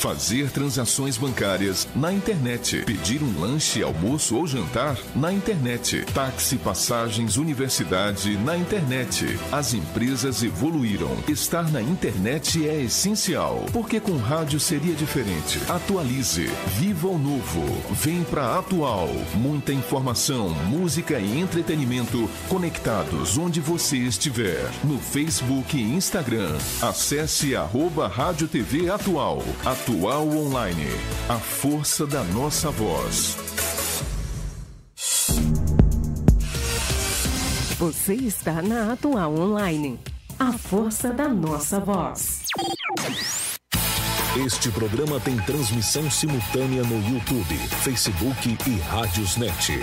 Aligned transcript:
Fazer 0.00 0.50
transações 0.50 1.18
bancárias 1.18 1.86
na 1.94 2.10
internet. 2.10 2.84
Pedir 2.86 3.22
um 3.22 3.38
lanche, 3.38 3.82
almoço 3.82 4.34
ou 4.34 4.46
jantar 4.46 4.96
na 5.14 5.30
internet. 5.30 6.06
Táxi, 6.14 6.56
passagens, 6.56 7.36
universidade 7.36 8.34
na 8.38 8.56
internet. 8.56 9.38
As 9.52 9.74
empresas 9.74 10.42
evoluíram. 10.42 11.14
Estar 11.28 11.70
na 11.70 11.82
internet 11.82 12.66
é 12.66 12.80
essencial, 12.80 13.66
porque 13.74 14.00
com 14.00 14.16
rádio 14.16 14.58
seria 14.58 14.94
diferente. 14.94 15.60
Atualize. 15.68 16.48
Viva 16.78 17.08
o 17.08 17.18
novo. 17.18 17.62
Vem 17.90 18.24
pra 18.24 18.58
Atual. 18.58 19.10
Muita 19.34 19.70
informação, 19.70 20.48
música 20.64 21.18
e 21.18 21.38
entretenimento 21.38 22.26
conectados 22.48 23.36
onde 23.36 23.60
você 23.60 23.98
estiver. 23.98 24.64
No 24.82 24.98
Facebook 24.98 25.76
e 25.76 25.82
Instagram. 25.82 26.56
Acesse 26.80 27.54
arroba 27.54 28.08
Rádio 28.08 28.48
TV 28.48 28.88
Atual. 28.88 29.44
Atual 29.62 29.89
Online. 29.98 30.86
A 31.28 31.36
força 31.36 32.06
da 32.06 32.22
nossa 32.22 32.70
voz. 32.70 33.36
Você 37.78 38.14
está 38.14 38.62
na 38.62 38.92
Atual 38.92 39.34
Online. 39.36 39.98
A 40.38 40.52
força 40.52 41.12
da 41.12 41.28
nossa 41.28 41.80
voz. 41.80 42.42
Este 44.46 44.70
programa 44.70 45.18
tem 45.18 45.36
transmissão 45.38 46.08
simultânea 46.08 46.82
no 46.84 47.12
YouTube, 47.12 47.56
Facebook 47.82 48.56
e 48.66 48.78
Rádiosnet. 48.78 49.80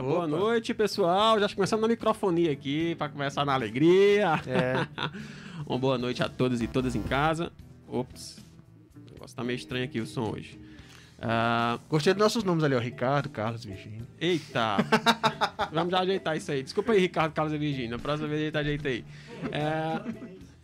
Opa, 0.00 0.02
boa 0.02 0.26
noite, 0.26 0.72
pessoal. 0.72 1.38
Já 1.38 1.46
começamos 1.48 1.82
na 1.82 1.88
microfonia 1.88 2.50
aqui 2.50 2.94
para 2.94 3.10
começar 3.10 3.44
na 3.44 3.52
alegria. 3.52 4.40
É. 4.46 4.86
Uma 5.66 5.78
boa 5.78 5.98
noite 5.98 6.22
a 6.22 6.28
todos 6.28 6.62
e 6.62 6.66
todas 6.66 6.94
em 6.94 7.02
casa. 7.02 7.52
Ops, 7.86 8.38
o 8.96 9.12
negócio 9.12 9.36
tá 9.36 9.44
meio 9.44 9.56
estranho 9.56 9.84
aqui 9.84 10.00
o 10.00 10.06
som 10.06 10.30
hoje. 10.32 10.58
Ah, 11.20 11.78
Gostei 11.90 12.14
dos 12.14 12.22
nossos 12.22 12.42
nomes 12.44 12.64
ali, 12.64 12.74
ó. 12.74 12.78
Ricardo, 12.78 13.28
Carlos, 13.28 13.62
Virgínio. 13.62 14.06
eita, 14.18 14.78
vamos 15.70 15.90
já 15.90 16.00
ajeitar 16.00 16.34
isso 16.34 16.50
aí. 16.50 16.62
Desculpa 16.62 16.92
aí, 16.92 17.00
Ricardo, 17.00 17.34
Carlos 17.34 17.52
e 17.52 17.58
Virgínia. 17.58 17.90
Na 17.90 17.98
próxima 17.98 18.26
vez 18.26 18.40
a 18.40 18.44
gente 18.46 18.56
ajeita 18.56 18.88
aí. 18.88 19.04
É... 19.52 20.00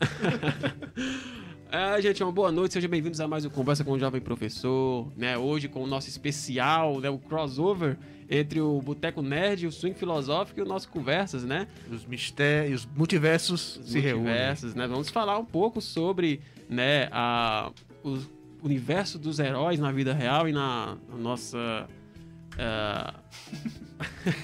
É, 1.70 2.00
gente, 2.00 2.22
uma 2.22 2.30
boa 2.30 2.52
noite, 2.52 2.74
sejam 2.74 2.88
bem-vindos 2.88 3.20
a 3.20 3.26
mais 3.26 3.44
um 3.44 3.50
Conversa 3.50 3.82
com 3.82 3.92
o 3.92 3.98
Jovem 3.98 4.20
Professor, 4.20 5.12
né? 5.16 5.36
Hoje 5.36 5.66
com 5.68 5.82
o 5.82 5.86
nosso 5.86 6.08
especial, 6.08 7.00
né? 7.00 7.10
O 7.10 7.18
crossover 7.18 7.98
entre 8.30 8.60
o 8.60 8.80
Boteco 8.80 9.20
Nerd, 9.20 9.66
o 9.66 9.72
Swing 9.72 9.98
Filosófico 9.98 10.60
e 10.60 10.62
o 10.62 10.66
nosso 10.66 10.88
Conversas, 10.88 11.44
né? 11.44 11.66
Os 11.90 12.06
mistérios, 12.06 12.82
os 12.84 12.96
multiversos 12.96 13.80
se 13.84 13.98
reúnem. 13.98 14.26
Multiversos, 14.26 14.74
né? 14.76 14.86
Vamos 14.86 15.10
falar 15.10 15.38
um 15.38 15.44
pouco 15.44 15.80
sobre, 15.80 16.40
né, 16.68 17.08
a, 17.10 17.72
o 18.04 18.18
universo 18.62 19.18
dos 19.18 19.40
heróis 19.40 19.80
na 19.80 19.90
vida 19.90 20.14
real 20.14 20.48
e 20.48 20.52
na, 20.52 20.96
na 21.08 21.16
nossa... 21.16 21.88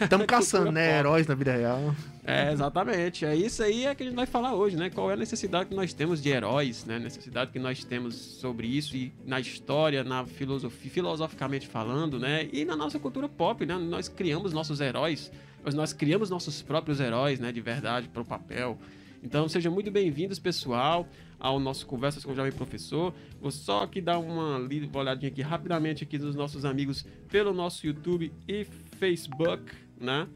Estamos 0.01 0.27
caçando, 0.29 0.65
Cultura 0.65 0.73
né? 0.73 0.89
pop. 0.89 0.99
Heróis 0.99 1.27
na 1.27 1.35
vida 1.35 1.53
real. 1.53 1.95
É, 2.25 2.53
exatamente. 2.53 3.25
É 3.25 3.35
isso 3.35 3.63
aí 3.63 3.85
é 3.85 3.95
que 3.95 4.03
a 4.05 4.07
gente 4.07 4.15
vai 4.15 4.27
falar 4.27 4.55
hoje, 4.55 4.77
né? 4.77 4.89
Qual 4.91 5.11
é 5.11 5.15
a 5.15 5.17
necessidade 5.17 5.69
que 5.69 5.75
nós 5.75 5.93
temos 5.93 6.23
de 6.23 6.29
heróis, 6.29 6.85
né? 6.85 6.99
Necessidade 6.99 7.51
que 7.51 7.59
nós 7.59 7.83
temos 7.83 8.15
sobre 8.15 8.69
isso 8.69 8.97
e 8.97 9.13
na 9.25 9.41
história, 9.41 10.05
na 10.05 10.25
filosofia, 10.25 10.91
filosoficamente 10.91 11.67
falando, 11.67 12.21
né? 12.21 12.49
E 12.53 12.65
na 12.65 12.77
nossa 12.77 12.99
cultura 12.99 13.29
pop, 13.29 13.67
né? 13.67 13.77
Nós 13.77 14.09
criamos 14.09 14.53
nossos 14.53 14.81
heróis, 14.81 15.33
nós 15.75 15.93
criamos 15.93 16.31
nossos 16.31 16.63
próprios 16.63 17.01
heróis, 17.01 17.41
né? 17.41 17.51
De 17.51 17.61
verdade, 17.61 18.09
para 18.09 18.23
o 18.23 18.25
papel. 18.25 18.79
Então, 19.21 19.49
sejam 19.49 19.73
muito 19.73 19.91
bem-vindos, 19.91 20.39
pessoal, 20.39 21.09
ao 21.41 21.59
nosso 21.59 21.87
Conversas 21.87 22.25
com 22.25 22.33
o 22.33 22.37
Jovem 22.37 22.53
Professor. 22.53 23.13
Vou 23.41 23.51
só 23.51 23.83
aqui 23.83 24.01
dar 24.01 24.19
uma, 24.19 24.59
uma 24.59 24.99
olhadinha 24.99 25.31
aqui 25.31 25.43
rapidamente 25.43 26.05
aqui 26.05 26.19
dos 26.19 26.37
nossos 26.37 26.65
amigos 26.65 27.05
pelo 27.29 27.53
nosso 27.53 27.85
YouTube 27.85 28.33
e 28.49 28.65
Facebook, 28.99 29.73
né? 30.01 30.29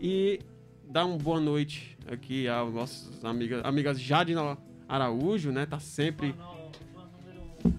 E 0.00 0.40
dar 0.90 1.06
uma 1.06 1.16
boa 1.16 1.38
noite 1.38 1.96
aqui 2.10 2.48
aos 2.48 2.74
nossos 2.74 3.24
amigas, 3.24 3.64
amigas 3.64 4.00
Jade 4.00 4.34
Araújo, 4.88 5.52
né? 5.52 5.64
Tá 5.64 5.78
sempre. 5.78 6.34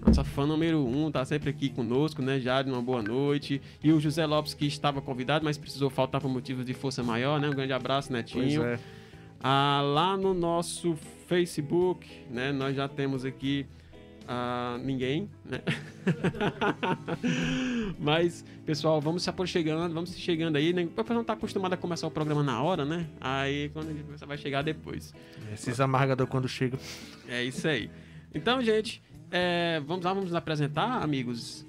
Nossa 0.05 0.23
fã 0.23 0.45
número 0.45 0.85
um, 0.85 1.11
tá 1.11 1.25
sempre 1.25 1.49
aqui 1.49 1.69
conosco, 1.69 2.21
né? 2.21 2.39
Jade, 2.39 2.71
uma 2.71 2.81
boa 2.81 3.01
noite. 3.01 3.61
E 3.83 3.91
o 3.91 3.99
José 3.99 4.25
Lopes, 4.25 4.53
que 4.53 4.65
estava 4.65 5.01
convidado, 5.01 5.43
mas 5.43 5.57
precisou 5.57 5.89
faltar 5.89 6.21
por 6.21 6.29
motivos 6.29 6.65
de 6.65 6.73
força 6.73 7.03
maior, 7.03 7.39
né? 7.39 7.49
Um 7.49 7.53
grande 7.53 7.73
abraço, 7.73 8.13
Netinho. 8.13 8.61
Pois 8.61 8.79
é. 8.79 8.83
Ah, 9.43 9.81
lá 9.83 10.15
no 10.15 10.33
nosso 10.33 10.95
Facebook, 11.27 12.07
né? 12.29 12.51
Nós 12.51 12.75
já 12.75 12.87
temos 12.87 13.25
aqui 13.25 13.65
ah, 14.33 14.77
ninguém, 14.81 15.29
né? 15.43 15.59
Mas, 17.99 18.45
pessoal, 18.65 19.01
vamos 19.01 19.23
se 19.23 19.29
aproximando, 19.29 19.93
vamos 19.93 20.11
se 20.11 20.21
chegando 20.21 20.55
aí, 20.55 20.71
né? 20.71 20.85
O 20.85 20.87
pessoal 20.87 21.17
não 21.17 21.23
tá 21.25 21.33
acostumado 21.33 21.73
a 21.73 21.77
começar 21.77 22.07
o 22.07 22.11
programa 22.11 22.41
na 22.41 22.63
hora, 22.63 22.85
né? 22.85 23.09
Aí 23.19 23.67
quando 23.73 23.89
a 23.89 23.91
gente 23.91 24.05
começa, 24.05 24.25
vai 24.25 24.37
chegar 24.37 24.61
depois. 24.61 25.13
Esses 25.51 25.81
amargadores 25.81 26.31
quando 26.31 26.47
chegam. 26.47 26.79
É 27.27 27.43
isso 27.43 27.67
aí. 27.67 27.91
Então, 28.33 28.61
gente, 28.61 29.03
é, 29.29 29.81
vamos 29.85 30.05
lá, 30.05 30.13
vamos 30.13 30.29
nos 30.29 30.35
apresentar, 30.35 31.03
amigos. 31.03 31.67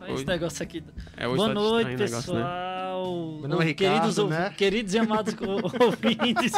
Olha 0.00 0.12
esse 0.12 0.24
negócio 0.26 0.60
aqui. 0.60 0.82
É, 1.16 1.28
hoje 1.28 1.36
Boa 1.36 1.48
tá 1.48 1.54
noite, 1.54 1.86
o 1.86 1.98
negócio, 1.98 2.34
né? 2.34 2.40
pessoal. 2.42 3.38
Meu 3.40 3.48
nome 3.48 3.70
é 3.70 3.74
queridos, 3.74 4.16
Ricardo, 4.16 4.18
ouvi- 4.22 4.34
né? 4.34 4.54
queridos 4.56 4.94
e 4.94 4.98
amados 4.98 5.34
ouvintes 5.80 6.52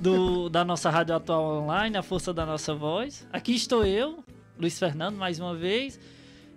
do, 0.00 0.48
da 0.48 0.64
nossa 0.64 0.90
Rádio 0.90 1.14
Atual 1.14 1.62
Online, 1.62 1.96
a 1.96 2.02
força 2.02 2.32
da 2.32 2.44
nossa 2.46 2.74
voz. 2.74 3.26
Aqui 3.32 3.54
estou 3.54 3.84
eu, 3.84 4.22
Luiz 4.58 4.78
Fernando, 4.78 5.16
mais 5.16 5.40
uma 5.40 5.54
vez. 5.54 5.98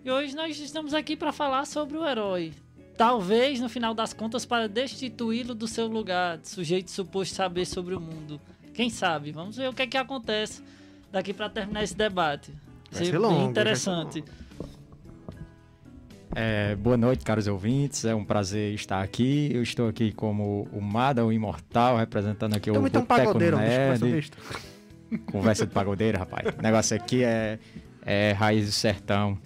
E 0.04 0.12
hoje 0.12 0.36
nós 0.36 0.60
estamos 0.60 0.94
aqui 0.94 1.16
para 1.16 1.32
falar 1.32 1.66
sobre 1.66 1.98
o 1.98 2.08
herói. 2.08 2.54
Talvez, 2.98 3.60
no 3.60 3.70
final 3.70 3.94
das 3.94 4.14
contas, 4.14 4.46
para 4.46 4.68
destituí-lo 4.68 5.56
do 5.56 5.68
seu 5.68 5.88
lugar, 5.88 6.38
de 6.38 6.50
sujeito 6.50 6.92
suposto 6.92 7.34
saber 7.36 7.66
sobre 7.66 7.96
o 7.96 8.00
mundo. 8.00 8.40
Quem 8.74 8.90
sabe? 8.90 9.32
Vamos 9.32 9.58
ver 9.58 9.70
o 9.70 9.74
que 9.74 9.82
é 9.84 9.88
que 9.88 9.98
acontece 9.98 10.62
daqui 11.12 11.34
para 11.34 11.50
terminar 11.50 11.84
esse 11.84 11.96
debate. 11.96 12.52
Vai 12.92 13.06
ser 13.06 13.12
bem 13.12 13.20
longo, 13.20 13.34
vai 13.36 13.44
ser 13.46 13.50
interessante. 13.50 14.24
É, 16.34 16.76
boa 16.76 16.96
noite, 16.96 17.24
caros 17.26 17.48
ouvintes. 17.48 18.06
É 18.06 18.16
um 18.16 18.24
prazer 18.24 18.74
estar 18.74 19.02
aqui. 19.02 19.52
Eu 19.54 19.62
estou 19.62 19.88
aqui 19.90 20.12
como 20.12 20.68
o 20.72 20.82
Mada, 20.82 21.26
o 21.26 21.32
Imortal, 21.32 21.98
representando 21.98 22.56
aqui 22.56 22.70
o 22.70 22.74
Também 22.74 22.90
tem 22.92 23.02
um 23.02 23.06
Boteco 23.06 23.26
pagodeiro, 23.28 23.58
com 23.58 23.64
essa 23.64 24.06
Nerd. 24.06 24.32
Conversa 25.32 25.66
de 25.66 25.74
pagodeiro, 25.74 26.18
rapaz. 26.18 26.48
O 26.58 26.62
negócio 26.62 26.96
aqui 26.96 27.24
é, 27.24 27.60
é 28.06 28.32
Raiz 28.32 28.66
do 28.66 28.72
Sertão. 28.72 29.38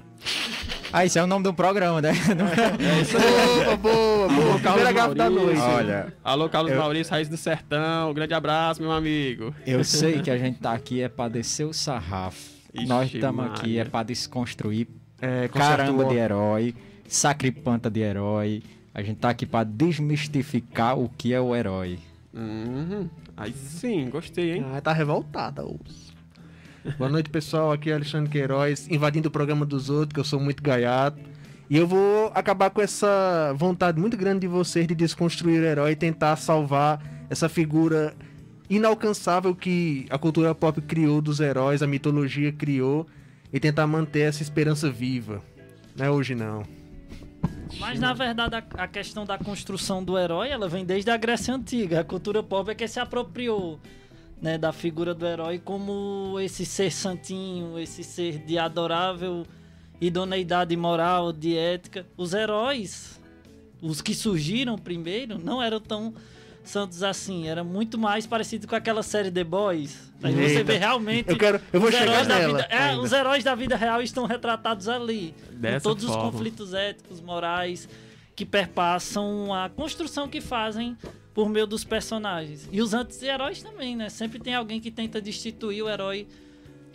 Ah, 0.93 1.03
isso 1.03 1.17
é 1.19 1.23
o 1.23 1.27
nome 1.27 1.43
do 1.43 1.53
programa, 1.53 2.01
né? 2.01 2.11
Não 2.37 2.47
é? 2.47 2.55
Boa, 3.77 3.77
boa, 3.77 4.27
boa. 4.29 4.59
Primeira 4.59 4.91
gafe 4.91 5.15
da 5.15 5.29
noite. 5.29 5.59
Olha, 5.59 6.13
Alô, 6.23 6.47
Carlos 6.47 6.71
Eu- 6.71 6.77
Maurício, 6.79 7.11
Raiz 7.11 7.27
do 7.27 7.35
Sertão. 7.35 8.11
Um 8.11 8.13
grande 8.13 8.33
abraço, 8.33 8.81
meu 8.81 8.91
amigo. 8.91 9.53
eu 9.65 9.83
sei 9.83 10.21
que 10.21 10.29
a 10.31 10.37
gente 10.37 10.59
tá 10.59 10.71
aqui 10.71 11.01
é 11.01 11.09
pra 11.09 11.27
descer 11.27 11.65
o 11.65 11.73
sarrafo. 11.73 12.53
Ixi, 12.73 12.87
Nós 12.87 13.13
estamos 13.13 13.45
aqui 13.45 13.77
é 13.79 13.85
pra 13.85 14.03
desconstruir 14.03 14.87
É, 15.21 15.47
caramba 15.47 16.05
de 16.05 16.15
herói, 16.15 16.75
sacripanta 17.07 17.89
de 17.89 18.01
herói. 18.01 18.63
A 18.93 19.01
gente 19.01 19.17
tá 19.17 19.29
aqui 19.29 19.45
pra 19.45 19.63
desmistificar 19.63 20.97
o 20.97 21.09
que 21.09 21.33
é 21.33 21.39
o 21.39 21.55
herói. 21.55 21.99
Uhum. 22.33 23.09
Aí 23.35 23.53
sim, 23.53 24.09
gostei, 24.09 24.53
hein? 24.53 24.65
Ah, 24.73 24.81
tá 24.81 24.93
revoltada, 24.93 25.65
os. 25.65 26.13
Boa 26.97 27.09
noite, 27.09 27.29
pessoal. 27.29 27.71
Aqui 27.71 27.89
é 27.89 27.95
Alexandre 27.95 28.29
Queiroz, 28.29 28.87
invadindo 28.89 29.27
o 29.27 29.31
programa 29.31 29.65
dos 29.65 29.89
outros, 29.89 30.13
que 30.13 30.19
eu 30.19 30.23
sou 30.23 30.39
muito 30.39 30.61
gaiato. 30.61 31.19
E 31.69 31.75
eu 31.75 31.87
vou 31.87 32.31
acabar 32.35 32.69
com 32.69 32.81
essa 32.81 33.53
vontade 33.57 33.99
muito 33.99 34.15
grande 34.15 34.41
de 34.41 34.47
vocês 34.47 34.87
de 34.87 34.93
desconstruir 34.93 35.61
o 35.61 35.65
herói 35.65 35.91
e 35.91 35.95
tentar 35.95 36.35
salvar 36.35 37.01
essa 37.29 37.49
figura 37.49 38.15
inalcançável 38.69 39.55
que 39.55 40.05
a 40.09 40.17
cultura 40.17 40.53
pop 40.53 40.79
criou 40.81 41.21
dos 41.21 41.39
heróis, 41.39 41.81
a 41.81 41.87
mitologia 41.87 42.51
criou, 42.51 43.07
e 43.55 43.59
tentar 43.61 43.87
manter 43.87 44.27
essa 44.27 44.43
esperança 44.43 44.91
viva. 44.91 45.41
Não 45.95 46.05
é 46.05 46.11
hoje 46.11 46.35
não. 46.35 46.63
Mas 47.79 47.97
na 48.01 48.11
verdade 48.11 48.53
a, 48.53 48.83
a 48.83 48.85
questão 48.85 49.23
da 49.23 49.37
construção 49.37 50.03
do 50.03 50.17
herói, 50.17 50.49
ela 50.49 50.67
vem 50.67 50.83
desde 50.83 51.09
a 51.09 51.15
Grécia 51.15 51.53
Antiga. 51.53 52.01
A 52.01 52.03
cultura 52.03 52.43
pop 52.43 52.69
é 52.69 52.75
que 52.75 52.85
se 52.85 52.99
apropriou 52.99 53.79
né, 54.41 54.57
da 54.57 54.73
figura 54.73 55.13
do 55.13 55.25
herói 55.25 55.57
como 55.57 56.37
esse 56.41 56.65
ser 56.65 56.91
santinho, 56.91 57.79
esse 57.79 58.03
ser 58.03 58.39
de 58.39 58.57
adorável 58.57 59.47
idoneidade 60.01 60.75
moral, 60.75 61.31
de 61.31 61.55
ética. 61.55 62.05
Os 62.17 62.33
heróis, 62.33 63.21
os 63.81 64.01
que 64.01 64.13
surgiram 64.13 64.77
primeiro, 64.77 65.39
não 65.39 65.63
eram 65.63 65.79
tão 65.79 66.13
santos 66.69 67.03
assim. 67.03 67.47
Era 67.47 67.63
muito 67.63 67.97
mais 67.97 68.25
parecido 68.27 68.67
com 68.67 68.75
aquela 68.75 69.03
série 69.03 69.29
The 69.31 69.43
Boys. 69.43 70.11
Aí 70.23 70.33
você 70.33 70.63
vê 70.63 70.77
realmente. 70.77 71.29
Eu 71.29 71.37
quero- 71.37 71.61
eu 71.71 71.79
vou 71.79 71.89
os 71.89 71.95
chegar 71.95 72.11
heróis 72.13 72.27
da 72.27 72.39
nela 72.39 72.53
vida, 72.63 72.67
é, 72.75 72.95
os 72.97 73.11
heróis 73.11 73.43
da 73.43 73.55
vida 73.55 73.75
real 73.75 74.01
estão 74.01 74.25
retratados 74.25 74.87
ali. 74.87 75.33
com 75.49 75.55
Dessa 75.59 75.83
todos 75.83 76.03
os 76.03 76.09
forma. 76.11 76.31
conflitos 76.31 76.73
éticos, 76.73 77.21
morais 77.21 77.87
que 78.35 78.45
perpassam 78.45 79.53
a 79.53 79.69
construção 79.69 80.27
que 80.27 80.41
fazem 80.41 80.97
por 81.33 81.47
meio 81.49 81.65
dos 81.67 81.83
personagens. 81.83 82.67
E 82.71 82.81
os 82.81 82.93
anti-heróis 82.93 83.61
também, 83.63 83.95
né? 83.95 84.09
Sempre 84.09 84.39
tem 84.39 84.53
alguém 84.55 84.79
que 84.81 84.91
tenta 84.91 85.21
destituir 85.21 85.81
o 85.83 85.89
herói 85.89 86.27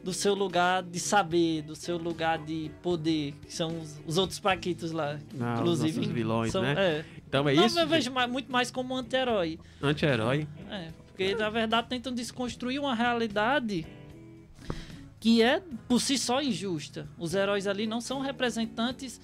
do 0.02 0.12
seu 0.12 0.34
lugar 0.34 0.82
de 0.82 0.98
saber, 0.98 1.62
do 1.62 1.76
seu 1.76 1.96
lugar 1.98 2.38
de 2.38 2.70
poder, 2.82 3.32
que 3.46 3.52
são 3.52 3.80
os, 3.80 4.00
os 4.06 4.18
outros 4.18 4.38
paquitos 4.38 4.92
lá. 4.92 5.18
Ah, 5.40 5.54
os 5.54 5.60
inclusive, 5.60 5.96
nossos 5.98 6.12
vilões, 6.12 6.52
são, 6.52 6.62
né? 6.62 6.74
É. 6.78 7.04
Então 7.28 7.48
é 7.48 7.54
Não, 7.54 7.66
isso. 7.66 7.78
eu 7.78 7.86
vejo 7.86 8.10
mais- 8.10 8.30
muito 8.30 8.50
mais 8.50 8.70
como 8.70 8.94
anti-herói. 8.96 9.58
Anti-herói. 9.82 10.48
É, 10.70 10.88
porque 11.06 11.34
na 11.34 11.50
verdade 11.50 11.88
tentam 11.88 12.12
desconstruir 12.14 12.78
uma 12.80 12.94
realidade 12.94 13.86
que 15.20 15.42
é 15.42 15.62
por 15.86 16.00
si 16.00 16.16
só 16.16 16.40
injusta. 16.40 17.06
Os 17.18 17.34
heróis 17.34 17.66
ali 17.66 17.86
não 17.86 18.00
são 18.00 18.20
representantes 18.20 19.20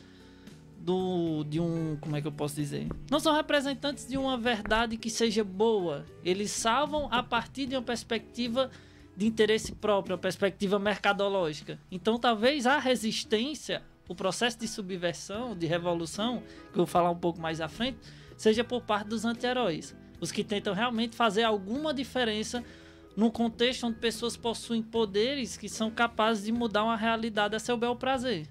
do 0.79 1.43
de 1.45 1.59
um, 1.59 1.97
como 2.01 2.15
é 2.17 2.21
que 2.21 2.29
eu 2.29 2.33
posso 2.33 2.55
dizer? 2.55 2.87
Não 3.11 3.19
são 3.19 3.35
representantes 3.35 4.07
de 4.07 4.17
uma 4.17 4.37
verdade 4.37 4.97
que 4.97 5.09
seja 5.11 5.43
boa. 5.43 6.05
Eles 6.25 6.51
salvam 6.51 7.09
a 7.11 7.23
partir 7.23 7.67
de 7.67 7.75
uma 7.75 7.83
perspectiva 7.83 8.71
de 9.17 9.27
interesse 9.27 9.73
próprio, 9.73 10.15
uma 10.15 10.21
perspectiva 10.21 10.79
mercadológica. 10.79 11.79
Então 11.91 12.19
talvez 12.19 12.67
a 12.67 12.79
resistência, 12.79 13.83
o 14.09 14.15
processo 14.15 14.59
de 14.59 14.69
subversão, 14.69 15.57
de 15.57 15.67
revolução, 15.67 16.43
que 16.73 16.79
eu 16.79 16.85
vou 16.85 16.87
falar 16.87 17.11
um 17.11 17.19
pouco 17.19 17.41
mais 17.41 17.61
à 17.61 17.69
frente, 17.69 17.99
seja 18.37 18.63
por 18.63 18.83
parte 18.83 19.09
dos 19.09 19.25
anti-heróis. 19.25 19.97
Os 20.21 20.31
que 20.31 20.45
tentam 20.45 20.75
realmente 20.75 21.17
fazer 21.17 21.45
alguma 21.45 21.93
diferença 21.93 22.63
num 23.17 23.31
contexto 23.31 23.87
onde 23.87 23.99
pessoas 23.99 24.37
possuem 24.37 24.83
poderes 24.83 25.57
que 25.57 25.69
são 25.69 25.91
capazes 25.91 26.45
de 26.45 26.53
mudar 26.53 26.85
uma 26.85 26.97
realidade 26.97 27.57
a 27.57 27.59
seu 27.59 27.77
bel 27.77 27.97
prazer. 27.97 28.47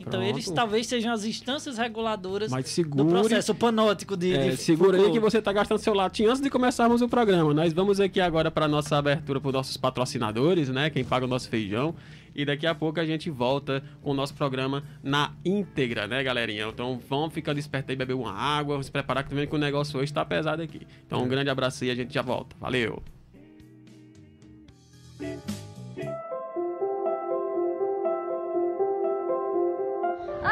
Então 0.00 0.12
Pronto. 0.18 0.24
eles 0.24 0.50
talvez 0.50 0.86
sejam 0.86 1.12
as 1.12 1.24
instâncias 1.24 1.76
reguladoras 1.76 2.50
Mas 2.50 2.64
do 2.64 2.68
segure. 2.70 3.08
processo 3.08 3.54
panótico 3.54 4.16
de, 4.16 4.32
É, 4.34 4.48
de 4.50 4.56
segura 4.56 4.96
aí 4.98 5.12
que 5.12 5.20
você 5.20 5.42
tá 5.42 5.52
gastando 5.52 5.78
seu 5.78 5.92
latim 5.92 6.24
antes 6.24 6.40
de 6.40 6.48
começarmos 6.48 7.02
o 7.02 7.08
programa. 7.08 7.52
Nós 7.52 7.72
vamos 7.72 8.00
aqui 8.00 8.20
agora 8.20 8.50
para 8.50 8.66
nossa 8.66 8.96
abertura 8.96 9.38
para 9.40 9.48
os 9.48 9.54
nossos 9.54 9.76
patrocinadores, 9.76 10.70
né? 10.70 10.88
Quem 10.88 11.04
paga 11.04 11.26
o 11.26 11.28
nosso 11.28 11.48
feijão. 11.50 11.94
E 12.34 12.44
daqui 12.44 12.66
a 12.66 12.74
pouco 12.74 12.98
a 12.98 13.04
gente 13.04 13.28
volta 13.28 13.82
com 14.00 14.12
o 14.12 14.14
nosso 14.14 14.32
programa 14.34 14.82
na 15.02 15.32
íntegra, 15.44 16.06
né, 16.06 16.22
galerinha? 16.22 16.66
Então 16.68 16.98
vamos 17.08 17.34
ficando 17.34 17.58
espertos 17.58 17.90
aí, 17.90 17.96
beber 17.96 18.14
uma 18.14 18.32
água, 18.32 18.74
vamos 18.74 18.86
se 18.86 18.92
preparar 18.92 19.24
que 19.24 19.30
também 19.30 19.46
que 19.46 19.54
o 19.54 19.58
negócio 19.58 19.98
hoje 20.00 20.12
tá 20.12 20.24
pesado 20.24 20.62
aqui. 20.62 20.86
Então 21.06 21.22
um 21.22 21.28
grande 21.28 21.50
abraço 21.50 21.84
aí, 21.84 21.90
a 21.90 21.94
gente 21.94 22.14
já 22.14 22.22
volta. 22.22 22.56
Valeu! 22.58 23.02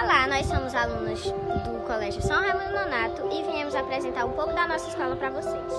Olá, 0.01 0.29
nós 0.29 0.47
somos 0.47 0.77
alunos 0.77 1.25
do 1.25 1.85
Colégio 1.85 2.23
São 2.23 2.41
Raimundo 2.41 2.73
Nonato 2.73 3.29
e 3.33 3.43
viemos 3.43 3.75
apresentar 3.75 4.27
um 4.27 4.31
pouco 4.31 4.53
da 4.53 4.69
nossa 4.69 4.89
escola 4.89 5.17
para 5.17 5.29
vocês. 5.31 5.73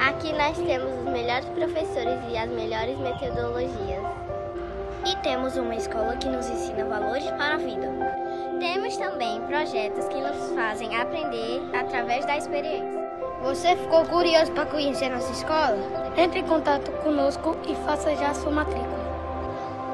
Aqui 0.00 0.32
nós 0.32 0.56
temos 0.56 0.90
os 0.98 1.04
melhores 1.04 1.44
professores 1.44 2.20
e 2.30 2.38
as 2.38 2.48
melhores 2.48 2.98
metodologias. 2.98 4.02
E 5.04 5.14
temos 5.16 5.58
uma 5.58 5.74
escola 5.74 6.16
que 6.16 6.30
nos 6.30 6.48
ensina 6.48 6.86
valores 6.86 7.30
para 7.32 7.56
a 7.56 7.58
vida. 7.58 7.86
Temos 8.58 8.96
também 8.96 9.42
projetos 9.42 10.08
que 10.08 10.22
nos 10.22 10.54
fazem 10.54 10.96
aprender 10.96 11.60
através 11.78 12.24
da 12.24 12.38
experiência. 12.38 13.10
Você 13.42 13.76
ficou 13.76 14.06
curioso 14.06 14.52
para 14.52 14.64
conhecer 14.64 15.10
nossa 15.10 15.32
escola? 15.32 15.76
Entre 16.16 16.40
em 16.40 16.46
contato 16.46 16.90
conosco 17.02 17.54
e 17.68 17.74
faça 17.84 18.16
já 18.16 18.30
a 18.30 18.34
sua 18.34 18.52
matrícula. 18.52 19.10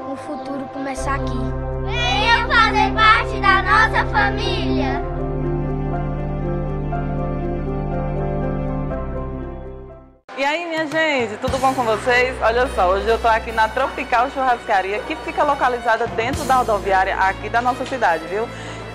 O 0.09 0.15
futuro 0.15 0.63
começa 0.71 1.11
aqui. 1.11 1.37
Venham 1.83 2.36
fazer 2.47 2.93
parte 2.93 3.39
da 3.41 3.61
nossa 3.61 4.05
família! 4.11 5.01
E 10.37 10.45
aí, 10.45 10.65
minha 10.67 10.85
gente, 10.85 11.37
tudo 11.37 11.57
bom 11.57 11.73
com 11.73 11.83
vocês? 11.83 12.35
Olha 12.41 12.67
só, 12.75 12.89
hoje 12.89 13.07
eu 13.07 13.17
tô 13.17 13.27
aqui 13.27 13.51
na 13.51 13.67
Tropical 13.67 14.29
Churrascaria, 14.29 14.99
que 14.99 15.15
fica 15.15 15.43
localizada 15.43 16.05
dentro 16.07 16.43
da 16.45 16.57
rodoviária 16.57 17.15
aqui 17.15 17.49
da 17.49 17.59
nossa 17.59 17.83
cidade, 17.85 18.25
viu? 18.27 18.47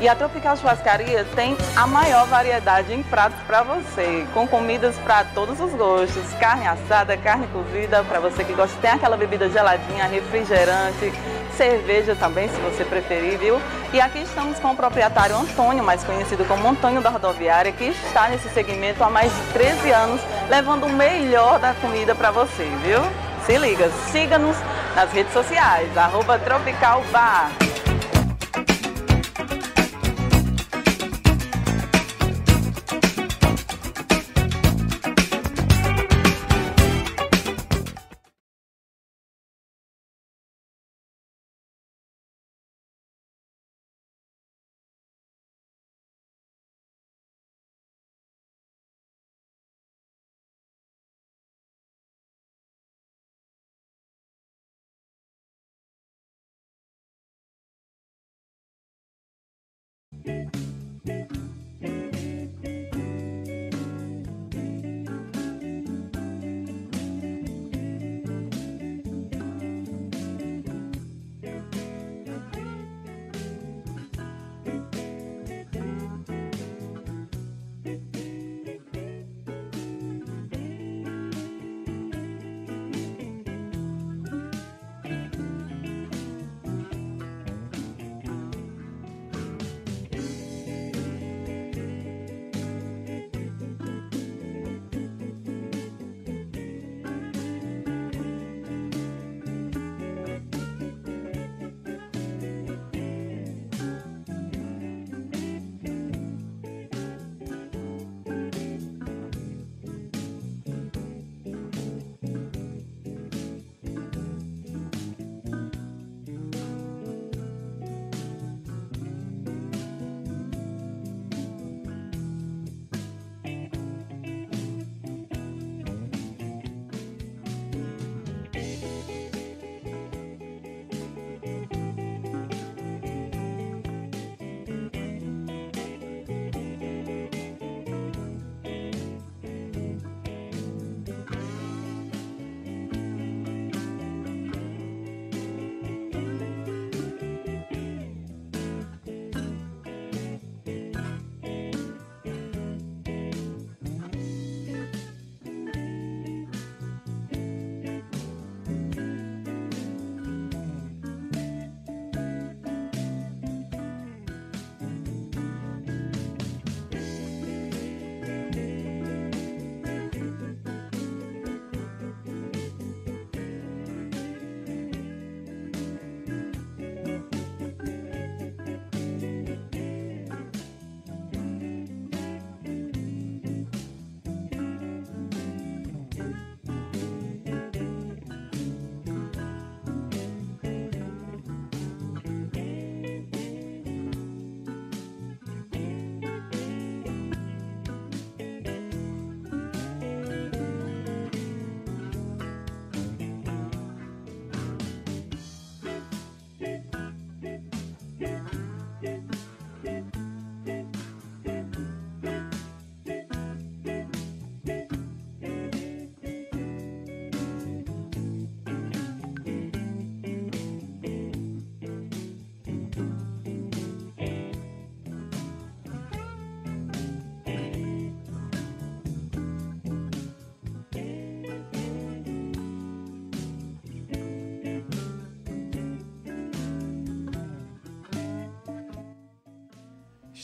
E 0.02 0.08
a 0.08 0.16
Tropical 0.16 0.56
Churrascaria 0.56 1.24
tem 1.36 1.56
a 1.76 1.86
maior 1.86 2.26
variedade 2.26 2.92
em 2.92 3.04
pratos 3.04 3.38
para 3.46 3.62
você, 3.62 4.26
com 4.34 4.48
comidas 4.48 4.96
para 4.96 5.22
todos 5.26 5.60
os 5.60 5.72
gostos, 5.74 6.24
carne 6.40 6.66
assada, 6.66 7.16
carne 7.16 7.46
cozida, 7.52 8.02
para 8.02 8.18
você 8.18 8.42
que 8.42 8.52
gosta, 8.52 8.76
tem 8.80 8.90
aquela 8.90 9.16
bebida 9.16 9.48
geladinha, 9.48 10.06
refrigerante, 10.06 11.12
cerveja 11.56 12.16
também, 12.16 12.48
se 12.48 12.60
você 12.62 12.84
preferir, 12.84 13.38
viu? 13.38 13.62
E 13.92 14.00
aqui 14.00 14.22
estamos 14.22 14.58
com 14.58 14.72
o 14.72 14.76
proprietário 14.76 15.36
Antônio, 15.36 15.84
mais 15.84 16.02
conhecido 16.02 16.44
como 16.46 16.68
Antônio 16.68 17.00
da 17.00 17.10
Rodoviária, 17.10 17.70
que 17.70 17.84
está 17.84 18.28
nesse 18.28 18.48
segmento 18.48 19.04
há 19.04 19.08
mais 19.08 19.32
de 19.32 19.52
13 19.52 19.88
anos, 19.92 20.20
levando 20.50 20.86
o 20.86 20.90
melhor 20.90 21.60
da 21.60 21.74
comida 21.74 22.12
para 22.12 22.32
você, 22.32 22.64
viu? 22.82 23.00
Se 23.46 23.56
liga, 23.56 23.88
siga-nos 24.10 24.56
nas 24.96 25.12
redes 25.12 25.32
sociais, 25.32 25.96
arroba 25.96 26.40
Tropical 26.40 27.04
Bar. 27.12 27.52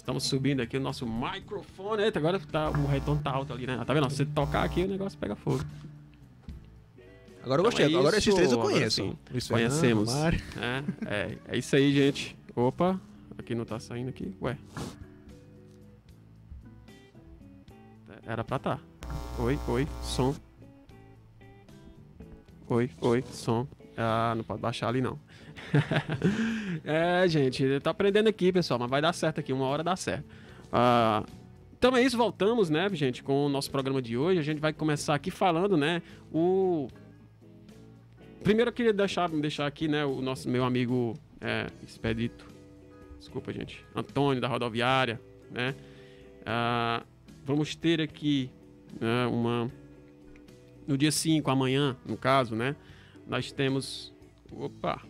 Estamos 0.09 0.25
subindo 0.25 0.63
aqui 0.63 0.75
o 0.79 0.81
nosso 0.81 1.07
microfone. 1.07 2.03
Eita, 2.03 2.19
agora 2.19 2.41
tá, 2.41 2.71
o 2.71 2.87
retorno 2.87 3.21
tá 3.23 3.31
alto 3.31 3.53
ali, 3.53 3.67
né? 3.67 3.79
Tá 3.85 3.93
vendo? 3.93 4.09
Se 4.09 4.17
você 4.17 4.25
tocar 4.25 4.65
aqui, 4.65 4.85
o 4.85 4.89
negócio 4.89 5.19
pega 5.19 5.37
fogo. 5.37 5.63
Agora 7.43 7.61
eu 7.61 7.65
gostei. 7.67 7.85
Então 7.85 7.99
é 7.99 8.01
Agora 8.01 8.17
esses 8.17 8.35
três 8.35 8.51
eu 8.51 8.59
conheço. 8.59 9.03
sim. 9.03 9.19
Luiz 9.31 9.47
Fernando, 9.47 9.69
Conhecemos. 9.69 10.15
É, 10.15 10.83
é, 11.05 11.39
é 11.49 11.59
isso 11.59 11.77
aí, 11.77 11.93
gente. 11.93 12.39
Opa, 12.57 12.99
aqui 13.37 13.55
não 13.55 13.67
tá 13.67 13.79
saindo 13.79 14.09
aqui. 14.09 14.35
Ué. 14.41 14.57
Era 18.27 18.43
pra 18.43 18.59
tá. 18.59 18.81
Oi, 19.39 19.59
oi, 19.69 19.87
som. 20.03 20.35
Oi, 22.67 22.91
oi, 23.03 23.23
som. 23.31 23.69
Ah, 23.95 24.33
não 24.35 24.43
pode 24.43 24.63
baixar 24.63 24.89
ali 24.89 25.03
não. 25.03 25.19
é, 26.85 27.29
gente, 27.29 27.81
tá 27.81 27.91
aprendendo 27.91 28.29
aqui, 28.29 28.53
pessoal, 28.53 28.79
mas 28.79 28.91
vai 28.91 29.01
dar 29.01 29.13
certo 29.13 29.41
aqui, 29.41 29.53
uma 29.53 29.67
hora 29.67 29.83
dá 29.83 29.97
certo. 29.97 30.25
Ah, 30.73 31.25
então 31.79 31.97
é 31.97 32.03
isso, 32.03 32.17
voltamos, 32.17 32.69
né, 32.71 32.89
gente, 32.93 33.23
com 33.23 33.47
o 33.47 33.49
nosso 33.49 33.71
programa 33.71 34.03
de 34.03 34.17
hoje. 34.17 34.41
A 34.41 34.43
gente 34.43 34.61
vai 34.61 34.73
começar 34.73 35.15
aqui 35.15 35.31
falando, 35.31 35.77
né, 35.77 36.03
o 36.33 36.89
Primeiro 38.43 38.69
eu 38.71 38.73
queria 38.73 38.93
deixar, 38.93 39.29
deixar 39.29 39.67
aqui, 39.67 39.89
né, 39.89 40.05
o 40.05 40.23
nosso 40.23 40.49
meu 40.49 40.65
amigo 40.65 41.15
é, 41.41 41.67
Expedito. 41.83 42.47
Desculpa, 43.19 43.53
gente. 43.53 43.85
Antônio 43.95 44.41
da 44.41 44.49
rodoviária, 44.49 45.21
né? 45.51 45.75
Ah, 46.47 47.03
vamos 47.45 47.75
ter 47.75 48.01
aqui 48.01 48.51
né, 49.01 49.27
uma 49.27 49.71
no 50.87 50.97
dia 50.97 51.13
5, 51.13 51.51
amanhã, 51.51 51.97
no 52.07 52.17
caso, 52.17 52.55
né? 52.55 52.77
Nós 53.27 53.53
temos 53.53 54.15
opa. 54.51 55.03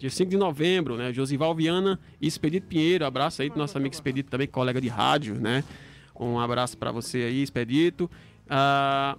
Dia 0.00 0.08
5 0.08 0.30
de 0.30 0.36
novembro, 0.38 0.96
né? 0.96 1.12
Josival 1.12 1.54
Viana 1.54 2.00
e 2.18 2.26
Expedito 2.26 2.66
Pinheiro. 2.66 3.04
Abraço 3.04 3.42
aí 3.42 3.50
do 3.50 3.58
nosso 3.58 3.76
amigo 3.76 3.94
Expedito, 3.94 4.30
também 4.30 4.46
colega 4.48 4.80
de 4.80 4.88
rádio, 4.88 5.34
né? 5.34 5.62
Um 6.18 6.38
abraço 6.38 6.78
para 6.78 6.90
você 6.90 7.18
aí, 7.18 7.42
Expedito. 7.42 8.10
Ah, 8.48 9.18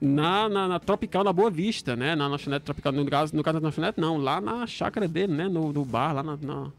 na, 0.00 0.48
na, 0.48 0.68
na 0.68 0.78
Tropical, 0.80 1.22
na 1.22 1.34
Boa 1.34 1.50
Vista, 1.50 1.94
né? 1.94 2.16
Na 2.16 2.26
lanchonete 2.28 2.64
Tropical, 2.64 2.92
no 2.92 3.04
caso, 3.04 3.36
no 3.36 3.42
caso 3.42 3.60
da 3.60 3.66
lanchonete, 3.66 4.00
não, 4.00 4.16
lá 4.16 4.40
na 4.40 4.66
chácara 4.66 5.06
dele, 5.06 5.34
né? 5.34 5.48
No, 5.50 5.70
no 5.70 5.84
bar, 5.84 6.14
lá 6.14 6.22
na, 6.22 6.38
na- 6.38 6.72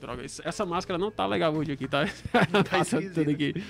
Droga, 0.00 0.24
essa 0.24 0.64
máscara 0.64 0.98
não 0.98 1.10
tá 1.10 1.26
legal 1.26 1.54
hoje 1.54 1.72
aqui, 1.72 1.86
tá? 1.86 2.06
tá 2.70 2.78
esquisito. 2.80 3.14
tudo 3.16 3.30
aqui. 3.30 3.62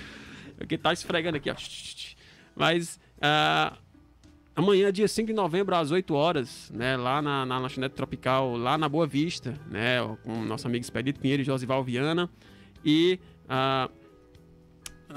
Aqui 0.61 0.77
tá 0.77 0.93
esfregando 0.93 1.35
aqui, 1.35 1.51
ó. 1.51 1.55
Mas, 2.55 3.01
ah, 3.21 3.73
amanhã, 4.55 4.91
dia 4.91 5.07
5 5.07 5.27
de 5.27 5.33
novembro, 5.33 5.75
às 5.75 5.91
8 5.91 6.13
horas, 6.13 6.71
né? 6.73 6.95
Lá 6.97 7.21
na, 7.21 7.45
na 7.45 7.57
lanchonete 7.59 7.95
Tropical, 7.95 8.55
lá 8.57 8.77
na 8.77 8.87
Boa 8.87 9.05
Vista, 9.07 9.59
né? 9.69 9.97
Com 10.23 10.43
nosso 10.43 10.67
amigo 10.67 10.83
Expedito 10.83 11.19
Pinheiro 11.19 11.41
e 11.41 11.45
Josival 11.45 11.83
Viana. 11.83 12.29
E... 12.83 13.19
ah, 13.49 13.89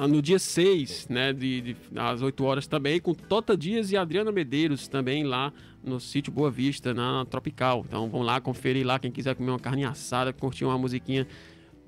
no 0.06 0.20
dia 0.22 0.38
6, 0.38 1.08
né, 1.08 1.32
de, 1.32 1.60
de- 1.60 1.76
às 1.96 2.22
8 2.22 2.44
horas 2.44 2.66
também, 2.68 3.00
com 3.00 3.14
Tota 3.14 3.56
Dias 3.56 3.90
e 3.90 3.96
Adriana 3.96 4.30
Medeiros 4.30 4.86
também 4.86 5.24
lá 5.24 5.52
no 5.82 5.98
sítio 5.98 6.32
Boa 6.32 6.50
Vista, 6.50 6.92
na 6.94 7.24
Tropical. 7.24 7.84
Então 7.88 8.08
vão 8.08 8.22
lá 8.22 8.40
conferir 8.40 8.86
lá, 8.86 8.98
quem 8.98 9.10
quiser 9.10 9.34
comer 9.34 9.50
uma 9.50 9.58
carne 9.58 9.84
assada, 9.84 10.32
curtir 10.32 10.64
uma 10.64 10.78
musiquinha 10.78 11.26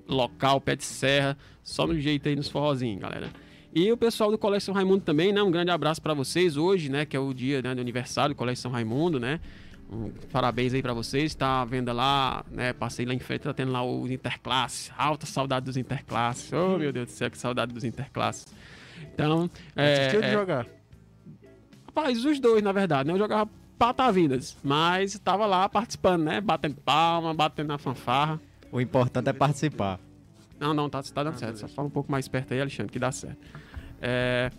local, 0.09 0.61
pé 0.61 0.75
de 0.75 0.83
serra, 0.83 1.37
só 1.63 1.87
no 1.87 1.97
jeito 2.01 2.29
aí 2.29 2.35
nos 2.35 2.49
forrozinhos, 2.49 3.01
galera. 3.01 3.31
E 3.75 3.91
o 3.93 3.97
pessoal 3.97 4.31
do 4.31 4.39
Colégio 4.39 4.67
São 4.67 4.75
Raimundo 4.75 5.05
também, 5.05 5.33
né, 5.33 5.43
um 5.43 5.51
grande 5.51 5.71
abraço 5.71 6.03
para 6.03 6.13
vocês 6.13 6.57
hoje, 6.57 6.89
né, 6.89 7.05
que 7.05 7.17
é 7.17 7.21
o 7.21 7.33
dia 7.33 7.63
né, 7.63 7.75
do 7.75 7.81
aniversário 7.81 8.35
do 8.35 8.39
Colégio 8.39 8.63
São 8.63 8.71
Raimundo, 8.71 9.21
né, 9.21 9.41
um 9.91 10.11
parabéns 10.33 10.73
aí 10.73 10.81
para 10.81 10.95
vocês. 10.95 11.35
Tá 11.35 11.63
à 11.63 11.65
venda 11.65 11.93
lá, 11.93 12.45
né? 12.51 12.73
Passei 12.73 13.05
lá 13.05 13.13
em 13.13 13.19
frente, 13.19 13.43
tá 13.43 13.53
tendo 13.53 13.73
lá 13.73 13.85
os 13.85 14.11
interclasses. 14.11 14.93
Alta 14.97 15.27
saudade 15.27 15.67
dos 15.67 15.77
interclasses. 15.77 16.53
Oh, 16.53 16.79
meu 16.79 16.93
Deus 16.93 17.09
do 17.09 17.13
céu, 17.13 17.31
que 17.31 17.37
saudade 17.37 17.75
dos 17.75 17.83
interclasses. 17.83 18.47
Então, 19.13 19.51
é, 19.75 19.95
Assistiu 19.95 20.21
de 20.21 20.27
é, 20.29 20.33
jogar. 20.33 20.67
Rapaz, 21.87 22.25
os 22.25 22.39
dois, 22.39 22.63
na 22.63 22.71
verdade, 22.71 23.09
né? 23.09 23.15
Eu 23.15 23.19
jogava 23.19 23.51
patavidas, 23.77 24.57
mas 24.63 25.19
tava 25.19 25.45
lá 25.47 25.69
participando, 25.69 26.23
né? 26.23 26.41
Batendo 26.41 26.77
palma, 26.77 27.35
batendo 27.35 27.69
na 27.69 27.79
fanfarra. 27.79 28.41
O 28.71 28.81
importante 28.81 29.29
é 29.29 29.33
participar. 29.33 29.99
Não, 30.61 30.75
não, 30.75 30.89
tá, 30.91 31.03
tá 31.03 31.25
dando 31.25 31.39
certo. 31.39 31.57
Só 31.59 31.67
fala 31.69 31.89
um 31.89 31.91
pouco 31.91 32.13
mais 32.13 32.29
perto 32.29 32.53
aí, 32.53 32.61
Alexandre, 32.61 32.93
que 32.93 32.99
dá 32.99 33.11
certo. 33.11 33.39
É, 34.01 34.51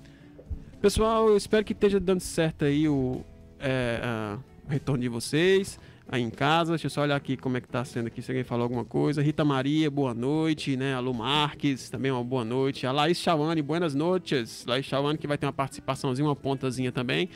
Pessoal, 0.82 1.30
eu 1.30 1.38
espero 1.38 1.64
que 1.64 1.74
esteja 1.74 2.00
dando 2.00 2.22
certo 2.22 2.66
aí 2.66 2.90
o, 2.90 3.24
é, 3.60 4.00
ah, 4.04 4.38
o 4.68 4.72
retorno 4.72 5.00
de 5.04 5.08
vocês 5.10 5.80
aí 6.10 6.24
em 6.24 6.30
casa. 6.32 6.72
Deixa 6.72 6.88
eu 6.88 6.90
só 6.90 7.02
olhar 7.04 7.16
aqui 7.16 7.38
como 7.38 7.56
é 7.56 7.62
que 7.62 7.68
tá 7.68 7.86
sendo 7.86 8.08
aqui, 8.08 8.20
se 8.20 8.32
alguém 8.32 8.44
falou 8.44 8.64
alguma 8.64 8.84
coisa. 8.84 9.22
Rita 9.22 9.46
Maria, 9.46 9.92
boa 9.92 10.12
noite, 10.16 10.76
né? 10.76 10.96
Alô 10.96 11.14
Marques, 11.14 11.88
também 11.88 12.12
uma 12.12 12.24
boa 12.24 12.44
noite. 12.44 12.88
A 12.88 12.92
Laís 12.92 13.20
Chawane, 13.20 13.62
buenas 13.62 13.94
noites. 13.94 14.66
Laís 14.66 14.86
Chawane 14.88 15.20
que 15.20 15.28
vai 15.28 15.38
ter 15.38 15.46
uma 15.46 15.54
participaçãozinha, 15.54 16.28
uma 16.28 16.36
pontazinha 16.36 16.92
também. 16.92 17.30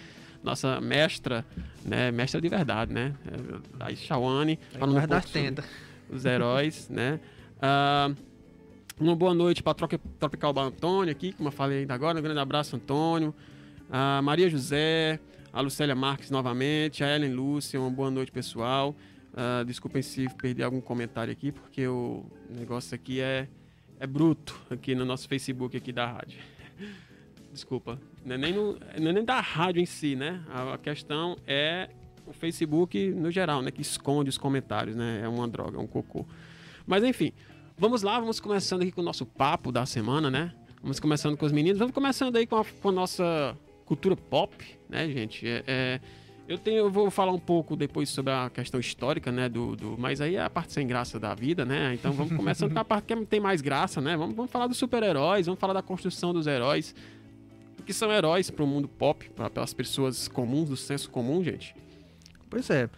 Nossa 0.43 0.81
mestra, 0.81 1.45
né? 1.85 2.11
Mestra 2.11 2.41
de 2.41 2.49
verdade, 2.49 2.91
né? 2.91 3.13
É, 3.27 3.83
Laís 3.83 3.99
Chawane. 3.99 4.57
falando 4.79 4.97
um 4.97 5.07
pouco 5.07 5.27
sobre- 5.27 5.41
tentas. 5.41 5.65
os 6.09 6.25
heróis, 6.25 6.89
né? 6.89 7.19
Ah, 7.61 8.11
uma 8.99 9.15
boa 9.15 9.33
noite 9.33 9.61
para 9.61 9.73
Tropical 9.73 10.53
Bar 10.53 10.63
Antônio 10.63 11.11
aqui, 11.11 11.31
como 11.33 11.49
eu 11.49 11.51
falei 11.51 11.79
ainda 11.79 11.93
agora. 11.93 12.19
Um 12.19 12.21
grande 12.21 12.39
abraço, 12.39 12.75
Antônio. 12.75 13.33
A 13.89 14.21
Maria 14.21 14.49
José, 14.49 15.19
a 15.51 15.61
Lucélia 15.61 15.95
Marques 15.95 16.31
novamente, 16.31 17.03
a 17.03 17.15
Ellen 17.15 17.33
Lúcia, 17.33 17.79
uma 17.79 17.89
boa 17.89 18.09
noite, 18.09 18.31
pessoal. 18.31 18.95
Ah, 19.35 19.63
desculpem 19.65 20.01
se 20.01 20.27
perdi 20.41 20.63
algum 20.63 20.79
comentário 20.79 21.31
aqui, 21.31 21.51
porque 21.51 21.85
o 21.87 22.25
negócio 22.49 22.95
aqui 22.95 23.19
é, 23.19 23.47
é 23.99 24.07
bruto 24.07 24.59
aqui 24.69 24.95
no 24.95 25.03
nosso 25.03 25.27
Facebook 25.27 25.75
aqui 25.75 25.91
da 25.91 26.07
rádio. 26.07 26.39
Desculpa. 27.51 27.99
Não 28.25 28.35
é 28.35 28.37
nem, 28.37 28.53
no- 28.53 28.77
não 28.99 29.09
é 29.09 29.13
nem 29.13 29.23
da 29.23 29.39
rádio 29.39 29.81
em 29.81 29.85
si, 29.85 30.15
né? 30.15 30.41
A, 30.49 30.73
a 30.73 30.77
questão 30.77 31.37
é 31.45 31.89
o 32.25 32.33
Facebook 32.33 33.09
no 33.11 33.29
geral, 33.29 33.61
né? 33.61 33.71
Que 33.71 33.81
esconde 33.81 34.29
os 34.29 34.37
comentários, 34.37 34.95
né? 34.95 35.21
É 35.23 35.27
uma 35.27 35.47
droga, 35.47 35.77
é 35.77 35.79
um 35.81 35.87
cocô. 35.87 36.25
Mas 36.87 37.03
enfim, 37.03 37.31
vamos 37.77 38.01
lá, 38.01 38.19
vamos 38.19 38.39
começando 38.39 38.81
aqui 38.81 38.91
com 38.91 39.01
o 39.01 39.03
nosso 39.03 39.25
papo 39.25 39.71
da 39.71 39.85
semana, 39.85 40.31
né? 40.31 40.53
Vamos 40.81 40.99
começando 40.99 41.35
com 41.35 41.45
os 41.45 41.51
meninos, 41.51 41.79
vamos 41.79 41.93
começando 41.93 42.35
aí 42.35 42.45
com 42.45 42.57
a, 42.57 42.65
com 42.65 42.89
a 42.89 42.91
nossa 42.91 43.57
cultura 43.85 44.15
pop, 44.15 44.55
né, 44.89 45.07
gente? 45.09 45.47
É, 45.47 45.63
é, 45.67 46.01
eu, 46.47 46.57
tenho, 46.57 46.77
eu 46.77 46.91
vou 46.91 47.09
falar 47.09 47.31
um 47.31 47.39
pouco 47.39 47.75
depois 47.75 48.09
sobre 48.09 48.31
a 48.31 48.49
questão 48.49 48.79
histórica, 48.79 49.31
né? 49.31 49.49
Do, 49.49 49.75
do, 49.75 49.95
mas 49.97 50.21
aí 50.21 50.35
é 50.35 50.43
a 50.43 50.49
parte 50.49 50.73
sem 50.73 50.85
graça 50.85 51.19
da 51.19 51.33
vida, 51.33 51.65
né? 51.65 51.93
Então 51.93 52.11
vamos 52.11 52.35
começando 52.35 52.71
com 52.71 52.79
a 52.79 52.85
parte 52.85 53.15
que 53.15 53.25
tem 53.25 53.39
mais 53.39 53.61
graça, 53.61 53.99
né? 53.99 54.15
Vamos, 54.15 54.35
vamos 54.35 54.51
falar 54.51 54.67
dos 54.67 54.77
super-heróis, 54.77 55.45
vamos 55.45 55.59
falar 55.59 55.73
da 55.73 55.81
construção 55.81 56.33
dos 56.33 56.47
heróis. 56.47 56.93
Que 57.85 57.93
são 57.93 58.11
heróis 58.11 58.49
para 58.49 58.63
o 58.63 58.67
mundo 58.67 58.87
pop, 58.87 59.29
para 59.29 59.61
as 59.61 59.71
pessoas 59.71 60.27
comuns, 60.27 60.69
do 60.69 60.77
senso 60.77 61.07
comum, 61.09 61.43
gente? 61.43 61.75
Pois 62.49 62.67
é. 62.71 62.89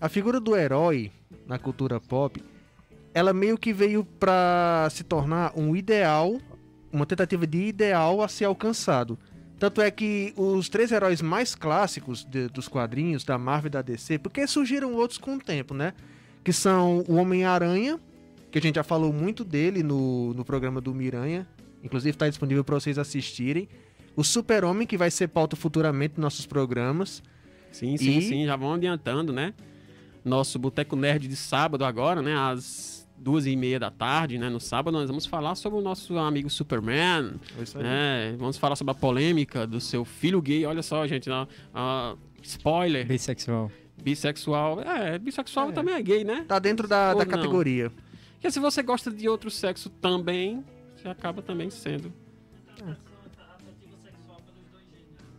A 0.00 0.08
figura 0.08 0.38
do 0.38 0.54
herói 0.54 1.10
na 1.46 1.58
cultura 1.58 1.98
pop, 1.98 2.40
ela 3.16 3.32
meio 3.32 3.56
que 3.56 3.72
veio 3.72 4.04
pra 4.04 4.88
se 4.90 5.02
tornar 5.02 5.50
um 5.56 5.74
ideal, 5.74 6.38
uma 6.92 7.06
tentativa 7.06 7.46
de 7.46 7.62
ideal 7.68 8.20
a 8.20 8.28
ser 8.28 8.44
alcançado. 8.44 9.18
Tanto 9.58 9.80
é 9.80 9.90
que 9.90 10.34
os 10.36 10.68
três 10.68 10.92
heróis 10.92 11.22
mais 11.22 11.54
clássicos 11.54 12.24
de- 12.26 12.48
dos 12.48 12.68
quadrinhos 12.68 13.24
da 13.24 13.38
Marvel 13.38 13.68
e 13.68 13.70
da 13.70 13.80
DC, 13.80 14.18
porque 14.18 14.46
surgiram 14.46 14.92
outros 14.92 15.18
com 15.18 15.36
o 15.36 15.38
tempo, 15.38 15.72
né? 15.72 15.94
Que 16.44 16.52
são 16.52 17.02
o 17.08 17.14
Homem-Aranha, 17.14 17.98
que 18.50 18.58
a 18.58 18.60
gente 18.60 18.74
já 18.74 18.84
falou 18.84 19.14
muito 19.14 19.44
dele 19.44 19.82
no, 19.82 20.34
no 20.34 20.44
programa 20.44 20.78
do 20.78 20.94
Miranha, 20.94 21.46
inclusive 21.82 22.10
está 22.10 22.28
disponível 22.28 22.62
para 22.62 22.74
vocês 22.74 22.98
assistirem. 22.98 23.66
O 24.14 24.22
Super-Homem, 24.22 24.86
que 24.86 24.98
vai 24.98 25.10
ser 25.10 25.28
pauta 25.28 25.56
futuramente 25.56 26.14
nos 26.16 26.22
nossos 26.22 26.44
programas. 26.44 27.22
Sim, 27.72 27.96
sim, 27.96 28.18
E- 28.18 28.22
sim, 28.22 28.44
já 28.44 28.56
vão 28.56 28.74
adiantando, 28.74 29.32
né? 29.32 29.54
Nosso 30.24 30.58
Boteco 30.58 30.96
Nerd 30.96 31.28
de 31.28 31.36
sábado 31.36 31.84
agora, 31.84 32.20
né? 32.20 32.34
Às 32.36 32.95
duas 33.18 33.46
e 33.46 33.56
meia 33.56 33.78
da 33.80 33.90
tarde, 33.90 34.38
né? 34.38 34.48
No 34.48 34.60
sábado 34.60 34.96
nós 34.96 35.08
vamos 35.08 35.26
falar 35.26 35.54
sobre 35.54 35.78
o 35.78 35.82
nosso 35.82 36.16
amigo 36.18 36.48
Superman, 36.50 37.34
É 37.58 37.62
isso 37.62 37.76
aí. 37.78 37.84
né? 37.84 38.36
Vamos 38.38 38.56
falar 38.56 38.76
sobre 38.76 38.92
a 38.92 38.94
polêmica 38.94 39.66
do 39.66 39.80
seu 39.80 40.04
filho 40.04 40.40
gay. 40.40 40.64
Olha 40.66 40.82
só, 40.82 41.06
gente, 41.06 41.28
ó, 41.30 41.46
spoiler, 42.42 43.06
Bissexual. 43.06 43.70
bissexual. 44.02 44.80
É, 44.82 45.18
bissexual 45.18 45.70
É. 45.70 45.72
também 45.72 45.94
é 45.94 46.02
gay, 46.02 46.24
né? 46.24 46.44
Tá 46.46 46.58
dentro 46.58 46.86
da, 46.86 47.12
Ou 47.12 47.18
da 47.18 47.24
não. 47.24 47.30
categoria. 47.32 47.90
Porque 48.34 48.50
se 48.50 48.60
você 48.60 48.82
gosta 48.82 49.10
de 49.10 49.28
outro 49.28 49.50
sexo 49.50 49.88
também, 49.90 50.62
você 50.96 51.08
acaba 51.08 51.42
também 51.42 51.70
sendo. 51.70 52.12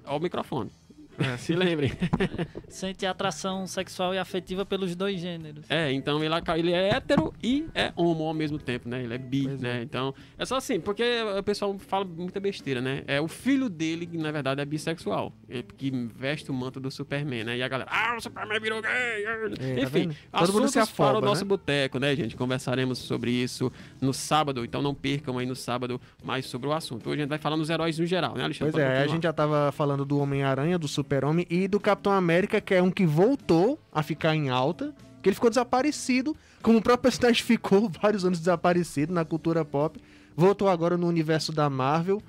Ó 0.06 0.18
o 0.18 0.20
microfone. 0.20 0.72
É, 1.20 1.38
se 1.38 1.54
lembrem. 1.54 1.92
Sente 2.68 3.06
atração 3.06 3.66
sexual 3.66 4.14
e 4.14 4.18
afetiva 4.18 4.66
pelos 4.66 4.96
dois 4.96 5.20
gêneros. 5.20 5.66
É, 5.70 5.92
então 5.92 6.24
ele, 6.24 6.34
ele 6.58 6.72
é 6.72 6.90
hétero 6.90 7.34
e 7.42 7.66
é 7.74 7.92
homo 7.96 8.26
ao 8.26 8.34
mesmo 8.34 8.58
tempo, 8.60 8.88
né? 8.88 9.04
Ele 9.04 9.14
é 9.14 9.18
bi, 9.18 9.46
Pois 9.46 9.62
né? 9.62 9.82
Então, 9.82 10.14
é 10.38 10.46
só 10.46 10.58
assim, 10.58 10.80
porque 10.80 11.04
o 11.38 11.44
pessoal 11.44 11.78
fala 11.80 12.06
muita 12.06 12.40
besteira, 12.40 12.82
né? 12.82 13.04
É 13.08 13.20
o 13.20 13.28
filho 13.28 13.70
dele 13.70 14.06
que, 14.06 14.18
na 14.18 14.32
verdade, 14.32 14.62
é 14.62 14.66
bissexual. 14.66 15.34
Ele 15.50 15.64
que 15.64 15.92
veste 16.16 16.52
o 16.52 16.54
manto 16.54 16.80
do 16.80 16.92
Superman, 16.92 17.44
né? 17.44 17.58
E 17.58 17.64
a 17.64 17.68
galera, 17.68 17.90
ah, 17.92 18.16
o 18.18 18.22
Superman 18.22 18.60
virou 18.60 18.82
gay! 18.82 18.92
É, 18.92 19.76
tá 19.76 19.82
Enfim, 19.82 20.08
mundo 20.08 20.16
assuntos 20.32 20.72
se 20.72 20.80
afoba, 20.80 21.10
para 21.12 21.20
o 21.20 21.22
nosso 21.22 21.44
né? 21.44 21.48
boteco, 21.48 22.00
né, 22.00 22.16
gente? 22.16 22.36
Conversaremos 22.36 23.00
sobre 23.00 23.32
isso 23.32 23.72
no 24.02 24.14
sábado, 24.14 24.64
então 24.64 24.82
não 24.82 24.94
percam 24.94 25.38
aí 25.38 25.46
no 25.46 25.56
sábado 25.56 26.00
mais 26.24 26.46
sobre 26.46 26.68
o 26.68 26.74
assunto. 26.74 27.10
Hoje 27.10 27.20
a 27.20 27.24
gente 27.24 27.30
vai 27.30 27.40
falar 27.40 27.58
nos 27.58 27.70
heróis 27.70 27.98
no 27.98 28.06
geral, 28.06 28.36
né, 28.36 28.44
Alexandre? 28.44 28.74
Pois 28.74 28.84
é, 28.84 29.04
a 29.04 29.08
gente 29.08 29.24
já 29.24 29.34
tava 29.34 29.72
falando 29.72 30.06
do 30.06 30.20
Homem-Aranha, 30.20 30.78
do 30.78 30.88
Super-Homem 31.08 31.48
e 31.50 31.68
do 31.70 31.80
Capitão 31.80 32.12
América, 32.12 32.60
que 32.60 32.74
é 32.74 32.84
um 32.84 32.92
que 32.92 33.06
voltou 33.06 33.80
a 33.94 34.04
ficar 34.04 34.36
em 34.36 34.50
alta, 34.50 34.94
que 35.24 35.30
ele 35.30 35.36
ficou 35.36 35.50
desaparecido, 35.50 36.36
como 36.62 36.80
o 36.80 36.82
próprio 36.82 37.04
personagem 37.04 37.42
ficou 37.46 37.90
vários 37.90 38.26
anos 38.26 38.40
desaparecido 38.40 39.14
na 39.14 39.24
cultura 39.24 39.64
pop. 39.64 40.00
Voltou 40.36 40.68
agora 40.68 40.98
no 40.98 41.08
universo 41.08 41.54
da 41.54 41.70
Marvel, 41.70 42.22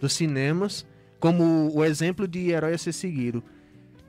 dos 0.00 0.12
cinemas, 0.12 0.86
como 1.18 1.70
o 1.74 1.84
exemplo 1.84 2.28
de 2.28 2.50
herói 2.50 2.74
a 2.74 2.78
ser 2.78 2.92
seguido. 2.92 3.42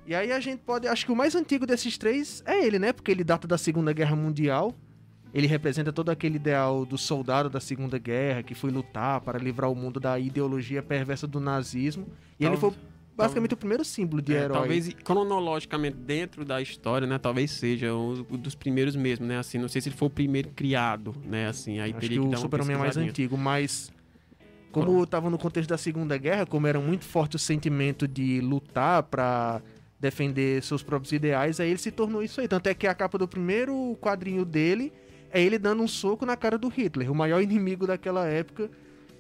E 0.06 0.14
aí 0.14 0.32
a 0.32 0.40
gente 0.40 0.60
pode. 0.60 0.88
Acho 0.88 1.06
que 1.06 1.12
o 1.12 1.16
mais 1.16 1.36
antigo 1.36 1.66
desses 1.66 1.98
três 1.98 2.42
é 2.46 2.66
ele, 2.66 2.80
né? 2.80 2.94
Porque 2.94 3.12
ele 3.12 3.24
data 3.24 3.48
da 3.48 3.58
Segunda 3.58 3.92
Guerra 3.92 4.16
Mundial. 4.16 4.74
Ele 5.34 5.46
representa 5.48 5.92
todo 5.92 6.10
aquele 6.10 6.38
ideal 6.38 6.86
do 6.86 6.98
soldado 6.98 7.50
da 7.50 7.60
Segunda 7.60 7.98
Guerra 7.98 8.42
que 8.44 8.56
foi 8.56 8.72
lutar 8.72 9.20
para 9.22 9.38
livrar 9.38 9.70
o 9.70 9.76
mundo 9.76 10.00
da 10.00 10.18
ideologia 10.18 10.82
perversa 10.82 11.28
do 11.28 11.40
nazismo. 11.42 12.08
E 12.40 12.46
ele 12.46 12.56
Tal- 12.58 12.72
foi 12.72 12.80
basicamente 13.18 13.54
o 13.54 13.58
primeiro 13.58 13.84
símbolo 13.84 14.22
de 14.22 14.34
É, 14.36 14.44
herói. 14.44 14.58
talvez 14.58 14.94
cronologicamente 15.04 15.98
dentro 15.98 16.46
da 16.46 16.62
história, 16.62 17.08
né? 17.08 17.18
Talvez 17.18 17.52
seja 17.52 17.94
um 17.94 18.24
dos 18.38 18.54
primeiros 18.54 18.96
mesmo, 18.96 19.26
né? 19.26 19.40
Assim, 19.40 19.58
não 19.58 19.68
sei 19.68 19.82
se 19.82 19.90
ele 19.90 19.96
foi 19.96 20.08
o 20.08 20.12
primeiro 20.12 20.50
criado, 20.50 21.16
né? 21.26 21.48
Assim, 21.48 21.80
aí 21.80 21.92
Acho 21.92 22.00
teria 22.00 22.18
que 22.18 22.24
que, 22.24 22.28
o 22.28 22.32
dar 22.32 22.38
uma 22.38 22.42
Super-Homem 22.42 22.76
é 22.76 22.80
mais 22.80 22.96
antigo, 22.98 23.38
mas 23.38 23.92
como 24.72 25.04
estava 25.04 25.30
no 25.30 25.38
contexto 25.38 25.70
da 25.70 25.78
Segunda 25.78 26.18
Guerra, 26.18 26.46
como 26.46 26.68
era 26.68 26.80
muito 26.80 27.04
forte 27.04 27.36
o 27.36 27.40
sentimento 27.40 28.08
de 28.08 28.40
lutar 28.42 29.02
para 29.04 29.62
defender 30.00 30.62
seus 30.62 30.84
próprios 30.84 31.12
ideais, 31.12 31.60
aí 31.60 31.70
ele 31.70 31.80
se 31.80 31.90
tornou 31.92 32.22
isso 32.22 32.40
aí. 32.40 32.48
Tanto 32.48 32.68
é 32.68 32.74
que 32.76 32.86
a 32.86 32.94
capa 32.94 33.18
do 33.18 33.28
primeiro 33.28 33.98
quadrinho 34.00 34.46
dele 34.46 34.94
é 35.32 35.42
ele 35.42 35.58
dando 35.58 35.82
um 35.82 35.88
soco 35.88 36.26
na 36.26 36.38
cara 36.38 36.58
do 36.58 36.68
Hitler, 36.68 37.12
o 37.12 37.16
maior 37.16 37.42
inimigo 37.44 37.88
daquela 37.88 38.28
época, 38.28 38.70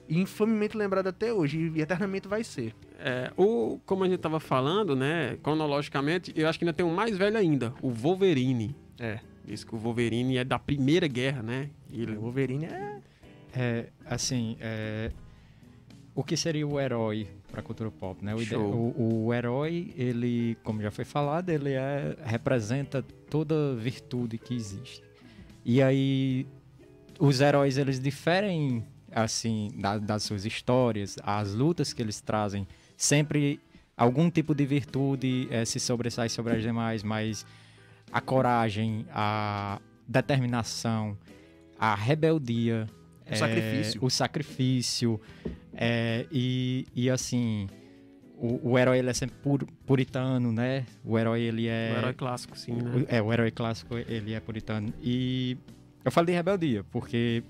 e 0.07 0.19
infamemente 0.19 0.77
lembrado 0.77 1.07
até 1.07 1.33
hoje, 1.33 1.71
e 1.75 1.81
eternamente 1.81 2.27
vai 2.27 2.43
ser. 2.43 2.75
É, 2.99 3.31
o, 3.37 3.79
como 3.85 4.03
a 4.03 4.07
gente 4.09 4.19
tava 4.19 4.39
falando, 4.39 4.95
né? 4.95 5.37
Cronologicamente, 5.43 6.33
eu 6.35 6.47
acho 6.47 6.57
que 6.57 6.65
ainda 6.65 6.73
tem 6.73 6.85
um 6.85 6.93
mais 6.93 7.17
velho 7.17 7.37
ainda, 7.37 7.73
o 7.81 7.89
Wolverine. 7.91 8.75
É. 8.99 9.19
Diz 9.45 9.63
que 9.63 9.73
o 9.75 9.77
Wolverine 9.77 10.37
é 10.37 10.43
da 10.43 10.57
Primeira 10.59 11.07
Guerra, 11.07 11.41
né? 11.43 11.69
E 11.91 12.01
ele- 12.01 12.17
O 12.17 12.21
Wolverine 12.21 12.65
é. 12.65 12.97
É, 13.55 13.85
assim, 14.05 14.57
é, 14.59 15.11
o 16.13 16.23
que 16.23 16.35
seria 16.35 16.67
o 16.67 16.79
herói 16.79 17.27
para 17.49 17.59
a 17.61 17.63
cultura 17.63 17.89
pop, 17.89 18.23
né? 18.23 18.35
O, 18.35 18.41
ide- 18.41 18.55
o, 18.55 19.25
o 19.25 19.33
herói, 19.33 19.93
ele, 19.95 20.57
como 20.63 20.81
já 20.81 20.91
foi 20.91 21.05
falado, 21.05 21.49
ele 21.49 21.71
é, 21.73 22.17
representa 22.25 23.01
toda 23.29 23.73
virtude 23.75 24.37
que 24.37 24.53
existe. 24.55 25.01
E 25.63 25.81
aí, 25.81 26.45
os 27.19 27.39
heróis, 27.41 27.77
eles 27.77 27.99
diferem, 27.99 28.83
assim, 29.11 29.69
da- 29.75 29.97
das 29.97 30.23
suas 30.23 30.45
histórias, 30.45 31.15
as 31.23 31.53
lutas 31.53 31.93
que 31.93 32.01
eles 32.01 32.19
trazem, 32.21 32.67
sempre 32.97 33.59
algum 33.95 34.29
tipo 34.29 34.53
de 34.53 34.65
virtude 34.65 35.47
eh, 35.51 35.63
se 35.65 35.79
sobressai 35.79 36.27
sobre 36.29 36.53
as 36.55 36.61
demais, 36.63 37.03
mas 37.03 37.45
a 38.11 38.19
coragem, 38.19 39.05
a 39.11 39.79
determinação, 40.07 41.17
a 41.79 41.93
rebeldia, 41.95 42.87
O 43.29 43.33
é, 43.33 43.35
sacrifício. 43.35 44.03
o 44.03 44.09
sacrifício, 44.09 45.21
é, 45.73 46.25
e, 46.31 46.85
e 46.95 47.09
assim, 47.09 47.67
o, 48.35 48.71
o 48.71 48.79
herói 48.79 48.99
ele 48.99 49.09
é 49.09 49.13
sempre 49.13 49.35
pur- 49.43 49.67
puritano, 49.85 50.51
né? 50.51 50.85
O 51.03 51.17
herói 51.19 51.41
ele 51.41 51.67
é 51.67 51.91
o 51.93 51.97
herói 51.97 52.13
clássico, 52.13 52.57
sim, 52.57 52.73
né? 52.73 52.91
o- 53.09 53.15
É, 53.15 53.21
o 53.21 53.31
herói 53.33 53.51
clássico, 53.51 53.97
ele 53.97 54.33
é 54.33 54.39
puritano. 54.39 54.93
E 55.01 55.57
eu 56.05 56.11
falo 56.11 56.27
de 56.27 56.33
rebeldia, 56.33 56.83
porque 56.85 57.43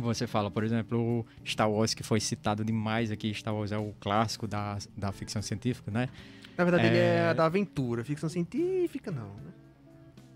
você 0.00 0.26
fala, 0.26 0.50
por 0.50 0.62
exemplo, 0.64 0.98
o 1.20 1.26
Star 1.44 1.70
Wars, 1.70 1.94
que 1.94 2.02
foi 2.02 2.20
citado 2.20 2.64
demais 2.64 3.10
aqui. 3.10 3.32
Star 3.34 3.54
Wars 3.54 3.72
é 3.72 3.78
o 3.78 3.92
clássico 4.00 4.46
da, 4.46 4.78
da 4.96 5.12
ficção 5.12 5.40
científica, 5.42 5.90
né? 5.90 6.08
Na 6.56 6.64
verdade, 6.64 6.86
ele 6.86 6.96
É. 6.96 7.28
é 7.30 7.34
da 7.34 7.44
aventura, 7.46 8.02
ficção 8.04 8.28
científica, 8.28 9.10
não. 9.10 9.28
né? 9.34 9.52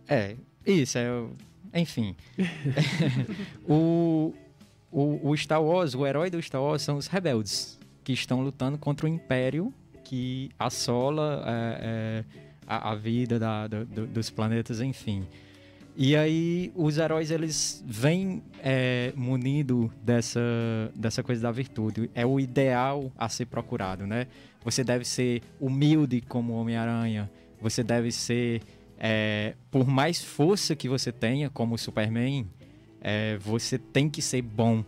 É, 0.09 0.37
isso, 0.67 0.99
é. 0.99 1.09
Enfim. 1.75 2.17
o, 3.69 4.35
o, 4.91 5.31
o 5.31 5.37
Star 5.37 5.63
Wars, 5.63 5.95
o 5.95 6.07
herói 6.07 6.31
do 6.31 6.41
Star 6.43 6.63
Wars 6.63 6.83
são 6.83 6.97
os 6.97 7.07
rebeldes, 7.07 7.79
que 8.05 8.13
estão 8.13 8.43
lutando 8.43 8.79
contra 8.79 9.07
o 9.07 9.09
Império 9.09 9.73
que 10.05 10.51
assola 10.59 11.45
é, 11.47 11.79
é, 11.81 12.25
a, 12.67 12.91
a 12.91 12.95
vida 12.97 13.39
da- 13.39 13.69
do- 13.69 13.85
do- 13.87 14.07
dos 14.09 14.29
planetas, 14.29 14.81
enfim. 14.81 15.25
E 15.97 16.17
aí 16.17 16.73
os 16.75 16.99
heróis 16.99 17.31
eles 17.31 17.85
vêm 17.87 18.43
é, 18.63 19.13
munido 19.17 19.93
dessa, 20.03 20.41
dessa 20.95 21.23
coisa 21.23 21.43
da 21.43 21.51
virtude. 21.51 22.11
É 22.15 22.25
o 22.25 22.39
ideal 22.39 23.13
a 23.19 23.29
ser 23.29 23.47
procurado, 23.47 24.07
né? 24.07 24.27
Você 24.65 24.85
deve 24.85 25.05
ser 25.05 25.43
humilde 25.61 26.21
como 26.21 26.55
Homem-Aranha. 26.55 27.31
Você 27.61 27.83
deve 27.83 28.13
ser, 28.13 28.63
é, 28.99 29.55
por 29.71 29.87
mais 29.87 30.23
força 30.23 30.77
que 30.77 30.89
você 30.89 31.11
tenha 31.11 31.51
como 31.51 31.77
Superman, 31.77 32.47
é, 33.01 33.37
você 33.39 33.79
tem 33.79 34.09
que 34.09 34.23
ser 34.23 34.43
bom 34.43 34.85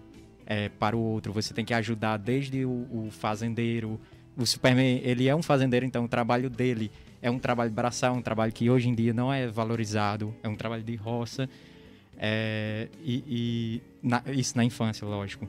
é, 0.46 0.68
para 0.68 0.96
o 0.96 1.00
outro. 1.00 1.32
Você 1.32 1.52
tem 1.52 1.64
que 1.64 1.74
ajudar 1.74 2.16
desde 2.16 2.64
o, 2.64 2.86
o 2.90 3.08
fazendeiro. 3.10 4.00
O 4.36 4.46
Superman, 4.46 5.00
ele 5.02 5.28
é 5.28 5.34
um 5.34 5.42
fazendeiro, 5.42 5.84
então 5.84 6.04
o 6.04 6.08
trabalho 6.08 6.48
dele 6.48 6.90
é 7.22 7.30
um 7.30 7.38
trabalho 7.38 7.70
braçal, 7.70 8.14
um 8.14 8.20
trabalho 8.20 8.52
que 8.52 8.68
hoje 8.68 8.88
em 8.88 8.94
dia 8.94 9.14
não 9.14 9.32
é 9.32 9.46
valorizado, 9.46 10.35
é 10.42 10.48
um 10.48 10.56
trabalho 10.56 10.82
de 10.82 10.94
roça. 10.96 11.48
é, 12.24 12.88
e 13.02 13.24
e 13.26 13.82
na- 14.02 14.22
isso 14.28 14.56
na 14.56 14.64
infância, 14.64 15.06
lógico. 15.06 15.48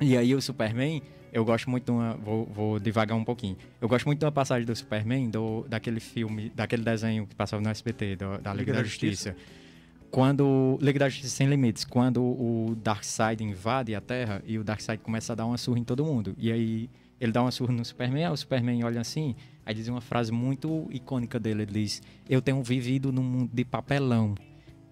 E 0.00 0.16
aí 0.16 0.34
o 0.34 0.42
Superman, 0.42 1.00
eu 1.32 1.42
gosto 1.44 1.70
muito 1.70 1.84
de 1.84 1.90
uma. 1.90 2.14
Vou, 2.14 2.44
vou 2.46 2.78
devagar 2.78 3.16
um 3.16 3.24
pouquinho. 3.24 3.56
Eu 3.80 3.88
gosto 3.88 4.04
muito 4.04 4.18
de 4.18 4.24
uma 4.26 4.32
passagem 4.32 4.66
do 4.66 4.74
Superman, 4.76 5.30
do, 5.30 5.64
daquele 5.68 6.00
filme, 6.00 6.50
daquele 6.54 6.82
desenho 6.82 7.26
que 7.26 7.34
passava 7.34 7.62
no 7.62 7.68
SBT, 7.70 8.16
do- 8.16 8.38
da 8.38 8.52
Liga, 8.52 8.72
da, 8.74 8.82
Justiça. 8.84 9.34
Quando. 10.10 10.78
Liga 10.80 10.98
da 10.98 11.08
Justiça 11.08 11.34
Sem 11.36 11.46
Limites, 11.48 11.84
quando 11.84 12.22
o 12.22 12.76
Darkseid 12.82 13.42
invade 13.42 13.94
a 13.94 14.00
Terra 14.00 14.42
e 14.46 14.58
o 14.58 14.64
Darkseid 14.64 15.02
começa 15.02 15.32
a 15.32 15.36
dar 15.36 15.46
uma 15.46 15.56
surra 15.58 15.78
em 15.78 15.84
todo 15.84 16.04
mundo. 16.04 16.34
E 16.38 16.50
aí 16.52 16.90
ele 17.20 17.32
dá 17.32 17.42
uma 17.42 17.50
surra 17.50 17.72
no 17.72 17.84
Superman, 17.84 18.24
aí 18.26 18.32
o 18.32 18.36
Superman 18.36 18.84
olha 18.84 19.00
assim, 19.00 19.34
aí 19.66 19.74
diz 19.74 19.88
uma 19.88 20.00
frase 20.00 20.30
muito 20.32 20.86
icônica 20.90 21.38
dele, 21.40 21.62
ele 21.62 21.72
diz, 21.82 22.00
eu 22.30 22.40
tenho 22.40 22.62
vivido 22.62 23.12
num 23.12 23.22
mundo 23.22 23.50
de 23.52 23.64
papelão, 23.64 24.34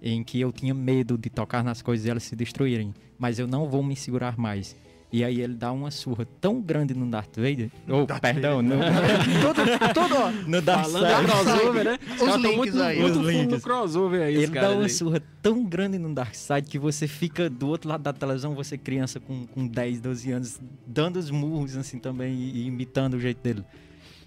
em 0.03 0.23
que 0.23 0.41
eu 0.41 0.53
tinha 0.53 0.75
medo 0.75 1.17
de 1.17 1.31
tocar 1.31 1.63
nas 1.65 1.81
coisas 1.81 2.05
e 2.07 2.11
elas 2.11 2.25
se 2.25 2.37
destruírem, 2.37 2.93
mas 3.17 3.39
eu 3.39 3.47
não 3.47 3.69
vou 3.69 3.83
me 3.83 3.95
segurar 3.97 4.37
mais. 4.37 4.77
E 5.13 5.23
aí 5.23 5.41
ele 5.41 5.55
dá 5.55 5.71
uma 5.71 5.93
surra 5.93 6.27
tão 6.41 6.61
grande 6.61 6.93
no 6.93 7.09
Darth 7.09 7.37
Vader, 7.37 7.71
ou 7.89 8.05
perdão, 8.21 8.61
no, 8.61 8.75
todo, 9.41 9.95
todo, 9.95 10.15
ó, 10.17 10.31
no 10.33 10.61
Falando 10.61 11.03
Darkseid. 11.03 11.23
em 11.23 11.25
crossover, 11.25 11.85
né? 11.85 11.99
Os 12.11 12.19
tão 12.19 12.37
links 12.37 12.57
muito, 12.57 12.83
aí. 12.83 13.01
Muito 13.01 13.21
Os 13.21 13.27
links. 13.29 13.63
crossover 13.63 14.23
aí, 14.23 14.35
Ele 14.35 14.47
dá 14.49 14.71
uma 14.73 14.83
aí. 14.83 14.91
surra 14.91 15.23
tão 15.41 15.65
grande 15.65 15.99
no 15.99 16.13
Darkseid 16.13 16.69
que 16.69 16.81
você 16.81 17.07
fica 17.07 17.49
do 17.49 17.69
outro 17.69 17.89
lado 17.89 18.03
da 18.03 18.13
televisão, 18.13 18.57
você 18.57 18.77
criança 18.77 19.21
com, 19.21 19.47
com 19.47 19.69
10, 19.69 20.01
12 20.01 20.33
anos, 20.33 20.61
dando 20.85 21.17
os 21.17 21.31
murros 21.31 21.77
assim 21.77 22.01
também 22.01 22.35
e, 22.35 22.63
e 22.63 22.67
imitando 22.67 23.15
o 23.15 23.21
jeito 23.21 23.41
dele. 23.41 23.65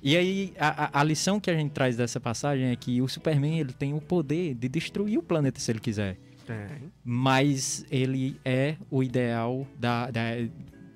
E 0.01 0.15
aí, 0.15 0.53
a, 0.59 0.99
a- 0.99 1.03
lição 1.03 1.39
que 1.39 1.49
a 1.49 1.55
gente 1.55 1.71
traz 1.71 1.97
dessa 1.97 2.19
passagem 2.19 2.67
é 2.67 2.75
que 2.75 3.01
o 3.01 3.07
Superman 3.07 3.59
ele 3.59 3.73
tem 3.73 3.93
o 3.93 3.99
poder 4.01 4.53
de 4.53 4.69
destruir 4.69 5.17
o 5.17 5.23
planeta 5.23 5.59
se 5.59 5.71
ele 5.71 5.79
quiser. 5.79 6.17
Tem. 6.45 6.91
Mas 7.03 7.85
ele 7.91 8.39
é 8.45 8.75
o 8.91 9.01
ideal 9.03 9.67
da, 9.79 10.09
da- 10.11 10.21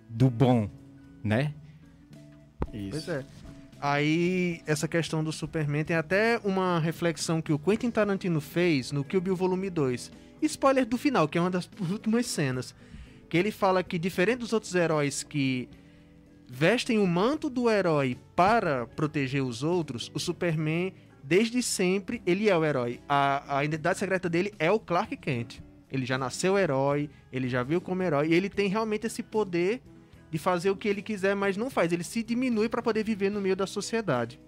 do 0.10 0.30
bom, 0.30 0.70
né? 1.24 1.54
Pois 2.72 3.08
é. 3.10 3.26
Aí, 3.82 4.62
essa 4.68 4.88
questão 4.88 5.24
do 5.24 5.32
Superman 5.32 5.84
tem 5.84 5.96
até 5.96 6.40
uma 6.44 6.80
reflexão 6.80 7.42
que 7.42 7.52
o 7.52 7.58
Quentin 7.58 7.90
Tarantino 7.90 8.40
fez 8.40 8.92
no 8.92 9.04
Kill 9.04 9.20
Bill 9.20 9.36
Volume 9.36 9.70
2. 9.72 10.12
Spoiler 10.44 10.86
do 10.86 10.98
final, 10.98 11.28
que 11.28 11.38
é 11.38 11.42
uma 11.42 11.50
das 11.50 11.68
últimas 11.90 12.28
cenas. 12.28 12.76
Que 13.28 13.38
ele 13.38 13.52
fala 13.52 13.82
que, 13.84 13.98
diferente 13.98 14.40
dos 14.40 14.54
outros 14.54 14.76
heróis 14.76 15.24
que 15.24 15.68
vestem 16.48 17.00
o 17.00 17.08
manto 17.08 17.50
do 17.50 17.70
herói 17.70 18.18
para 18.42 18.88
proteger 18.88 19.44
os 19.44 19.62
outros, 19.62 20.10
o 20.16 20.20
Superman, 20.20 20.92
desde 21.24 21.62
sempre, 21.62 22.24
ele 22.26 22.50
é 22.50 22.58
o 22.58 22.66
herói. 22.66 23.00
A, 23.08 23.60
a 23.60 23.64
identidade 23.64 24.00
secreta 24.00 24.28
dele 24.28 24.52
é 24.58 24.72
o 24.72 24.80
Clark 24.80 25.16
Kent. 25.18 25.60
Ele 25.92 26.08
já 26.08 26.18
nasceu 26.18 26.58
herói, 26.58 27.08
ele 27.32 27.48
já 27.48 27.62
viu 27.62 27.80
como 27.80 28.02
herói, 28.02 28.30
e 28.30 28.34
ele 28.34 28.50
tem 28.50 28.68
realmente 28.68 29.06
esse 29.06 29.22
poder 29.22 29.80
de 30.32 30.40
fazer 30.40 30.72
o 30.72 30.76
que 30.76 30.88
ele 30.88 31.04
quiser, 31.04 31.36
mas 31.36 31.56
não 31.56 31.70
faz. 31.70 31.92
Ele 31.92 32.04
se 32.04 32.24
diminui 32.24 32.68
para 32.68 32.82
poder 32.82 33.04
viver 33.04 33.30
no 33.30 33.40
meio 33.40 33.56
da 33.56 33.68
sociedade. 33.68 34.40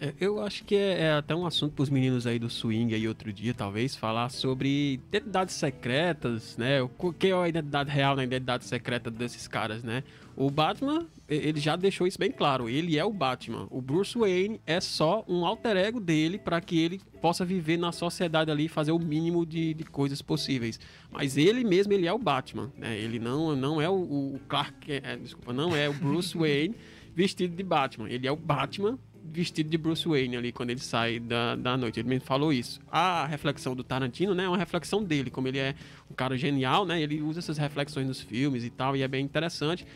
É, 0.00 0.12
eu 0.18 0.42
acho 0.42 0.64
que 0.64 0.74
é, 0.74 1.02
é 1.02 1.12
até 1.12 1.32
um 1.32 1.46
assunto 1.46 1.74
para 1.74 1.82
os 1.84 1.90
meninos 1.90 2.26
aí 2.26 2.38
do 2.38 2.50
swing 2.50 2.94
aí 2.94 3.06
outro 3.06 3.32
dia, 3.32 3.54
talvez, 3.54 3.94
falar 3.94 4.30
sobre 4.30 4.94
identidades 4.94 5.54
secretas, 5.54 6.56
né? 6.56 6.82
O 6.82 7.12
que 7.12 7.28
é 7.28 7.32
a 7.32 7.48
identidade 7.48 7.90
real 7.90 8.16
na 8.16 8.24
identidade 8.24 8.64
secreta 8.64 9.08
desses 9.08 9.46
caras, 9.46 9.84
né? 9.84 10.02
O 10.42 10.50
Batman, 10.50 11.06
ele 11.28 11.60
já 11.60 11.76
deixou 11.76 12.06
isso 12.06 12.18
bem 12.18 12.30
claro. 12.30 12.66
Ele 12.66 12.96
é 12.96 13.04
o 13.04 13.12
Batman. 13.12 13.66
O 13.70 13.82
Bruce 13.82 14.16
Wayne 14.16 14.58
é 14.66 14.80
só 14.80 15.22
um 15.28 15.44
alter 15.44 15.76
ego 15.76 16.00
dele 16.00 16.38
para 16.38 16.58
que 16.62 16.80
ele 16.80 16.98
possa 17.20 17.44
viver 17.44 17.76
na 17.76 17.92
sociedade 17.92 18.50
ali 18.50 18.64
e 18.64 18.68
fazer 18.68 18.90
o 18.90 18.98
mínimo 18.98 19.44
de, 19.44 19.74
de 19.74 19.84
coisas 19.84 20.22
possíveis. 20.22 20.80
Mas 21.12 21.36
ele 21.36 21.62
mesmo, 21.62 21.92
ele 21.92 22.06
é 22.06 22.12
o 22.14 22.18
Batman, 22.18 22.72
né? 22.74 22.96
Ele 22.98 23.18
não, 23.18 23.54
não 23.54 23.82
é 23.82 23.88
o, 23.90 23.92
o 24.36 24.40
Clark, 24.48 24.72
Kent- 24.80 25.04
é, 25.04 25.16
desculpa, 25.18 25.52
não 25.52 25.76
é 25.76 25.90
o 25.90 25.92
Bruce 25.92 26.32
Wayne 26.38 26.74
vestido 27.14 27.54
de 27.54 27.62
Batman. 27.62 28.08
Ele 28.08 28.26
é 28.26 28.32
o 28.32 28.36
Batman 28.36 28.98
vestido 29.22 29.68
de 29.68 29.76
Bruce 29.76 30.08
Wayne 30.08 30.38
ali 30.38 30.52
quando 30.52 30.70
ele 30.70 30.80
sai 30.80 31.20
da, 31.20 31.54
da 31.54 31.76
noite. 31.76 32.00
Ele 32.00 32.08
mesmo 32.08 32.24
falou 32.24 32.50
isso. 32.50 32.80
A 32.90 33.26
reflexão 33.26 33.76
do 33.76 33.84
Tarantino, 33.84 34.34
né, 34.34 34.44
é 34.44 34.48
uma 34.48 34.56
reflexão 34.56 35.04
dele, 35.04 35.30
como 35.30 35.48
ele 35.48 35.58
é 35.58 35.74
um 36.10 36.14
cara 36.14 36.34
genial, 36.38 36.86
né? 36.86 36.98
Ele 37.02 37.20
usa 37.20 37.40
essas 37.40 37.58
reflexões 37.58 38.06
nos 38.06 38.22
filmes 38.22 38.64
e 38.64 38.70
tal, 38.70 38.96
e 38.96 39.02
é 39.02 39.06
bem 39.08 39.22
interessante. 39.22 39.86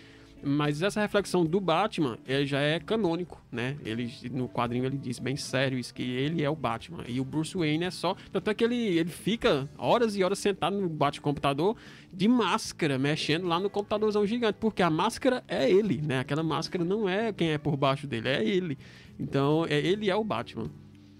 Mas 0.44 0.82
essa 0.82 1.00
reflexão 1.00 1.44
do 1.44 1.60
Batman, 1.60 2.18
ele 2.26 2.44
já 2.46 2.60
é 2.60 2.78
canônico, 2.78 3.40
né? 3.50 3.76
Ele 3.84 4.12
no 4.30 4.48
quadrinho 4.48 4.84
ele 4.84 4.98
diz 4.98 5.18
bem 5.18 5.36
sério 5.36 5.78
isso 5.78 5.94
que 5.94 6.02
ele 6.02 6.42
é 6.42 6.50
o 6.50 6.54
Batman 6.56 7.04
e 7.08 7.20
o 7.20 7.24
Bruce 7.24 7.56
Wayne 7.56 7.84
é 7.84 7.90
só, 7.90 8.14
tanto 8.32 8.50
é 8.50 8.54
que 8.54 8.62
ele 8.64 8.76
ele 8.76 9.08
fica 9.10 9.68
horas 9.78 10.16
e 10.16 10.22
horas 10.22 10.38
sentado 10.38 10.76
no 10.78 10.88
bate-computador 10.88 11.76
de 12.12 12.28
máscara, 12.28 12.98
mexendo 12.98 13.46
lá 13.46 13.58
no 13.58 13.70
computadorzão 13.70 14.26
gigante, 14.26 14.58
porque 14.60 14.82
a 14.82 14.90
máscara 14.90 15.42
é 15.48 15.70
ele, 15.70 16.00
né? 16.02 16.18
Aquela 16.20 16.42
máscara 16.42 16.84
não 16.84 17.08
é 17.08 17.32
quem 17.32 17.50
é 17.50 17.58
por 17.58 17.76
baixo 17.76 18.06
dele, 18.06 18.28
é 18.28 18.44
ele. 18.44 18.78
Então, 19.18 19.64
é, 19.68 19.78
ele 19.78 20.10
é 20.10 20.14
o 20.16 20.22
Batman. 20.24 20.70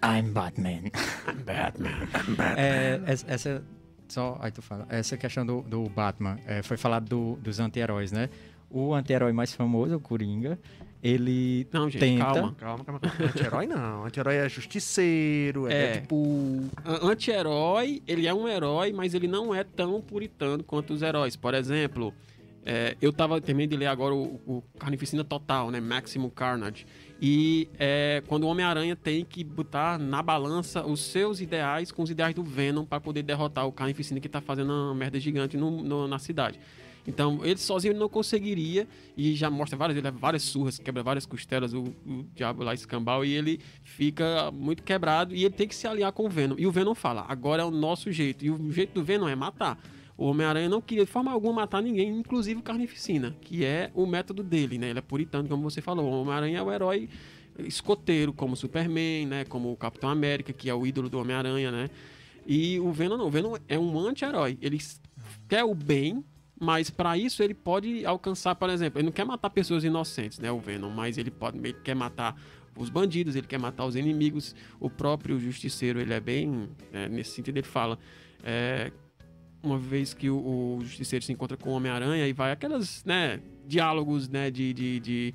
I'm 0.04 0.30
Batman. 0.32 0.70
I'm 1.28 1.42
Batman. 1.44 1.90
I'm 2.14 2.34
Batman. 2.34 2.54
É, 2.58 3.00
essa, 3.06 3.26
essa- 3.32 3.64
só 4.06 4.37
aí 4.40 4.52
tu 4.52 4.60
fala. 4.60 4.87
Essa 4.90 5.16
questão 5.16 5.46
do, 5.46 5.62
do 5.62 5.88
Batman 5.88 6.38
é, 6.46 6.62
foi 6.62 6.76
falado 6.76 7.08
do- 7.08 7.37
dos 7.42 7.58
anti-heróis, 7.58 8.12
né? 8.12 8.28
O 8.76 8.92
anti-herói 8.92 9.32
mais 9.32 9.52
famoso, 9.54 9.94
o 9.94 10.00
Coringa, 10.00 10.58
ele 11.00 11.66
Não, 11.72 11.88
gente, 11.88 12.00
tenta. 12.00 12.24
calma. 12.24 12.54
Calma, 12.58 12.84
calma. 12.84 13.00
Anti-herói 13.20 13.66
não. 13.66 14.04
Anti-herói 14.04 14.34
é 14.37 14.48
justiceiro, 14.48 15.68
é, 15.68 15.72
É. 15.72 15.92
Deadpool. 15.92 16.64
Anti-herói, 16.84 18.02
ele 18.06 18.26
é 18.26 18.34
um 18.34 18.48
herói, 18.48 18.92
mas 18.92 19.14
ele 19.14 19.28
não 19.28 19.54
é 19.54 19.62
tão 19.62 20.00
puritano 20.00 20.64
quanto 20.64 20.92
os 20.92 21.02
heróis. 21.02 21.37
Por 21.37 21.54
exemplo, 21.54 22.12
é, 22.66 22.96
eu 23.00 23.12
tava 23.12 23.40
terminando 23.40 23.70
de 23.70 23.76
ler 23.76 23.87
agora 23.87 24.14
o, 24.14 24.40
o 24.46 24.62
Carnificina 24.78 25.22
Total, 25.22 25.70
né? 25.70 25.80
Maximum 25.80 26.30
Carnage. 26.30 26.87
E 27.26 27.70
é, 27.78 28.22
quando 28.26 28.44
o 28.44 28.48
Homem-Aranha 28.48 28.94
tem 28.94 29.24
que 29.24 29.42
botar 29.42 29.98
na 29.98 30.22
balança 30.22 30.84
os 30.84 31.00
seus 31.00 31.40
ideais 31.40 31.90
com 31.90 32.02
os 32.02 32.10
ideais 32.10 32.34
do 32.34 32.42
Venom 32.44 32.84
para 32.84 33.00
poder 33.00 33.22
derrotar 33.22 33.66
o 33.66 33.72
Carnificina 33.72 34.20
que 34.20 34.28
tá 34.28 34.42
fazendo 34.42 34.70
uma 34.70 34.94
merda 34.94 35.18
gigante 35.18 35.56
no- 35.56 35.82
no- 35.82 36.06
na 36.06 36.18
cidade. 36.18 36.60
Então, 37.06 37.40
ele 37.42 37.56
sozinho 37.58 37.94
não 37.94 38.10
conseguiria, 38.10 38.87
e 39.16 39.34
já 39.34 39.48
mostra 39.48 39.74
várias, 39.74 39.96
ele 39.96 40.10
várias 40.10 40.42
surras, 40.42 40.78
quebra 40.78 41.02
várias 41.02 41.24
costelas, 41.24 41.72
o, 41.72 41.84
o 42.06 42.26
diabo 42.34 42.62
lá 42.62 42.74
escambau, 42.74 43.24
e 43.24 43.32
ele 43.32 43.58
fica 43.82 44.50
muito 44.50 44.82
quebrado, 44.82 45.34
e 45.34 45.44
ele 45.46 45.54
tem 45.54 45.66
que 45.66 45.74
se 45.74 45.87
aliar 45.87 46.12
com 46.12 46.26
o 46.26 46.28
Venom. 46.28 46.56
E 46.58 46.66
o 46.66 46.70
Venom 46.70 46.94
fala, 46.94 47.24
agora 47.26 47.62
é 47.62 47.64
o 47.64 47.70
nosso 47.70 48.12
jeito, 48.12 48.44
e 48.44 48.50
o 48.50 48.70
jeito 48.70 48.92
do 48.92 49.02
Venom 49.02 49.28
é 49.28 49.34
matar. 49.34 49.78
O 50.16 50.27
Homem-Aranha 50.27 50.68
não 50.68 50.81
queria 50.81 51.05
de 51.05 51.11
forma 51.11 51.33
alguma 51.33 51.62
matar 51.62 51.83
ninguém, 51.83 52.09
inclusive 52.09 52.61
o 52.61 52.62
Carnificina, 52.62 53.37
que 53.40 53.64
é 53.64 53.90
o 53.94 54.07
método 54.07 54.42
dele, 54.42 54.79
né? 54.79 54.90
Ele 54.90 54.98
é 54.98 55.03
puritano, 55.03 55.48
como 55.48 55.68
você 55.68 55.81
falou. 55.81 56.07
O 56.07 56.20
Homem-Aranha 56.22 56.59
é 56.59 56.62
o 56.62 56.72
herói 56.72 57.09
escoteiro, 57.59 58.33
como 58.33 58.57
Superman, 58.57 59.27
né? 59.27 59.44
Como 59.44 59.72
o 59.72 59.77
Capitão 59.77 60.09
América, 60.09 60.53
que 60.53 60.70
é 60.70 60.74
o 60.74 60.87
ídolo 60.87 61.09
do 61.09 61.18
Homem-Aranha, 61.18 61.70
né? 61.72 61.90
E 62.46 62.79
o 62.81 62.92
Venom 62.92 63.16
não. 63.16 63.27
O 63.27 63.31
Venom 63.31 63.57
é 63.68 63.79
um 63.79 63.98
anti-herói. 63.98 64.59
Ele 64.61 64.79
quer 65.48 65.64
o 65.64 65.74
bem, 65.74 66.24
mas 66.61 66.90
para 66.90 67.18
isso 67.18 67.42
ele 67.42 67.55
pode 67.55 68.07
alcançar, 68.07 68.55
por 68.55 68.70
exemplo, 68.70 69.00
ele 69.00 69.07
não 69.07 69.12
quer 69.12 69.24
matar 69.24 69.50
pessoas 69.50 69.83
inocentes, 69.83 70.38
né? 70.38 70.50
O 70.53 70.61
Venom, 70.61 70.90
mas 70.90 71.18
ele 71.18 71.31
pode, 71.31 71.59
ele 71.59 71.74
quer 71.83 71.94
matar 71.94 72.40
os 72.77 72.90
bandidos, 72.90 73.37
ele 73.37 73.46
quer 73.46 73.59
matar 73.59 73.85
os 73.85 73.96
inimigos. 73.96 74.55
O 74.79 74.88
próprio 74.88 75.38
Justiceiro, 75.40 76.00
ele 76.00 76.12
é 76.12 76.20
bem, 76.20 76.68
é, 76.92 77.09
nesse 77.09 77.31
sentido 77.31 77.57
ele 77.57 77.66
fala, 77.66 77.98
é, 78.42 78.92
uma 79.64 79.79
vez 79.79 80.12
que 80.12 80.29
o, 80.29 80.37
o 80.37 80.79
Justiceiro 80.83 81.24
se 81.24 81.33
encontra 81.33 81.57
com 81.57 81.70
o 81.70 81.72
Homem-Aranha 81.72 82.27
e 82.27 82.33
vai 82.33 82.53
aquelas, 82.53 83.05
né, 83.05 83.40
diálogos, 83.66 84.29
né, 84.29 84.50
de, 84.50 84.72
de, 84.72 85.00
de 85.00 85.35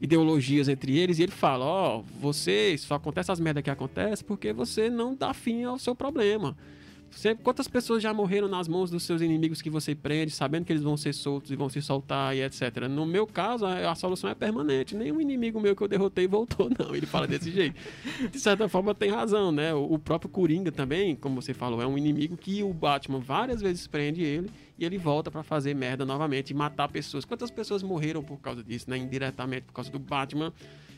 ideologias 0.00 0.68
entre 0.68 0.98
eles 0.98 1.18
e 1.18 1.22
ele 1.22 1.32
fala, 1.32 1.64
ó, 1.64 2.02
você 2.20 2.76
só 2.78 2.96
acontece 2.96 3.32
as 3.32 3.40
merdas 3.40 3.62
que 3.62 3.70
acontecem 3.70 4.26
porque 4.26 4.52
você 4.52 4.90
não 4.90 5.14
dá 5.14 5.32
fim 5.32 5.64
ao 5.64 5.78
seu 5.78 5.94
problema. 5.94 6.56
Você, 7.12 7.34
quantas 7.34 7.68
pessoas 7.68 8.02
já 8.02 8.12
morreram 8.12 8.48
nas 8.48 8.66
mãos 8.66 8.90
dos 8.90 9.02
seus 9.02 9.20
inimigos 9.20 9.60
que 9.60 9.68
você 9.68 9.94
prende, 9.94 10.32
sabendo 10.32 10.64
que 10.64 10.72
eles 10.72 10.82
vão 10.82 10.96
ser 10.96 11.12
soltos 11.12 11.50
e 11.50 11.56
vão 11.56 11.68
se 11.68 11.82
soltar 11.82 12.34
e 12.34 12.42
etc. 12.42 12.88
No 12.88 13.04
meu 13.04 13.26
caso, 13.26 13.66
a, 13.66 13.90
a 13.90 13.94
solução 13.94 14.30
é 14.30 14.34
permanente. 14.34 14.96
Nenhum 14.96 15.20
inimigo 15.20 15.60
meu 15.60 15.76
que 15.76 15.82
eu 15.82 15.88
derrotei 15.88 16.26
voltou, 16.26 16.70
não. 16.78 16.94
Ele 16.94 17.06
fala 17.06 17.26
desse 17.26 17.50
jeito. 17.52 17.76
De 18.30 18.40
certa 18.40 18.66
forma, 18.68 18.94
tem 18.94 19.10
razão, 19.10 19.52
né? 19.52 19.74
O, 19.74 19.92
o 19.94 19.98
próprio 19.98 20.30
Coringa 20.30 20.72
também, 20.72 21.14
como 21.14 21.40
você 21.40 21.52
falou, 21.52 21.82
é 21.82 21.86
um 21.86 21.98
inimigo 21.98 22.36
que 22.36 22.62
o 22.62 22.72
Batman 22.72 23.20
várias 23.20 23.60
vezes 23.60 23.86
prende 23.86 24.22
ele 24.22 24.50
e 24.78 24.84
ele 24.84 24.96
volta 24.96 25.30
pra 25.30 25.42
fazer 25.42 25.74
merda 25.74 26.06
novamente 26.06 26.50
e 26.50 26.54
matar 26.54 26.88
pessoas. 26.88 27.26
Quantas 27.26 27.50
pessoas 27.50 27.82
morreram 27.82 28.22
por 28.22 28.38
causa 28.40 28.64
disso, 28.64 28.88
né? 28.88 28.96
Indiretamente 28.96 29.66
por 29.66 29.74
causa 29.74 29.90
do 29.90 29.98
Batman 29.98 30.52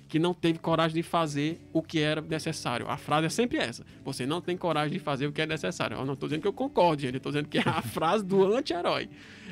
que 0.09 0.19
não 0.19 0.35
teve 0.35 0.59
coragem 0.59 0.95
de 0.95 1.03
fazer 1.03 1.61
o 1.73 1.83
que 1.83 1.99
era 1.99 2.21
necessário. 2.21 2.89
A 2.89 2.97
frase 2.97 3.27
é 3.27 3.31
sempre 3.31 3.59
essa. 3.59 3.85
Você 4.05 4.27
não 4.27 4.41
tem 4.41 4.57
coragem 4.57 4.93
de 4.93 4.99
fazer 4.99 5.27
o 5.27 5.33
que 5.33 5.43
é 5.43 5.47
necessário. 5.47 5.97
Eu 5.97 6.05
não 6.05 6.15
estou 6.15 6.29
dizendo 6.29 6.43
que 6.43 6.49
eu 6.49 6.53
concordo, 6.53 7.03
gente. 7.03 7.15
Eu 7.15 7.19
estou 7.19 7.33
dizendo 7.33 7.49
que 7.49 7.59
é 7.59 7.63
a 7.67 7.81
frase 7.83 8.25
do 8.25 8.45
anti-herói. 8.55 9.09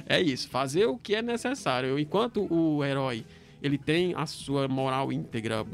É 0.07 0.21
isso. 0.21 0.49
Fazer 0.49 0.87
o 0.87 0.97
que 0.97 1.15
é 1.15 1.23
necessário. 1.23 1.99
Enquanto 1.99 2.47
o 2.53 2.85
herói 2.85 3.25
ele 3.63 3.79
tem 3.79 4.13
a 4.15 4.27
sua 4.27 4.67
moral 4.67 5.13
íntegra, 5.13 5.65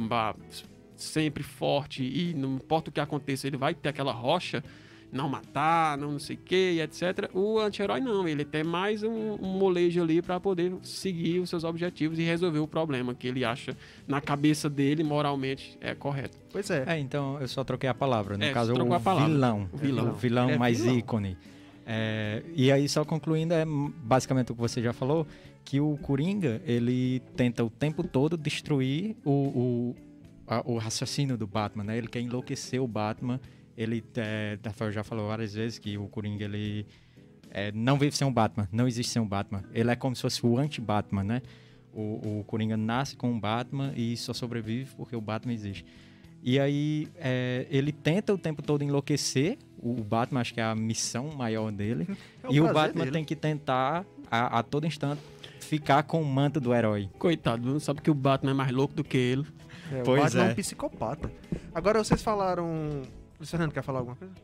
sempre 0.95 1.43
forte 1.43 2.03
e 2.03 2.35
não 2.35 2.57
importa 2.57 2.91
o 2.91 2.93
que 2.93 3.01
aconteça, 3.01 3.47
ele 3.47 3.57
vai 3.57 3.75
ter 3.75 3.89
aquela 3.89 4.13
rocha, 4.13 4.63
não 5.11 5.29
matar, 5.29 5.97
não 5.97 6.13
não 6.13 6.19
sei 6.19 6.37
o 6.37 6.39
que, 6.39 6.81
etc. 6.81 7.31
O 7.35 7.59
anti-herói 7.59 8.01
não, 8.01 8.29
ele 8.29 8.45
tem 8.45 8.63
mais 8.63 9.03
um, 9.03 9.35
um 9.41 9.59
molejo 9.59 10.03
ali 10.03 10.21
para 10.21 10.39
poder 10.39 10.73
seguir 10.83 11.39
os 11.41 11.49
seus 11.49 11.65
objetivos 11.65 12.19
e 12.19 12.23
resolver 12.23 12.59
o 12.59 12.69
problema 12.69 13.15
que 13.15 13.27
ele 13.29 13.45
acha 13.45 13.77
na 14.07 14.21
cabeça 14.21 14.69
dele 14.69 15.03
moralmente 15.03 15.77
é 15.81 15.95
correto. 15.95 16.37
Pois 16.53 16.69
é. 16.71 16.85
É, 16.87 16.99
então 16.99 17.41
eu 17.41 17.49
só 17.49 17.65
troquei 17.65 17.89
a 17.89 17.95
palavra. 17.95 18.37
No 18.37 18.45
É, 18.45 18.53
caso, 18.53 18.73
o 18.75 18.93
a 18.95 19.01
palavra. 19.01 19.29
vilão. 19.33 19.69
O 19.73 19.77
vilão. 19.77 20.11
O 20.11 20.15
vilão 20.15 20.51
é 20.51 20.59
mais 20.59 20.81
vilão. 20.81 20.99
ícone. 20.99 21.37
É, 21.87 22.43
e 22.55 22.71
aí, 22.71 22.87
só 22.89 23.03
concluindo, 23.05 23.55
é 23.55 23.65
basicamente 23.67 24.53
o 24.53 24.55
que 24.55 24.61
você 24.61 24.83
já 24.83 24.93
falou, 24.93 25.27
que 25.65 25.81
o 25.81 25.97
Coringa, 26.03 26.61
ele 26.67 27.21
tenta 27.35 27.65
o 27.65 27.71
tempo 27.71 28.03
todo 28.03 28.37
destruir 28.37 29.17
o, 29.25 29.31
o, 29.31 29.97
a- 30.47 30.63
o 30.67 30.77
raciocínio 30.77 31.37
do 31.39 31.47
Batman, 31.47 31.85
né? 31.85 31.97
Ele 31.97 32.07
quer 32.09 32.21
enlouquecer 32.21 32.81
o 32.83 32.87
Batman. 32.87 33.41
Ele, 33.79 34.05
é, 34.17 34.59
Rafael 34.65 34.91
já 34.91 35.05
falou 35.05 35.29
várias 35.29 35.55
vezes 35.55 35.79
que 35.79 35.97
o 35.97 36.09
Coringa, 36.09 36.45
ele 36.45 36.85
é, 37.51 37.71
não 37.71 37.97
vive 37.97 38.17
sem 38.17 38.27
um 38.27 38.33
Batman, 38.33 38.69
não 38.73 38.89
existe 38.89 39.13
sem 39.13 39.23
um 39.23 39.29
Batman. 39.29 39.63
Ele 39.73 39.89
é 39.89 39.95
como 39.95 40.17
se 40.17 40.23
fosse 40.23 40.45
o 40.45 40.59
anti-Batman, 40.59 41.23
né? 41.23 41.43
O, 41.93 42.41
o 42.41 42.45
Coringa 42.45 42.77
nasce 42.77 43.15
com 43.17 43.31
um 43.31 43.39
Batman 43.39 43.93
e 43.97 44.17
só 44.17 44.33
sobrevive 44.33 44.91
porque 44.97 45.15
o 45.15 45.21
Batman 45.21 45.53
existe. 45.53 45.87
E 46.43 46.59
aí 46.59 47.09
é, 47.17 47.67
ele 47.71 47.93
tenta 47.93 48.35
o 48.35 48.39
tempo 48.39 48.63
todo 48.63 48.83
enlouquecer 48.83 49.59
o 49.81 49.91
o 49.91 50.05
Batman, 50.05 50.41
acho 50.41 50.53
que 50.55 50.61
é 50.61 50.65
a 50.65 50.75
missão 50.75 51.31
maior 51.37 51.71
dele. 51.71 52.07
É 52.43 52.49
o 52.49 52.53
e 52.53 52.61
o 52.61 52.73
Batman 52.73 53.05
dele. 53.05 53.13
tem 53.13 53.25
que 53.25 53.37
tentar, 53.37 54.05
a, 54.31 54.59
a 54.59 54.63
todo 54.63 54.87
instante, 54.87 55.23
ficar 55.61 56.03
com 56.03 56.21
o 56.21 56.25
manto 56.25 56.61
do 56.61 56.75
herói. 56.75 57.09
Coitado, 57.19 57.69
não 57.69 57.81
sabe 57.81 58.03
que 58.03 58.11
o 58.11 58.15
Batman 58.15 58.51
é 58.51 58.55
mais 58.55 58.73
louco 58.73 58.95
do 58.95 59.05
que 59.05 59.17
ele. 59.17 59.47
É, 59.93 60.03
Pois 60.03 60.21
o 60.21 60.25
Batman 60.25 60.45
é 60.45 60.49
é. 60.49 60.53
um 60.53 60.55
psicopata. 60.55 61.33
Agora 61.75 62.03
vocês 62.03 62.21
falaram. 62.23 63.03
Luiz 63.39 63.51
Fernando 63.51 63.73
quer 63.73 63.83
falar 63.83 64.01
alguma 64.01 64.17
coisa? 64.17 64.35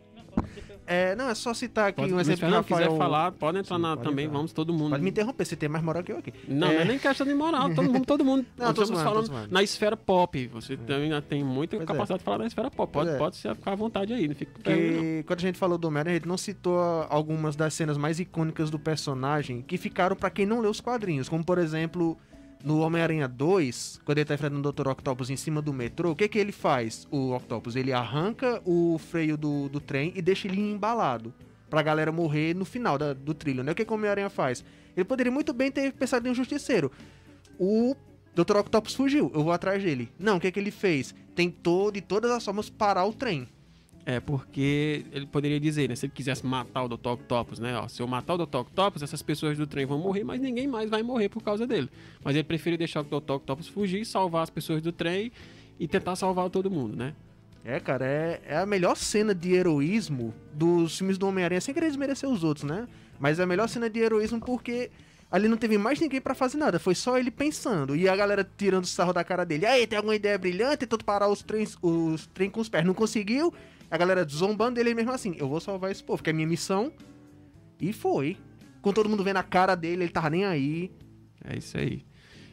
É, 0.87 1.17
não, 1.17 1.31
é 1.31 1.35
só 1.35 1.55
citar 1.55 1.89
aqui 1.89 2.03
Pode, 2.03 2.13
um 2.13 2.21
exemplo 2.21 2.41
que 2.41 2.41
Fernando 2.41 2.65
quiser 2.65 2.81
Rafael... 2.83 2.99
falar, 2.99 3.33
pode 3.33 3.59
entrar 3.59 3.77
Sim, 3.77 3.83
na, 3.83 3.97
pode 3.97 4.09
também, 4.09 4.25
entrar. 4.27 4.37
vamos 4.37 4.53
todo 4.53 4.73
mundo. 4.75 4.91
Pode 4.91 5.03
me 5.03 5.09
interromper, 5.11 5.45
você 5.47 5.57
tem 5.57 5.69
mais 5.69 5.83
moral 5.83 6.03
que 6.03 6.13
eu 6.13 6.19
aqui. 6.19 6.33
Não, 6.47 6.69
É. 6.69 6.75
não 6.75 6.81
é 6.81 6.85
nem 6.85 6.99
questão 6.99 7.27
de 7.27 7.33
moral, 7.35 7.75
todo 7.75 7.91
mundo, 7.91 8.05
todo 8.05 8.25
mundo. 8.25 8.45
Não, 8.59 8.69
estamos 8.71 8.91
zoando, 8.91 9.27
falando 9.27 9.51
na 9.51 9.63
esfera 9.63 9.97
pop. 9.97 10.47
Você 10.49 10.77
também 10.77 11.05
ainda 11.05 11.23
tem 11.23 11.43
muita 11.43 11.77
Pois 11.77 11.89
é. 11.89 11.93
capacidade 11.93 12.19
de 12.19 12.25
falar 12.25 12.39
na 12.39 12.47
esfera 12.47 12.71
pop. 12.71 12.93
Pode, 12.93 13.11
é. 13.11 13.17
pode 13.17 13.37
se 13.37 13.55
ficar 13.55 13.73
à 13.73 13.75
vontade 13.77 14.13
aí, 14.13 14.29
não 14.29 14.35
fica. 14.35 14.53
Que 14.63 15.25
quando 15.27 15.39
a 15.39 15.43
gente 15.43 15.59
falou 15.59 15.79
do 15.79 15.89
Homem-Aranha, 15.89 16.17
a 16.17 16.19
gente 16.19 16.29
não 16.29 16.37
citou 16.37 16.79
algumas 17.09 17.57
das 17.57 17.73
cenas 17.73 17.97
mais 17.97 18.21
icônicas 18.21 18.69
do 18.69 18.79
personagem 18.79 19.63
que 19.63 19.79
ficaram 19.79 20.15
pra 20.15 20.29
quem 20.29 20.45
não 20.45 20.61
leu 20.61 20.71
os 20.71 20.81
quadrinhos, 20.83 21.29
como 21.31 21.43
por 21.43 21.57
exemplo, 21.57 22.19
no 22.65 22.81
Homem-Aranha 22.81 23.29
2, 23.29 24.01
quando 24.05 24.19
ele 24.19 24.25
tá 24.25 24.35
enfrentando 24.35 24.67
o 24.69 24.73
Dr. 24.73 24.89
Octopus 24.89 25.29
em 25.31 25.37
cima 25.37 25.61
do 25.61 25.73
metrô, 25.73 26.13
o 26.13 26.17
que 26.17 26.27
que 26.27 26.39
ele 26.39 26.51
faz, 26.51 27.07
o 27.11 27.33
Octopus? 27.35 27.77
Ele 27.77 27.93
arranca 27.93 28.63
o 28.65 28.99
freio 28.99 29.37
do, 29.37 29.69
do 29.69 29.81
trem 29.81 30.13
e 30.17 30.23
deixa 30.23 30.49
ele 30.49 30.61
embalado 30.61 31.33
pra 31.69 31.83
galera 31.83 32.11
morrer 32.11 32.55
no 32.55 32.65
final 32.65 32.97
da- 32.97 33.13
do 33.13 33.35
trilho, 33.35 33.63
né? 33.63 33.73
O 33.73 33.75
que 33.75 33.85
que 33.85 33.91
o 33.93 33.95
Homem-Aranha 33.95 34.31
faz? 34.31 34.65
Ele 34.97 35.05
poderia 35.05 35.31
muito 35.31 35.53
bem 35.53 35.71
ter 35.71 35.93
pensado 35.93 36.27
em 36.27 36.31
um 36.31 36.35
justiceiro. 36.35 36.91
O 37.59 37.95
Dr. 38.35 38.57
Octopus 38.57 38.95
fugiu, 38.95 39.31
eu 39.35 39.45
vou 39.45 39.53
atrás 39.53 39.83
dele. 39.83 40.11
Não, 40.19 40.39
o 40.39 40.41
que 40.41 40.51
que 40.51 40.59
ele 40.59 40.71
fez? 40.71 41.15
Tentou 41.35 41.91
de 41.93 42.01
todas 42.01 42.31
as 42.31 42.45
formas 42.45 42.71
parar 42.71 43.05
o 43.05 43.13
trem. 43.13 43.47
É, 44.07 44.21
porque 44.21 45.07
ele 45.13 45.25
poderia 45.25 45.59
dizer, 45.59 45.89
né? 45.89 45.97
Se 45.97 46.05
ele 46.07 46.13
quisesse 46.15 46.45
matar 46.45 46.85
o 46.85 46.89
Dr. 46.89 47.09
Octopus, 47.09 47.59
né? 47.59 47.77
Ó, 47.79 47.89
se 47.89 48.03
eu 48.03 48.07
matar 48.07 48.35
o 48.35 48.47
Dr. 48.47 48.59
Octopus, 48.59 49.03
essas 49.03 49.23
pessoas 49.23 49.57
do 49.57 49.67
trem 49.67 49.87
vão 49.87 49.99
morrer, 49.99 50.25
mas 50.25 50.41
ninguém 50.41 50.67
mais 50.67 50.91
vai 50.91 51.03
morrer 51.03 51.31
por 51.31 51.43
causa 51.43 51.67
dele. 51.67 51.89
Mas 52.23 52.35
ele 52.35 52.45
preferiu 52.45 52.77
deixar 52.77 53.01
o 53.01 53.05
Dr. 53.05 53.33
Octopus 53.33 53.67
fugir, 53.67 54.05
salvar 54.05 54.43
as 54.43 54.51
pessoas 54.51 54.83
do 54.83 54.93
trem 54.93 55.33
e 55.81 55.89
tentar 55.89 56.17
salvar 56.17 56.51
todo 56.51 56.71
mundo, 56.71 56.95
né? 56.95 57.15
É, 57.65 57.81
cara, 57.81 58.05
é, 58.05 58.43
é 58.47 58.57
a 58.59 58.67
melhor 58.67 58.95
cena 58.95 59.35
de 59.35 59.55
heroísmo 59.55 60.35
dos 60.53 60.99
filmes 60.99 61.17
do 61.17 61.27
Homem-Aranha, 61.27 61.63
sem 61.63 61.73
querer 61.73 61.87
desmerecer 61.87 62.29
os 62.29 62.45
outros, 62.45 62.65
né? 62.65 62.87
Mas 63.19 63.39
é 63.39 63.45
a 63.45 63.47
melhor 63.47 63.71
cena 63.71 63.89
de 63.89 64.01
heroísmo 64.01 64.39
porque 64.39 64.91
ali 65.31 65.49
não 65.49 65.57
teve 65.57 65.79
mais 65.79 65.99
ninguém 65.99 66.21
pra 66.21 66.35
fazer 66.35 66.59
nada, 66.59 66.79
foi 66.79 66.95
só 66.95 67.17
ele 67.17 67.31
pensando. 67.31 67.97
E 67.97 68.07
a 68.07 68.15
galera 68.15 68.47
tirando 68.57 68.85
sarro 68.85 69.15
da 69.15 69.25
cara 69.25 69.47
dele. 69.47 69.65
Aí, 69.65 69.87
tem 69.87 69.97
alguma 69.97 70.15
ideia 70.15 70.37
brilhante? 70.37 70.79
Tentou 70.79 70.99
parar 70.99 71.29
os 71.29 71.43
trens, 71.43 71.79
os 71.81 72.27
trem 72.27 72.51
com 72.51 72.61
os 72.61 72.69
pés, 72.69 72.85
não 72.85 72.93
conseguiu. 72.93 73.53
A 73.91 73.97
galera 73.97 74.25
zombando 74.29 74.77
dele 74.77 74.95
mesmo 74.95 75.13
assim, 75.13 75.35
eu 75.39 75.49
vou 75.49 75.61
salvar 75.61 75.91
esse 75.91 76.03
povo, 76.03 76.23
que 76.23 76.31
é 76.31 76.33
minha 76.33 76.47
missão. 76.47 76.93
E 77.81 77.93
foi. 77.93 78.37
Com 78.83 78.93
todo 78.93 79.09
mundo 79.09 79.23
vendo 79.25 79.37
a 79.39 79.43
cara 79.43 79.75
dele, 79.75 80.05
ele 80.05 80.13
tava 80.13 80.31
nem 80.31 80.45
aí. 80.45 80.91
É 81.45 81.57
isso 81.57 81.77
aí. 81.79 82.05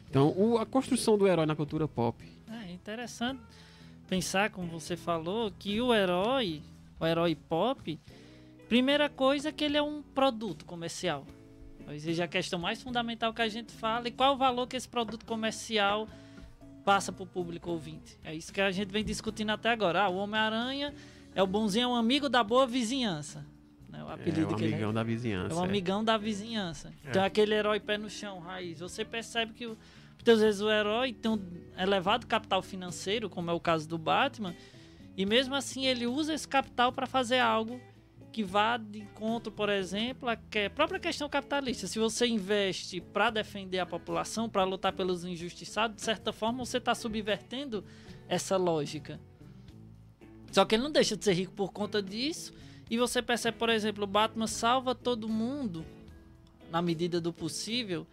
Então, 0.08 0.32
o- 0.36 0.58
a 0.58 0.66
construção 0.66 1.16
do 1.16 1.26
herói 1.26 1.46
na 1.46 1.56
cultura 1.56 1.88
pop. 1.88 2.24
É 2.66 2.70
interessante 2.72 3.40
pensar, 4.08 4.50
como 4.50 4.68
você 4.68 4.96
falou, 4.96 5.50
que 5.58 5.80
o 5.80 5.92
herói, 5.94 6.62
o 7.00 7.06
herói 7.06 7.34
pop, 7.34 7.98
primeira 8.68 9.08
coisa 9.08 9.48
é 9.48 9.52
que 9.52 9.64
ele 9.64 9.76
é 9.76 9.82
um 9.82 10.02
produto 10.02 10.64
comercial. 10.64 11.26
Seja 11.98 12.24
a 12.24 12.28
questão 12.28 12.58
mais 12.58 12.80
fundamental 12.82 13.34
que 13.34 13.42
a 13.42 13.48
gente 13.48 13.72
fala 13.72 14.08
e 14.08 14.10
qual 14.10 14.34
o 14.34 14.38
valor 14.38 14.66
que 14.66 14.76
esse 14.76 14.88
produto 14.88 15.26
comercial 15.26 16.08
passa 16.84 17.12
para 17.12 17.22
o 17.22 17.26
público 17.26 17.70
ouvinte. 17.70 18.18
É 18.24 18.34
isso 18.34 18.52
que 18.52 18.60
a 18.60 18.70
gente 18.70 18.90
vem 18.90 19.04
discutindo 19.04 19.50
até 19.50 19.70
agora. 19.70 20.02
Ah, 20.04 20.08
o 20.08 20.16
Homem-Aranha 20.16 20.94
é 21.34 21.42
o 21.42 21.46
bonzinho, 21.46 21.84
é 21.84 21.88
um 21.88 21.94
amigo 21.96 22.28
da 22.28 22.42
boa 22.42 22.66
vizinhança. 22.66 23.44
Né? 23.88 24.02
O 24.04 24.10
É 24.10 24.14
apelido 24.14 24.52
o 24.52 24.56
que 24.56 24.64
ele 24.64 24.74
amigão 24.74 24.92
da 24.92 25.02
vizinhança. 25.02 25.54
é 25.54 25.58
um 25.58 25.62
é. 25.62 25.68
amigão 25.68 26.04
da 26.04 26.16
vizinhança. 26.16 26.88
É. 27.04 27.10
Então 27.10 27.22
é 27.22 27.26
aquele 27.26 27.54
herói 27.54 27.80
pé 27.80 27.98
no 27.98 28.08
chão, 28.10 28.38
raiz. 28.40 28.80
Você 28.80 29.04
percebe 29.04 29.52
que 29.52 29.66
muitas 29.66 30.40
vezes 30.40 30.60
o 30.60 30.70
herói 30.70 31.12
tem 31.12 31.30
um 31.30 31.40
elevado 31.78 32.26
capital 32.26 32.62
financeiro, 32.62 33.28
como 33.28 33.50
é 33.50 33.52
o 33.52 33.60
caso 33.60 33.88
do 33.88 33.98
Batman, 33.98 34.54
e 35.16 35.26
mesmo 35.26 35.54
assim 35.54 35.84
ele 35.86 36.06
usa 36.06 36.32
esse 36.34 36.48
capital 36.48 36.92
para 36.92 37.06
fazer 37.06 37.38
algo 37.38 37.80
que 38.32 38.42
vá 38.42 38.78
de 38.78 39.00
encontro, 39.00 39.52
por 39.52 39.68
exemplo, 39.68 40.26
à 40.26 40.34
que- 40.36 40.70
própria 40.70 40.98
questão 40.98 41.28
capitalista. 41.28 41.86
Se 41.86 41.98
você 41.98 42.26
investe 42.26 42.98
para 42.98 43.28
defender 43.28 43.78
a 43.78 43.84
população, 43.84 44.48
para 44.48 44.64
lutar 44.64 44.94
pelos 44.94 45.22
injustiçados, 45.22 45.96
de 45.96 46.02
certa 46.02 46.32
forma 46.32 46.64
você 46.64 46.78
está 46.78 46.94
subvertendo 46.94 47.84
essa 48.26 48.56
lógica. 48.56 49.20
Só 50.52 50.64
que 50.66 50.74
ele 50.74 50.82
não 50.82 50.92
deixa 50.92 51.16
de 51.16 51.24
ser 51.24 51.32
rico 51.32 51.52
por 51.54 51.72
conta 51.72 52.02
disso. 52.02 52.52
E 52.90 52.98
você 52.98 53.22
percebe, 53.22 53.56
por 53.56 53.70
exemplo, 53.70 54.04
o 54.04 54.06
Batman 54.06 54.46
salva 54.46 54.94
todo 54.94 55.28
mundo 55.28 55.84
na 56.70 56.82
medida 56.82 57.20
do 57.20 57.32
possível, 57.32 58.06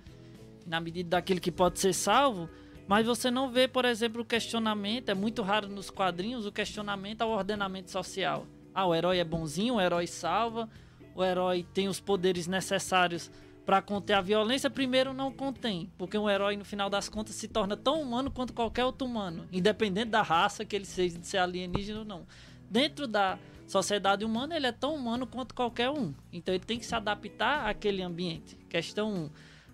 na 0.65 0.80
medida 0.80 1.10
daquilo 1.10 1.41
que 1.41 1.52
pode 1.52 1.80
ser 1.80 1.93
salvo. 1.93 2.49
Mas 2.88 3.06
você 3.06 3.30
não 3.30 3.52
vê, 3.52 3.67
por 3.67 3.84
exemplo, 3.84 4.21
o 4.21 4.25
questionamento, 4.25 5.10
é 5.10 5.13
muito 5.13 5.41
raro 5.41 5.67
nos 5.67 5.89
quadrinhos, 5.89 6.45
o 6.45 6.52
questionamento 6.52 7.21
ao 7.21 7.30
ordenamento 7.30 7.91
social. 7.91 8.47
Ah, 8.73 8.86
o 8.86 8.95
herói 8.95 9.19
é 9.19 9.23
bonzinho, 9.23 9.75
o 9.75 9.82
herói 9.82 10.08
salva, 10.08 10.69
o 11.13 11.23
herói 11.23 11.65
tem 11.73 11.88
os 11.88 11.99
poderes 11.99 12.47
necessários 12.47 13.30
para 13.69 13.84
conter 13.84 14.13
a 14.13 14.21
violência. 14.21 14.67
Primeiro, 14.67 15.13
não 15.13 15.32
contém, 15.32 15.91
porque 15.95 16.17
um 16.17 16.27
herói, 16.27 16.58
no 16.58 16.65
final 16.65 16.89
das 16.89 17.08
contas, 17.08 17.36
se 17.36 17.47
torna 17.47 17.77
tão 17.77 18.01
humano 18.01 18.32
quanto 18.32 18.51
qualquer 18.51 18.84
outro 18.84 19.05
humano, 19.05 19.47
independente 19.51 20.10
da 20.10 20.23
raça 20.23 20.65
que 20.65 20.75
ele 20.75 20.86
seja, 20.86 21.19
de 21.19 21.27
ser 21.27 21.38
alienígena 21.38 21.99
ou 21.99 22.05
não. 22.05 22.25
Dentro 22.67 23.05
da 23.08 23.38
sociedade 23.67 24.25
humana, 24.25 24.55
ele 24.55 24.65
é 24.65 24.71
tão 24.71 24.95
humano 24.95 25.27
quanto 25.27 25.53
qualquer 25.53 25.91
um. 25.91 26.15
Então, 26.34 26.55
ele 26.55 26.63
tem 26.65 26.79
que 26.79 26.86
se 26.88 26.95
adaptar 26.95 27.69
àquele 27.69 28.01
ambiente. 28.01 28.58
Questão 28.67 29.13
1. 29.13 29.15
Um. 29.15 29.29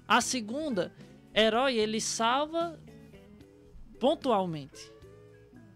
A 0.05 0.19
segunda, 0.19 0.91
herói, 1.34 1.77
ele 1.77 2.01
salva 2.01 2.77
pontualmente. 3.97 4.91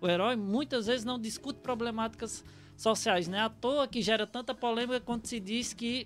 O 0.02 0.10
herói 0.10 0.36
muitas 0.36 0.88
vezes 0.88 1.06
não 1.06 1.18
discute 1.18 1.62
problemáticas 1.62 2.44
sociais, 2.76 3.30
né? 3.30 3.40
À 3.40 3.50
toa 3.50 3.88
que 3.88 4.02
gera 4.02 4.28
tanta 4.28 4.54
polêmica 4.54 5.00
quando 5.00 5.26
se 5.26 5.40
diz 5.40 5.74
que 5.74 6.06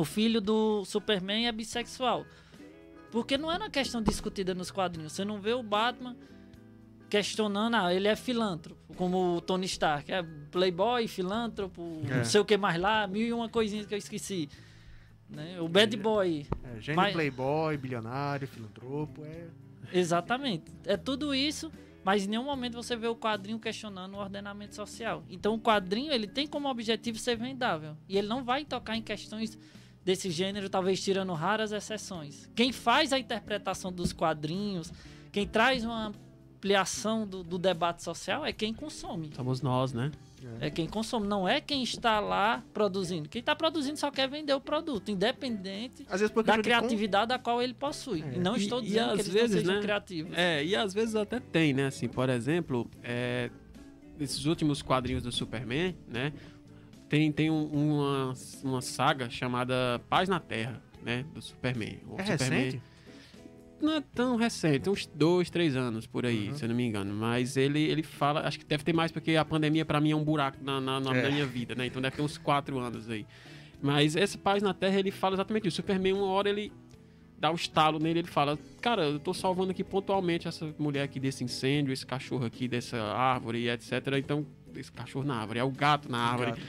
o 0.00 0.04
filho 0.04 0.40
do 0.40 0.84
Superman 0.84 1.48
é 1.48 1.52
bissexual. 1.52 2.24
Porque 3.10 3.36
não 3.36 3.50
é 3.50 3.56
uma 3.56 3.68
questão 3.70 4.00
discutida 4.02 4.54
nos 4.54 4.70
quadrinhos. 4.70 5.12
Você 5.12 5.24
não 5.24 5.40
vê 5.40 5.52
o 5.54 5.62
Batman 5.62 6.14
questionando, 7.10 7.74
ah, 7.74 7.92
ele 7.92 8.06
é 8.06 8.14
filântropo, 8.14 8.94
como 8.94 9.36
o 9.36 9.40
Tony 9.40 9.66
Stark. 9.66 10.12
É 10.12 10.22
playboy, 10.50 11.08
filântropo, 11.08 12.02
É. 12.08 12.18
não 12.18 12.24
sei 12.24 12.40
o 12.40 12.44
que 12.44 12.56
mais 12.56 12.78
lá, 12.80 13.06
mil 13.06 13.26
e 13.26 13.32
uma 13.32 13.48
coisinhas 13.48 13.86
que 13.86 13.94
eu 13.94 13.98
esqueci. 13.98 14.48
Né? 15.28 15.60
O 15.60 15.68
Bad 15.68 15.96
Boy. 15.96 16.46
É, 16.62 16.80
gênio 16.80 16.96
Mas- 16.96 17.12
playboy, 17.14 17.76
bilionário, 17.76 18.46
filantropo, 18.46 19.24
é... 19.24 19.48
Exatamente. 19.92 20.70
É 20.84 20.96
tudo 20.98 21.34
isso, 21.34 21.72
mas 22.04 22.24
em 22.24 22.28
nenhum 22.28 22.44
momento 22.44 22.74
você 22.74 22.94
vê 22.94 23.06
o 23.08 23.16
quadrinho 23.16 23.58
questionando 23.58 24.14
o 24.14 24.18
ordenamento 24.18 24.74
social. 24.74 25.24
Então 25.30 25.54
o 25.54 25.58
quadrinho 25.60 26.12
ele 26.12 26.26
tem 26.26 26.46
como 26.46 26.68
objetivo 26.68 27.18
ser 27.18 27.36
vendável. 27.36 27.96
E 28.06 28.18
ele 28.18 28.28
não 28.28 28.44
vai 28.44 28.64
tocar 28.66 28.96
em 28.96 29.02
questões 29.02 29.58
desse 30.04 30.30
gênero, 30.30 30.68
talvez 30.70 31.02
tirando 31.02 31.32
raras 31.32 31.72
exceções. 31.72 32.48
Quem 32.54 32.72
faz 32.72 33.12
a 33.12 33.18
interpretação 33.18 33.92
dos 33.92 34.12
quadrinhos, 34.12 34.92
quem 35.30 35.46
traz 35.46 35.84
uma 35.84 36.12
ampliação 36.58 37.26
do, 37.26 37.44
do 37.44 37.58
debate 37.58 38.02
social 38.02 38.44
é 38.44 38.52
quem 38.52 38.72
consome. 38.74 39.30
Somos 39.34 39.60
nós, 39.60 39.92
né? 39.92 40.10
É 40.60 40.70
quem 40.70 40.86
consome, 40.86 41.26
não 41.26 41.48
é 41.48 41.60
quem 41.60 41.82
está 41.82 42.20
lá 42.20 42.62
produzindo. 42.72 43.28
Quem 43.28 43.40
está 43.40 43.56
produzindo 43.56 43.96
só 43.98 44.08
quer 44.10 44.28
vender 44.28 44.54
o 44.54 44.60
produto, 44.60 45.10
independente 45.10 46.06
Às 46.08 46.20
vezes 46.20 46.32
porque 46.32 46.46
da 46.50 46.58
criatividade 46.58 47.32
a 47.32 47.38
qual 47.38 47.60
ele 47.60 47.74
possui. 47.74 48.22
É. 48.22 48.34
E 48.36 48.38
não 48.38 48.56
E- 48.56 48.60
estou 48.60 48.80
e 48.80 48.84
dizendo 48.86 49.06
que 49.06 49.12
às 49.14 49.18
eles 49.20 49.28
vezes, 49.32 49.50
não 49.50 49.60
sejam 49.62 49.74
né? 49.74 49.82
criativos. 49.82 50.32
É, 50.36 50.64
e 50.64 50.76
às 50.76 50.94
vezes 50.94 51.14
até 51.16 51.40
tem, 51.40 51.72
né? 51.74 51.86
Assim, 51.86 52.08
por 52.08 52.28
exemplo, 52.28 52.88
é, 53.02 53.50
esses 54.20 54.44
últimos 54.46 54.80
quadrinhos 54.80 55.22
do 55.24 55.32
Superman, 55.32 55.96
né? 56.06 56.32
Tem, 57.08 57.32
tem 57.32 57.50
um- 57.50 57.66
uma, 57.66 58.34
uma 58.62 58.82
saga 58.82 59.30
chamada 59.30 60.00
Paz 60.08 60.28
na 60.28 60.38
Terra, 60.38 60.82
né? 61.02 61.24
Do 61.34 61.40
Superman. 61.40 61.98
O 62.08 62.20
É 62.20 62.24
Superman 62.24 62.64
recente? 62.64 62.82
não 63.80 63.92
é 63.94 64.00
tão 64.14 64.36
recente, 64.36 64.90
uns 64.90 65.06
dois, 65.06 65.48
três 65.48 65.74
anos 65.76 66.06
por 66.06 66.26
aí, 66.26 66.48
Uhum. 66.48 66.54
se 66.56 66.64
eu 66.64 66.68
não 66.68 66.76
me 66.76 66.84
engano. 66.84 67.14
Mas 67.14 67.56
ele, 67.56 67.80
ele 67.80 68.02
fala, 68.02 68.40
acho 68.46 68.58
que 68.58 68.64
deve 68.66 68.84
ter 68.84 68.92
mais 68.92 69.10
porque 69.10 69.36
a 69.36 69.44
pandemia 69.44 69.84
pra 69.84 70.00
mim 70.00 70.10
é 70.10 70.16
um 70.16 70.24
buraco 70.24 70.58
na, 70.62 70.80
na, 70.80 71.00
na 71.00 71.16
É. 71.16 71.30
minha 71.30 71.46
vida, 71.46 71.74
né? 71.74 71.86
Então 71.86 72.02
deve 72.02 72.16
ter 72.16 72.22
uns 72.22 72.36
quatro 72.36 72.78
anos 72.78 73.08
aí. 73.08 73.24
Mas 73.80 74.14
esse 74.16 74.36
Paz 74.36 74.62
na 74.62 74.74
Terra, 74.74 74.98
ele 74.98 75.10
fala 75.12 75.34
exatamente 75.36 75.68
isso. 75.68 75.74
O 75.74 75.82
Superman, 75.82 76.12
uma 76.14 76.26
hora 76.26 76.48
ele 76.50 76.72
dá 77.38 77.50
o 77.52 77.54
estalo 77.54 78.00
nele, 78.00 78.18
ele 78.18 78.28
fala, 78.28 78.58
cara, 78.82 79.04
eu 79.04 79.20
tô 79.20 79.32
salvando 79.32 79.70
aqui 79.70 79.84
pontualmente 79.84 80.48
essa 80.48 80.74
mulher 80.78 81.04
aqui 81.04 81.20
desse 81.20 81.44
incêndio, 81.44 81.92
esse 81.92 82.04
cachorro 82.04 82.44
aqui 82.44 82.66
dessa 82.66 83.00
árvore, 83.00 83.68
etc. 83.70 83.92
Então, 84.18 84.44
esse 84.74 84.90
cachorro 84.90 85.24
na 85.24 85.36
árvore, 85.36 85.60
é 85.60 85.64
o 85.64 85.70
gato 85.70 86.10
na 86.10 86.18
árvore. 86.18 86.60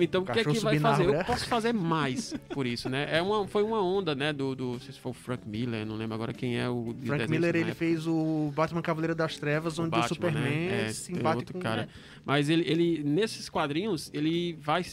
Então, 0.00 0.22
o 0.22 0.24
que 0.24 0.40
é 0.40 0.44
que 0.44 0.58
vai 0.58 0.78
fazer? 0.78 1.04
Eu 1.04 1.14
é? 1.14 1.24
posso 1.24 1.46
fazer 1.46 1.72
mais 1.72 2.34
por 2.50 2.66
isso, 2.66 2.88
né? 2.88 3.08
É 3.10 3.22
uma, 3.22 3.46
foi 3.46 3.62
uma 3.62 3.82
onda, 3.82 4.14
né, 4.14 4.32
do, 4.32 4.54
do... 4.54 4.72
Não 4.72 4.80
sei 4.80 4.92
se 4.92 5.00
foi 5.00 5.10
o 5.10 5.14
Frank 5.14 5.48
Miller, 5.48 5.86
não 5.86 5.96
lembro 5.96 6.14
agora 6.14 6.32
quem 6.32 6.58
é 6.58 6.68
o... 6.68 6.94
Frank 7.04 7.28
Miller, 7.30 7.54
ele 7.54 7.70
época. 7.70 7.74
fez 7.76 8.06
o 8.06 8.52
Batman 8.54 8.82
Cavaleiro 8.82 9.14
das 9.14 9.36
Trevas, 9.36 9.78
O 9.78 9.82
onde 9.82 9.88
o, 9.88 9.90
Batman, 9.92 10.08
Superman 10.08 10.42
né? 10.42 10.88
É, 10.88 10.92
se 10.92 11.12
embate 11.12 11.38
outro 11.38 11.54
com... 11.54 11.60
cara. 11.60 11.88
Mas 12.24 12.48
ele, 12.48 12.68
ele, 12.68 13.02
nesses 13.04 13.48
quadrinhos, 13.48 14.10
ele 14.12 14.58
vai 14.60 14.84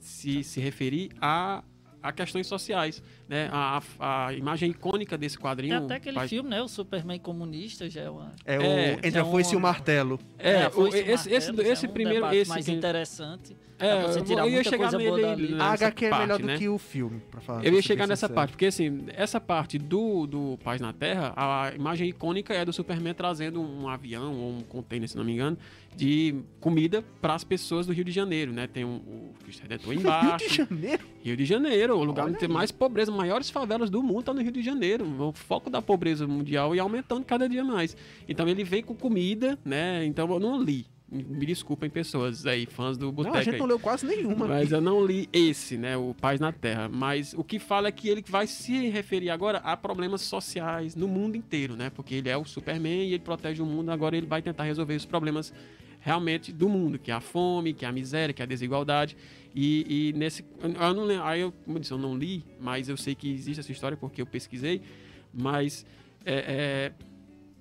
se, 0.00 0.42
se 0.42 0.60
referir 0.60 1.10
a, 1.20 1.62
a 2.02 2.12
questões 2.12 2.46
sociais, 2.46 3.02
né? 3.28 3.48
A, 3.52 3.82
a, 3.98 4.32
imagem 4.34 4.70
icônica 4.70 5.16
desse 5.16 5.38
quadrinho... 5.38 5.76
Tem 5.76 5.84
até 5.84 5.94
aquele 5.96 6.16
vai- 6.16 6.28
filme, 6.28 6.48
né? 6.50 6.60
O 6.62 6.68
Superman 6.68 7.18
comunista 7.18 7.88
já 7.88 8.02
é 8.02 8.10
uma. 8.10 8.32
É, 8.44 8.58
o 8.58 8.62
É, 8.62 8.92
Entre 8.94 9.18
é 9.18 9.20
a 9.20 9.24
Foice 9.24 9.54
e 9.54 9.56
o 9.56 9.60
Martelo. 9.60 10.18
É, 10.38 10.64
a 10.64 10.70
o- 10.70 10.86
esse, 10.88 11.30
esse, 11.32 11.48
Martelo, 11.48 11.62
já 11.66 11.72
esse 11.72 11.86
é 11.86 11.88
um 11.88 11.92
primeiro... 11.92 12.32
Esse 12.34 12.50
mais 12.50 12.64
que- 12.66 12.72
interessante. 12.72 13.56
É, 13.78 14.00
você 14.02 14.20
eu- 14.20 14.24
tirar 14.24 14.42
eu 14.46 14.50
ia 14.52 14.62
chegar 14.62 14.92
nele 14.92 15.52
nessa 15.54 15.64
A 15.64 15.72
HQ 15.72 16.04
é 16.06 16.18
melhor 16.18 16.38
do 16.38 16.46
né? 16.46 16.56
que 16.56 16.68
o 16.68 16.78
filme, 16.78 17.20
pra 17.30 17.40
falar. 17.40 17.64
Eu 17.64 17.72
ia 17.74 17.82
chegar 17.82 18.06
nessa 18.06 18.26
sincero. 18.28 18.34
parte, 18.34 18.50
porque 18.52 18.66
assim, 18.66 19.06
essa 19.08 19.40
parte 19.40 19.76
do, 19.76 20.24
do 20.24 20.56
Paz 20.62 20.80
na 20.80 20.92
Terra, 20.92 21.32
a 21.34 21.72
imagem 21.74 22.08
icônica 22.08 22.54
é 22.54 22.64
do 22.64 22.72
Superman 22.72 23.12
trazendo 23.12 23.60
um 23.60 23.88
avião 23.88 24.34
ou 24.36 24.50
um 24.52 24.60
container, 24.60 25.08
se 25.08 25.16
não 25.16 25.24
me 25.24 25.32
engano, 25.32 25.58
de 25.96 26.32
comida 26.60 27.02
para 27.20 27.34
as 27.34 27.42
pessoas 27.42 27.84
do 27.84 27.92
Rio 27.92 28.04
de 28.04 28.12
Janeiro, 28.12 28.52
né? 28.52 28.68
Tem 28.68 28.84
um, 28.84 28.96
o 28.96 29.32
Cristo 29.42 29.62
Redentor 29.62 29.90
Rio 29.92 30.00
embaixo. 30.00 30.48
de 30.48 30.54
Janeiro? 30.54 31.02
Rio 31.24 31.36
de 31.36 31.44
Janeiro, 31.44 31.96
o 31.98 32.04
lugar 32.04 32.22
Olha 32.22 32.30
onde 32.30 32.38
tem 32.38 32.48
mais 32.48 32.70
pobreza, 32.70 33.10
maiores 33.22 33.50
favelas 33.50 33.88
do 33.88 34.02
mundo 34.02 34.24
tá 34.24 34.34
no 34.34 34.42
Rio 34.42 34.50
de 34.50 34.62
Janeiro. 34.62 35.04
O 35.22 35.32
foco 35.32 35.70
da 35.70 35.80
pobreza 35.80 36.26
mundial 36.26 36.74
e 36.74 36.80
aumentando 36.80 37.24
cada 37.24 37.48
dia 37.48 37.62
mais. 37.62 37.96
Então 38.28 38.48
ele 38.48 38.64
vem 38.64 38.82
com 38.82 38.94
comida, 38.96 39.56
né? 39.64 40.04
Então 40.04 40.28
eu 40.30 40.40
não 40.40 40.60
li. 40.60 40.86
Me 41.08 41.44
desculpem 41.44 41.90
pessoas 41.90 42.46
aí, 42.46 42.64
fãs 42.66 42.96
do 42.96 43.06
Não, 43.06 43.12
Boteco. 43.12 43.36
a 43.36 43.42
gente 43.42 43.54
aí. 43.54 43.60
não 43.60 43.66
leu 43.66 43.78
quase 43.78 44.06
nenhuma. 44.06 44.48
Mas 44.48 44.72
eu 44.72 44.80
não 44.80 45.04
li 45.04 45.28
esse, 45.32 45.76
né? 45.76 45.96
O 45.96 46.16
Paz 46.18 46.40
na 46.40 46.50
Terra. 46.50 46.88
Mas 46.88 47.34
o 47.34 47.44
que 47.44 47.58
fala 47.58 47.88
é 47.88 47.92
que 47.92 48.08
ele 48.08 48.24
vai 48.26 48.46
se 48.46 48.88
referir 48.88 49.30
agora 49.30 49.58
a 49.58 49.76
problemas 49.76 50.22
sociais 50.22 50.96
no 50.96 51.06
mundo 51.06 51.36
inteiro, 51.36 51.76
né? 51.76 51.90
Porque 51.90 52.14
ele 52.16 52.28
é 52.30 52.36
o 52.36 52.44
Superman 52.44 53.04
e 53.08 53.12
ele 53.12 53.18
protege 53.22 53.62
o 53.62 53.66
mundo. 53.66 53.90
Agora 53.90 54.16
ele 54.16 54.26
vai 54.26 54.40
tentar 54.42 54.64
resolver 54.64 54.96
os 54.96 55.04
problemas 55.04 55.52
realmente 56.02 56.52
do 56.52 56.68
mundo, 56.68 56.98
que 56.98 57.10
é 57.10 57.14
a 57.14 57.20
fome, 57.20 57.72
que 57.72 57.84
é 57.84 57.88
a 57.88 57.92
miséria, 57.92 58.34
que 58.34 58.42
é 58.42 58.44
a 58.44 58.46
desigualdade. 58.46 59.16
E, 59.54 60.10
e 60.10 60.12
nesse. 60.12 60.44
Eu 60.62 60.94
não 60.94 61.04
lembro. 61.04 61.24
Aí 61.24 61.40
eu, 61.40 61.52
como 61.64 61.76
eu 61.76 61.80
disse, 61.80 61.92
eu 61.92 61.98
não 61.98 62.16
li, 62.16 62.44
mas 62.60 62.88
eu 62.88 62.96
sei 62.96 63.14
que 63.14 63.32
existe 63.32 63.60
essa 63.60 63.72
história 63.72 63.96
porque 63.96 64.20
eu 64.20 64.26
pesquisei. 64.26 64.82
Mas. 65.32 65.86
é- 66.24 66.92
é, 66.92 66.92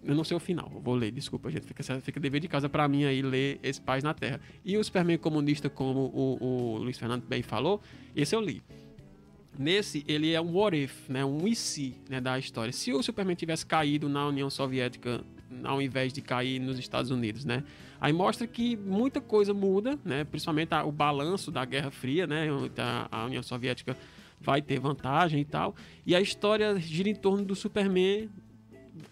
eu 0.04 0.16
não 0.16 0.24
sei 0.24 0.36
o 0.36 0.40
final, 0.40 0.68
vou 0.84 0.96
ler, 0.96 1.12
desculpa, 1.12 1.52
gente. 1.52 1.68
Fica, 1.68 1.84
fica 2.02 2.20
dever 2.20 2.42
de 2.42 2.48
casa 2.48 2.68
pra 2.68 2.88
mim 2.88 3.04
aí 3.04 3.22
ler 3.22 3.60
esse 3.62 3.80
Paz 3.80 4.04
na 4.04 4.16
Terra. 4.16 4.42
E 4.66 4.76
o 4.76 4.84
Superman 4.84 5.20
comunista, 5.20 5.70
como 5.70 6.12
o, 6.12 6.38
o 6.42 6.78
Luiz 6.80 6.98
Fernando 6.98 7.24
bem 7.24 7.44
falou, 7.44 7.80
esse 8.16 8.36
eu 8.36 8.42
li. 8.42 8.64
Nesse, 9.60 10.04
ele 10.08 10.34
é 10.34 10.42
um 10.42 10.56
what 10.58 10.76
if, 10.76 11.08
né? 11.08 11.24
Um 11.24 11.48
e 11.48 11.56
se 11.56 11.94
né, 12.10 12.20
da 12.20 12.40
história. 12.40 12.74
Se 12.74 12.92
o 12.92 13.04
Superman 13.04 13.36
tivesse 13.36 13.64
caído 13.64 14.10
na 14.10 14.26
União 14.26 14.50
Soviética 14.50 15.24
ao 15.64 15.82
invés 15.82 16.12
de 16.14 16.22
cair 16.22 16.60
nos 16.60 16.80
Estados 16.80 17.12
Unidos, 17.12 17.46
né? 17.46 17.64
Aí 18.02 18.12
mostra 18.12 18.48
que 18.48 18.76
muita 18.76 19.22
coisa 19.22 19.54
muda, 19.54 19.98
né? 20.04 20.24
Principalmente 20.24 20.74
o 20.74 20.92
balanço 20.92 21.52
da 21.52 21.64
Guerra 21.64 21.92
Fria, 21.92 22.26
né? 22.26 22.48
A 23.12 23.26
União 23.26 23.44
Soviética 23.44 23.96
vai 24.40 24.60
ter 24.60 24.80
vantagem 24.80 25.40
e 25.40 25.46
tal. 25.46 25.76
E 26.04 26.16
a 26.16 26.20
história 26.20 26.80
gira 26.80 27.08
em 27.08 27.16
torno 27.16 27.46
do 27.46 27.56
Superman 27.56 28.28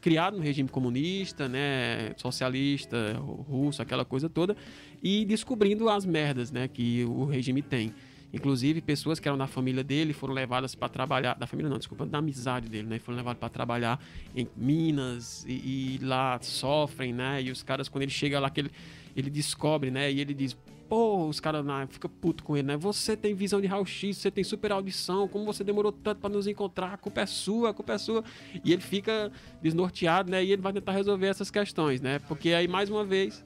criado 0.01 0.37
no 0.37 0.43
regime 0.43 0.69
comunista, 0.69 1.47
né, 1.47 2.13
socialista, 2.17 3.17
russo, 3.47 3.81
aquela 3.81 4.03
coisa 4.03 4.29
toda, 4.29 4.55
e 5.01 5.25
descobrindo 5.25 5.89
as 5.89 6.05
merdas, 6.05 6.51
né, 6.51 6.67
que 6.67 7.03
o 7.05 7.25
regime 7.25 7.61
tem. 7.61 7.93
Inclusive, 8.31 8.81
pessoas 8.81 9.19
que 9.19 9.27
eram 9.27 9.37
da 9.37 9.47
família 9.47 9.83
dele 9.83 10.13
foram 10.13 10.33
levadas 10.33 10.75
para 10.75 10.87
trabalhar, 10.87 11.33
da 11.33 11.47
família 11.47 11.69
não, 11.69 11.77
desculpa, 11.77 12.05
da 12.05 12.19
amizade 12.19 12.69
dele, 12.69 12.87
né, 12.87 12.99
foram 12.99 13.17
levadas 13.17 13.39
para 13.39 13.49
trabalhar 13.49 13.99
em 14.35 14.47
Minas 14.55 15.43
e, 15.47 15.97
e 15.99 15.99
lá 16.03 16.39
sofrem, 16.41 17.11
né, 17.11 17.41
e 17.41 17.51
os 17.51 17.63
caras 17.63 17.89
quando 17.89 18.03
ele 18.03 18.11
chega 18.11 18.39
lá 18.39 18.49
que 18.49 18.61
ele, 18.61 18.71
ele 19.15 19.29
descobre, 19.29 19.89
né, 19.89 20.11
e 20.11 20.19
ele 20.19 20.33
diz 20.33 20.55
Pô, 20.89 21.27
os 21.27 21.39
caras 21.39 21.63
lá 21.63 21.85
ficam 21.85 22.09
puto 22.09 22.43
com 22.43 22.57
ele, 22.57 22.65
né? 22.65 22.75
Você 22.75 23.15
tem 23.15 23.35
visão 23.35 23.61
de 23.61 23.67
raio-x, 23.67 24.17
você 24.17 24.31
tem 24.31 24.43
super 24.43 24.71
audição, 24.71 25.27
como 25.27 25.45
você 25.45 25.63
demorou 25.63 25.91
tanto 25.91 26.19
para 26.19 26.31
nos 26.31 26.47
encontrar? 26.47 26.93
A 26.93 26.97
culpa 26.97 27.21
é 27.21 27.27
sua, 27.27 27.69
a 27.69 27.73
culpa 27.75 27.93
é 27.93 27.97
sua. 27.99 28.23
E 28.65 28.73
ele 28.73 28.81
fica 28.81 29.31
desnorteado, 29.61 30.31
né? 30.31 30.43
E 30.43 30.51
ele 30.51 30.63
vai 30.63 30.73
tentar 30.73 30.93
resolver 30.93 31.27
essas 31.27 31.51
questões, 31.51 32.01
né? 32.01 32.17
Porque 32.27 32.53
aí, 32.53 32.67
mais 32.67 32.89
uma 32.89 33.05
vez. 33.05 33.45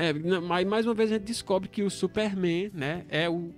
É, 0.00 0.12
mas 0.12 0.64
mais 0.66 0.86
uma 0.86 0.94
vez 0.94 1.10
a 1.10 1.14
gente 1.14 1.24
descobre 1.26 1.68
que 1.68 1.82
o 1.82 1.90
Superman, 1.90 2.70
né? 2.72 3.04
É 3.08 3.28
o, 3.28 3.52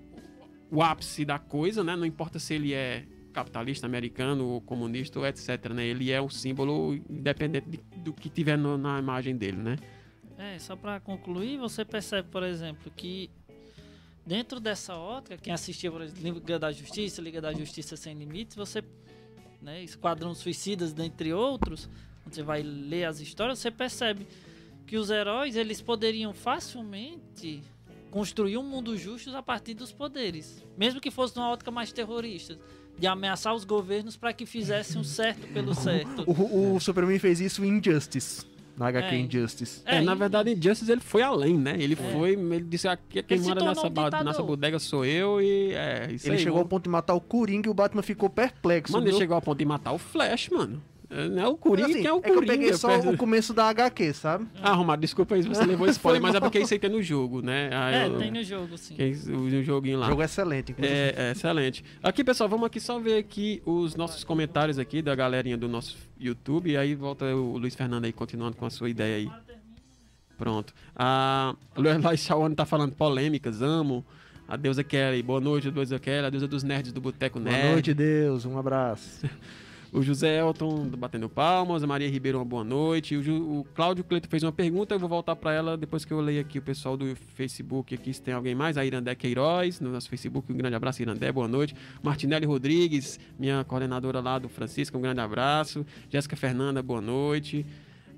o 0.71 0.83
ápice 0.83 1.23
da 1.25 1.39
coisa, 1.39 1.85
né? 1.85 1.95
Não 1.95 2.07
importa 2.07 2.39
se 2.39 2.55
ele 2.55 2.73
é 2.73 3.05
capitalista 3.33 3.87
americano 3.87 4.47
ou 4.47 4.61
comunista 4.63 5.19
ou 5.19 5.27
etc, 5.27 5.67
né? 5.75 5.85
Ele 5.87 6.11
é 6.11 6.21
um 6.21 6.31
símbolo 6.31 6.95
independente 7.11 7.69
de- 7.69 7.81
do 7.99 8.13
que 8.15 8.31
tiver 8.31 8.57
no- 8.57 8.79
na 8.79 8.99
imagem 8.99 9.37
dele, 9.37 9.59
né? 9.59 9.77
É, 10.39 10.59
só 10.59 10.75
pra 10.75 10.99
concluir, 10.99 11.59
você 11.59 11.85
percebe, 11.85 12.29
por 12.31 12.43
exemplo, 12.43 12.91
que 12.97 13.29
dentro 14.27 14.59
dessa 14.59 14.97
ótica, 14.97 15.37
quem 15.37 15.53
assistia, 15.53 15.93
por 15.93 16.01
exemplo, 16.01 16.41
Liga 16.41 16.59
da 16.59 16.73
Justiça, 16.73 17.21
Liga 17.21 17.41
da 17.43 17.53
Justiça 17.53 17.95
Sem 17.99 18.15
Limites, 18.17 18.57
você, 18.57 18.83
né, 19.61 19.83
Esquadrão 19.85 20.35
Suicidas, 20.35 20.95
dentre 20.95 21.35
outros, 21.35 21.91
você 22.25 22.43
vai 22.43 22.63
ler 22.63 23.05
as 23.05 23.21
histórias, 23.21 23.59
você 23.59 23.71
percebe 23.71 24.27
que 24.91 24.97
os 24.99 25.09
heróis, 25.09 25.55
eles 25.55 25.81
poderiam 25.81 26.35
facilmente 26.35 27.63
construir 28.11 28.57
um 28.59 28.63
mundo 28.65 28.97
justo 28.97 29.31
a 29.37 29.41
partir 29.43 29.73
dos 29.75 29.93
poderes, 29.93 30.65
mesmo 30.77 31.01
que 31.01 31.13
fosse 31.13 31.37
numa 31.37 31.49
ótica 31.49 31.71
mais 31.71 31.93
terrorista, 31.93 32.59
de 32.99 33.07
ameaçar 33.07 33.55
os 33.55 33.65
governos 33.65 34.17
para 34.17 34.33
que 34.33 34.45
fizessem 34.45 34.99
o 35.01 35.05
certo 35.05 35.47
pelo 35.53 35.73
certo. 35.77 36.25
O, 36.27 36.75
o 36.75 36.81
Superman 36.81 37.21
fez 37.21 37.41
isso 37.41 37.65
em 37.65 37.79
Injustice. 37.79 38.45
Na 38.77 38.89
HQ 38.89 39.15
É. 39.15 39.19
Injustice. 39.19 39.83
É, 39.85 40.01
na 40.01 40.15
verdade, 40.15 40.51
Injustice 40.53 40.91
ele 40.91 41.03
foi 41.03 41.23
além, 41.23 41.57
né? 41.57 41.77
Ele 41.79 41.93
É. 41.93 41.97
foi, 42.13 42.31
ele 42.33 42.65
disse 42.65 42.89
aqui 42.89 43.23
quem 43.23 43.37
Ele 43.37 43.45
se 43.45 43.49
manda 43.51 43.63
nessa, 43.65 43.87
um 43.87 44.25
nessa 44.25 44.43
bodega 44.43 44.79
sou 44.79 45.05
eu 45.05 45.41
e 45.41 45.73
é 45.75 46.11
isso 46.13 46.27
Ele 46.27 46.37
aí. 46.37 46.39
chegou 46.43 46.55
vou- 46.55 46.63
ao 46.63 46.69
ponto 46.69 46.85
de 46.85 46.89
matar 46.89 47.15
o 47.15 47.21
Coringa 47.21 47.69
e 47.69 47.71
o 47.71 47.75
Batman 47.75 48.03
ficou 48.03 48.29
perplexo. 48.31 48.93
Mano, 48.95 49.07
ele 49.07 49.17
chegou 49.17 49.35
ao 49.37 49.43
ponto 49.43 49.59
de 49.59 49.65
matar 49.67 49.93
o 49.93 49.99
Flash, 49.99 50.49
mano. 50.49 50.83
É, 51.11 51.29
Não 51.29 51.43
é 51.43 51.49
o 51.49 51.57
Coringa, 51.57 51.89
Assim, 51.89 52.07
é 52.07 52.13
o 52.13 52.19
é 52.19 52.21
que 52.21 52.31
eu 52.31 52.35
Coringa? 52.35 52.53
peguei 52.53 52.73
só 52.75 52.89
perto- 52.89 53.11
o 53.11 53.17
começo 53.17 53.53
da 53.53 53.69
HQ, 53.69 54.13
sabe? 54.15 54.47
Ah, 54.63 54.73
Romário, 54.75 55.01
desculpa 55.01 55.35
aí 55.35 55.43
se 55.43 55.49
você 55.49 55.65
levou 55.67 55.89
spoiler, 55.89 56.23
mas 56.23 56.35
é 56.37 56.41
porque 56.41 56.61
isso 56.61 56.73
aí 56.73 56.79
tem 56.79 56.89
no 56.89 57.03
jogo, 57.03 57.43
né? 57.43 57.69
Aí 57.73 57.95
É, 57.95 58.07
eu- 58.07 58.17
tem 58.19 58.31
no 58.31 58.45
jogo, 58.45 58.79
sim. 58.79 58.95
que 58.95 59.03
é 59.03 59.09
isso, 59.09 59.33
o 59.33 59.63
joguinho 59.65 59.99
lá. 59.99 60.07
Jogo 60.09 60.23
excelente, 60.23 60.71
inclusive. 60.71 60.97
É, 60.97 61.15
é, 61.17 61.33
excelente. 61.33 61.85
Aqui, 62.03 62.23
pessoal, 62.23 62.49
vamos 62.49 62.67
aqui 62.67 62.79
só 62.79 62.99
ver 63.01 63.19
aqui 63.19 63.61
os 63.67 63.97
nossos 63.97 64.23
comentários 64.23 64.79
aqui 64.79 65.03
da 65.03 65.15
galerinha 65.17 65.57
do 65.57 65.69
nosso 65.69 65.97
YouTube. 66.19 66.71
E 66.71 66.77
aí 66.77 66.95
volta 66.95 67.25
o 67.35 67.59
Luiz 67.59 67.75
Fernando 67.75 68.05
aí, 68.05 68.13
continuando 68.13 68.57
com 68.57 68.65
a 68.67 68.71
sua 68.71 68.89
ideia 68.89 69.17
aí. 69.17 69.29
Pronto. 70.39 70.73
A 70.97 71.55
Luela 71.77 72.17
Shawan 72.17 72.55
tá 72.55 72.65
falando 72.65 72.93
polêmicas, 72.95 73.61
amo. 73.61 74.05
A 74.49 74.57
deusa 74.57 74.83
Kelly, 74.83 75.23
boa 75.23 75.41
noite, 75.41 75.71
deusa 75.71 75.99
Kelly, 75.99 76.27
a 76.27 76.31
deusa 76.31 76.49
dos 76.49 76.63
nerds 76.63 76.93
do 76.93 77.01
Boteco 77.01 77.39
Nerd. 77.39 77.61
Boa 77.61 77.73
noite, 77.73 77.95
Deus. 77.95 78.45
Um 78.47 78.57
abraço. 78.59 79.27
O 79.93 80.03
José 80.03 80.39
Elton 80.39 80.87
do 80.87 80.97
batendo 80.97 81.29
palmas, 81.29 81.83
a 81.83 81.87
Maria 81.87 82.09
Ribeiro, 82.09 82.39
uma 82.39 82.45
boa 82.45 82.63
noite. 82.63 83.17
O, 83.17 83.23
Ju- 83.23 83.61
o 83.61 83.65
Cláudio 83.75 84.05
Cleito 84.05 84.29
fez 84.29 84.45
uma 84.45 84.53
pergunta, 84.53 84.95
eu 84.95 85.01
vou 85.01 85.09
voltar 85.09 85.35
para 85.35 85.53
ela 85.53 85.77
depois 85.77 86.05
que 86.05 86.13
eu 86.13 86.21
leio 86.21 86.41
aqui 86.41 86.61
o 86.61 86.63
pessoal 86.63 86.97
do 86.97 87.17
Facebook 87.17 87.93
aqui, 87.93 88.15
se 88.15 88.23
tem 88.23 88.33
alguém 88.33 88.55
mais. 88.55 88.79
A 88.79 88.85
Irandé 88.85 89.17
Queiroz, 89.17 89.81
no 89.81 89.91
nosso 89.91 90.09
Facebook, 90.09 90.53
um 90.53 90.57
grande 90.57 90.77
abraço, 90.77 91.03
Irandé, 91.03 91.33
boa 91.33 91.49
noite. 91.49 91.75
Martinelli 92.05 92.47
Rodrigues, 92.47 93.19
minha 93.37 93.65
coordenadora 93.65 94.21
lá 94.21 94.39
do 94.39 94.49
Francisco, 94.49 94.97
um 94.97 95.01
grande 95.01 95.21
abraço. 95.21 95.85
Jéssica 96.09 96.37
Fernanda, 96.37 96.81
boa 96.83 97.01
noite. 97.01 97.67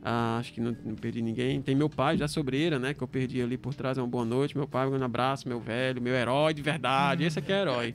Ah, 0.04 0.36
acho 0.38 0.52
que 0.52 0.60
não, 0.60 0.76
não 0.84 0.94
perdi 0.94 1.22
ninguém. 1.22 1.62
Tem 1.62 1.74
meu 1.74 1.88
pai, 1.88 2.18
já 2.18 2.28
sobreira, 2.28 2.78
né? 2.78 2.92
Que 2.92 3.02
eu 3.02 3.08
perdi 3.08 3.40
ali 3.40 3.56
por 3.56 3.72
trás. 3.72 3.96
Uma 3.96 4.06
boa 4.06 4.24
noite. 4.26 4.54
Meu 4.54 4.66
pai, 4.68 4.86
um 4.86 4.90
grande 4.90 5.04
abraço, 5.04 5.48
meu 5.48 5.60
velho, 5.60 6.02
meu 6.02 6.12
herói 6.12 6.52
de 6.52 6.60
verdade. 6.60 7.24
Esse 7.24 7.38
aqui 7.38 7.50
é 7.52 7.60
herói. 7.62 7.94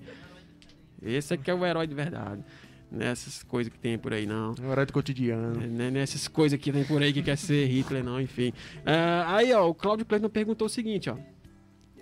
Esse 0.99 1.36
aqui 1.36 1.51
é 1.51 1.53
o 1.53 1.63
herói 1.63 1.86
de 1.86 1.93
verdade. 1.93 2.41
Nessas 2.89 3.43
coisas 3.43 3.71
que 3.71 3.77
tem 3.77 3.97
por 3.97 4.13
aí, 4.13 4.25
não. 4.25 4.55
É 4.61 4.65
horário 4.65 4.88
do 4.88 4.93
cotidiano. 4.93 5.59
Né, 5.59 5.91
Nessas 5.91 6.27
coisas 6.27 6.57
que 6.57 6.71
tem 6.71 6.85
por 6.85 7.01
aí 7.01 7.11
que 7.11 7.21
quer 7.21 7.38
ser 7.38 7.65
Hitler, 7.67 8.03
não, 8.03 8.19
enfim. 8.19 8.53
Ah, 8.85 9.35
aí, 9.35 9.51
ó, 9.51 9.67
o 9.67 9.75
Claudio 9.75 10.05
Cleiton 10.05 10.29
perguntou 10.29 10.67
o 10.67 10.69
seguinte, 10.69 11.09
ó. 11.09 11.17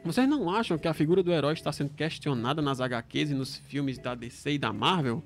Vocês 0.04 0.30
não 0.30 0.48
acham 0.52 0.78
que 0.78 0.88
a 0.88 0.94
figura 0.94 1.24
do 1.24 1.32
herói 1.32 1.54
está 1.54 1.72
sendo 1.72 1.90
questionada 1.90 2.62
nas 2.62 2.80
HQs 2.80 3.32
e 3.32 3.34
nos 3.34 3.58
filmes 3.58 3.98
da 3.98 4.14
DC 4.14 4.52
e 4.52 4.58
da 4.60 4.72
Marvel? 4.72 5.24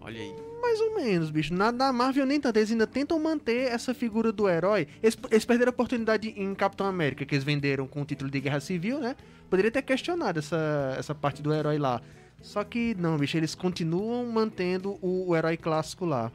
Olha 0.00 0.20
aí. 0.20 0.32
Mais 0.60 0.80
ou 0.80 0.94
menos, 0.94 1.30
bicho. 1.30 1.52
Na, 1.52 1.72
na 1.72 1.92
Marvel 1.92 2.24
nem 2.24 2.40
tanto. 2.40 2.56
Eles 2.56 2.70
ainda 2.70 2.86
tentam 2.86 3.18
manter 3.18 3.72
essa 3.72 3.92
figura 3.92 4.30
do 4.30 4.48
herói. 4.48 4.86
Eles, 5.02 5.18
eles 5.28 5.44
perderam 5.44 5.70
a 5.70 5.74
oportunidade 5.74 6.28
em 6.28 6.54
Capitão 6.54 6.86
América, 6.86 7.26
que 7.26 7.34
eles 7.34 7.42
venderam 7.42 7.88
com 7.88 8.02
o 8.02 8.04
título 8.04 8.30
de 8.30 8.38
Guerra 8.40 8.60
Civil, 8.60 9.00
né? 9.00 9.16
Poderia 9.50 9.70
ter 9.70 9.82
questionado 9.82 10.38
essa, 10.38 10.94
essa 10.96 11.14
parte 11.14 11.42
do 11.42 11.52
herói 11.52 11.78
lá. 11.78 12.00
Só 12.42 12.64
que 12.64 12.94
não, 12.98 13.16
bicho. 13.16 13.36
Eles 13.36 13.54
continuam 13.54 14.26
mantendo 14.26 14.98
o, 15.00 15.28
o 15.28 15.36
herói 15.36 15.56
clássico 15.56 16.04
lá. 16.04 16.30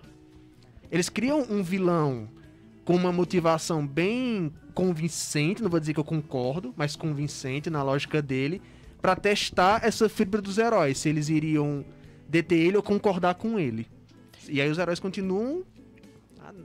Eles 0.90 1.10
criam 1.10 1.46
um 1.50 1.62
vilão 1.62 2.30
com 2.86 2.96
uma 2.96 3.12
motivação 3.12 3.86
bem 3.86 4.52
convincente, 4.74 5.62
não 5.62 5.70
vou 5.70 5.80
dizer 5.80 5.94
que 5.94 6.00
eu 6.00 6.06
concordo, 6.06 6.74
mas 6.78 6.96
convincente 6.96 7.70
na 7.70 7.84
lógica 7.84 8.22
dele, 8.22 8.62
pra 9.02 9.16
testar 9.16 9.84
essa 9.84 10.08
fibra 10.08 10.42
dos 10.42 10.58
heróis, 10.58 10.98
se 10.98 11.10
eles 11.10 11.28
iriam 11.28 11.84
deter 12.30 12.60
ele 12.60 12.78
ou 12.78 12.84
concordar 12.84 13.36
com 13.36 13.60
ele. 13.60 13.86
E 14.48 14.62
aí 14.62 14.70
os 14.70 14.78
heróis 14.78 15.00
continuam 15.00 15.66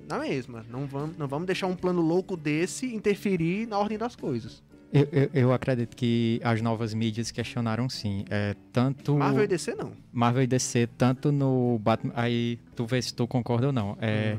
na 0.08 0.18
mesma. 0.18 0.64
Não 0.70 0.86
vamos, 0.86 1.16
não 1.16 1.26
vamos 1.26 1.46
deixar 1.46 1.66
um 1.66 1.76
plano 1.76 2.00
louco 2.00 2.36
desse 2.36 2.94
interferir 2.94 3.66
na 3.66 3.78
ordem 3.78 3.98
das 3.98 4.14
coisas. 4.14 4.62
Eu, 4.92 5.08
eu, 5.10 5.30
eu 5.32 5.52
acredito 5.52 5.96
que 5.96 6.38
as 6.44 6.60
novas 6.60 6.92
mídias 6.92 7.30
questionaram 7.30 7.88
sim. 7.88 8.24
É, 8.28 8.54
tanto 8.72 9.16
Marvel 9.16 9.44
e 9.44 9.46
DC 9.46 9.74
não. 9.74 9.92
Marvel 10.12 10.42
e 10.42 10.46
DC, 10.46 10.86
tanto 10.98 11.32
no 11.32 11.78
Batman. 11.78 12.12
Aí 12.14 12.58
tu 12.76 12.84
vê 12.84 13.00
se 13.00 13.14
tu 13.14 13.26
concorda 13.26 13.68
ou 13.68 13.72
não. 13.72 13.96
É, 14.00 14.36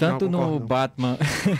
Tanto 0.00 0.30
Não, 0.30 0.38
concordo, 0.38 0.54
no 0.54 0.60
não. 0.60 0.66
Batman. 0.66 1.18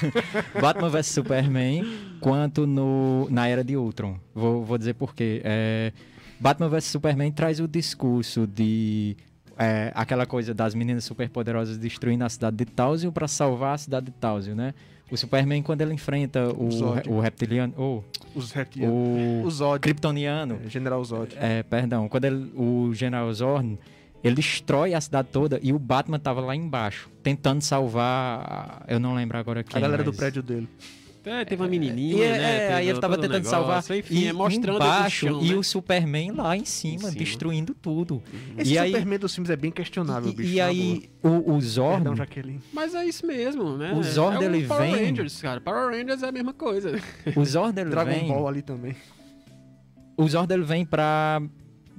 Batman 0.58 0.88
vs 0.88 1.06
Superman, 1.08 1.84
quanto 2.20 2.66
no, 2.66 3.28
na 3.30 3.46
Era 3.46 3.62
de 3.62 3.76
Ultron. 3.76 4.18
Vou, 4.34 4.64
vou 4.64 4.78
dizer 4.78 4.94
por 4.94 5.14
quê. 5.14 5.42
É, 5.44 5.92
Batman 6.40 6.70
vs 6.70 6.84
Superman 6.84 7.30
traz 7.30 7.60
o 7.60 7.68
discurso 7.68 8.46
de. 8.46 9.14
é, 9.58 9.92
aquela 9.94 10.24
coisa 10.24 10.54
das 10.54 10.74
meninas 10.74 11.04
superpoderosas 11.04 11.76
destruindo 11.76 12.24
a 12.24 12.30
cidade 12.30 12.56
de 12.56 12.64
Tálsio 12.64 13.12
para 13.12 13.28
salvar 13.28 13.74
a 13.74 13.78
cidade 13.78 14.06
de 14.06 14.12
Tálsio, 14.12 14.54
né? 14.56 14.72
O 15.10 15.16
Superman, 15.16 15.62
quando 15.62 15.80
ele 15.80 15.92
enfrenta 15.94 16.52
o, 16.56 16.70
Zod. 16.70 17.08
o 17.08 17.18
reptiliano. 17.20 17.74
Oh, 17.76 18.02
Os 18.34 18.52
reptilianos. 18.52 18.96
o 18.96 19.42
O 19.46 19.50
Zod. 19.50 19.80
kryptoniano. 19.80 20.60
General 20.68 21.02
Zod. 21.04 21.34
É, 21.36 21.62
perdão, 21.64 22.08
quando 22.08 22.24
ele- 22.26 22.52
o 22.54 22.92
General 22.94 23.32
Zorn 23.32 23.78
Ele 24.22 24.34
destrói 24.34 24.92
a 24.92 25.00
cidade 25.00 25.28
toda 25.32 25.58
e 25.62 25.72
o 25.72 25.78
Batman 25.78 26.18
tava 26.18 26.42
lá 26.42 26.54
embaixo, 26.54 27.08
tentando 27.22 27.62
salvar. 27.62 28.84
Eu 28.86 29.00
não 29.00 29.14
lembro 29.14 29.38
agora 29.38 29.64
quem. 29.64 29.78
A 29.78 29.80
galera 29.80 30.04
mas- 30.04 30.12
do 30.12 30.16
prédio 30.18 30.42
dele. 30.42 30.68
É, 31.22 31.44
teve 31.44 31.60
uma 31.62 31.68
menininha, 31.68 32.16
E 32.16 32.22
é, 32.22 32.32
né? 32.38 32.66
é, 32.68 32.72
aí 32.74 32.88
ele 32.88 32.98
tava 32.98 33.16
tentando 33.16 33.32
negócio, 33.34 33.50
salvar. 33.50 33.84
Enfim, 33.98 34.14
e 34.14 34.26
é 34.26 34.32
mostrando 34.32 34.76
embaixo, 34.76 35.26
o 35.26 35.28
chão, 35.30 35.40
e 35.42 35.48
né? 35.50 35.54
o 35.54 35.62
Superman 35.62 36.30
lá 36.32 36.56
em 36.56 36.64
cima, 36.64 36.94
Em 36.94 36.98
cima. 36.98 37.10
destruindo 37.12 37.74
tudo. 37.74 38.22
Esse 38.56 38.72
E 38.72 38.78
aí- 38.78 38.90
Superman 38.92 39.18
dos 39.18 39.34
filmes 39.34 39.50
é 39.50 39.56
bem 39.56 39.70
questionável, 39.70 40.30
E, 40.30 40.34
bicho. 40.34 40.48
e 40.54 40.60
aí, 40.60 41.10
o, 41.22 41.52
o. 41.52 41.60
Zordon, 41.60 41.96
Perdão, 41.96 42.16
Jaqueline. 42.16 42.60
Mas 42.72 42.94
é 42.94 43.04
isso 43.04 43.26
mesmo, 43.26 43.76
né? 43.76 43.92
O 43.92 44.02
Zord, 44.02 44.42
é 44.42 44.46
ele 44.46 44.66
Power 44.66 44.90
vem- 44.92 45.04
Rangers, 45.08 45.42
cara. 45.42 45.60
Power 45.60 45.90
Rangers 45.90 46.22
é 46.22 46.28
a 46.28 46.32
mesma 46.32 46.54
coisa. 46.54 46.98
o 47.36 47.44
Zordon 47.44 47.80
ele 47.82 47.90
Dragon 47.90 48.10
vem, 48.10 48.28
Ball 48.28 48.48
ali 48.48 48.62
também. 48.62 48.96
o 50.16 50.26
Zordon 50.28 50.54
ele 50.54 50.64
vem 50.64 50.84
pra 50.86 51.42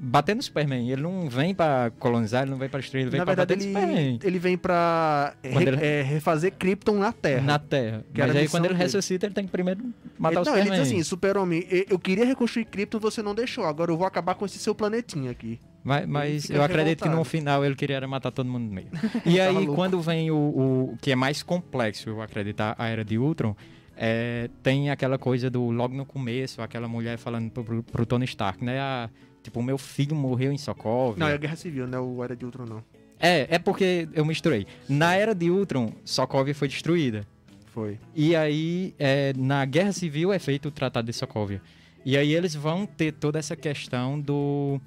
bater 0.04 0.36
no 0.36 0.42
Superman. 0.42 0.90
Ele 0.90 1.02
não 1.02 1.30
vem 1.30 1.54
pra 1.54 1.92
colonizar, 2.00 2.42
ele 2.42 2.52
não 2.52 2.58
vem 2.58 2.68
pra 2.68 2.80
destruir, 2.80 3.02
ele 3.04 3.12
vem 3.12 3.20
verdade, 3.24 3.38
bater 3.38 3.54
ele, 3.58 3.72
no 3.72 3.80
Superman. 3.80 4.20
ele 4.24 4.40
vem 4.40 4.58
pra 4.58 5.36
re- 5.44 5.62
ele- 5.68 5.86
é, 5.86 6.02
refazer 6.02 6.52
Krypton 6.54 6.96
na 6.98 7.12
Terra. 7.14 7.42
Na 7.44 7.60
Terra. 7.60 8.04
Mas 8.18 8.36
aí 8.36 8.48
quando 8.50 8.66
ele 8.66 8.74
dele. 8.74 8.84
ressuscita, 8.86 9.28
ele 9.28 9.34
tem 9.36 9.46
que 9.46 9.52
primeiro 9.52 9.82
matar 10.18 10.40
ele, 10.40 10.42
o 10.42 10.46
não, 10.46 10.54
ele 10.54 10.64
Superman. 10.64 10.84
diz 10.84 10.92
assim, 10.94 11.04
Super-Homem, 11.04 11.68
eu 11.90 12.00
queria 12.00 12.26
reconstruir 12.26 12.66
Krypton, 12.66 13.00
você 13.00 13.22
não 13.22 13.36
deixou. 13.36 13.66
Agora 13.66 13.92
eu 13.92 13.98
vou 13.98 14.08
acabar 14.08 14.34
com 14.36 14.46
esse 14.46 14.58
seu 14.58 14.74
planetinha 14.74 15.30
aqui. 15.32 15.60
Mas, 15.84 16.08
mas 16.08 16.50
eu 16.50 16.62
acredito 16.64 17.00
que 17.00 17.06
no 17.06 17.12
revoltado. 17.12 17.30
final 17.30 17.66
ele 17.66 17.76
queria 17.76 18.06
matar 18.08 18.32
todo 18.32 18.48
mundo 18.48 18.72
mesmo. 18.74 18.92
E 19.26 19.40
aí, 19.40 19.54
louco. 19.54 19.76
quando 19.76 20.00
vem 20.02 20.30
o, 20.32 20.36
o 20.36 20.98
que 21.02 21.12
é 21.12 21.16
mais 21.16 21.42
complexo, 21.44 22.10
eu 22.10 22.22
acredito, 22.22 22.62
a 22.62 22.88
Era 22.88 23.04
de 23.06 23.18
Ultron, 23.18 23.56
é, 23.98 24.50
tem 24.64 24.90
aquela 24.90 25.18
coisa 25.18 25.50
do 25.50 25.70
logo 25.70 25.96
no 25.96 26.06
começo, 26.06 26.62
aquela 26.62 26.88
mulher 26.88 27.18
falando 27.18 27.50
pro, 27.52 27.64
pro, 27.64 27.84
pro 27.84 28.06
Tony 28.06 28.26
Stark, 28.26 28.64
né? 28.64 28.80
A, 28.80 29.10
tipo, 29.42 29.60
o 29.60 29.64
meu 29.64 29.78
filho 29.78 30.16
morreu 30.16 30.52
em 30.52 30.58
Sokovia. 30.58 31.20
Não, 31.20 31.28
é 31.28 31.34
a 31.34 31.38
Guerra 31.38 31.56
Civil, 31.56 31.88
não 31.88 31.98
é 31.98 32.02
o 32.02 32.24
Era 32.24 32.36
de 32.36 32.46
Ultron, 32.46 32.66
não. 32.66 32.84
É, 33.20 33.56
é 33.56 33.60
porque 33.60 34.08
eu 34.14 34.26
misturei. 34.26 34.66
Na 34.90 35.16
Era 35.16 35.36
de 35.36 35.50
Ultron, 35.50 35.94
Sokovia 36.04 36.56
foi 36.56 36.68
destruída. 36.68 37.26
Foi. 37.68 37.98
E 38.16 38.36
aí, 38.36 38.94
é, 39.00 39.34
na 39.38 39.64
Guerra 39.64 39.92
Civil 39.92 40.34
é 40.34 40.40
feito 40.40 40.68
o 40.68 40.72
Tratado 40.72 41.06
de 41.06 41.14
Sokovia. 41.14 41.62
E 42.04 42.18
aí 42.18 42.34
eles 42.34 42.56
vão 42.56 42.86
ter 42.86 43.14
toda 43.14 43.40
essa 43.40 43.56
questão 43.56 44.20
do... 44.20 44.82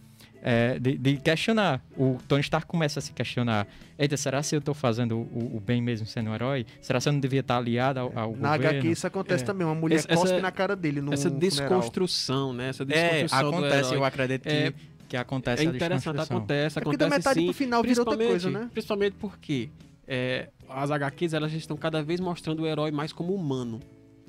é, 0.44 0.78
de, 0.78 0.98
de 0.98 1.16
questionar. 1.16 1.82
O 1.96 2.18
Tony 2.28 2.42
Stark 2.42 2.66
começa 2.68 2.98
a 2.98 3.02
se 3.02 3.12
questionar. 3.12 3.66
Eita, 3.98 4.14
será 4.16 4.42
se 4.42 4.54
eu 4.54 4.60
tô 4.60 4.74
fazendo 4.74 5.16
o, 5.16 5.56
o 5.56 5.62
bem 5.64 5.80
mesmo 5.80 6.06
sendo 6.06 6.28
um 6.30 6.34
herói? 6.34 6.66
Será 6.82 7.00
se 7.00 7.08
eu 7.08 7.12
não 7.14 7.20
devia 7.20 7.40
estar 7.40 7.56
aliado 7.56 7.98
ao, 8.00 8.12
ao 8.18 8.36
Na 8.36 8.56
governo? 8.56 8.78
HQ 8.80 8.88
isso 8.90 9.06
acontece 9.06 9.42
É. 9.42 9.46
também. 9.46 9.66
Uma 9.66 9.74
mulher 9.74 9.96
Essa- 9.96 10.08
cospe 10.08 10.32
essa- 10.32 10.40
na 10.42 10.52
cara 10.52 10.76
dele 10.76 11.00
no 11.00 11.12
Essa 11.14 11.30
funeral. 11.30 11.40
desconstrução, 11.40 12.52
né? 12.52 12.68
Essa 12.68 12.82
É, 12.82 12.86
desconstrução 12.86 13.50
do 13.50 13.56
acontece, 13.56 13.88
herói. 13.88 13.96
eu 13.96 14.04
acredito 14.04 14.42
que, 14.42 14.48
É- 14.48 14.72
que 15.08 15.16
acontece 15.16 15.62
É 15.62 15.64
interessante, 15.64 15.98
desconstrução. 16.14 16.36
acontece, 16.36 16.78
É 16.78 16.82
porque 16.82 16.96
da 16.98 17.06
acontece 17.06 17.18
metade 17.28 17.40
sim. 17.40 17.46
pro 17.46 17.54
final 17.54 17.82
vira 17.82 18.00
outra 18.00 18.16
principalmente- 18.16 18.42
coisa, 18.42 18.58
né? 18.60 18.70
Principalmente 18.72 19.14
porque 19.18 19.68
é, 20.06 20.48
as 20.68 20.90
HQs 20.90 21.32
elas 21.32 21.52
estão 21.54 21.76
cada 21.78 22.02
vez 22.02 22.20
mostrando 22.20 22.62
o 22.62 22.66
herói 22.66 22.90
mais 22.90 23.12
como 23.12 23.34
humano. 23.34 23.80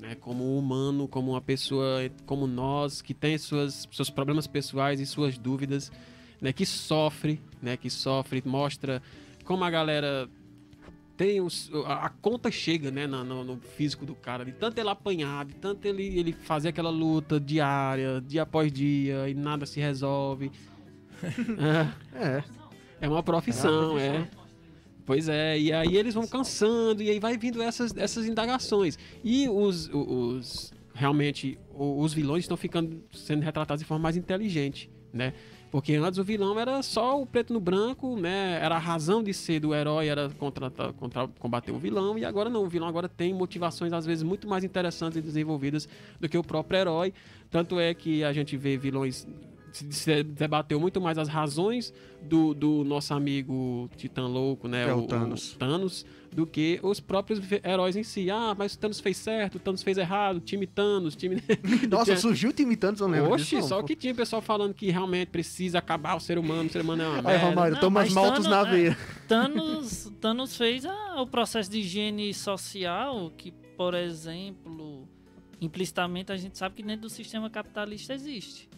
Né, 0.06 0.14
como 0.14 0.56
humano, 0.56 1.08
como 1.08 1.32
uma 1.32 1.40
pessoa 1.40 1.98
como 2.26 2.46
nós, 2.46 3.02
que 3.02 3.12
tem 3.12 3.36
suas, 3.36 3.88
seus 3.90 4.08
problemas 4.08 4.46
pessoais 4.46 5.00
e 5.00 5.06
suas 5.06 5.36
dúvidas, 5.36 5.90
né, 6.40 6.52
que 6.52 6.64
sofre, 6.64 7.40
né, 7.60 7.76
que 7.76 7.90
sofre, 7.90 8.40
mostra 8.46 9.02
como 9.44 9.64
a 9.64 9.70
galera 9.70 10.28
tem 11.16 11.40
os, 11.40 11.72
a, 11.86 12.06
a 12.06 12.08
conta 12.08 12.52
chega, 12.52 12.88
né, 12.92 13.08
na- 13.08 13.24
no, 13.24 13.42
no 13.42 13.56
físico 13.60 14.06
do 14.06 14.14
cara, 14.14 14.44
de 14.44 14.52
tanto 14.52 14.78
ele 14.78 14.88
apanhar, 14.90 15.44
de 15.44 15.54
tanto 15.54 15.84
ele, 15.86 16.04
ele 16.16 16.32
fazer 16.32 16.68
aquela 16.68 16.90
luta 16.90 17.40
diária, 17.40 18.22
dia 18.24 18.42
após 18.42 18.70
dia, 18.70 19.28
e 19.28 19.34
nada 19.34 19.66
se 19.66 19.80
resolve. 19.80 20.52
é, 22.14 22.36
É. 22.38 22.44
é 23.00 23.08
uma 23.08 23.24
profissão, 23.24 23.98
É 23.98 24.10
uma 24.10 24.18
é. 24.18 24.28
Pois 25.06 25.28
é, 25.28 25.56
e 25.56 25.72
aí 25.72 25.96
eles 25.96 26.14
vão 26.14 26.26
cansando, 26.26 27.00
e 27.00 27.08
aí 27.08 27.20
vai 27.20 27.38
vindo 27.38 27.62
essas, 27.62 27.96
essas 27.96 28.26
indagações. 28.26 28.98
E 29.22 29.48
os, 29.48 29.88
os 29.92 30.72
realmente, 30.92 31.56
os 31.72 32.12
vilões 32.12 32.42
estão 32.42 32.56
ficando 32.56 33.00
sendo 33.12 33.42
retratados 33.42 33.82
de 33.82 33.86
forma 33.86 34.02
mais 34.02 34.16
inteligente, 34.16 34.90
né? 35.12 35.32
Porque 35.70 35.94
antes 35.94 36.18
o 36.18 36.24
vilão 36.24 36.58
era 36.58 36.82
só 36.82 37.20
o 37.20 37.26
preto 37.26 37.52
no 37.52 37.60
branco, 37.60 38.18
né? 38.18 38.58
Era 38.60 38.76
a 38.76 38.78
razão 38.78 39.22
de 39.22 39.32
ser 39.32 39.60
do 39.60 39.74
herói, 39.74 40.08
era 40.08 40.28
contra, 40.30 40.70
contra 40.70 41.28
combater 41.38 41.70
o 41.70 41.78
vilão, 41.78 42.18
e 42.18 42.24
agora 42.24 42.50
não, 42.50 42.64
o 42.64 42.68
vilão 42.68 42.88
agora 42.88 43.08
tem 43.08 43.32
motivações 43.32 43.92
às 43.92 44.06
vezes 44.06 44.24
muito 44.24 44.48
mais 44.48 44.64
interessantes 44.64 45.18
e 45.18 45.22
desenvolvidas 45.22 45.88
do 46.18 46.28
que 46.28 46.36
o 46.36 46.42
próprio 46.42 46.80
herói. 46.80 47.14
Tanto 47.48 47.78
é 47.78 47.94
que 47.94 48.24
a 48.24 48.32
gente 48.32 48.56
vê 48.56 48.76
vilões 48.76 49.26
se- 49.90 50.22
debateu 50.22 50.78
muito 50.80 51.00
mais 51.00 51.18
as 51.18 51.28
razões 51.28 51.92
do, 52.22 52.54
do 52.54 52.84
nosso 52.84 53.12
amigo 53.14 53.88
Titã 53.96 54.26
Louco, 54.26 54.66
né? 54.68 54.88
É, 54.88 54.94
o 54.94 55.06
Thanos. 55.06 55.54
Thanos, 55.58 56.06
do 56.32 56.46
que 56.46 56.78
os 56.82 56.98
próprios 57.00 57.40
heróis 57.64 57.96
em 57.96 58.02
si. 58.02 58.30
Ah, 58.30 58.54
mas 58.56 58.74
o 58.74 58.78
Thanos 58.78 59.00
fez 59.00 59.16
certo, 59.16 59.56
o 59.56 59.58
Thanos 59.58 59.82
fez 59.82 59.96
errado, 59.98 60.40
time 60.40 60.66
Thanos, 60.66 61.14
time. 61.16 61.42
Nossa, 61.88 62.16
surgiu 62.16 62.50
o 62.50 62.52
time 62.52 62.76
Thanos, 62.76 63.00
eu 63.00 63.06
lembro 63.08 63.32
Oxi, 63.32 63.44
disso, 63.44 63.56
não, 63.56 63.68
só 63.68 63.80
pô. 63.80 63.84
que 63.86 63.94
tinha 63.96 64.14
pessoal 64.14 64.42
falando 64.42 64.74
que 64.74 64.90
realmente 64.90 65.28
precisa 65.28 65.78
acabar 65.78 66.16
o 66.16 66.20
ser 66.20 66.38
humano, 66.38 66.68
o 66.68 66.72
ser 66.72 66.82
humano 66.82 67.02
é 67.02 67.08
uma 67.08 67.16
Aí, 67.20 67.22
merda. 67.24 67.46
Romário, 67.46 67.74
Não, 67.74 67.80
toma 67.80 68.02
as 68.02 68.12
maltos 68.12 68.44
Thanos- 68.46 68.64
na 68.64 68.68
é. 68.68 68.70
veia. 68.70 68.98
Thanos, 69.28 70.12
Thanos 70.20 70.56
fez 70.56 70.84
a- 70.84 71.20
o 71.22 71.26
processo 71.26 71.70
de 71.70 71.78
higiene 71.80 72.32
social, 72.34 73.32
que, 73.36 73.52
por 73.76 73.94
exemplo, 73.94 75.08
implicitamente 75.60 76.32
a 76.32 76.36
gente 76.36 76.58
sabe 76.58 76.74
que 76.76 76.82
dentro 76.82 77.02
do 77.02 77.10
sistema 77.10 77.48
capitalista 77.48 78.12
existe. 78.14 78.68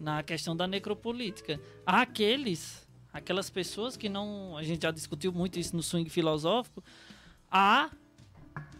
Na 0.00 0.22
questão 0.22 0.56
da 0.56 0.66
necropolítica. 0.66 1.60
Há 1.84 2.02
aqueles, 2.02 2.86
aquelas 3.12 3.50
pessoas 3.50 3.96
que 3.96 4.08
não. 4.08 4.56
A 4.56 4.62
gente 4.62 4.82
já 4.82 4.90
discutiu 4.90 5.32
muito 5.32 5.58
isso 5.58 5.74
no 5.74 5.82
swing 5.82 6.08
filosófico. 6.08 6.82
Há 7.50 7.90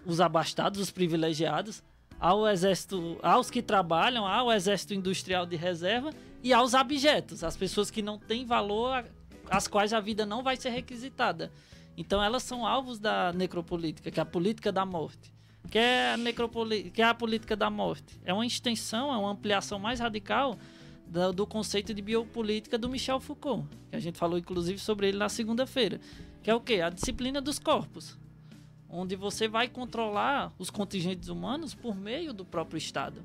os 0.07 0.21
abastados, 0.21 0.81
os 0.81 0.91
privilegiados, 0.91 1.83
há 2.19 2.35
o 2.35 2.49
exército, 2.49 3.19
há 3.23 3.39
os 3.39 3.51
que 3.51 3.63
trabalham, 3.63 4.27
há 4.27 4.43
o 4.43 4.53
exército 4.53 4.95
industrial 4.95 5.45
de 5.45 5.57
reserva 5.57 6.11
e 6.43 6.53
há 6.53 6.63
os 6.63 6.75
abjetos, 6.75 7.45
as 7.45 7.57
pessoas 7.57 7.91
que 7.91 8.01
não 8.01 8.19
têm 8.19 8.47
valor, 8.47 9.05
as 9.51 9.67
quais 9.67 9.93
a 9.93 10.01
vida 10.01 10.25
não 10.25 10.43
vai 10.43 10.57
ser 10.57 10.71
requisitada. 10.71 11.53
Então 11.97 12.23
elas 12.23 12.43
são 12.43 12.67
alvos 12.67 12.99
da 12.99 13.33
necropolítica, 13.33 14.11
que 14.11 14.21
é 14.21 14.23
a 14.23 14.27
política 14.27 14.71
da 14.71 14.87
morte. 14.87 15.33
Que 15.71 15.79
é 15.79 16.15
a, 16.15 16.91
que 16.93 17.03
é 17.03 17.05
a 17.05 17.13
política 17.13 17.55
da 17.55 17.69
morte. 17.69 18.19
É 18.25 18.33
uma 18.33 18.47
extensão, 18.47 19.13
é 19.13 19.17
uma 19.17 19.31
ampliação 19.31 19.79
mais 19.79 20.01
radical 20.01 20.57
da- 21.11 21.31
do 21.31 21.47
conceito 21.47 21.93
de 21.95 22.03
biopolítica 22.03 22.77
do 22.79 22.89
Michel 22.89 23.21
Foucault, 23.21 23.67
que 23.91 23.97
a 23.97 24.01
gente 24.01 24.19
falou 24.19 24.39
inclusive 24.39 24.79
sobre 24.79 25.09
ele 25.09 25.19
na 25.19 25.29
segunda-feira. 25.29 26.01
Que 26.43 26.51
é 26.51 26.55
o 26.55 26.61
quê? 26.61 26.81
A 26.81 26.91
disciplina 26.91 27.41
dos 27.41 27.59
corpos 27.59 28.17
onde 28.91 29.15
você 29.17 29.47
vai 29.47 29.69
controlar 29.69 30.51
os 30.59 30.71
contingentes 30.71 31.29
humanos 31.29 31.75
por 31.75 31.95
meio 31.95 32.33
do 32.33 32.43
próprio 32.43 32.79
Estado. 32.79 33.23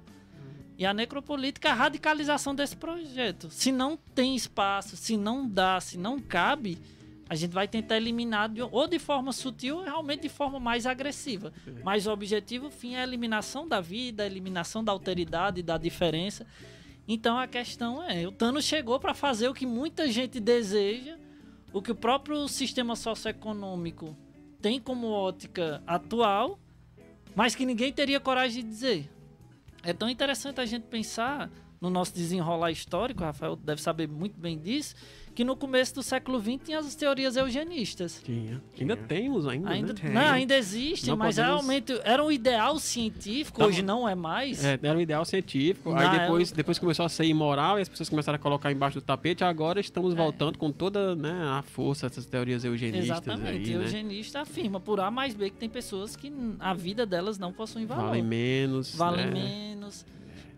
E 0.78 0.86
a 0.86 0.94
necropolítica 0.94 1.70
é 1.70 1.72
a 1.72 1.74
radicalização 1.76 2.54
desse 2.54 2.76
projeto. 2.76 3.50
Se 3.50 3.72
não 3.72 3.96
tem 3.96 4.36
espaço, 4.36 4.98
se 4.98 5.16
não 5.16 5.48
dá, 5.48 5.80
se 5.80 5.98
não 5.98 6.20
cabe, 6.20 6.80
a 7.30 7.36
gente 7.36 7.52
vai 7.52 7.66
tentar 7.66 7.96
eliminar 7.96 8.50
de- 8.50 8.62
ou 8.62 8.88
de 8.88 9.00
forma 9.00 9.32
sutil 9.32 9.78
ou 9.78 9.84
realmente 9.84 10.24
de 10.24 10.30
forma 10.30 10.60
mais 10.60 10.86
agressiva. 10.86 11.54
Mas 11.82 12.08
o 12.08 12.12
objetivo, 12.12 12.68
o 12.68 12.72
fim, 12.72 12.96
é 12.96 13.00
a 13.00 13.04
eliminação 13.04 13.66
da 13.66 13.80
vida, 13.80 14.24
a 14.24 14.26
eliminação 14.26 14.84
da 14.84 14.92
alteridade, 14.92 15.64
da 15.64 15.78
diferença. 15.78 16.46
Então 17.08 17.38
a 17.38 17.48
questão 17.48 18.02
é, 18.04 18.26
o 18.28 18.32
Thanos 18.32 18.66
chegou 18.66 19.00
para 19.00 19.14
fazer 19.14 19.48
o 19.50 19.54
que 19.54 19.66
muita 19.66 20.08
gente 20.08 20.40
deseja, 20.40 21.18
o 21.72 21.82
que 21.82 21.92
o 21.92 21.96
próprio 21.96 22.48
sistema 22.48 22.96
socioeconômico 22.96 24.16
tem 24.62 24.80
como 24.80 25.08
ótica 25.08 25.84
atual, 25.86 26.58
mas 27.36 27.56
que 27.56 27.66
ninguém 27.66 27.92
teria 27.92 28.20
coragem 28.20 28.64
de 28.64 28.70
dizer. 28.70 29.12
É 29.84 29.92
tão 29.92 30.10
interessante 30.10 30.62
a 30.62 30.66
gente 30.66 30.84
pensar 30.84 31.50
no 31.82 31.90
nosso 31.90 32.14
desenrolar 32.14 32.72
histórico, 32.72 33.24
Rafael 33.24 33.58
deve 33.58 33.82
saber 33.82 34.08
muito 34.08 34.40
bem 34.40 34.58
disso, 34.58 34.96
que 35.34 35.44
no 35.44 35.56
começo 35.56 35.96
do 35.96 36.04
século 36.04 36.40
XX 36.40 36.60
tinha 36.64 36.80
as 36.80 36.96
teorias 36.96 37.36
eugenistas. 37.36 38.22
Tinha. 38.24 38.62
Ainda 38.80 38.96
temos 38.96 39.48
ainda, 39.48 39.70
Ainda, 39.70 39.94
né? 39.94 40.00
Tem. 40.00 40.12
não, 40.12 40.22
ainda 40.22 40.56
existem, 40.58 41.10
Não 41.10 41.18
mas 41.18 41.36
podemos- 41.36 41.66
realmente 41.66 42.02
era 42.04 42.24
um 42.24 42.32
ideal 42.32 42.78
científico, 42.80 43.60
Tá 43.60 43.66
hoje 43.66 43.82
não 43.82 44.08
é 44.08 44.16
mais. 44.16 44.64
É, 44.64 44.80
era 44.82 44.98
um 44.98 45.02
ideal 45.02 45.26
científico. 45.26 45.92
Na 45.92 46.12
aí 46.12 46.20
depois, 46.20 46.52
depois 46.52 46.80
começou 46.80 47.06
a 47.06 47.10
ser 47.10 47.26
imoral 47.26 47.80
e 47.80 47.82
as 47.82 47.90
pessoas 47.90 48.10
começaram 48.10 48.36
a 48.36 48.40
colocar 48.40 48.72
embaixo 48.72 49.00
do 49.00 49.02
tapete. 49.02 49.44
Agora 49.44 49.80
estamos 49.80 50.14
voltando 50.14 50.58
com 50.58 50.72
toda 50.72 51.16
né, 51.16 51.32
a 51.32 51.62
força 51.64 52.08
dessas 52.08 52.26
teorias 52.26 52.64
eugenistas 52.64 53.06
Exatamente. 53.06 53.70
aí, 53.70 53.76
o 53.76 53.80
né? 53.80 53.86
eugenista 53.86 54.42
afirma 54.42 54.80
por 54.80 55.00
A 55.00 55.10
mais 55.10 55.34
B 55.34 55.50
que 55.50 55.58
tem 55.58 55.70
pessoas 55.70 56.16
que 56.16 56.32
a 56.60 56.74
vida 56.74 57.06
delas 57.06 57.38
não 57.40 57.52
possuem 57.52 57.86
valor. 57.86 58.08
Valem 58.08 58.24
menos. 58.24 58.96
valem 58.96 59.26
né? 59.28 59.32
menos. 59.34 60.06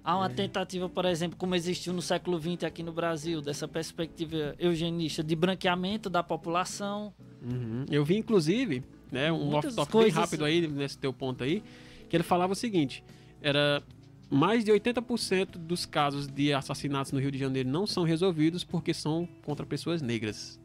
Há 0.06 0.16
uma 0.18 0.30
tentativa, 0.30 0.88
por 0.88 1.04
exemplo, 1.06 1.36
como 1.36 1.56
existiu 1.56 1.92
no 1.92 2.02
século 2.02 2.40
XX 2.40 2.64
aqui 2.64 2.84
no 2.84 2.92
Brasil, 2.94 3.42
dessa 3.42 3.68
perspectiva 3.68 4.54
eugenista 4.60 5.24
de 5.24 5.36
branqueamento 5.36 6.12
da 6.12 6.22
população. 6.22 7.12
Uhum. 7.42 7.86
Eu 7.90 8.06
vi, 8.06 8.16
inclusive, 8.18 8.84
né, 9.12 9.32
um 9.32 9.56
off-top 9.56 9.92
coisas- 9.92 10.14
bem 10.14 10.22
rápido 10.22 10.46
aí, 10.46 10.68
nesse 10.68 10.96
teu 11.00 11.12
ponto 11.12 11.44
aí, 11.44 11.64
que 12.08 12.16
ele 12.16 12.24
falava 12.24 12.54
o 12.54 12.56
seguinte, 12.56 13.04
era 13.42 13.82
mais 14.30 14.64
de 14.64 14.72
80% 14.72 15.58
dos 15.58 15.88
casos 15.88 16.28
de 16.28 16.54
assassinatos 16.54 17.12
no 17.12 17.20
Rio 17.20 17.32
de 17.32 17.40
Janeiro 17.40 17.68
não 17.68 17.88
são 17.88 18.04
resolvidos 18.04 18.64
porque 18.64 18.94
são 18.94 19.28
contra 19.44 19.66
pessoas 19.66 20.04
negras. 20.04 20.60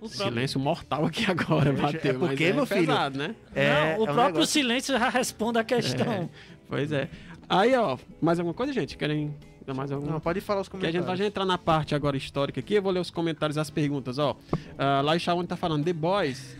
O 0.00 0.08
próprio, 0.08 0.28
Silêncio 0.28 0.60
mortal 0.60 1.04
aqui 1.06 1.28
agora, 1.28 1.70
É, 1.70 1.72
bateu. 1.72 1.98
é 2.12 2.14
porque, 2.14 2.26
mas 2.26 2.40
é 2.40 2.52
meu 2.52 2.66
filho, 2.66 2.80
pesado, 2.86 3.18
né? 3.18 3.34
É, 3.52 3.68
não, 3.68 3.82
o 3.82 3.90
é 3.90 3.94
um 3.94 4.04
próprio 4.04 4.24
negócio- 4.26 4.46
silêncio 4.46 4.96
já 4.96 5.08
responde 5.08 5.58
a 5.58 5.64
questão. 5.64 6.30
Pois 6.68 6.92
é. 6.92 7.08
Aí, 7.48 7.74
ó, 7.74 7.96
mais 8.20 8.38
alguma 8.38 8.54
coisa, 8.54 8.72
gente? 8.72 8.96
Querem 8.96 9.34
dar 9.66 9.74
mais 9.74 9.90
alguma 9.90 10.12
Não, 10.12 10.20
pode 10.20 10.40
falar 10.40 10.60
os 10.60 10.68
Que 10.68 10.76
a 10.76 10.80
gente 10.80 10.92
comentários. 10.92 11.18
vai 11.18 11.26
entrar 11.28 11.44
na 11.44 11.56
parte 11.58 11.94
agora 11.94 12.16
histórica 12.16 12.60
aqui, 12.60 12.74
eu 12.74 12.82
vou 12.82 12.92
ler 12.92 13.00
os 13.00 13.10
comentários 13.10 13.56
e 13.56 13.60
as 13.60 13.70
perguntas, 13.70 14.18
ó. 14.18 14.32
Uh, 14.52 15.02
Lai 15.02 15.18
Shawan 15.18 15.44
tá 15.46 15.56
falando, 15.56 15.84
The 15.84 15.92
Boys 15.92 16.56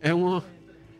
é 0.00 0.14
uma, 0.14 0.44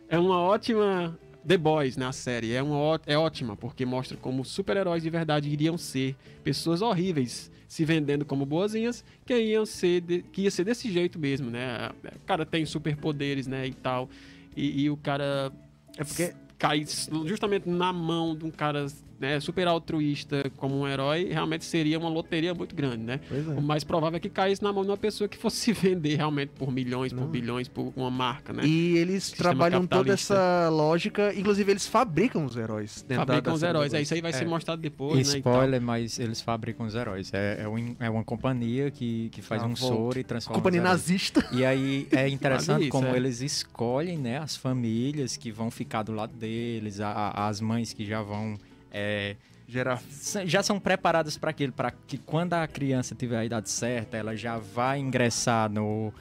é 0.09 0.17
uma 0.19 0.39
ótima... 0.39 1.17
The 1.47 1.57
Boys, 1.57 1.95
né, 1.95 2.05
a 2.05 2.11
série, 2.11 2.51
é, 2.53 2.61
uma, 2.61 2.99
é 3.07 3.17
ótima, 3.17 3.55
porque 3.55 3.85
mostra 3.85 4.17
como 4.17 4.43
super-heróis 4.43 5.01
de 5.01 5.09
verdade 5.09 5.49
iriam 5.49 5.77
ser 5.77 6.15
pessoas 6.43 6.81
horríveis, 6.81 7.49
se 7.65 7.85
vendendo 7.85 8.25
como 8.25 8.45
boazinhas, 8.45 9.05
que 9.25 9.33
iam 9.39 9.65
ser, 9.65 10.01
de- 10.01 10.21
que 10.21 10.41
ia 10.41 10.51
ser 10.51 10.65
desse 10.65 10.91
jeito 10.91 11.17
mesmo, 11.17 11.49
né? 11.49 11.89
O 12.17 12.25
cara 12.25 12.45
tem 12.45 12.65
superpoderes, 12.65 13.47
né, 13.47 13.65
e 13.65 13.73
tal, 13.73 14.09
e, 14.55 14.83
e 14.83 14.89
o 14.89 14.97
cara 14.97 15.49
É 15.97 16.03
porque 16.03 16.33
cai 16.59 16.85
justamente 17.25 17.67
na 17.69 17.91
mão 17.93 18.35
de 18.35 18.45
um 18.45 18.51
cara 18.51 18.85
né, 19.19 19.39
super 19.39 19.67
altruísta 19.67 20.49
como 20.57 20.79
um 20.79 20.87
herói, 20.87 21.25
realmente 21.31 21.65
seria 21.65 21.97
uma 21.99 22.09
loteria 22.09 22.53
muito 22.53 22.75
grande, 22.75 23.03
né? 23.03 23.19
Pois 23.27 23.47
é. 23.47 23.51
O 23.51 23.61
mais 23.61 23.83
provável 23.83 24.17
é 24.17 24.19
que 24.19 24.29
caísse 24.29 24.63
na 24.63 24.71
mão 24.71 24.83
de 24.83 24.89
uma 24.89 24.97
pessoa 24.97 25.27
que 25.27 25.37
fosse 25.37 25.57
se 25.57 25.73
vender 25.73 26.15
realmente 26.15 26.51
por 26.57 26.71
milhões, 26.71 27.11
por 27.11 27.21
Não. 27.21 27.27
bilhões, 27.27 27.67
por 27.67 27.91
uma 27.95 28.09
marca, 28.09 28.53
né? 28.53 28.63
E 28.65 28.97
eles 28.97 29.23
Sistema 29.25 29.49
trabalham 29.49 29.85
toda 29.85 30.13
essa 30.13 30.69
lógica, 30.69 31.33
inclusive 31.35 31.71
eles 31.71 31.85
fabricam 31.87 32.45
os 32.45 32.55
heróis. 32.55 33.05
Fabricam 33.07 33.51
da 33.51 33.53
os 33.53 33.63
heróis. 33.63 33.93
É, 33.93 34.01
isso 34.01 34.13
aí 34.13 34.21
vai 34.21 34.31
É. 34.31 34.33
ser 34.33 34.45
mostrado 34.47 34.81
depois, 34.81 35.33
né? 35.33 35.39
e 35.39 35.41
tal. 35.41 35.53
Spoiler, 35.53 35.81
mas 35.81 36.17
eles 36.19 36.41
fabricam 36.41 36.85
os 36.85 36.95
heróis. 36.95 37.31
É, 37.33 37.63
é, 37.63 37.67
um- 37.67 37.95
é 37.99 38.09
uma 38.09 38.23
companhia 38.23 38.89
que, 38.91 39.29
que 39.29 39.41
faz 39.41 39.61
Ah, 39.61 39.65
um 39.65 39.73
volta. 39.73 39.95
soro 39.95 40.19
e 40.19 40.23
transforma 40.23 40.55
Companhia 40.61 40.81
nazista. 40.81 41.45
E 41.51 41.65
aí 41.65 42.07
é 42.11 42.27
interessante 42.29 42.83
isso, 42.83 42.91
como 42.91 43.07
é. 43.07 43.15
eles 43.15 43.41
escolhem 43.41 44.17
né, 44.17 44.37
as 44.37 44.55
famílias 44.55 45.35
que 45.37 45.51
vão 45.51 45.69
ficar 45.69 46.03
do 46.03 46.11
lado 46.13 46.33
deles, 46.33 46.99
a- 46.99 47.09
a- 47.11 47.47
as 47.47 47.59
mães 47.59 47.91
que 47.93 48.05
já 48.05 48.21
vão. 48.21 48.57
É, 48.91 49.35
Gerar. 49.67 50.01
já 50.45 50.63
são 50.63 50.79
preparadas 50.79 51.37
para 51.37 51.51
aquilo, 51.51 51.71
para 51.73 51.91
que 51.91 52.17
quando 52.17 52.53
a 52.55 52.67
criança 52.67 53.13
tiver 53.13 53.37
a 53.37 53.45
idade 53.45 53.69
certa, 53.69 54.17
ela 54.17 54.35
já 54.35 54.57
vai 54.57 54.99
ingressar 54.99 55.69
no. 55.71 56.11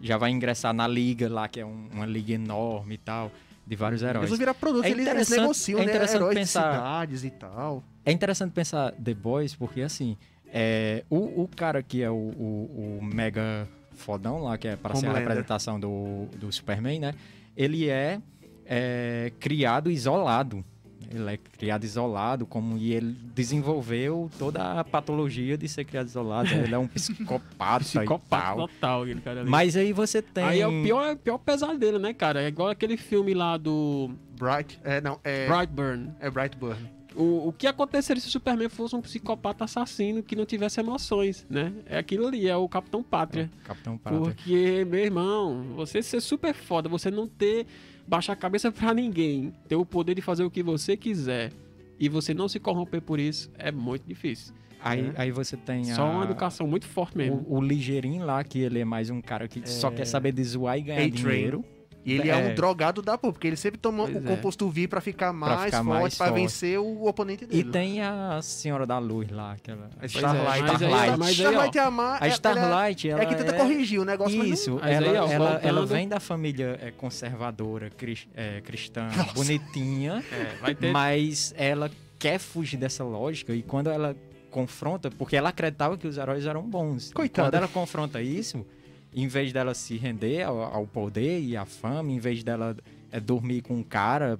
Já 0.00 0.16
vai 0.16 0.30
ingressar 0.30 0.72
na 0.74 0.86
liga 0.88 1.28
lá, 1.28 1.46
que 1.48 1.60
é 1.60 1.66
um- 1.66 1.88
uma 1.92 2.06
liga 2.06 2.32
enorme 2.32 2.94
e 2.94 2.98
tal, 2.98 3.30
de 3.66 3.76
vários 3.76 4.02
Eles 4.02 4.10
heróis. 4.10 4.28
vão 4.30 4.38
virar 4.38 4.54
produtos, 4.54 4.86
É 4.86 4.90
eles, 4.90 5.06
eles 5.06 5.28
negociam, 5.30 5.80
é 5.80 5.86
né? 5.86 5.92
Heróis 5.94 6.34
pensar- 6.38 6.70
de 6.70 6.76
cidades 6.76 7.24
e 7.24 7.30
tal. 7.30 7.82
É 8.04 8.12
interessante 8.12 8.52
pensar 8.52 8.92
The 8.92 9.14
Boys, 9.14 9.54
porque 9.54 9.80
assim, 9.82 10.16
é, 10.52 11.04
o, 11.08 11.42
o 11.44 11.48
cara 11.54 11.82
que 11.82 12.02
é 12.02 12.10
o, 12.10 12.14
o- 12.14 12.98
o 13.00 13.04
mega 13.04 13.66
fodão 13.92 14.42
lá, 14.42 14.58
que 14.58 14.68
é 14.68 14.76
para 14.76 14.94
ser 14.94 15.06
a 15.06 15.12
representação 15.12 15.78
do, 15.80 16.26
do 16.36 16.50
Superman, 16.52 16.98
né? 17.00 17.14
Ele 17.56 17.88
é, 17.88 18.20
é, 18.66 19.32
criado 19.40 19.90
isolado. 19.90 20.64
Ele 21.14 21.34
é 21.34 21.36
criado 21.36 21.84
isolado, 21.84 22.44
como 22.46 22.76
e 22.76 22.92
ele 22.92 23.16
desenvolveu 23.34 24.30
toda 24.38 24.80
a 24.80 24.84
patologia 24.84 25.56
de 25.56 25.68
ser 25.68 25.84
criado 25.84 26.06
isolado. 26.06 26.48
Ele 26.52 26.74
é 26.74 26.78
um 26.78 26.86
psicopata, 26.88 27.84
Psicopata 27.84 28.36
e 28.36 28.56
tal. 28.56 28.68
total, 28.68 29.02
aquele 29.02 29.20
cara 29.20 29.40
ali. 29.40 29.50
Mas 29.50 29.76
aí 29.76 29.92
você 29.92 30.20
tem. 30.20 30.44
Aí 30.44 30.60
é 30.60 30.66
o 30.66 30.82
pior, 30.82 31.06
é 31.06 31.12
o 31.12 31.16
pior 31.16 31.38
pesadelo, 31.38 31.98
né, 31.98 32.12
cara? 32.12 32.42
É 32.42 32.48
igual 32.48 32.68
aquele 32.68 32.96
filme 32.96 33.34
lá 33.34 33.56
do 33.56 34.10
Bright. 34.38 34.78
É, 34.82 35.00
não, 35.00 35.18
é. 35.22 35.46
Brightburn. 35.46 36.10
É 36.20 36.30
Brightburn. 36.30 36.90
O, 37.16 37.48
o 37.48 37.52
que 37.52 37.66
aconteceria 37.68 38.20
se 38.20 38.26
o 38.26 38.30
Superman 38.30 38.68
fosse 38.68 38.96
um 38.96 39.00
psicopata 39.00 39.64
assassino 39.64 40.20
que 40.20 40.34
não 40.34 40.44
tivesse 40.44 40.80
emoções, 40.80 41.46
né? 41.48 41.72
É 41.86 41.96
aquilo 41.96 42.26
ali, 42.26 42.48
é 42.48 42.56
o 42.56 42.68
Capitão 42.68 43.04
Pátria. 43.04 43.48
Capitão 43.62 43.96
Pátria. 43.96 44.20
Porque, 44.20 44.84
meu 44.84 44.98
irmão, 44.98 45.62
você 45.76 46.02
ser 46.02 46.20
super 46.20 46.52
foda, 46.52 46.88
você 46.88 47.12
não 47.12 47.28
ter 47.28 47.66
baixar 48.06 48.32
a 48.34 48.36
cabeça 48.36 48.70
pra 48.72 48.92
ninguém, 48.94 49.52
ter 49.68 49.76
o 49.76 49.84
poder 49.86 50.14
de 50.14 50.22
fazer 50.22 50.44
o 50.44 50.50
que 50.50 50.62
você 50.62 50.96
quiser 50.96 51.52
e 51.98 52.08
você 52.08 52.34
não 52.34 52.48
se 52.48 52.58
corromper 52.60 53.00
por 53.00 53.18
isso, 53.20 53.50
é 53.58 53.70
muito 53.72 54.02
difícil. 54.06 54.54
Aí, 54.80 55.10
aí 55.16 55.30
você 55.30 55.56
tem 55.56 55.84
Só 55.84 56.04
uma 56.10 56.20
a- 56.22 56.24
educação 56.24 56.66
muito 56.66 56.86
forte 56.86 57.16
mesmo. 57.16 57.44
O, 57.48 57.56
o 57.56 57.60
ligeirinho 57.62 58.26
lá, 58.26 58.44
que 58.44 58.58
ele 58.58 58.80
é 58.80 58.84
mais 58.84 59.08
um 59.08 59.20
cara 59.22 59.48
que 59.48 59.66
só 59.66 59.90
quer 59.90 60.04
saber 60.04 60.32
de 60.32 60.44
zoar 60.44 60.76
e 60.78 60.82
ganhar 60.82 60.98
A-Train. 61.06 61.10
dinheiro. 61.12 61.64
E 62.04 62.12
ele 62.12 62.28
é, 62.30 62.32
É. 62.32 62.36
um 62.50 62.54
drogado 62.54 63.00
da 63.00 63.16
porra, 63.16 63.32
porque 63.32 63.46
ele 63.46 63.56
sempre 63.56 63.78
toma 63.80 64.04
Pois 64.04 64.14
o 64.16 64.18
é. 64.18 64.22
composto 64.36 64.68
V 64.68 64.86
pra 64.86 65.00
ficar 65.00 65.32
mais 65.32 65.64
ficar 65.64 65.82
forte, 65.82 66.00
mais 66.02 66.14
pra 66.18 66.26
forte. 66.28 66.40
vencer 66.42 66.78
o 66.78 67.06
oponente 67.06 67.44
E 67.44 67.46
dele. 67.46 67.70
tem 67.70 68.02
a 68.02 68.40
Senhora 68.42 68.84
da 68.86 68.98
Luz 68.98 69.30
lá, 69.30 69.52
aquela. 69.52 69.88
A 69.98 70.04
é, 70.04 70.06
Starlight. 70.06 70.44
mas 70.44 70.52
aí- 70.52 70.88
Starlight. 70.88 71.18
mas 71.18 71.28
aí, 71.28 71.34
Starlight 71.34 71.78
é 71.78 71.80
a, 71.82 71.90
ma- 71.90 72.14
A 72.14 72.16
ela- 72.26 72.28
Starlight, 72.28 73.08
ela 73.08 73.22
ela 73.22 73.30
é 73.30 73.34
que 73.34 73.42
tenta 73.42 73.56
é- 73.56 73.58
corrigir 73.58 74.00
o 74.00 74.04
negócio, 74.04 74.36
mas 74.36 74.46
não- 74.48 74.54
Isso, 74.54 74.78
Mas 74.82 74.90
ela, 74.92 75.06
aí, 75.10 75.16
ó, 75.16 75.26
ela, 75.30 75.48
voltando- 75.50 75.66
ela 75.68 75.86
vem 75.86 76.08
da 76.08 76.20
família 76.20 76.78
é, 76.82 76.90
conservadora, 76.90 77.88
cris- 77.90 78.28
é, 78.34 78.60
cristã, 78.60 79.08
bonitinha, 79.34 80.22
É, 80.30 80.56
vai 80.60 80.74
ter 80.74 80.92
mas 80.92 81.54
ela 81.56 81.90
quer 82.18 82.38
fugir 82.38 82.76
dessa 82.76 83.04
lógica 83.04 83.54
e 83.54 83.62
quando 83.62 83.90
ela 83.90 84.14
confronta, 84.50 85.10
porque 85.10 85.36
ela 85.36 85.48
acreditava 85.48 85.96
que 85.98 86.06
os 86.06 86.16
heróis 86.16 86.46
eram 86.46 86.62
bons. 86.62 87.10
E 87.10 87.14
Coitada. 87.14 87.48
Quando 87.48 87.54
ela 87.56 87.68
confronta 87.68 88.22
isso, 88.22 88.64
em 89.14 89.28
vez 89.28 89.52
dela 89.52 89.74
se 89.74 89.96
render 89.96 90.42
ao, 90.42 90.60
ao 90.62 90.86
poder 90.86 91.40
e 91.40 91.56
à 91.56 91.64
fama, 91.64 92.10
em 92.10 92.18
vez 92.18 92.42
dela 92.42 92.76
é, 93.12 93.20
dormir 93.20 93.62
com 93.62 93.74
um 93.74 93.82
cara 93.82 94.38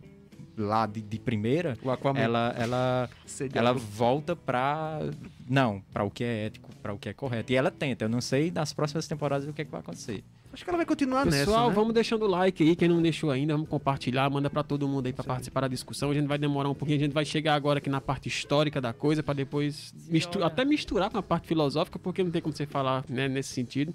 lá 0.57 0.87
de, 0.87 1.01
de 1.01 1.19
primeira, 1.19 1.77
ela, 2.17 2.55
ela, 2.57 3.11
ela 3.53 3.73
volta 3.73 4.37
pra. 4.37 5.01
Não, 5.49 5.83
pra 5.93 6.05
o 6.05 6.11
que 6.11 6.23
é 6.25 6.47
ético, 6.47 6.71
pra 6.83 6.93
o 6.95 6.99
que 6.99 7.09
é 7.09 7.13
correto. 7.13 7.53
E 7.53 7.57
ela 7.57 7.71
tenta. 7.71 8.05
Eu 8.05 8.09
não 8.09 8.21
sei 8.21 8.51
nas 8.51 8.73
próximas 8.73 9.07
temporadas 9.09 9.49
o 9.49 9.53
que, 9.53 9.63
é 9.63 9.65
que 9.65 9.71
vai 9.71 9.81
acontecer. 9.81 10.23
Acho 10.53 10.63
que 10.63 10.71
ela 10.71 10.77
vai 10.77 10.87
continuar 10.87 11.25
Pessoal, 11.25 11.63
nessa, 11.63 11.69
né? 11.71 11.75
vamos 11.75 11.93
deixando 11.93 12.25
o 12.27 12.29
like 12.29 12.63
aí, 12.63 12.77
quem 12.77 12.87
não 12.89 13.03
deixou 13.03 13.33
ainda, 13.33 13.55
vamos 13.55 13.69
compartilhar, 13.69 14.31
manda 14.31 14.49
pra 14.49 14.63
todo 14.63 14.87
mundo 14.87 15.07
aí 15.07 15.13
pra 15.13 15.25
participar 15.25 15.63
da 15.63 15.69
discussão. 15.69 16.13
A 16.13 16.15
gente 16.15 16.29
vai 16.29 16.39
demorar 16.39 16.69
um 16.71 16.75
pouquinho, 16.75 16.97
a 16.99 17.03
gente 17.03 17.13
vai 17.13 17.25
chegar 17.25 17.55
agora 17.55 17.79
aqui 17.79 17.91
na 17.91 18.01
parte 18.01 18.29
histórica 18.29 18.81
da 18.81 18.93
coisa 18.93 19.21
pra 19.21 19.35
depois 19.35 19.93
mistu- 20.09 20.39
olha. 20.39 20.47
até 20.47 20.65
misturar 20.65 21.11
com 21.11 21.19
a 21.19 21.23
parte 21.25 21.49
filosófica, 21.49 21.99
porque 21.99 22.23
não 22.23 22.31
tem 22.31 22.41
como 22.41 22.55
você 22.55 22.67
falar 22.67 23.05
né, 23.09 23.27
nesse 23.27 23.49
sentido. 23.53 23.93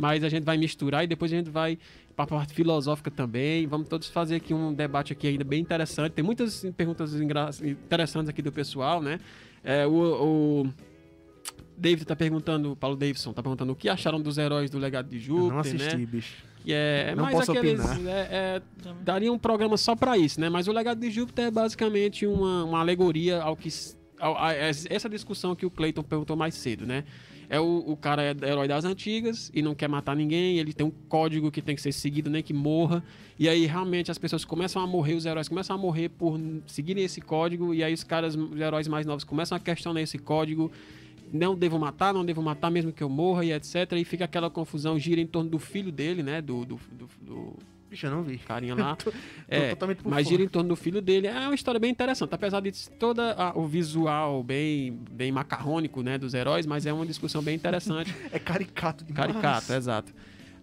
Mas 0.00 0.24
a 0.24 0.28
gente 0.28 0.44
vai 0.44 0.56
misturar 0.56 1.04
e 1.04 1.06
depois 1.06 1.30
a 1.32 1.36
gente 1.36 1.50
vai 1.50 1.78
pra 2.16 2.26
parte 2.26 2.54
filosófica 2.54 3.10
também. 3.10 3.66
Vamos 3.66 3.86
todos 3.88 4.08
fazer 4.08 4.36
aqui 4.36 4.54
um 4.54 4.72
debate 4.72 5.12
aqui 5.12 5.26
ainda 5.28 5.44
bem 5.44 5.60
interessante. 5.60 6.12
Tem 6.12 6.24
muitas 6.24 6.64
perguntas 6.76 7.14
interessantes 7.20 8.28
aqui 8.28 8.40
do 8.40 8.50
pessoal, 8.50 9.02
né? 9.02 9.20
É, 9.62 9.86
o, 9.86 9.92
o 9.92 10.66
David 11.76 12.06
tá 12.06 12.16
perguntando, 12.16 12.76
Paulo 12.76 12.96
Davidson 12.96 13.32
tá 13.32 13.42
perguntando 13.42 13.72
o 13.72 13.76
que 13.76 13.88
acharam 13.88 14.20
dos 14.20 14.36
heróis 14.38 14.70
do 14.70 14.78
legado 14.78 15.08
de 15.08 15.16
Eu 15.16 15.22
Júpiter, 15.22 15.52
não 15.52 15.58
assisti, 15.58 15.96
né? 15.96 16.06
bicho. 16.06 16.50
Que 16.62 16.72
é 16.74 17.14
Não 17.16 17.24
mais 17.24 17.36
posso 17.38 17.52
aqueles. 17.52 17.80
opinar. 17.82 18.06
É, 18.06 18.28
é, 18.30 18.62
daria 19.02 19.32
um 19.32 19.38
programa 19.38 19.78
só 19.78 19.96
pra 19.96 20.18
isso, 20.18 20.38
né? 20.40 20.50
Mas 20.50 20.68
o 20.68 20.72
legado 20.72 21.00
de 21.00 21.10
Júpiter 21.10 21.46
é 21.46 21.50
basicamente 21.50 22.26
uma, 22.26 22.64
uma 22.64 22.80
alegoria 22.80 23.40
ao 23.42 23.56
que. 23.56 23.70
ao- 24.18 24.36
a- 24.36 24.48
a- 24.48 24.54
essa 24.68 25.08
discussão 25.08 25.56
que 25.56 25.64
o 25.64 25.70
Clayton 25.70 26.02
perguntou 26.02 26.36
mais 26.36 26.54
cedo, 26.54 26.84
né? 26.86 27.04
É 27.52 27.58
o, 27.58 27.82
o 27.84 27.96
cara 27.96 28.22
é 28.22 28.30
herói 28.30 28.68
das 28.68 28.84
antigas 28.84 29.50
e 29.52 29.60
não 29.60 29.74
quer 29.74 29.88
matar 29.88 30.14
ninguém, 30.14 30.58
ele 30.58 30.72
tem 30.72 30.86
um 30.86 30.92
código 31.08 31.50
que 31.50 31.60
tem 31.60 31.74
que 31.74 31.82
ser 31.82 31.90
seguido, 31.90 32.30
nem 32.30 32.44
que 32.44 32.52
morra. 32.52 33.02
E 33.36 33.48
aí 33.48 33.66
realmente 33.66 34.08
as 34.08 34.18
pessoas 34.18 34.44
começam 34.44 34.80
a 34.80 34.86
morrer, 34.86 35.14
os 35.14 35.26
heróis 35.26 35.48
começam 35.48 35.74
a 35.74 35.78
morrer 35.78 36.10
por 36.10 36.38
seguirem 36.64 37.02
esse 37.02 37.20
código, 37.20 37.74
e 37.74 37.82
aí 37.82 37.92
os 37.92 38.04
caras, 38.04 38.36
os 38.36 38.60
heróis 38.60 38.86
mais 38.86 39.04
novos 39.04 39.24
começam 39.24 39.56
a 39.56 39.60
questionar 39.60 40.00
esse 40.00 40.16
código. 40.16 40.70
Não 41.32 41.56
devo 41.56 41.76
matar, 41.76 42.14
não 42.14 42.24
devo 42.24 42.40
matar 42.40 42.70
mesmo 42.70 42.92
que 42.92 43.02
eu 43.02 43.08
morra 43.08 43.44
e 43.44 43.52
etc. 43.52 43.74
E 43.96 44.04
fica 44.04 44.26
aquela 44.26 44.48
confusão, 44.48 44.96
gira 44.96 45.20
em 45.20 45.26
torno 45.26 45.50
do 45.50 45.58
filho 45.58 45.90
dele, 45.90 46.22
né? 46.22 46.40
Do, 46.40 46.64
do, 46.64 46.80
do, 46.92 47.08
do 47.20 47.56
Bicho, 47.90 48.06
eu 48.06 48.10
não 48.12 48.22
vi. 48.22 48.38
carinha 48.38 48.74
lá. 48.74 48.94
Tô 48.96 49.12
É, 49.48 49.70
totalmente 49.70 50.02
por 50.02 50.10
mas 50.10 50.22
fora. 50.24 50.30
gira 50.36 50.42
em 50.44 50.48
torno 50.48 50.68
do 50.68 50.76
filho 50.76 51.02
dele. 51.02 51.26
É 51.26 51.32
uma 51.40 51.54
história 51.54 51.80
bem 51.80 51.90
interessante, 51.90 52.32
apesar 52.32 52.60
de 52.60 52.70
toda 52.90 53.32
a- 53.32 53.52
o 53.58 53.66
visual 53.66 54.42
bem, 54.44 54.96
bem 55.10 55.32
macarrônico, 55.32 56.00
né, 56.02 56.16
dos 56.16 56.32
heróis, 56.32 56.66
mas 56.66 56.86
é 56.86 56.92
uma 56.92 57.04
discussão 57.04 57.42
bem 57.42 57.56
interessante. 57.56 58.14
É 58.32 58.38
caricato 58.38 59.04
demais. 59.04 59.26
Caricato, 59.32 59.72
exato. 59.72 60.12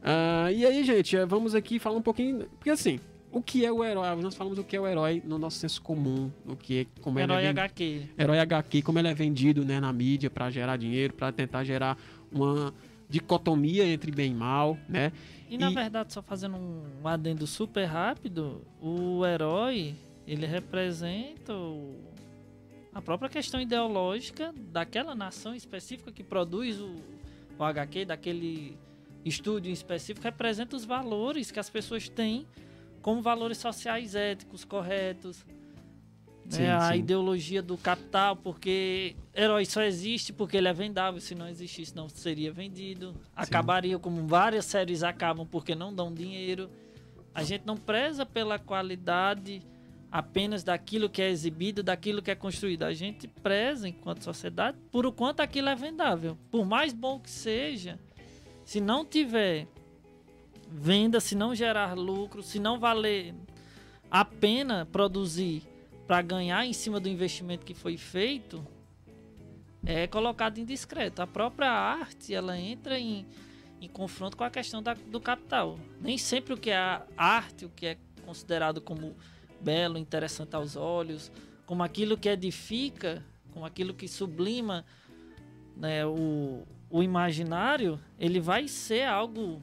Ah, 0.02 0.50
e 0.54 0.66
aí, 0.66 0.84
gente, 0.86 1.18
eh, 1.18 1.26
vamos 1.26 1.54
aqui 1.54 1.80
falar 1.80 1.98
um 1.98 2.02
pouquinho. 2.02 2.46
Porque 2.58 2.70
assim, 2.70 2.98
o 3.30 3.42
que 3.42 3.66
é 3.66 3.72
o 3.72 3.84
herói? 3.84 4.16
Nós 4.22 4.36
falamos 4.36 4.58
o 4.58 4.64
que 4.64 4.76
é 4.76 4.80
o 4.80 4.88
herói 4.88 5.22
no 5.26 5.38
nosso 5.38 5.58
senso 5.58 5.82
comum, 5.82 6.32
o 6.46 6.56
que 6.56 6.80
é 6.82 6.86
como 7.02 7.20
ele 7.20 7.30
é 7.30 7.36
Herói 7.36 7.48
HQ. 7.48 8.02
herói 8.18 8.40
HQ, 8.40 8.82
como 8.84 9.00
ele 9.00 9.10
é 9.10 9.14
vendido 9.14 9.66
né, 9.66 9.82
na 9.82 9.92
mídia 9.92 10.30
para 10.30 10.50
gerar 10.50 10.78
dinheiro, 10.78 11.14
para 11.14 11.30
tentar 11.34 11.66
gerar 11.66 11.98
uma 12.32 12.74
dicotomia 13.10 13.86
entre 13.86 14.12
bem 14.12 14.32
e 14.32 14.36
mal, 14.36 14.78
né? 14.88 15.12
E 15.50 15.58
na 15.58 15.72
E- 15.72 15.74
verdade, 15.74 16.12
só 16.14 16.22
fazendo 16.22 16.58
um 16.58 17.08
adendo 17.08 17.48
super 17.48 17.86
rápido, 17.86 18.62
o 18.82 19.26
herói, 19.26 19.96
ele 20.26 20.46
representa 20.46 21.54
o- 21.56 21.96
a 22.94 23.02
própria 23.02 23.30
questão 23.30 23.62
ideológica 23.62 24.54
daquela 24.72 25.16
nação 25.16 25.56
específica 25.56 26.12
que 26.12 26.24
produz 26.24 26.80
o, 26.80 26.96
o 27.58 27.64
HQ, 27.64 28.06
daquele 28.06 28.78
estúdio 29.24 29.70
em 29.70 29.74
específico, 29.74 30.24
representa 30.24 30.76
os 30.76 30.84
valores 30.84 31.50
que 31.52 31.60
as 31.60 31.70
pessoas 31.70 32.10
têm 32.10 32.46
como 33.02 33.22
valores 33.22 33.58
sociais 33.58 34.16
éticos, 34.16 34.66
corretos. 34.66 35.46
Né, 36.52 36.58
Sim, 36.58 36.66
a 36.68 36.92
sim. 36.92 37.00
ideologia 37.00 37.62
do 37.62 37.78
capital, 37.78 38.36
porque 38.36 39.16
herói 39.36 39.66
só 39.66 39.82
existe 39.84 40.32
porque 40.32 40.56
ele 40.56 40.68
é 40.68 40.74
vendável. 40.74 41.20
Se 41.20 41.36
não 41.36 41.48
existisse, 41.48 41.96
não 41.96 42.08
seria 42.08 42.52
vendido. 42.52 43.14
Acabaria 43.36 44.00
como 44.00 44.26
várias 44.26 44.66
séries 44.66 45.04
acabam 45.04 45.46
porque 45.46 45.76
não 45.76 45.94
dão 45.94 46.14
dinheiro. 46.14 46.70
A 47.36 47.44
gente 47.44 47.66
não 47.66 47.76
preza 47.76 48.26
pela 48.26 48.58
qualidade 48.58 49.62
apenas 50.10 50.64
daquilo 50.64 51.10
que 51.10 51.22
é 51.22 51.30
exibido, 51.30 51.84
daquilo 51.84 52.22
que 52.22 52.32
é 52.32 52.36
construído. 52.36 52.84
A 52.84 52.94
gente 52.94 53.28
preza, 53.28 53.90
enquanto 53.90 54.24
sociedade, 54.24 54.78
por 54.90 55.06
o 55.06 55.12
quanto 55.12 55.42
aquilo 55.42 55.68
é 55.68 55.76
vendável. 55.76 56.38
Por 56.50 56.66
mais 56.66 56.94
bom 56.94 57.20
que 57.20 57.30
seja, 57.30 58.00
se 58.64 58.80
não 58.80 59.06
tiver 59.06 59.68
venda, 60.72 61.20
se 61.20 61.36
não 61.36 61.54
gerar 61.54 61.94
lucro, 61.94 62.42
se 62.42 62.58
não 62.58 62.80
valer 62.80 63.36
a 64.10 64.24
pena 64.24 64.88
produzir 64.90 65.64
para 66.08 66.22
ganhar 66.22 66.66
em 66.66 66.72
cima 66.74 67.00
do 67.00 67.10
investimento 67.10 67.66
que 67.66 67.74
foi 67.74 67.98
feito, 67.98 68.66
é 69.86 70.08
colocado 70.08 70.58
em 70.58 70.66
discreto. 70.66 71.22
A 71.22 71.28
própria 71.28 71.70
arte, 71.70 72.34
ela 72.34 72.58
entra 72.58 72.98
em, 72.98 73.26
em 73.82 73.90
confronto 73.90 74.38
com 74.38 74.44
a 74.44 74.50
questão 74.50 74.82
da- 74.82 74.94
do 74.94 75.20
capital. 75.20 75.78
Nem 76.00 76.18
sempre 76.18 76.54
o 76.54 76.58
que 76.58 76.70
é 76.70 76.78
a 76.78 77.06
arte, 77.18 77.66
o 77.66 77.70
que 77.70 77.86
é 77.86 77.98
considerado 78.26 78.80
como 78.80 79.16
belo, 79.60 79.98
interessante 79.98 80.56
aos 80.56 80.76
olhos, 80.76 81.32
como 81.66 81.84
aquilo 81.84 82.18
que 82.18 82.30
edifica, 82.30 83.24
como 83.54 83.66
aquilo 83.66 83.94
que 83.94 84.08
sublima 84.08 84.86
né, 85.76 86.06
o, 86.06 86.64
o 86.90 87.04
imaginário, 87.04 88.00
ele 88.18 88.40
vai 88.40 88.68
ser 88.68 89.04
algo 89.04 89.62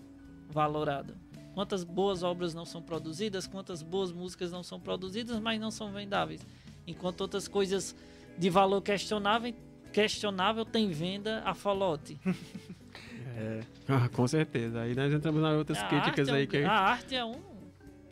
valorado. 0.48 1.16
Quantas 1.54 1.84
boas 1.84 2.22
obras 2.22 2.52
não 2.52 2.64
são 2.66 2.82
produzidas, 2.82 3.46
quantas 3.46 3.80
boas 3.82 4.10
músicas 4.10 4.50
não 4.50 4.62
são 4.62 4.80
produzidas, 4.80 5.38
mas 5.38 5.60
não 5.60 5.70
são 5.70 5.90
vendáveis. 5.92 6.40
Enquanto 6.86 7.20
outras 7.22 7.46
coisas 7.48 7.94
de 8.36 8.50
valor 8.50 8.80
questionável, 8.82 9.54
questionável 9.92 10.64
tem 10.64 10.90
venda 10.90 11.42
a 11.44 11.54
folote. 11.54 12.18
Ah, 13.88 14.08
com 14.10 14.26
certeza. 14.28 14.80
Aí 14.82 14.94
nós 14.94 15.12
entramos 15.12 15.42
nas 15.42 15.56
outras 15.56 15.78
A 15.78 15.88
críticas 15.88 16.28
é 16.28 16.32
aí 16.32 16.44
um- 16.44 16.46
que. 16.46 16.56
A 16.58 16.72
arte 16.72 17.16
é 17.16 17.24
um. 17.24 17.34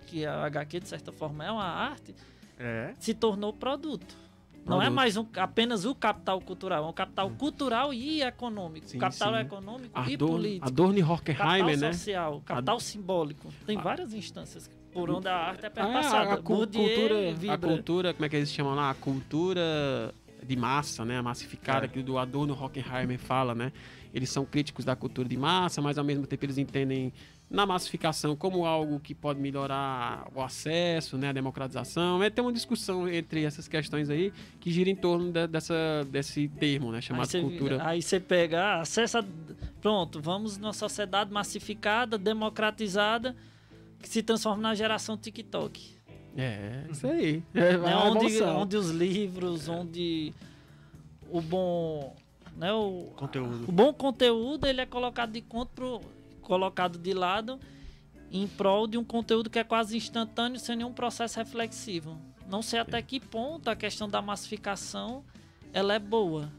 Que 0.08 0.26
a 0.26 0.44
HQ, 0.46 0.80
de 0.80 0.88
certa 0.88 1.12
forma, 1.12 1.44
é 1.44 1.50
uma 1.50 1.64
arte, 1.64 2.12
É. 2.58 2.92
se 2.98 3.14
tornou 3.14 3.52
produto. 3.52 4.16
Não 4.64 4.80
é 4.80 4.88
mais 4.88 5.16
um- 5.16 5.26
apenas 5.36 5.84
o 5.84 5.94
capital 5.94 6.40
cultural, 6.40 6.84
é 6.84 6.88
um 6.88 6.92
capital 6.92 7.30
cultural 7.30 7.92
e 7.92 8.22
econômico. 8.22 8.86
Sim, 8.88 8.98
capital 8.98 9.34
sim. 9.34 9.40
econômico 9.40 10.00
e 10.08 10.14
Adorno, 10.14 10.36
político. 10.36 10.66
Adorno 10.68 10.98
e 10.98 11.02
Capital 11.02 11.46
Horkheimer, 11.46 11.78
né? 11.78 11.92
social, 11.92 12.42
capital 12.44 12.80
simbólico. 12.80 13.48
Tem 13.66 13.76
várias 13.76 14.12
instâncias 14.14 14.70
por 14.92 15.10
onde 15.10 15.26
a 15.26 15.34
arte 15.36 15.64
é 15.64 15.68
Ah, 15.68 15.70
perpassada. 15.70 16.34
a, 16.34 16.36
cu- 16.36 16.42
Bourdieu 16.54 16.82
cultura, 16.82 17.52
a 17.54 17.58
cultura, 17.58 18.14
como 18.14 18.24
é 18.24 18.28
que 18.28 18.36
eles 18.36 18.52
chamam 18.52 18.74
lá? 18.74 18.90
A 18.90 18.94
cultura 18.94 20.14
de 20.46 20.56
massa, 20.56 21.04
né? 21.04 21.18
A 21.18 21.22
massificada, 21.22 21.86
É. 21.86 21.88
que 21.88 21.98
o 22.00 22.18
Adorno 22.18 22.54
Horkheimer 22.54 23.18
fala, 23.18 23.54
né? 23.54 23.72
Eles 24.14 24.28
são 24.30 24.44
críticos 24.44 24.84
da 24.84 24.94
cultura 24.94 25.28
de 25.28 25.36
massa, 25.36 25.80
mas 25.80 25.96
ao 25.98 26.04
mesmo 26.04 26.26
tempo 26.26 26.44
eles 26.44 26.58
entendem 26.58 27.12
na 27.50 27.66
massificação 27.66 28.34
como 28.34 28.64
algo 28.64 28.98
que 28.98 29.14
pode 29.14 29.38
melhorar 29.38 30.26
o 30.34 30.40
acesso, 30.42 31.16
né? 31.18 31.28
A 31.28 31.32
democratização. 31.32 32.22
É, 32.22 32.30
tem 32.30 32.42
uma 32.42 32.52
discussão 32.52 33.06
entre 33.08 33.44
essas 33.44 33.68
questões 33.68 34.08
aí 34.10 34.32
que 34.58 34.70
gira 34.70 34.88
em 34.90 34.96
torno 34.96 35.30
de- 35.30 35.46
dessa, 35.46 35.74
desse 36.10 36.48
termo, 36.48 36.90
né? 36.90 36.96
Aí 36.96 37.02
Chamado 37.02 37.26
você, 37.28 37.40
cultura. 37.40 37.86
aí 37.86 38.00
você 38.02 38.18
pega, 38.18 38.62
ah, 38.62 38.80
acessa. 38.80 39.24
Pronto, 39.80 40.20
vamos 40.20 40.56
numa 40.58 40.72
sociedade 40.72 41.30
massificada, 41.32 42.16
democratizada, 42.18 43.34
que 44.00 44.08
se 44.08 44.22
transforma 44.22 44.62
na 44.62 44.74
geração 44.74 45.16
TikTok. 45.16 45.92
É, 46.36 46.86
isso 46.90 47.06
aí. 47.06 47.42
É, 47.54 47.76
né, 47.76 47.94
onde, 47.96 48.42
onde 48.42 48.76
os 48.76 48.90
livros, 48.90 49.68
onde 49.68 50.32
o 51.30 51.40
bom. 51.40 52.16
Né, 52.56 52.72
o, 52.72 53.12
Conteúdo. 53.16 53.64
o 53.68 53.72
bom 53.72 53.92
conteúdo 53.94 54.66
ele 54.66 54.80
é 54.82 54.86
colocado 54.86 55.32
de 55.32 55.40
conta 55.40 55.70
pro, 55.74 56.00
colocado 56.42 56.98
de 56.98 57.14
lado 57.14 57.58
em 58.30 58.46
prol 58.46 58.86
de 58.86 58.98
um 58.98 59.04
conteúdo 59.04 59.48
que 59.48 59.58
é 59.58 59.64
quase 59.64 59.96
instantâneo 59.96 60.58
sem 60.58 60.76
nenhum 60.76 60.92
processo 60.92 61.38
reflexivo. 61.38 62.18
Não 62.50 62.60
sei 62.60 62.80
até 62.80 63.00
que 63.00 63.18
ponto 63.20 63.68
a 63.68 63.76
questão 63.76 64.06
da 64.08 64.20
massificação 64.20 65.24
ela 65.72 65.94
é 65.94 65.98
boa. 65.98 66.50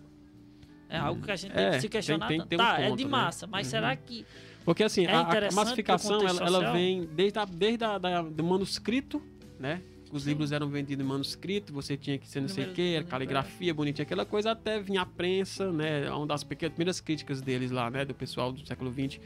É 0.89 0.97
algo 0.97 1.21
que 1.23 1.31
a 1.31 1.35
gente 1.35 1.53
tem 1.53 1.65
É, 1.65 1.71
que 1.71 1.81
se 1.81 1.89
questionar. 1.89 2.27
tem- 2.27 2.41
tem 2.45 2.57
um 2.59 2.61
tá, 2.63 2.79
é 2.79 2.85
ponto, 2.89 2.97
de 2.97 3.03
né? 3.05 3.09
massa, 3.09 3.47
mas 3.47 3.67
Uhum. 3.67 3.71
será 3.71 3.95
que 3.95 4.25
Porque 4.65 4.81
assim, 4.83 5.05
É 5.05 5.11
a- 5.13 5.19
a, 5.21 5.51
massificação 5.51 6.25
ela, 6.25 6.41
ela 6.45 6.71
vem 6.71 7.03
desde, 7.05 7.37
a, 7.37 7.43
desde 7.45 7.83
a, 7.83 7.97
da- 7.97 8.21
do 8.21 8.43
manuscrito, 8.45 9.21
né? 9.59 9.81
Os 10.11 10.27
livros 10.27 10.51
eram 10.51 10.69
vendidos 10.69 11.03
em 11.03 11.07
manuscrito, 11.07 11.73
você 11.73 11.97
tinha 11.97 12.19
que 12.19 12.27
ser 12.27 12.39
não 12.39 12.47
sei 12.47 12.65
o 12.65 12.73
que, 12.73 12.93
bonitos, 12.93 13.09
caligrafia 13.09 13.73
bonitinha, 13.73 14.03
aquela 14.03 14.25
coisa, 14.25 14.51
até 14.51 14.79
vinha 14.79 15.01
a 15.01 15.05
prensa, 15.05 15.71
né? 15.71 16.09
Uma 16.11 16.27
das 16.27 16.43
pequenas, 16.43 16.73
primeiras 16.75 17.01
críticas 17.01 17.41
deles 17.41 17.71
lá, 17.71 17.89
né? 17.89 18.05
Do 18.05 18.13
pessoal 18.13 18.51
do 18.51 18.65
século 18.65 18.93
XX. 18.93 19.19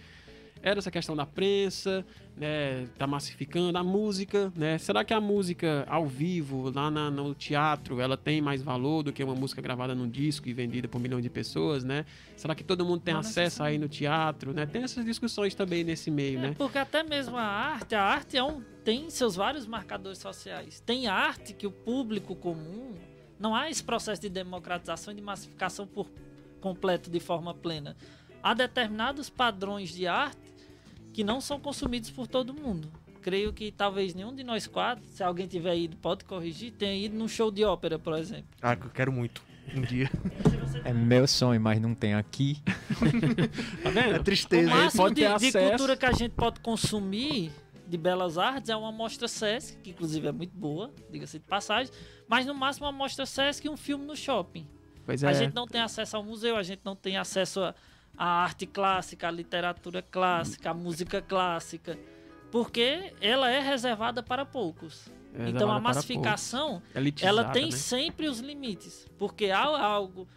Era 0.67 0.79
essa 0.79 0.91
questão 0.91 1.15
da 1.15 1.25
prensa, 1.25 2.05
né? 2.35 2.87
Tá 2.97 3.07
massificando 3.07 3.77
a 3.77 3.83
música, 3.83 4.51
né? 4.55 4.77
Será 4.77 5.03
que 5.03 5.13
a 5.13 5.21
música 5.21 5.85
ao 5.89 6.05
vivo, 6.05 6.69
lá 6.73 6.91
na- 6.91 7.09
no 7.09 7.33
teatro, 7.33 7.99
ela 8.01 8.17
tem 8.17 8.41
mais 8.41 8.61
valor 8.61 9.03
do 9.03 9.13
que 9.13 9.23
uma 9.23 9.33
música 9.35 9.61
gravada 9.61 9.95
num 9.95 10.09
disco 10.09 10.47
e 10.49 10.53
vendida 10.53 10.87
por 10.87 10.99
milhões 10.99 11.23
de 11.23 11.29
pessoas, 11.29 11.83
né? 11.83 12.05
Será 12.35 12.53
que 12.53 12.63
todo 12.63 12.85
mundo 12.85 13.01
tem 13.01 13.13
Não 13.13 13.21
acesso 13.21 13.63
aí 13.63 13.77
no 13.77 13.87
teatro, 13.87 14.53
né? 14.53 14.65
Tem 14.65 14.83
essas 14.83 15.05
discussões 15.05 15.55
também 15.55 15.83
nesse 15.83 16.11
meio, 16.11 16.39
É, 16.39 16.41
né? 16.41 16.55
porque 16.57 16.77
até 16.77 17.01
mesmo 17.03 17.37
a 17.37 17.43
arte, 17.43 17.95
a 17.95 18.03
arte 18.03 18.35
é 18.37 18.43
um, 18.43 18.61
tem 18.83 19.09
seus 19.09 19.35
vários 19.35 19.65
marcadores 19.65 20.17
sociais. 20.19 20.79
Tem 20.85 21.07
arte 21.07 21.53
que 21.53 21.65
o 21.65 21.71
público 21.71 22.35
comum 22.35 22.93
não 23.39 23.55
há 23.55 23.69
esse 23.69 23.83
processo 23.83 24.21
de 24.21 24.29
democratização 24.29 25.13
e 25.13 25.15
de 25.15 25.21
massificação 25.21 25.87
por 25.87 26.09
completo 26.59 27.09
de 27.09 27.19
forma 27.19 27.53
plena. 27.53 27.95
Há 28.41 28.53
determinados 28.53 29.29
padrões 29.29 29.89
de 29.89 30.07
arte 30.07 30.46
que 31.17 31.23
não 31.23 31.41
são 31.41 31.59
consumidos 31.59 32.11
por 32.11 32.27
todo 32.27 32.53
mundo. 32.53 32.91
Creio 33.23 33.51
que 33.51 33.71
talvez 33.71 34.13
nenhum 34.13 34.35
de 34.35 34.43
nós 34.43 34.67
quatro, 34.67 35.03
se 35.07 35.23
alguém 35.23 35.47
tiver 35.47 35.75
ido, 35.75 35.97
pode 35.97 36.23
corrigir, 36.23 36.71
tenha 36.73 36.93
ido 36.93 37.17
num 37.17 37.27
show 37.27 37.49
de 37.49 37.63
ópera, 37.63 37.97
por 37.97 38.15
exemplo. 38.15 38.45
Ah, 38.61 38.75
que 38.75 38.85
eu 38.85 38.91
quero 38.91 39.11
muito. 39.11 39.41
Um 39.75 39.81
dia. 39.81 40.11
É 40.85 40.93
meu 40.93 41.27
sonho, 41.27 41.59
mas 41.59 41.81
não 41.81 41.95
tem 41.95 42.13
aqui. 42.13 42.61
Tá 43.81 43.89
vendo? 43.89 44.15
É 44.15 44.19
O 44.19 44.23
tristeza. 44.23 44.69
Mas- 44.69 44.79
máximo 44.79 45.01
pode 45.03 45.15
de, 45.15 45.21
ter 45.21 45.39
de 45.63 45.69
cultura 45.69 45.97
que 45.97 46.05
a 46.05 46.11
gente 46.11 46.33
pode 46.35 46.59
consumir 46.59 47.51
de 47.87 47.97
belas 47.97 48.37
artes 48.37 48.69
é 48.69 48.75
uma 48.75 48.91
mostra 48.91 49.27
Sesc, 49.27 49.75
que 49.81 49.89
inclusive 49.89 50.27
é 50.27 50.31
muito 50.31 50.55
boa, 50.55 50.93
diga-se 51.09 51.39
de 51.39 51.45
passagem, 51.45 51.91
mas 52.27 52.45
no 52.45 52.53
máximo 52.53 52.85
uma 52.85 52.91
mostra 52.91 53.25
Sesc 53.25 53.65
e 53.65 53.69
um 53.71 53.75
filme 53.75 54.05
no 54.05 54.15
shopping. 54.15 54.67
Pois 55.03 55.23
A 55.23 55.31
é. 55.31 55.33
gente 55.33 55.55
não 55.55 55.65
tem 55.65 55.81
acesso 55.81 56.15
ao 56.15 56.23
museu, 56.23 56.57
a 56.57 56.61
gente 56.63 56.81
não 56.85 56.95
tem 56.95 57.17
acesso 57.17 57.59
à 57.61 57.73
à 58.17 58.25
arte 58.43 58.65
clássica, 58.65 59.27
à 59.27 59.31
literatura 59.31 60.01
clássica, 60.01 60.71
à 60.71 60.73
música 60.73 61.21
clássica, 61.21 61.97
porque 62.51 63.13
ela 63.21 63.49
é 63.49 63.59
reservada 63.59 64.23
para 64.23 64.45
poucos. 64.45 65.09
É 65.33 65.49
então 65.49 65.71
a 65.71 65.79
massificação 65.79 66.81
ela 67.21 67.45
tem 67.45 67.65
né? 67.65 67.71
sempre 67.71 68.27
os 68.27 68.39
limites, 68.39 69.05
porque 69.17 69.51
há 69.51 69.63
algo 69.63 70.27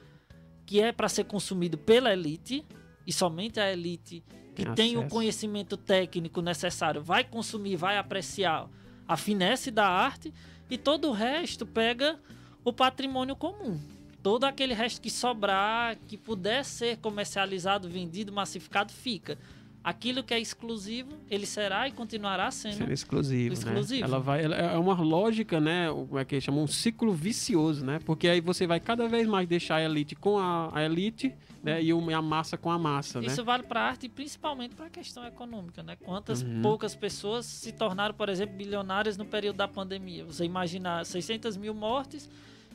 que 0.67 0.81
é 0.81 0.93
para 0.93 1.09
ser 1.09 1.25
consumido 1.25 1.79
pela 1.79 2.13
elite 2.13 2.65
e 3.07 3.13
somente 3.13 3.59
a 3.59 3.73
elite 3.73 4.23
que 4.55 4.65
Tem 4.65 4.75
tem, 4.75 4.97
o 4.99 5.09
conhecimento 5.09 5.77
técnico 5.77 6.43
necessário 6.43 7.03
vai 7.03 7.25
consumir, 7.25 7.77
vai 7.77 7.97
apreciar 7.97 8.69
a 9.09 9.17
finesse 9.17 9.71
da 9.71 9.87
arte 9.89 10.33
e 10.69 10.77
todo 10.77 11.09
o 11.09 11.13
resto 11.13 11.65
pega 11.65 12.21
o 12.65 12.73
patrimônio 12.73 13.35
comum. 13.35 13.81
Todo 14.23 14.45
aquele 14.45 14.75
resto 14.75 15.01
que 15.01 15.11
sobrar, 15.11 15.97
que 16.09 16.17
puder 16.17 16.65
ser 16.65 16.99
comercializado, 16.99 17.89
vendido, 17.89 18.33
massificado, 18.33 18.93
fica. 18.93 19.39
Aquilo 19.83 20.23
que 20.23 20.35
é 20.35 20.39
exclusivo, 20.39 21.11
ele 21.31 21.47
será 21.47 21.89
e 21.89 21.93
continuará 21.93 22.51
sendo 22.51 22.75
Sendo 22.81 22.93
exclusivo, 22.93 23.55
Exclusivo. 23.55 24.03
né? 24.03 24.07
Ela 24.07 24.21
vai, 24.21 24.45
ela 24.45 24.55
é 24.55 24.77
uma 24.77 25.01
lógica, 25.01 25.59
né? 25.59 25.89
Como 25.89 26.19
é 26.19 26.25
que 26.25 26.39
chama? 26.39 26.59
Um 26.61 26.67
ciclo 26.67 27.15
vicioso, 27.15 27.83
né? 27.83 27.99
Porque 28.05 28.29
aí 28.29 28.43
você 28.43 28.67
vai 28.67 28.79
cada 28.79 29.09
vez 29.09 29.27
mais 29.27 29.49
deixar 29.49 29.77
a 29.77 29.83
elite 29.83 30.15
com 30.15 30.39
a, 30.39 30.71
a 30.79 30.85
elite, 30.85 31.35
né? 31.63 31.83
E 31.83 31.91
a 31.91 32.21
massa 32.21 32.59
com 32.59 32.71
a 32.71 32.79
massa, 32.79 33.23
né? 33.23 33.29
Isso 33.29 33.43
vale 33.43 33.63
para 33.63 33.81
a 33.81 33.85
arte 33.85 34.05
e 34.05 34.09
principalmente 34.11 34.75
para 34.75 34.85
a 34.85 34.91
questão 34.91 35.25
econômica, 35.25 35.83
né? 35.83 35.97
Quantas 35.97 36.43
Uhum. 36.43 36.61
poucas 36.61 36.95
pessoas 36.95 37.47
se 37.47 37.73
tornaram, 37.73 38.15
por 38.15 38.29
exemplo, 38.29 38.55
bilionárias 38.55 39.17
no 39.17 39.25
período 39.25 39.57
da 39.57 39.67
pandemia? 39.69 40.27
Você 40.27 40.45
imaginar 40.45 41.07
600 41.07 41.57
mil 41.57 41.73
mortes 41.73 42.29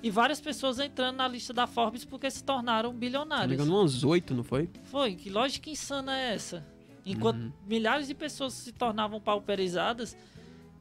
e 0.06 0.12
várias 0.12 0.40
pessoas 0.40 0.78
entrando 0.80 1.16
na 1.16 1.28
lista 1.28 1.52
da 1.52 1.66
Forbes 1.66 2.06
porque 2.06 2.30
se 2.30 2.44
tornaram 2.44 2.92
Se 2.92 3.00
não 3.00 3.48
me 3.48 3.54
engano, 3.56 3.80
umas 3.82 4.04
oito, 4.04 4.36
não 4.36 4.44
foi? 4.44 4.70
Foi, 4.84 5.16
que 5.16 5.32
lógica 5.32 5.68
insana 5.68 6.16
é 6.16 6.36
essa? 6.36 6.64
Enquanto 7.04 7.38
Uhum. 7.40 7.52
milhares 7.66 8.06
de 8.08 8.14
pessoas 8.14 8.54
se 8.54 8.72
tornavam 8.72 9.20
pauperizadas, 9.20 10.16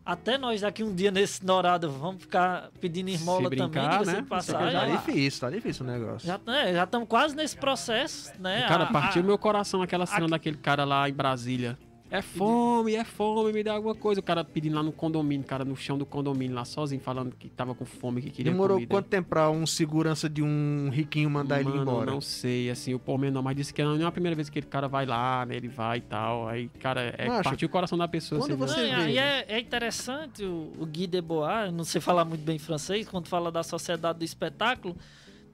até 0.04 0.36
nós 0.36 0.60
daqui 0.60 0.84
um 0.84 0.94
dia 0.94 1.10
nesse 1.10 1.42
Norado 1.44 1.90
vamos 1.90 2.20
ficar 2.20 2.70
pedindo 2.78 3.08
esmola 3.08 3.48
brincar, 3.48 3.68
também, 3.70 3.88
diga-se 3.90 4.12
né? 4.12 4.20
de 4.20 4.28
passagem. 4.28 4.72
Tá 4.78 4.86
Já- 4.88 4.96
difícil, 4.96 5.40
tá 5.40 5.50
difícil 5.50 5.86
o 5.86 5.88
negócio. 5.88 6.26
Já 6.28 6.38
é, 6.48 6.82
estamos 6.84 7.08
quase 7.08 7.34
nesse 7.34 7.56
processo, 7.56 8.30
né? 8.38 8.66
Cara, 8.68 8.84
A- 8.84 8.92
partiu 8.92 9.22
a- 9.22 9.24
meu 9.24 9.38
coração 9.38 9.80
aquela 9.80 10.04
cena 10.04 10.26
a- 10.26 10.28
daquele 10.28 10.58
cara 10.58 10.84
lá 10.84 11.08
em 11.08 11.14
Brasília. 11.14 11.78
É 12.10 12.22
fome, 12.22 12.94
é 12.94 13.02
fome, 13.02 13.52
me 13.52 13.62
dá 13.64 13.72
alguma 13.72 13.94
coisa. 13.94 14.20
O 14.20 14.22
cara 14.22 14.44
pedindo 14.44 14.76
lá 14.76 14.82
no 14.82 14.92
condomínio, 14.92 15.44
o 15.44 15.48
cara 15.48 15.64
no 15.64 15.74
chão 15.74 15.98
do 15.98 16.06
condomínio 16.06 16.54
lá 16.54 16.64
sozinho, 16.64 17.00
falando 17.00 17.34
que 17.34 17.48
tava 17.48 17.74
com 17.74 17.84
fome, 17.84 18.22
que 18.22 18.30
queria 18.30 18.52
Demorou 18.52 18.76
comida. 18.76 18.90
quanto 18.94 19.06
tempo 19.06 19.30
pra 19.30 19.50
um 19.50 19.66
segurança 19.66 20.28
de 20.28 20.40
um 20.42 20.90
riquinho 20.92 21.28
mandar 21.28 21.60
ele 21.60 21.70
Mano, 21.70 21.82
embora? 21.82 22.10
não 22.12 22.20
sei, 22.20 22.70
assim, 22.70 22.94
o 22.94 22.98
pormenor, 22.98 23.42
mas 23.42 23.56
disse 23.56 23.74
que 23.74 23.82
não 23.82 24.00
é 24.00 24.04
a 24.04 24.12
primeira 24.12 24.36
vez 24.36 24.48
que 24.48 24.58
ele 24.58 24.66
cara 24.66 24.86
vai 24.86 25.06
lá, 25.06 25.44
né? 25.46 25.56
Ele 25.56 25.66
vai 25.68 25.98
e 25.98 26.02
tal. 26.02 26.46
Aí, 26.46 26.68
cara, 26.78 27.14
é 27.18 27.26
Macho, 27.26 27.42
partiu 27.42 27.66
o 27.66 27.70
coração 27.70 27.98
da 27.98 28.06
pessoa. 28.06 28.40
quando 28.40 28.50
vê. 28.50 28.56
você 28.56 28.76
Não, 28.76 28.84
e 28.84 28.90
vê. 28.90 28.94
aí 28.94 29.18
é, 29.18 29.44
é 29.48 29.58
interessante 29.58 30.44
o, 30.44 30.72
o 30.78 30.86
Guy 30.86 31.06
Debois, 31.06 31.72
não 31.72 31.84
sei 31.84 32.00
falar 32.00 32.24
muito 32.24 32.42
bem 32.42 32.58
francês, 32.58 33.08
quando 33.08 33.26
fala 33.26 33.50
da 33.50 33.62
sociedade 33.64 34.18
do 34.20 34.24
espetáculo, 34.24 34.96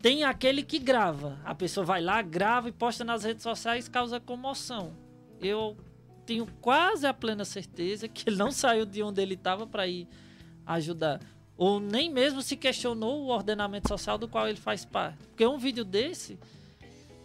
tem 0.02 0.24
aquele 0.24 0.62
que 0.62 0.78
grava. 0.78 1.38
A 1.44 1.54
pessoa 1.54 1.86
vai 1.86 2.02
lá, 2.02 2.20
grava 2.20 2.68
e 2.68 2.72
posta 2.72 3.02
nas 3.04 3.24
redes 3.24 3.42
sociais 3.42 3.88
causa 3.88 4.20
comoção. 4.20 4.92
Eu 5.40 5.74
tenho 6.30 6.46
quase 6.60 7.08
a 7.08 7.12
plena 7.12 7.44
certeza 7.44 8.06
que 8.06 8.30
ele 8.30 8.36
não 8.36 8.52
saiu 8.52 8.86
de 8.86 9.02
onde 9.02 9.20
ele 9.20 9.34
estava 9.34 9.66
para 9.66 9.84
ir 9.88 10.06
ajudar. 10.64 11.20
Ou 11.56 11.80
nem 11.80 12.08
mesmo 12.08 12.40
se 12.40 12.56
questionou 12.56 13.22
o 13.22 13.26
ordenamento 13.30 13.88
social 13.88 14.16
do 14.16 14.28
qual 14.28 14.46
ele 14.46 14.56
faz 14.56 14.84
parte. 14.84 15.18
Porque 15.26 15.44
um 15.44 15.58
vídeo 15.58 15.84
desse, 15.84 16.38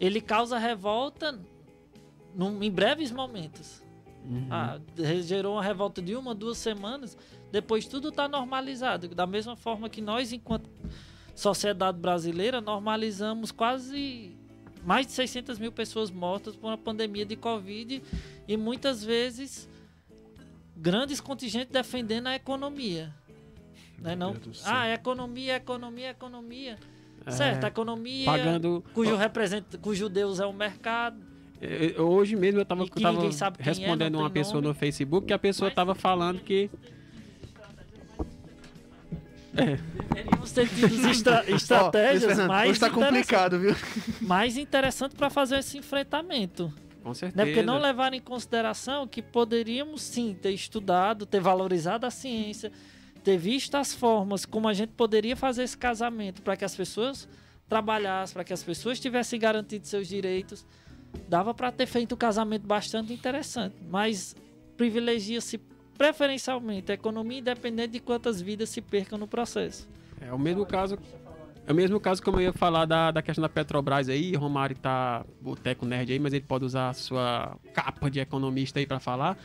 ele 0.00 0.20
causa 0.20 0.58
revolta 0.58 1.38
num- 2.34 2.60
em 2.60 2.68
breves 2.68 3.12
momentos. 3.12 3.80
Uhum. 4.28 4.48
Ah, 4.50 4.80
gerou 5.22 5.54
uma 5.54 5.62
revolta 5.62 6.02
de 6.02 6.16
uma, 6.16 6.34
duas 6.34 6.58
semanas. 6.58 7.16
Depois 7.52 7.86
tudo 7.86 8.08
está 8.08 8.26
normalizado. 8.26 9.06
Da 9.06 9.24
mesma 9.24 9.54
forma 9.54 9.88
que 9.88 10.00
nós, 10.00 10.32
enquanto 10.32 10.68
sociedade 11.32 11.96
brasileira, 12.00 12.60
normalizamos 12.60 13.52
quase 13.52 14.35
mais 14.86 15.04
de 15.04 15.12
600 15.12 15.58
mil 15.58 15.72
pessoas 15.72 16.10
mortas 16.12 16.54
por 16.54 16.68
uma 16.68 16.78
pandemia 16.78 17.26
de 17.26 17.34
Covid 17.34 18.00
e 18.46 18.56
muitas 18.56 19.04
vezes 19.04 19.68
grandes 20.76 21.20
contingentes 21.20 21.72
defendendo 21.72 22.28
a 22.28 22.36
economia. 22.36 23.12
Né, 23.98 24.14
não? 24.14 24.34
Céu. 24.34 24.52
Ah, 24.64 24.88
economia, 24.88 25.56
economia, 25.56 26.10
economia. 26.10 26.78
É, 27.24 27.30
certo, 27.32 27.64
a 27.64 27.68
economia 27.68 28.26
Pagando. 28.26 28.84
cujo 28.94 29.16
representa, 29.16 29.76
cujo 29.78 30.08
Deus 30.08 30.38
é 30.38 30.46
o 30.46 30.52
mercado. 30.52 31.18
Hoje 31.98 32.36
mesmo 32.36 32.60
eu 32.60 32.64
tava, 32.64 32.84
E 32.84 32.90
que 32.90 33.00
tava 33.00 33.16
ninguém 33.16 33.32
sabe 33.32 33.56
quem 33.56 33.66
é, 33.66 33.68
respondendo 33.70 34.12
não 34.12 34.20
uma 34.20 34.30
pessoa 34.30 34.56
nome. 34.56 34.68
no 34.68 34.74
Facebook 34.74 35.26
que 35.26 35.32
a 35.32 35.38
pessoa 35.38 35.70
tava 35.70 35.94
falando 35.94 36.40
que. 36.40 36.70
Deveríamos 39.56 40.52
ter 40.52 40.68
tido 40.68 41.08
estra 41.08 41.50
estratégias 41.50 42.24
Fernando, 42.24 42.48
mais 42.48 42.78
tá 42.78 42.88
interessantes. 42.88 43.10
complicado, 43.10 43.58
viu? 43.58 43.76
mais 44.20 44.56
interessante 44.56 45.14
para 45.14 45.30
fazer 45.30 45.58
esse 45.58 45.78
enfrentamento. 45.78 46.72
Com 47.02 47.14
certeza. 47.14 47.44
Né? 47.44 47.52
Porque 47.52 47.62
não 47.62 47.78
levar 47.78 48.12
em 48.14 48.20
consideração 48.20 49.06
que 49.06 49.22
poderíamos 49.22 50.02
sim 50.02 50.34
ter 50.34 50.50
estudado, 50.50 51.24
ter 51.24 51.40
valorizado 51.40 52.04
a 52.04 52.10
ciência, 52.10 52.72
ter 53.22 53.36
visto 53.36 53.76
as 53.76 53.94
formas 53.94 54.44
como 54.44 54.68
a 54.68 54.74
gente 54.74 54.90
poderia 54.90 55.36
fazer 55.36 55.62
esse 55.62 55.78
casamento 55.78 56.42
para 56.42 56.56
que 56.56 56.64
as 56.64 56.74
pessoas 56.74 57.28
trabalhassem, 57.68 58.34
para 58.34 58.44
que 58.44 58.52
as 58.52 58.62
pessoas 58.62 59.00
tivessem 59.00 59.38
garantido 59.38 59.86
seus 59.86 60.08
direitos. 60.08 60.66
Dava 61.28 61.54
para 61.54 61.72
ter 61.72 61.86
feito 61.86 62.14
um 62.14 62.18
casamento 62.18 62.66
bastante 62.66 63.12
interessante, 63.12 63.76
mas 63.88 64.34
privilegia-se 64.76 65.58
preferencialmente 65.96 66.92
a 66.92 66.94
economia 66.94 67.38
independente 67.38 67.92
de 67.92 68.00
quantas 68.00 68.40
vidas 68.40 68.68
se 68.68 68.80
percam 68.80 69.18
no 69.18 69.26
processo. 69.26 69.88
É 70.20 70.32
o 70.32 70.38
mesmo 70.38 70.64
caso. 70.64 70.98
É 71.66 71.72
o 71.72 71.74
mesmo 71.74 71.98
caso 71.98 72.22
como 72.22 72.38
eu 72.38 72.44
ia 72.44 72.52
falar 72.52 72.84
da, 72.84 73.10
da 73.10 73.20
questão 73.20 73.42
da 73.42 73.48
Petrobras 73.48 74.08
aí. 74.08 74.34
Romário 74.36 74.76
tá 74.76 75.24
boteco 75.40 75.84
nerd 75.84 76.12
aí, 76.12 76.18
mas 76.18 76.32
ele 76.32 76.44
pode 76.44 76.64
usar 76.64 76.90
a 76.90 76.92
sua 76.92 77.56
capa 77.74 78.08
de 78.08 78.20
economista 78.20 78.78
aí 78.78 78.86
para 78.86 79.00
falar. 79.00 79.36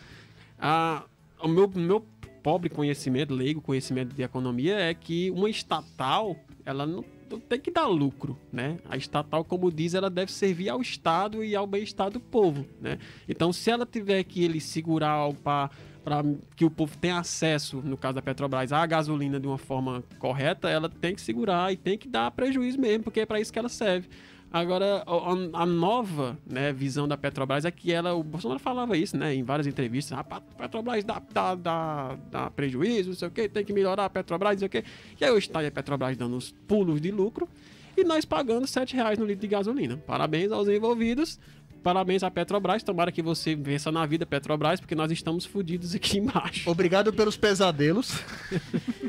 Ah, 0.60 1.04
o 1.42 1.48
meu, 1.48 1.68
meu 1.68 2.06
pobre 2.44 2.70
conhecimento, 2.70 3.34
leigo 3.34 3.62
conhecimento 3.62 4.14
de 4.14 4.22
economia, 4.22 4.78
é 4.80 4.94
que 4.94 5.32
uma 5.32 5.50
estatal, 5.50 6.36
ela 6.64 6.86
não, 6.86 7.04
tem 7.40 7.60
que 7.60 7.72
dar 7.72 7.88
lucro, 7.88 8.38
né? 8.52 8.78
A 8.90 8.98
estatal, 8.98 9.44
como 9.44 9.72
diz, 9.72 9.94
ela 9.94 10.10
deve 10.10 10.32
servir 10.32 10.70
ao 10.70 10.82
Estado 10.82 11.44
e 11.44 11.56
ao 11.56 11.66
bem-estar 11.66 12.10
do 12.10 12.20
povo, 12.20 12.66
né? 12.80 13.00
Então, 13.28 13.54
se 13.54 13.70
ela 13.70 13.86
tiver 13.86 14.24
que 14.24 14.44
ele 14.44 14.60
segurar 14.60 15.32
para 15.44 15.70
para 16.04 16.24
que 16.56 16.66
o 16.66 16.70
povo 16.70 16.98
tenha 16.98 17.20
acesso, 17.20 17.82
no 17.84 17.98
caso 17.98 18.16
da 18.16 18.22
Petrobras, 18.22 18.72
à 18.72 18.86
gasolina 18.86 19.40
de 19.40 19.48
uma 19.48 19.58
forma 19.58 20.04
correta, 20.20 20.70
ela 20.70 20.90
tem 20.90 21.14
que 21.14 21.22
segurar 21.22 21.72
e 21.72 21.78
tem 21.78 21.98
que 21.98 22.08
dar 22.08 22.32
prejuízo 22.32 22.80
mesmo, 22.80 23.04
porque 23.04 23.22
é 23.22 23.26
para 23.26 23.40
isso 23.40 23.52
que 23.52 23.60
ela 23.60 23.70
serve. 23.70 24.08
Agora, 24.54 25.06
a, 25.54 25.66
nova 25.66 26.38
né, 26.46 26.74
visão 26.74 27.08
da 27.08 27.16
Petrobras 27.16 27.64
é 27.64 27.72
que 27.72 27.90
ela, 27.90 28.14
o 28.14 28.22
Bolsonaro 28.22 28.60
falava 28.60 28.98
isso, 28.98 29.16
né, 29.16 29.34
em 29.34 29.44
várias 29.44 29.66
entrevistas, 29.66 30.18
a 30.18 30.24
Petrobras 30.24 31.06
dá, 31.06 31.22
dá, 31.32 31.56
dá, 31.56 32.18
dá 32.30 32.52
prejuízo, 32.52 33.10
não 33.10 33.16
sei 33.16 33.28
o 33.30 33.32
que, 33.32 33.48
tem 33.48 33.64
que 33.64 33.72
melhorar 33.72 34.06
a 34.06 34.10
Petrobras, 34.10 34.54
não 34.54 34.60
sei 34.60 34.68
o 34.68 34.70
que. 34.70 34.84
E 35.22 35.24
aí 35.24 35.32
hoje 35.32 35.48
está 35.48 35.66
a 35.66 35.72
Petrobras 35.72 36.18
dando 36.18 36.36
os 36.36 36.52
pulos 36.68 37.00
de 37.00 37.12
lucro 37.12 37.48
e 37.96 38.04
nós 38.04 38.26
pagando 38.26 38.68
7 38.68 38.94
reais 38.94 39.18
no 39.18 39.26
litro 39.26 39.42
de 39.42 39.48
gasolina. 39.48 39.96
Parabéns 40.06 40.52
aos 40.52 40.68
envolvidos, 40.68 41.40
Parabéns 41.84 42.24
à 42.24 42.30
Petrobras. 42.30 42.84
Tomara 42.84 43.12
que 43.12 43.22
você 43.22 43.56
vença 43.56 43.92
na 43.92 44.06
vida, 44.06 44.26
Petrobras, 44.26 44.80
porque 44.80 44.96
nós 44.96 45.12
estamos 45.12 45.46
fodidos 45.46 45.96
aqui 45.96 46.20
embaixo. 46.20 46.70
Obrigado 46.70 47.12
pelos 47.12 47.36
pesadelos. 47.38 48.20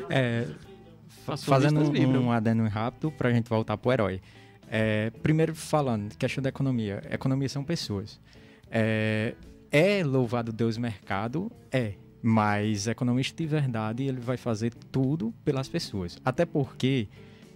É, 0.09 0.47
fazendo 1.37 1.81
um, 1.81 2.25
um 2.25 2.31
adendo 2.31 2.63
rápido 2.67 3.11
pra 3.11 3.31
gente 3.31 3.49
voltar 3.49 3.77
pro 3.77 3.91
herói. 3.91 4.21
É, 4.69 5.11
primeiro 5.21 5.53
falando, 5.53 6.15
questão 6.17 6.41
da 6.41 6.49
economia. 6.49 7.03
Economia 7.11 7.47
são 7.47 7.63
pessoas. 7.63 8.19
É, 8.71 9.35
é 9.71 10.03
louvado 10.03 10.51
Deus 10.51 10.77
mercado? 10.77 11.51
É. 11.71 11.93
Mas 12.21 12.87
economista 12.87 13.35
de 13.35 13.45
verdade, 13.45 14.03
ele 14.03 14.19
vai 14.19 14.37
fazer 14.37 14.73
tudo 14.91 15.33
pelas 15.43 15.67
pessoas. 15.67 16.17
Até 16.23 16.45
porque, 16.45 17.07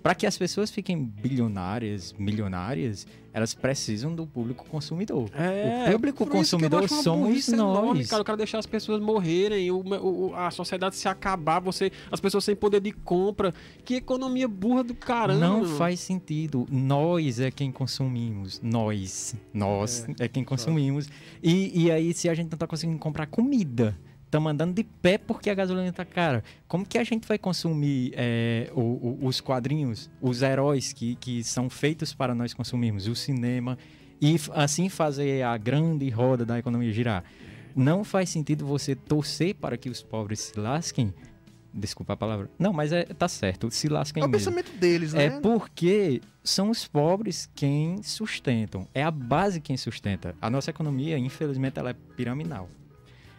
para 0.08 0.16
que 0.16 0.26
as 0.26 0.38
pessoas 0.38 0.72
fiquem 0.72 1.03
bilionárias, 1.03 2.16
milionárias, 2.18 3.05
elas 3.34 3.53
precisam 3.53 4.16
do 4.16 4.26
público 4.26 4.66
consumidor. 4.70 5.30
É, 5.36 5.89
o 5.89 5.91
público 5.95 6.24
eu 6.24 6.28
consumidor 6.28 6.88
somos 6.88 7.28
burrice 7.28 7.53
enorme, 7.53 7.99
nós. 7.99 8.08
cara. 8.08 8.22
O 8.22 8.26
cara 8.26 8.38
deixar 8.38 8.58
as 8.60 8.66
pessoas 8.66 9.01
morrerem, 9.01 9.70
o, 9.70 9.80
o- 9.80 10.34
a 10.34 10.49
sociedade 10.49 10.95
se 10.95 11.10
acabar, 11.10 11.60
você, 11.60 11.91
as 12.10 12.22
pessoas 12.22 12.45
sem 12.45 12.55
poder 12.55 12.80
de 12.80 12.93
compra. 12.93 13.53
Que 13.84 13.95
economia 13.95 14.47
burra 14.47 14.82
do 14.82 14.95
caramba. 14.95 15.41
Não 15.45 15.66
faz 15.78 15.99
sentido. 15.99 16.66
Nós 16.72 17.41
é 17.41 17.51
quem 17.51 17.70
consumimos. 17.70 18.62
Nós. 18.64 19.36
Nós 19.53 20.08
é, 20.22 20.28
quem 20.30 20.45
consumimos. 20.45 21.10
E, 21.43 21.84
e 21.84 21.91
aí, 21.91 22.14
se 22.14 22.30
a 22.30 22.34
gente 22.34 22.49
não 22.49 22.58
tá 22.58 22.66
conseguindo 22.66 22.97
comprar 22.97 23.28
comida, 23.28 23.93
estamos 24.38 24.51
andando 24.51 24.73
de 24.75 24.83
pé 24.83 25.17
porque 25.17 25.49
a 25.49 25.53
gasolina 25.55 25.91
tá 25.91 26.05
cara. 26.05 26.43
Como 26.67 26.85
que 26.85 26.97
a 26.97 27.03
gente 27.03 27.27
vai 27.27 27.38
consumir 27.38 28.13
é, 28.15 28.71
o- 28.73 28.81
o- 28.81 29.19
os 29.27 29.41
quadrinhos, 29.41 30.09
os 30.21 30.41
heróis 30.41 30.93
que, 30.93 31.15
que 31.15 31.43
são 31.43 31.69
feitos 31.69 32.13
para 32.13 32.33
nós 32.35 32.53
consumirmos, 32.53 33.07
o 33.07 33.15
cinema, 33.15 33.77
e 34.21 34.35
assim 34.53 34.89
fazer 34.89 35.43
a 35.43 35.55
grande 35.57 36.09
roda 36.09 36.45
da 36.45 36.57
economia 36.57 36.91
girar? 36.91 37.23
Não 37.75 38.03
faz 38.03 38.29
sentido 38.29 38.65
você 38.65 38.95
torcer 38.95 39.53
para 39.55 39.77
que 39.77 39.89
os 39.89 40.01
pobres 40.01 40.39
se 40.39 40.59
lasquem. 40.59 41.13
Desculpa 41.71 42.13
a 42.13 42.17
palavra. 42.17 42.49
Não, 42.57 42.73
mas 42.73 42.91
é, 42.91 43.03
tá 43.03 43.27
certo. 43.27 43.69
Se 43.69 43.88
lasquem 43.88 44.23
É 44.23 44.25
o 44.25 44.29
mesmo. 44.29 44.51
pensamento 44.51 44.75
deles, 44.79 45.13
né? 45.13 45.25
É 45.25 45.29
porque 45.39 46.21
são 46.43 46.71
os 46.71 46.88
pobres 46.88 47.47
quem 47.53 48.01
sustentam. 48.01 48.88
É 48.95 49.03
a 49.03 49.11
base 49.11 49.61
quem 49.61 49.77
sustenta. 49.77 50.33
A 50.41 50.49
nossa 50.49 50.71
economia, 50.71 51.19
infelizmente, 51.19 51.77
ela 51.77 51.91
é 51.91 51.95
piramidal. 52.15 52.67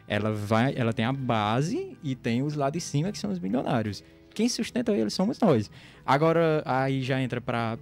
Ela 0.09 0.33
vai, 0.33 0.75
ela 0.75 0.93
tem 0.93 1.05
a 1.05 1.13
base 1.13 1.97
e 2.03 2.17
tem 2.17 2.43
os 2.43 2.55
lá 2.55 2.71
de 2.71 2.81
cima 2.81 3.13
que 3.13 3.19
são 3.19 3.31
os 3.31 3.39
milionários. 3.39 4.03
Quem 4.35 4.49
sustenta 4.49 4.93
eles 4.93 5.13
somos 5.13 5.39
nós. 5.39 5.71
Agora 6.05 6.63
aí 6.65 7.03
já 7.03 7.21
entra 7.21 7.41
para 7.41 7.79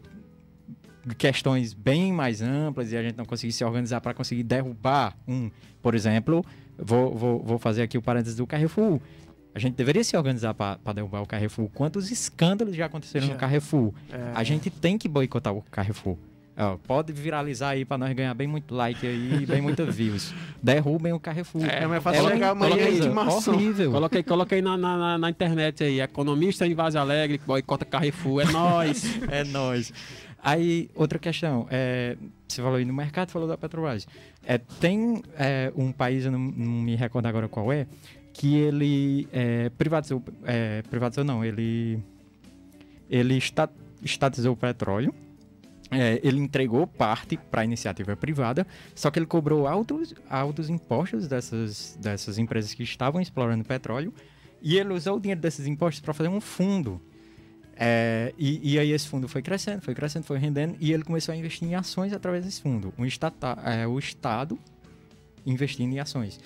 questões 1.17 1.73
bem 1.73 2.13
mais 2.13 2.43
amplas 2.43 2.91
e 2.91 2.97
a 2.97 3.03
gente 3.03 3.17
não 3.17 3.25
conseguir 3.25 3.53
se 3.53 3.65
organizar 3.65 4.01
para 4.01 4.13
conseguir 4.13 4.43
derrubar 4.43 5.17
um, 5.29 5.51
por 5.81 5.95
exemplo, 5.95 6.45
vou, 6.77 7.15
vou, 7.15 7.43
vou 7.43 7.59
fazer 7.59 7.83
aqui 7.83 7.97
o 7.97 8.03
parênteses 8.03 8.37
do 8.37 8.47
Carrefour. 8.47 9.01
A 9.55 9.59
gente 9.59 9.75
deveria 9.75 10.05
se 10.05 10.15
organizar 10.17 10.53
para 10.53 10.93
derrubar 10.95 11.23
o 11.23 11.27
Carrefour. 11.27 11.71
Quantos 11.71 12.11
escândalos 12.11 12.77
já 12.77 12.87
aconteceram 12.87 13.27
Já. 13.27 13.33
no 13.33 13.39
Carrefour? 13.39 13.95
É. 14.11 14.33
A 14.35 14.45
gente 14.45 14.69
tem 14.69 14.99
que 14.99 15.09
boicotar 15.09 15.55
o 15.55 15.63
Carrefour. 15.71 16.19
Ó, 16.59 16.79
pode 16.87 17.13
viralizar 17.13 17.71
aí 17.71 17.85
para 17.85 17.99
nós 17.99 18.15
ganhar 18.15 18.33
bem 18.33 18.47
muito 18.47 18.75
like 18.75 19.07
aí, 19.07 19.45
bem 19.45 19.61
muita 19.61 19.85
views. 19.85 20.33
Derrubem 20.63 21.13
o 21.13 21.21
Carrefour. 21.21 21.63
É 21.67 21.87
mais 21.87 22.03
fácil 22.03 22.23
uma 22.23 22.31
chegar 22.31 22.51
amanhã 22.51 22.77
coisa 22.77 22.89
e 22.91 22.99
intimação. 22.99 23.55
horrível. 23.55 23.93
Coloca 23.93 24.17
aí, 24.19 24.23
coloca 24.23 24.55
aí 24.57 24.63
na, 24.63 24.77
na, 24.77 24.97
na- 24.97 25.19
na 25.19 25.31
internet 25.31 25.85
aí. 25.85 26.01
Economista 26.01 26.67
em 26.67 26.75
Vaz 26.75 26.97
Alegre, 26.97 27.37
que 27.37 27.45
boicota 27.47 27.85
Carrefour. 27.85 28.41
É 28.41 28.45
nóis. 28.51 29.05
É 29.31 29.45
nóis. 29.45 29.93
Aí, 30.43 30.89
outra 30.95 31.19
questão. 31.19 31.67
É, 31.71 32.17
você 32.49 32.63
falou 32.63 32.77
aí 32.79 32.85
no 32.87 32.95
mercado, 32.95 33.31
falou 33.31 33.47
da 33.49 33.59
Petrobras. 33.59 34.07
É, 34.47 34.57
tem 34.57 35.23
é, 35.37 35.71
um 35.77 35.93
país, 35.93 36.25
eu 36.25 36.31
não, 36.33 36.39
não 36.39 36.73
me 36.83 36.95
recordo 36.97 37.27
agora 37.27 37.49
qual 37.49 37.71
é, 37.71 37.87
que 38.33 38.55
ele 38.57 39.29
é, 39.33 39.69
privatizou, 39.77 40.23
é, 40.45 40.81
privatizou 40.89 41.25
não, 41.25 41.45
ele, 41.45 41.99
ele 43.11 43.37
esta- 43.37 43.69
estatizou 44.03 44.53
o 44.53 44.57
petróleo 44.57 45.13
é, 45.91 46.21
ele 46.23 46.41
entregou 46.41 46.87
parte 46.87 47.37
para 47.37 47.63
a 47.63 47.65
iniciativa 47.65 48.17
privada, 48.17 48.67
só 48.95 49.11
que 49.11 49.19
ele 49.19 49.27
cobrou 49.27 49.67
altos, 49.67 50.15
altos 50.29 50.69
impostos 50.69 51.29
dessas, 51.29 51.97
dessas 52.01 52.39
empresas 52.39 52.75
que 52.75 52.83
estavam 52.83 53.21
explorando 53.21 53.65
petróleo 53.65 54.13
e 54.61 54.79
ele 54.79 54.93
usou 54.93 55.17
o 55.17 55.21
dinheiro 55.21 55.41
desses 55.41 55.67
impostos 55.67 56.01
para 56.01 56.13
fazer 56.13 56.29
um 56.29 56.41
fundo. 56.41 57.01
É, 57.79 58.33
e, 58.39 58.73
e, 58.73 58.79
aí 58.79 58.91
esse 58.91 59.07
fundo 59.07 59.29
foi 59.29 59.43
crescendo, 59.43 59.83
foi 59.83 59.95
crescendo, 59.95 60.25
foi 60.25 60.39
rendendo 60.39 60.77
e 60.81 60.93
ele 60.93 61.05
começou 61.05 61.35
a 61.35 61.37
investir 61.37 61.69
em 61.69 61.75
ações 61.75 62.13
através 62.13 62.45
desse 62.45 62.63
fundo. 62.63 62.93
Um 62.99 63.05
estata, 63.05 63.59
é, 63.65 63.87
o 63.87 63.99
Estado 63.99 64.59
investindo 65.45 65.93
em 65.93 66.01
ações. 66.01 66.41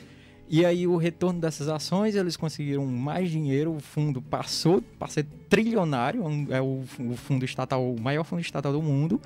E 0.52 0.66
aí 0.66 0.84
o 0.84 0.96
retorno 0.96 1.40
dessas 1.40 1.68
ações, 1.68 2.16
eles 2.16 2.36
conseguiram 2.36 2.84
mais 2.84 3.30
dinheiro, 3.30 3.72
o 3.72 3.78
fundo 3.78 4.20
passou 4.20 4.82
para 4.82 5.06
ser 5.06 5.24
trilionário, 5.48 6.24
é 6.50 6.60
o, 6.60 6.82
o 6.98 7.16
fundo 7.16 7.44
estatal, 7.44 7.94
o 7.94 8.00
maior 8.00 8.24
fundo 8.24 8.40
estatal 8.40 8.72
do 8.72 8.82
mundo, 8.82 9.20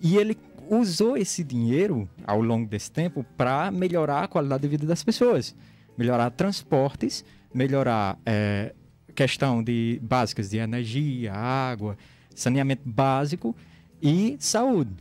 e 0.00 0.16
ele 0.16 0.38
usou 0.70 1.16
esse 1.16 1.42
dinheiro 1.42 2.08
ao 2.24 2.40
longo 2.40 2.68
desse 2.68 2.88
tempo 2.88 3.26
para 3.36 3.68
melhorar 3.72 4.22
a 4.22 4.28
qualidade 4.28 4.62
de 4.62 4.68
vida 4.68 4.86
das 4.86 5.02
pessoas, 5.02 5.56
melhorar 5.98 6.30
transportes, 6.30 7.24
melhorar 7.52 8.16
é, 8.24 8.72
questão 9.12 9.64
de 9.64 9.98
básicas 10.00 10.50
de 10.50 10.58
energia, 10.58 11.32
água, 11.32 11.98
saneamento 12.32 12.88
básico 12.88 13.56
e 14.00 14.36
saúde. 14.38 14.92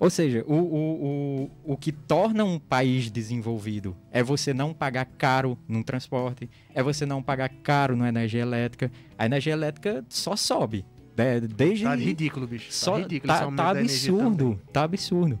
Ou 0.00 0.08
seja, 0.08 0.42
o, 0.46 0.54
o, 0.54 1.50
o, 1.66 1.72
o 1.74 1.76
que 1.76 1.92
torna 1.92 2.42
um 2.42 2.58
país 2.58 3.10
desenvolvido 3.10 3.94
é 4.10 4.22
você 4.22 4.54
não 4.54 4.72
pagar 4.72 5.04
caro 5.04 5.58
num 5.68 5.82
transporte, 5.82 6.48
é 6.74 6.82
você 6.82 7.04
não 7.04 7.22
pagar 7.22 7.50
caro 7.50 7.94
na 7.94 8.08
energia 8.08 8.40
elétrica. 8.40 8.90
A 9.18 9.26
energia 9.26 9.52
elétrica 9.52 10.02
só 10.08 10.34
sobe. 10.34 10.86
Né? 11.14 11.40
Desde... 11.40 11.84
Tá 11.84 11.94
ridículo, 11.94 12.46
bicho. 12.46 12.68
Tá 12.68 12.72
só, 12.72 12.96
ridículo. 12.96 13.30
Tá, 13.30 13.52
tá 13.52 13.70
absurdo. 13.78 14.58
Tá 14.72 14.84
absurdo. 14.84 15.38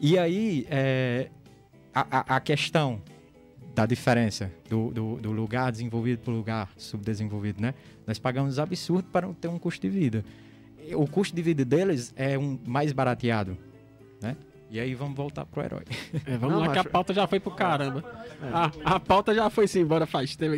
E 0.00 0.18
aí, 0.18 0.66
é, 0.70 1.28
a, 1.94 2.36
a 2.36 2.40
questão 2.40 3.02
da 3.74 3.84
diferença 3.84 4.50
do, 4.70 4.90
do, 4.90 5.16
do, 5.16 5.32
lugar 5.32 5.70
desenvolvido 5.70 6.20
para 6.20 6.32
o 6.32 6.36
lugar 6.36 6.70
subdesenvolvido, 6.78 7.60
né? 7.60 7.74
Nós 8.06 8.18
pagamos 8.18 8.58
absurdo 8.58 9.06
para 9.12 9.28
ter 9.34 9.48
um 9.48 9.58
custo 9.58 9.82
de 9.82 9.90
vida. 9.90 10.24
O 10.94 11.06
custo 11.06 11.36
de 11.36 11.42
vida 11.42 11.62
deles 11.62 12.14
é 12.16 12.38
um 12.38 12.58
mais 12.66 12.90
barateado 12.92 13.67
né? 14.20 14.36
E 14.70 14.78
aí 14.78 14.94
vamos 14.94 15.16
voltar 15.16 15.46
pro 15.46 15.62
herói. 15.62 15.84
É, 16.26 16.36
vamos 16.36 16.56
não, 16.56 16.60
lá 16.60 16.72
que 16.72 16.78
a 16.78 16.84
pauta 16.84 17.14
já 17.14 17.26
foi 17.26 17.40
pro 17.40 17.50
caramba. 17.50 18.04
É. 18.42 18.48
A, 18.52 18.94
a 18.96 19.00
pauta 19.00 19.34
já 19.34 19.48
foi-se 19.48 19.78
embora 19.78 20.06
faz 20.06 20.36
tempo. 20.36 20.56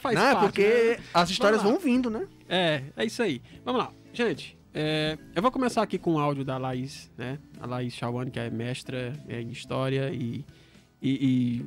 Faz 0.00 0.14
não, 0.14 0.26
é 0.26 0.32
parte, 0.32 0.46
porque 0.46 0.96
né? 0.98 1.04
as 1.14 1.30
histórias 1.30 1.62
vão 1.62 1.78
vindo, 1.78 2.10
né? 2.10 2.26
É, 2.48 2.82
é 2.96 3.04
isso 3.04 3.22
aí. 3.22 3.40
Vamos 3.64 3.80
lá. 3.80 3.92
Gente, 4.12 4.56
é, 4.74 5.16
eu 5.34 5.40
vou 5.40 5.50
começar 5.50 5.82
aqui 5.82 5.98
com 5.98 6.14
o 6.14 6.18
áudio 6.18 6.44
da 6.44 6.58
Laís, 6.58 7.10
né? 7.16 7.38
A 7.58 7.66
Laís 7.66 7.94
Shawan, 7.94 8.28
que 8.28 8.38
é 8.38 8.50
mestra 8.50 9.14
é, 9.28 9.40
em 9.40 9.48
História 9.48 10.10
e... 10.12 10.44
e, 11.00 11.10
e 11.10 11.66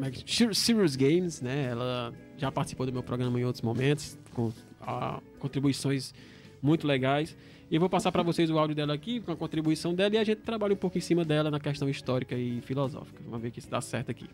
é 0.00 0.54
Serious 0.54 0.94
Games, 0.94 1.40
né? 1.40 1.68
Ela 1.70 2.12
já 2.36 2.52
participou 2.52 2.86
do 2.86 2.92
meu 2.92 3.02
programa 3.02 3.40
em 3.40 3.44
outros 3.44 3.62
momentos, 3.62 4.18
com 4.32 4.52
a, 4.80 5.20
contribuições 5.38 6.14
muito 6.62 6.86
legais. 6.86 7.36
E 7.68 7.74
eu 7.74 7.80
vou 7.80 7.90
passar 7.90 8.12
para 8.12 8.22
vocês 8.22 8.48
o 8.48 8.58
áudio 8.58 8.76
dela 8.76 8.94
aqui, 8.94 9.20
com 9.20 9.32
a 9.32 9.36
contribuição 9.36 9.92
dela, 9.92 10.14
e 10.14 10.18
a 10.18 10.24
gente 10.24 10.42
trabalha 10.42 10.74
um 10.74 10.76
pouco 10.76 10.96
em 10.98 11.00
cima 11.00 11.24
dela 11.24 11.50
na 11.50 11.58
questão 11.58 11.88
histórica 11.88 12.36
e 12.36 12.60
filosófica. 12.60 13.20
Vamos 13.24 13.42
ver 13.42 13.60
se 13.60 13.68
dá 13.68 13.80
certo 13.80 14.08
aqui. 14.12 14.30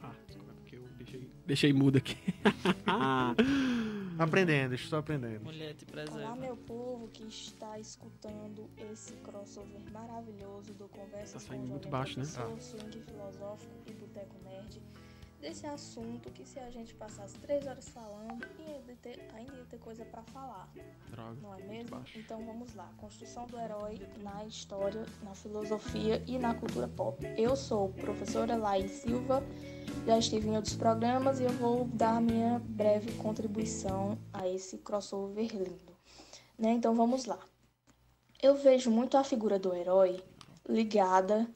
Ah, 0.00 0.12
desculpa, 0.24 0.52
é 0.52 0.54
porque 0.54 0.76
eu 0.76 0.82
deixei, 0.98 1.28
deixei 1.46 1.72
mudo 1.72 1.98
aqui. 1.98 2.16
aprendendo, 4.16 4.74
estou 4.76 5.00
aprendendo. 5.00 5.42
Mulher 5.42 5.74
te 5.74 5.84
preserva. 5.84 6.20
Olá, 6.20 6.36
meu 6.36 6.56
povo 6.56 7.08
que 7.08 7.24
está 7.24 7.76
escutando 7.76 8.70
esse 8.92 9.14
crossover 9.14 9.80
maravilhoso 9.92 10.74
do 10.74 10.88
Conversa 10.88 11.34
tá 11.34 11.40
saindo 11.40 11.66
muito 11.66 11.88
baixo, 11.88 12.20
né? 12.20 12.26
Ah. 12.36 12.60
Swing 12.60 13.00
Filosófico 13.00 13.74
e 13.88 13.92
Boteco 13.94 14.36
Nerd 14.44 14.80
desse 15.40 15.66
assunto 15.66 16.30
que 16.30 16.44
se 16.44 16.58
a 16.58 16.70
gente 16.70 16.94
passasse 16.94 17.38
três 17.38 17.66
horas 17.66 17.88
falando, 17.88 18.44
ainda, 18.58 18.94
ter, 19.00 19.18
ainda 19.34 19.54
ia 19.54 19.64
ter 19.64 19.78
coisa 19.78 20.04
para 20.04 20.22
falar. 20.22 20.70
Droga, 21.08 21.40
não 21.40 21.54
é 21.54 21.62
mesmo? 21.62 22.04
Então 22.14 22.44
vamos 22.44 22.74
lá. 22.74 22.92
Construção 22.98 23.46
do 23.46 23.58
herói 23.58 24.00
na 24.22 24.44
história, 24.44 25.04
na 25.22 25.34
filosofia 25.34 26.22
e 26.26 26.38
na 26.38 26.54
cultura 26.54 26.88
pop. 26.88 27.24
Eu 27.36 27.56
sou 27.56 27.88
professora 27.88 28.56
Laís 28.56 28.90
Silva, 28.90 29.42
já 30.06 30.18
estive 30.18 30.48
em 30.48 30.56
outros 30.56 30.76
programas 30.76 31.40
e 31.40 31.44
eu 31.44 31.52
vou 31.52 31.86
dar 31.86 32.20
minha 32.20 32.58
breve 32.58 33.12
contribuição 33.14 34.18
a 34.32 34.46
esse 34.46 34.78
crossover 34.78 35.50
lindo. 35.52 35.96
Né? 36.58 36.72
Então 36.72 36.94
vamos 36.94 37.24
lá. 37.24 37.38
Eu 38.42 38.56
vejo 38.56 38.90
muito 38.90 39.16
a 39.16 39.24
figura 39.24 39.58
do 39.58 39.74
herói 39.74 40.22
ligada 40.68 41.48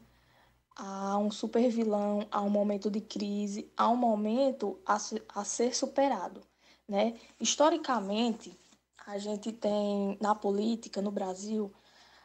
a 0.77 1.17
um 1.19 1.31
super 1.31 1.69
vilão, 1.71 2.27
a 2.31 2.41
um 2.43 2.51
momento 2.51 2.91
de 2.91 3.01
crise, 3.01 3.71
a 3.77 3.89
um 3.89 3.97
momento 3.97 4.79
a, 4.85 4.99
a 5.35 5.45
ser 5.45 5.75
superado. 5.75 6.41
Né? 6.89 7.15
Historicamente, 7.41 8.59
a 9.07 9.19
gente 9.19 9.53
tem 9.53 10.19
na 10.21 10.35
política, 10.35 11.01
no 11.01 11.11
Brasil, 11.11 11.73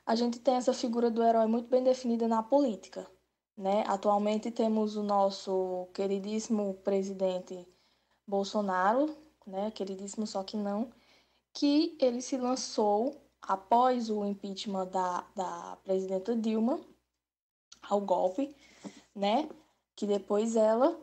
a 0.05 0.15
gente 0.15 0.39
tem 0.39 0.55
essa 0.55 0.73
figura 0.73 1.11
do 1.11 1.23
herói 1.23 1.45
muito 1.47 1.69
bem 1.69 1.83
definida 1.83 2.27
na 2.27 2.41
política. 2.41 3.05
Né? 3.57 3.83
Atualmente 3.87 4.49
temos 4.49 4.95
o 4.95 5.03
nosso 5.03 5.87
queridíssimo 5.93 6.73
presidente 6.75 7.67
Bolsonaro, 8.25 9.15
né? 9.45 9.71
queridíssimo 9.71 10.25
só 10.25 10.43
que 10.43 10.57
não, 10.57 10.89
que 11.53 11.95
ele 11.99 12.21
se 12.21 12.37
lançou 12.37 13.21
após 13.41 14.09
o 14.09 14.25
impeachment 14.25 14.87
da, 14.87 15.25
da 15.35 15.77
presidenta 15.83 16.35
Dilma, 16.35 16.79
ao 17.89 17.99
golpe, 17.99 18.55
né? 19.15 19.49
Que 19.95 20.05
depois 20.05 20.55
ela, 20.55 20.97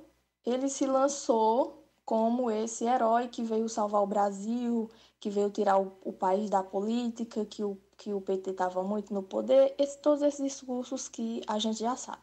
ele 0.45 0.69
se 0.69 0.87
lançou 0.87 1.85
como 2.05 2.51
esse 2.51 2.85
herói 2.85 3.29
que 3.29 3.43
veio 3.43 3.69
salvar 3.69 4.03
o 4.03 4.07
Brasil, 4.07 4.89
que 5.19 5.29
veio 5.29 5.51
tirar 5.51 5.81
o, 5.81 5.93
o 6.05 6.13
país 6.13 6.49
da 6.49 6.63
política, 6.63 7.45
que 7.45 7.65
o, 7.65 7.77
que 7.97 8.13
o 8.13 8.21
PT 8.21 8.51
estava 8.51 8.83
muito 8.83 9.13
no 9.13 9.23
poder, 9.23 9.75
esse, 9.77 9.99
todos 9.99 10.23
esses 10.23 10.43
discursos 10.43 11.09
que 11.09 11.43
a 11.47 11.59
gente 11.59 11.81
já 11.81 11.97
sabe. 11.97 12.23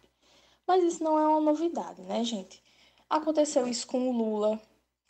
Mas 0.66 0.84
isso 0.84 1.04
não 1.04 1.20
é 1.20 1.28
uma 1.28 1.42
novidade, 1.42 2.02
né, 2.04 2.24
gente? 2.24 2.64
Aconteceu 3.10 3.68
isso 3.68 3.86
com 3.86 4.10
o 4.10 4.18
Lula, 4.18 4.60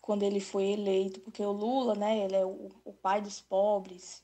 quando 0.01 0.23
ele 0.23 0.39
foi 0.39 0.71
eleito, 0.71 1.21
porque 1.21 1.43
o 1.43 1.51
Lula, 1.51 1.95
né, 1.95 2.25
ele 2.25 2.35
é 2.35 2.45
o, 2.45 2.69
o 2.83 2.93
pai 2.93 3.21
dos 3.21 3.39
pobres, 3.39 4.23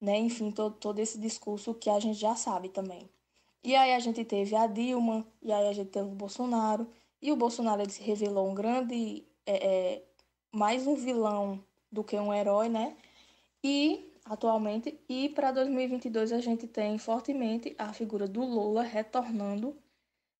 né, 0.00 0.18
enfim, 0.18 0.50
todo, 0.50 0.76
todo 0.76 0.98
esse 0.98 1.18
discurso 1.18 1.74
que 1.74 1.88
a 1.88 1.98
gente 1.98 2.18
já 2.18 2.36
sabe 2.36 2.68
também. 2.68 3.08
E 3.64 3.76
aí 3.76 3.94
a 3.94 3.98
gente 4.00 4.24
teve 4.24 4.56
a 4.56 4.66
Dilma, 4.66 5.24
e 5.40 5.52
aí 5.52 5.68
a 5.68 5.72
gente 5.72 5.90
teve 5.90 6.06
o 6.08 6.14
Bolsonaro. 6.14 6.86
E 7.20 7.30
o 7.30 7.36
Bolsonaro 7.36 7.80
ele 7.82 7.90
se 7.92 8.02
revelou 8.02 8.48
um 8.50 8.54
grande. 8.54 9.24
É, 9.46 9.66
é, 9.94 10.02
mais 10.52 10.86
um 10.86 10.94
vilão 10.94 11.64
do 11.90 12.04
que 12.04 12.16
um 12.16 12.34
herói, 12.34 12.68
né? 12.68 12.96
E 13.64 14.12
atualmente, 14.24 14.98
e 15.08 15.28
para 15.30 15.52
2022 15.52 16.32
a 16.32 16.40
gente 16.40 16.66
tem 16.66 16.98
fortemente 16.98 17.74
a 17.78 17.92
figura 17.92 18.28
do 18.28 18.44
Lula 18.44 18.82
retornando, 18.82 19.76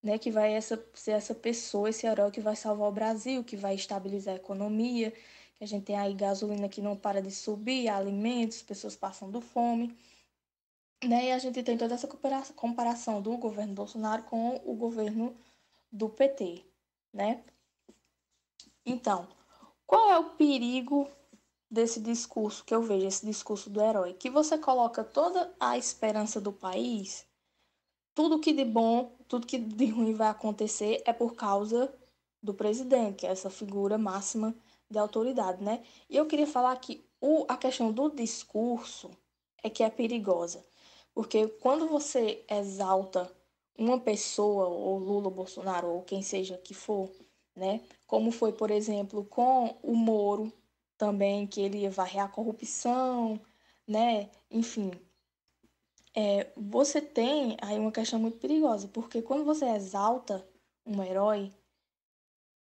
né? 0.03 0.19
Que 0.19 0.31
vai 0.31 0.53
essa, 0.55 0.85
ser 0.95 1.13
essa 1.13 1.35
pessoa, 1.35 1.91
esse 1.91 2.07
herói 2.07 2.31
que 2.31 2.41
vai 2.41 2.57
salvar 2.57 2.89
o 2.89 2.93
Brasil, 2.93 3.45
que 3.45 3.57
vai 3.57 3.75
estabilizar 3.75 4.35
a 4.35 4.37
economia. 4.39 5.13
Que 5.57 5.65
a 5.65 5.67
gente 5.67 5.85
tem 5.85 5.97
aí 5.97 6.15
gasolina 6.15 6.69
que 6.69 6.81
não 6.81 6.97
para 6.97 7.23
de 7.23 7.31
subir, 7.31 7.89
alimentos, 7.89 8.63
pessoas 8.63 8.97
passando 8.97 9.41
fome. 9.41 9.97
Né? 11.03 11.27
E 11.27 11.33
a 11.33 11.39
gente 11.39 11.63
tem 11.63 11.77
toda 11.77 11.95
essa 11.95 12.09
comparação 12.55 13.21
do 13.21 13.37
governo 13.37 13.75
Bolsonaro 13.75 14.23
com 14.23 14.61
o 14.65 14.75
governo 14.75 15.37
do 15.91 16.09
PT, 16.09 16.65
né? 17.13 17.43
Então, 18.87 19.29
qual 19.87 20.11
é 20.11 20.19
o 20.19 20.31
perigo 20.31 21.09
desse 21.71 22.01
discurso 22.01 22.65
que 22.65 22.75
eu 22.75 22.83
vejo, 22.83 23.07
esse 23.07 23.27
discurso 23.27 23.69
do 23.69 23.83
herói? 23.83 24.15
Que 24.15 24.31
você 24.31 24.57
coloca 24.57 25.05
toda 25.05 25.53
a 25.59 25.77
esperança 25.77 26.41
do 26.41 26.53
país, 26.53 27.27
tudo 28.15 28.39
que 28.41 28.53
de 28.53 28.65
bom, 28.65 29.13
tudo 29.29 29.47
que 29.47 29.59
de 29.59 29.87
ruim 29.87 30.15
vai 30.15 30.29
acontecer 30.29 31.03
é 31.05 31.13
por 31.13 31.35
causa 31.35 31.93
do 32.43 32.55
presidente, 32.55 33.17
que 33.19 33.27
é 33.27 33.31
essa 33.31 33.51
figura 33.51 33.99
máxima 33.99 34.55
de 34.91 34.99
autoridade, 34.99 35.63
né? 35.63 35.83
E 36.09 36.17
eu 36.17 36.27
queria 36.27 36.47
falar 36.47 36.77
que 36.77 37.05
o, 37.21 37.45
a 37.49 37.57
questão 37.57 37.93
do 37.93 38.11
discurso 38.11 39.11
é 39.63 39.71
que 39.71 39.83
é 39.83 39.91
perigosa. 39.91 40.65
Porque 41.15 41.47
quando 41.49 41.89
você 41.89 42.45
exalta 42.49 43.31
uma 43.79 43.99
pessoa, 44.01 44.67
ou 44.67 44.99
Lula, 44.99 45.31
Bolsonaro, 45.31 45.89
ou 45.89 46.03
quem 46.03 46.23
seja 46.23 46.59
que 46.59 46.75
for, 46.75 47.11
né? 47.55 47.81
Como 48.07 48.31
foi, 48.31 48.53
por 48.53 48.71
exemplo, 48.71 49.25
com 49.25 49.77
o 49.83 49.95
Moro 49.95 50.53
também, 50.97 51.47
que 51.47 51.61
ele 51.61 51.79
ia 51.79 51.91
varrer 51.91 52.23
a 52.25 52.29
corrupção, 52.29 53.41
né? 53.87 54.31
Enfim. 54.51 54.91
É, 56.15 56.51
você 56.57 57.01
tem 57.01 57.57
aí 57.61 57.79
uma 57.79 57.93
questão 57.93 58.19
muito 58.19 58.39
perigosa, 58.39 58.89
porque 58.89 59.23
quando 59.23 59.45
você 59.45 59.67
exalta 59.67 60.47
um 60.87 61.03
herói, 61.03 61.51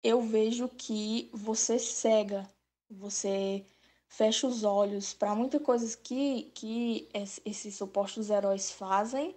eu 0.02 0.20
vejo 0.22 0.68
que 0.68 1.28
você 1.32 1.78
cega 1.78 2.48
Você 2.90 3.64
fecha 4.10 4.46
os 4.46 4.64
olhos 4.64 5.14
para 5.14 5.34
muitas 5.34 5.62
coisas 5.62 5.94
que, 5.94 6.50
que 6.54 7.08
esses 7.44 7.76
supostos 7.76 8.28
heróis 8.28 8.70
fazem 8.70 9.34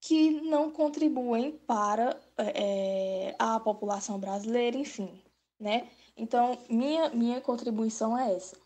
que 0.00 0.40
não 0.40 0.70
contribuem 0.70 1.52
para 1.58 2.18
é, 2.38 3.36
a 3.38 3.60
população 3.60 4.18
brasileira, 4.18 4.76
enfim, 4.76 5.22
né? 5.60 5.90
Então, 6.16 6.58
minha, 6.70 7.10
minha 7.10 7.40
contribuição 7.40 8.16
é 8.16 8.34
essa. 8.34 8.56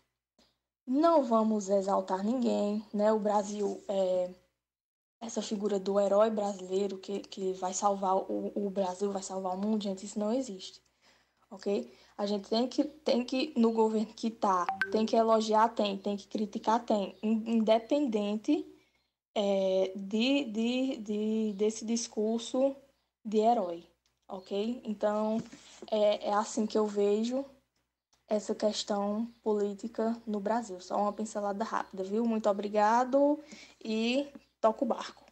Não 0.87 1.23
vamos 1.23 1.69
exaltar 1.69 2.23
ninguém, 2.23 2.85
né? 2.93 3.11
O 3.11 3.19
Brasil 3.19 3.83
é 3.89 4.33
essa 5.19 5.41
figura 5.41 5.79
do 5.79 5.99
herói 5.99 6.29
brasileiro 6.29 6.97
que, 6.97 7.19
que 7.19 7.53
vai 7.53 7.73
salvar 7.73 8.15
o, 8.15 8.51
o 8.55 8.69
Brasil, 8.69 9.11
vai 9.11 9.23
salvar 9.23 9.53
o 9.55 9.57
mundo, 9.57 9.83
gente, 9.83 10.05
isso 10.05 10.19
não 10.19 10.33
existe, 10.33 10.81
ok? 11.49 11.91
A 12.17 12.25
gente 12.25 12.49
tem 12.49 12.67
que, 12.67 12.83
tem 12.83 13.23
que 13.23 13.53
no 13.57 13.71
governo 13.71 14.13
que 14.13 14.29
tá, 14.29 14.65
tem 14.91 15.05
que 15.05 15.15
elogiar, 15.15 15.69
tem, 15.69 15.97
tem 15.97 16.15
que 16.15 16.27
criticar, 16.27 16.85
tem, 16.85 17.15
independente 17.21 18.65
é, 19.35 19.91
de, 19.95 20.43
de, 20.45 20.97
de, 20.97 21.53
desse 21.53 21.85
discurso 21.85 22.75
de 23.25 23.39
herói, 23.39 23.83
ok? 24.27 24.81
Então, 24.85 25.41
é, 25.89 26.29
é 26.29 26.33
assim 26.33 26.67
que 26.67 26.77
eu 26.77 26.85
vejo 26.85 27.43
essa 28.27 28.53
questão 28.55 29.27
política 29.43 30.15
no 30.25 30.39
Brasil. 30.39 30.79
Só 30.81 30.97
uma 30.97 31.13
pincelada 31.13 31.63
rápida, 31.63 32.03
viu? 32.03 32.25
Muito 32.25 32.49
obrigado 32.49 33.39
e 33.83 34.27
toca 34.61 34.83
o 34.83 34.87
barco. 34.87 35.22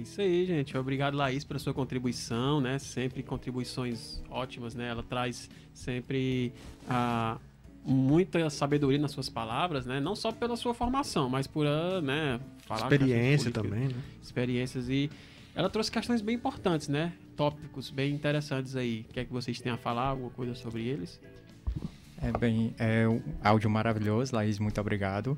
É 0.00 0.02
isso 0.02 0.20
aí, 0.22 0.46
gente. 0.46 0.76
Obrigado, 0.78 1.14
Laís, 1.14 1.44
pela 1.44 1.58
sua 1.58 1.74
contribuição, 1.74 2.58
né? 2.58 2.78
Sempre 2.78 3.22
contribuições 3.22 4.22
ótimas, 4.30 4.74
né? 4.74 4.88
Ela 4.88 5.02
traz 5.02 5.50
sempre 5.74 6.54
a 6.88 7.38
muita 7.84 8.48
sabedoria 8.48 8.98
nas 8.98 9.10
suas 9.10 9.28
palavras, 9.28 9.84
né? 9.84 10.00
Não 10.00 10.16
só 10.16 10.32
pela 10.32 10.56
sua 10.56 10.72
formação, 10.72 11.28
mas 11.28 11.46
por 11.46 11.66
ah, 11.66 12.00
né, 12.00 12.40
falar 12.66 12.82
experiência 12.82 13.50
também, 13.50 13.88
né? 13.88 13.94
Experiências 14.22 14.88
e 14.88 15.10
ela 15.54 15.68
trouxe 15.68 15.90
questões 15.90 16.22
bem 16.22 16.36
importantes, 16.36 16.88
né? 16.88 17.12
Tópicos 17.36 17.90
bem 17.90 18.14
interessantes 18.14 18.76
aí. 18.76 19.04
Quer 19.12 19.26
que 19.26 19.32
vocês 19.32 19.60
tenham 19.60 19.74
a 19.74 19.78
falar 19.78 20.08
alguma 20.08 20.30
coisa 20.30 20.54
sobre 20.54 20.88
eles? 20.88 21.20
É 22.22 22.32
bem, 22.38 22.74
é 22.78 23.06
um 23.06 23.20
áudio 23.44 23.68
maravilhoso, 23.68 24.34
Laís, 24.34 24.58
muito 24.58 24.80
obrigado. 24.80 25.36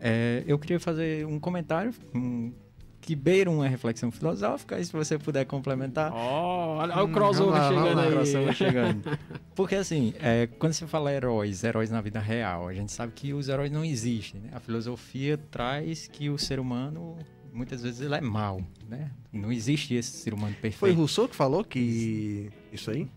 É, 0.00 0.42
eu 0.48 0.58
queria 0.58 0.80
fazer 0.80 1.26
um 1.26 1.38
comentário, 1.38 1.92
um 2.12 2.52
que 3.00 3.16
beira 3.16 3.50
uma 3.50 3.66
reflexão 3.66 4.10
filosófica, 4.10 4.78
e 4.78 4.84
se 4.84 4.92
você 4.92 5.18
puder 5.18 5.44
complementar. 5.46 6.12
Oh, 6.12 6.76
olha, 6.78 6.94
olha 6.94 7.04
o 7.04 7.12
crossover 7.12 7.60
lá, 7.60 7.68
chegando 7.68 7.96
lá, 7.96 8.02
aí. 8.02 8.12
crossover 8.12 8.54
chegando. 8.54 9.18
Porque 9.54 9.74
assim, 9.74 10.14
é, 10.20 10.46
quando 10.46 10.72
você 10.72 10.86
fala 10.86 11.12
heróis, 11.12 11.64
heróis 11.64 11.90
na 11.90 12.00
vida 12.00 12.20
real, 12.20 12.68
a 12.68 12.74
gente 12.74 12.92
sabe 12.92 13.12
que 13.14 13.32
os 13.32 13.48
heróis 13.48 13.70
não 13.70 13.84
existem. 13.84 14.40
Né? 14.40 14.50
A 14.52 14.60
filosofia 14.60 15.38
traz 15.50 16.06
que 16.08 16.28
o 16.28 16.38
ser 16.38 16.60
humano 16.60 17.16
muitas 17.52 17.82
vezes 17.82 18.00
ele 18.00 18.14
é 18.14 18.20
mau, 18.20 18.62
né? 18.88 19.10
Não 19.32 19.50
existe 19.50 19.94
esse 19.94 20.12
ser 20.12 20.34
humano 20.34 20.54
perfeito. 20.54 20.78
Foi 20.78 20.92
Rousseau 20.92 21.28
que 21.28 21.34
falou 21.34 21.64
que 21.64 22.50
isso 22.72 22.90
aí? 22.90 23.08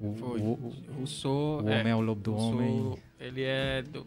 O, 0.00 0.14
Foi. 0.14 0.40
o, 0.40 0.72
Rousseau, 0.96 1.32
o 1.32 1.66
homem 1.66 1.88
é, 1.88 1.94
o 1.94 2.00
lobo 2.00 2.20
do 2.20 2.32
Rousseau, 2.32 2.52
homem. 2.52 2.98
Ele 3.18 3.42
é 3.42 3.82
do... 3.82 4.00
Uhum. 4.00 4.06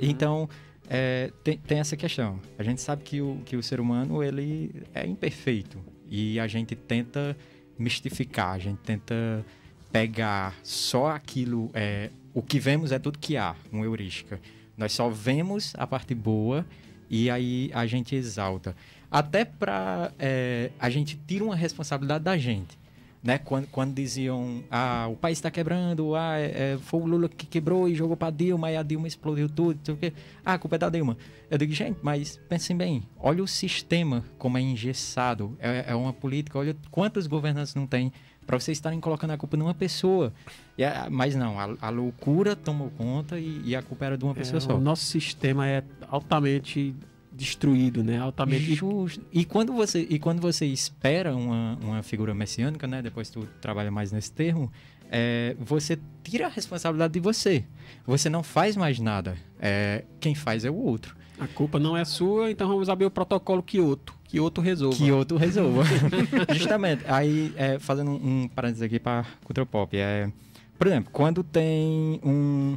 Então, 0.00 0.48
é, 0.88 1.30
tem, 1.42 1.58
tem, 1.58 1.78
essa 1.78 1.96
questão. 1.96 2.40
A 2.58 2.62
gente 2.62 2.80
sabe 2.80 3.02
que 3.02 3.20
o, 3.20 3.40
que 3.44 3.56
o 3.56 3.62
ser 3.62 3.80
humano 3.80 4.22
ele 4.22 4.82
é 4.94 5.06
imperfeito 5.06 5.78
e 6.08 6.38
a 6.38 6.46
gente 6.46 6.74
tenta 6.74 7.36
mistificar, 7.78 8.54
a 8.54 8.58
gente 8.58 8.78
tenta 8.78 9.44
pegar 9.90 10.54
só 10.62 11.08
aquilo, 11.08 11.70
é, 11.72 12.10
o 12.32 12.42
que 12.42 12.58
vemos 12.58 12.92
é 12.92 12.98
tudo 12.98 13.18
que 13.18 13.36
há, 13.36 13.54
uma 13.72 13.84
heurística. 13.84 14.40
Nós 14.76 14.92
só 14.92 15.08
vemos 15.08 15.72
a 15.76 15.86
parte 15.86 16.14
boa 16.14 16.66
e 17.08 17.30
aí 17.30 17.70
a 17.72 17.86
gente 17.86 18.14
exalta. 18.14 18.76
Até 19.10 19.44
para 19.44 20.12
é, 20.18 20.70
a 20.78 20.90
gente 20.90 21.18
tira 21.26 21.44
uma 21.44 21.54
responsabilidade 21.54 22.24
da 22.24 22.36
gente 22.36 22.76
né? 23.24 23.38
Quando, 23.38 23.66
quando 23.68 23.94
diziam, 23.94 24.62
ah, 24.70 25.08
o 25.10 25.16
país 25.16 25.38
está 25.38 25.50
quebrando, 25.50 26.14
ah, 26.14 26.38
é, 26.38 26.74
é, 26.74 26.78
foi 26.78 27.00
o 27.00 27.06
Lula 27.06 27.26
que 27.26 27.46
quebrou 27.46 27.88
e 27.88 27.94
jogou 27.94 28.18
para 28.18 28.30
Dilma, 28.30 28.70
e 28.70 28.76
a 28.76 28.82
Dilma 28.82 29.08
explodiu 29.08 29.48
tudo, 29.48 29.78
não 29.78 29.84
sei 29.84 29.94
o 29.94 29.96
quê. 29.96 30.12
Ah, 30.44 30.52
a 30.52 30.58
culpa 30.58 30.76
é 30.76 30.78
da 30.78 30.90
Dilma. 30.90 31.16
Eu 31.50 31.56
digo, 31.56 31.72
gente, 31.72 31.98
mas 32.02 32.38
pensem 32.50 32.76
bem, 32.76 33.02
olha 33.18 33.42
o 33.42 33.48
sistema 33.48 34.22
como 34.36 34.58
é 34.58 34.60
engessado, 34.60 35.56
é, 35.58 35.86
é 35.88 35.94
uma 35.94 36.12
política, 36.12 36.58
olha 36.58 36.76
quantos 36.90 37.26
governantes 37.26 37.74
não 37.74 37.86
tem 37.86 38.12
para 38.46 38.60
vocês 38.60 38.76
estarem 38.76 39.00
colocando 39.00 39.30
a 39.30 39.38
culpa 39.38 39.56
numa 39.56 39.72
pessoa. 39.72 40.30
É, 40.76 41.08
mas 41.08 41.34
não, 41.34 41.58
a, 41.58 41.76
a, 41.80 41.88
loucura 41.88 42.54
tomou 42.54 42.90
conta 42.90 43.38
e, 43.38 43.62
e, 43.64 43.74
a 43.74 43.80
culpa 43.80 44.04
era 44.04 44.18
de 44.18 44.24
uma 44.24 44.32
é, 44.32 44.34
pessoa 44.34 44.60
só. 44.60 44.76
O 44.76 44.80
nosso 44.80 45.04
sistema 45.04 45.66
é 45.66 45.82
altamente 46.10 46.94
destruído, 47.36 48.02
né? 48.02 48.18
Altamente 48.18 48.74
justo. 48.74 49.24
E 49.32 49.44
quando 49.44 49.72
você 49.72 50.06
e 50.08 50.18
quando 50.18 50.40
você 50.40 50.66
espera 50.66 51.34
uma, 51.34 51.78
uma 51.82 52.02
figura 52.02 52.34
messiânica, 52.34 52.86
né? 52.86 53.02
Depois 53.02 53.28
tu 53.28 53.46
trabalha 53.60 53.90
mais 53.90 54.12
nesse 54.12 54.32
termo, 54.32 54.70
é, 55.10 55.56
você 55.58 55.98
tira 56.22 56.46
a 56.46 56.48
responsabilidade 56.48 57.12
de 57.12 57.20
você. 57.20 57.64
Você 58.06 58.28
não 58.28 58.42
faz 58.42 58.76
mais 58.76 58.98
nada. 58.98 59.36
É, 59.60 60.04
quem 60.20 60.34
faz 60.34 60.64
é 60.64 60.70
o 60.70 60.76
outro. 60.76 61.16
A 61.38 61.48
culpa 61.48 61.80
não 61.80 61.96
é 61.96 62.04
sua, 62.04 62.50
então 62.50 62.68
vamos 62.68 62.88
abrir 62.88 63.06
o 63.06 63.10
protocolo 63.10 63.62
Kyoto. 63.62 64.14
Kyoto 64.24 64.60
resolva. 64.60 64.96
Kyoto 64.96 65.36
resolva. 65.36 65.82
Justamente. 66.54 67.04
Aí, 67.06 67.52
é, 67.56 67.78
fazendo 67.78 68.12
um, 68.12 68.42
um 68.44 68.48
parênteses 68.48 68.82
aqui 68.82 69.00
para 69.00 69.24
cultura 69.44 69.66
pop. 69.66 69.96
É, 69.96 70.30
por 70.78 70.86
exemplo, 70.86 71.10
quando 71.12 71.42
tem 71.42 72.20
um. 72.24 72.76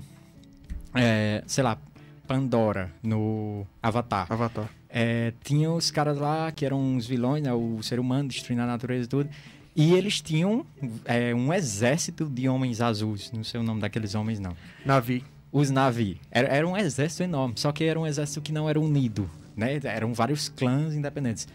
É, 0.96 1.44
sei 1.46 1.64
lá, 1.64 1.78
Pandora 2.28 2.92
no 3.02 3.66
Avatar. 3.82 4.28
Avatar. 4.30 4.70
É, 4.90 5.34
tinha 5.44 5.72
os 5.72 5.92
caras 5.92 6.18
lá 6.18 6.52
que 6.52 6.66
eram 6.66 6.80
uns 6.80 7.06
vilões, 7.06 7.44
né, 7.44 7.54
o 7.54 7.82
ser 7.82 8.00
humano 8.00 8.30
destruindo 8.30 8.62
a 8.64 8.66
natureza 8.66 9.06
e 9.06 9.08
tudo. 9.08 9.30
E 9.76 9.94
eles 9.94 10.22
tinham 10.22 10.66
é, 11.06 11.36
um 11.36 11.54
exército 11.54 12.26
de 12.26 12.50
homens 12.50 12.82
azuis. 12.82 13.32
Não 13.32 13.44
sei 13.44 13.60
o 13.60 13.64
nome 13.64 13.80
daqueles 13.80 14.16
homens, 14.16 14.40
não. 14.40 14.56
Navi. 14.84 15.24
Os 15.52 15.70
Navi. 15.70 16.20
Era, 16.32 16.48
era 16.48 16.68
um 16.68 16.76
exército 16.76 17.24
enorme, 17.24 17.54
só 17.58 17.72
que 17.72 17.84
era 17.84 18.00
um 18.00 18.06
exército 18.06 18.42
que 18.42 18.52
não 18.52 18.68
era 18.68 18.80
unido. 18.80 19.30
Né? 19.56 19.80
Eram 19.84 20.14
vários 20.14 20.50
clãs 20.50 20.94
independentes. 20.94 21.48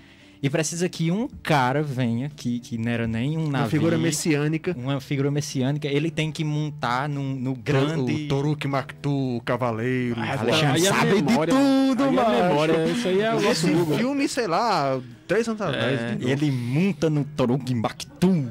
E 0.43 0.51
precisa 0.51 0.89
que 0.89 1.09
um 1.09 1.29
cara 1.29 1.85
venha, 1.85 2.29
que, 2.29 2.59
que 2.59 2.77
não 2.77 2.91
era 2.91 3.07
nem 3.07 3.39
um 3.39 3.49
navio. 3.49 3.61
Uma 3.61 3.69
figura 3.69 3.97
messiânica. 3.97 4.75
Uma 4.77 5.01
figura 5.01 5.31
messiânica. 5.31 5.87
Ele 5.87 6.11
tem 6.11 6.33
que 6.33 6.43
montar 6.43 7.09
no, 7.09 7.23
no 7.23 7.55
grande... 7.55 8.25
O 8.25 8.29
Toruk 8.29 8.67
Maktu, 8.67 9.41
Cavaleiro. 9.45 10.17
Ah, 10.19 10.41
Alexandre 10.41 10.81
sabe 10.81 11.23
memória, 11.23 11.55
de 11.55 11.61
tudo, 11.61 12.13
mano. 12.13 12.49
memória, 12.49 12.87
isso 12.87 13.07
aí 13.07 13.21
é 13.21 13.33
o 13.33 13.37
Esse 13.37 13.71
nosso 13.71 13.95
filme, 13.95 14.29
sei 14.29 14.49
lá, 14.49 15.01
três 15.29 15.47
anos 15.47 15.61
atrás. 15.61 16.01
É, 16.01 16.19
ele 16.21 16.51
monta 16.51 17.09
no 17.09 17.25
Toruk 17.25 17.73
Maktu. 17.73 18.51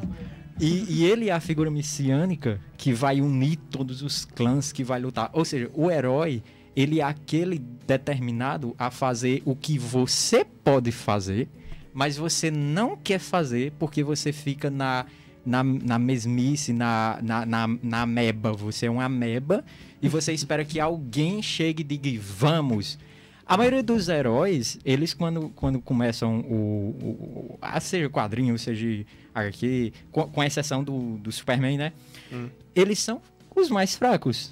E, 0.62 0.86
e, 0.88 1.06
ele 1.06 1.28
é 1.28 1.34
a 1.34 1.42
figura 1.42 1.70
messiânica 1.70 2.58
que 2.78 2.94
vai 2.94 3.20
unir 3.20 3.58
todos 3.70 4.02
os 4.02 4.24
clãs, 4.24 4.72
que 4.72 4.82
vai 4.82 5.02
lutar. 5.02 5.30
Ou 5.34 5.44
seja, 5.44 5.70
o 5.74 5.92
herói, 5.92 6.42
ele 6.74 7.02
é 7.02 7.04
aquele 7.04 7.60
determinado 7.86 8.74
a 8.80 8.90
fazer 8.90 9.42
o 9.44 9.58
que 9.58 9.78
você 9.78 10.46
pode 10.46 10.94
fazer 10.94 11.50
mas 11.94 12.18
você 12.18 12.50
não 12.50 12.96
quer 12.96 13.20
fazer 13.20 13.74
porque 13.80 14.04
você 14.04 14.32
fica 14.32 14.70
na, 14.70 15.06
na, 15.46 15.64
na 15.64 16.00
mesmice, 16.00 16.74
na, 16.74 17.20
na, 17.22 17.46
na, 17.46 17.68
na 17.82 18.02
ameba. 18.02 18.54
Você 18.54 18.86
é 18.86 18.92
uma 18.92 19.06
ameba 19.06 19.64
e 20.02 20.08
você 20.10 20.34
espera 20.34 20.64
que 20.64 20.80
alguém 20.80 21.42
chegue 21.42 21.82
e 21.82 21.98
diga, 21.98 22.22
vamos. 22.22 22.98
A 23.46 23.58
maioria 23.58 23.84
dos 23.84 24.08
heróis, 24.08 24.80
eles 24.86 25.14
quando, 25.14 25.50
quando 25.50 25.82
começam 25.82 26.40
o, 26.40 26.96
o, 27.02 27.60
a 27.62 27.80
ser 27.82 28.10
quadrinho, 28.10 28.58
seja 28.58 29.06
aqui, 29.34 29.92
com, 30.12 30.24
com 30.28 30.44
exceção 30.44 30.84
do, 30.84 31.18
do 31.18 31.32
Superman, 31.32 31.78
né? 31.78 31.94
Hum. 32.32 32.48
Eles 32.74 33.00
são 33.00 33.22
os 33.54 33.70
mais 33.70 33.96
fracos. 33.96 34.52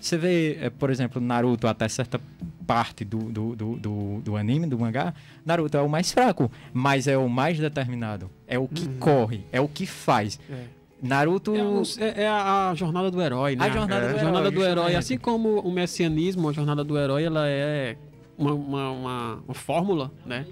Você 0.00 0.16
vê, 0.16 0.58
é, 0.60 0.70
por 0.70 0.90
exemplo, 0.90 1.20
Naruto 1.20 1.66
até 1.68 1.86
certa 1.88 2.20
parte 2.66 3.04
do, 3.04 3.18
do, 3.18 3.54
do, 3.54 3.76
do, 3.76 4.20
do 4.22 4.36
anime, 4.36 4.66
do 4.66 4.78
mangá, 4.78 5.12
Naruto 5.44 5.76
é 5.76 5.82
o 5.82 5.88
mais 5.88 6.10
fraco, 6.12 6.50
mas 6.72 7.06
é 7.06 7.18
o 7.18 7.28
mais 7.28 7.58
determinado. 7.58 8.30
É 8.46 8.58
o 8.58 8.66
que 8.66 8.86
uhum. 8.86 8.98
corre, 8.98 9.44
é 9.52 9.60
o 9.60 9.68
que 9.68 9.86
faz. 9.86 10.40
É. 10.48 10.64
Naruto. 11.02 11.54
É, 11.54 12.04
é, 12.04 12.22
é, 12.22 12.28
a 12.28 12.72
jornada 12.74 13.10
do 13.10 13.20
herói, 13.20 13.56
né? 13.56 13.66
A 13.66 13.70
jornada, 13.70 14.06
é. 14.06 14.12
do, 14.12 14.18
jornada 14.18 14.48
herói, 14.48 14.52
do 14.52 14.64
herói. 14.64 14.94
Assim 14.96 15.18
como 15.18 15.60
o 15.60 15.70
messianismo, 15.70 16.48
a 16.48 16.52
jornada 16.52 16.82
do 16.84 16.98
herói, 16.98 17.24
ela 17.24 17.46
é 17.46 17.96
uma, 18.38 18.54
uma, 18.54 18.90
uma, 18.90 19.34
uma 19.46 19.54
fórmula, 19.54 20.10
né? 20.24 20.46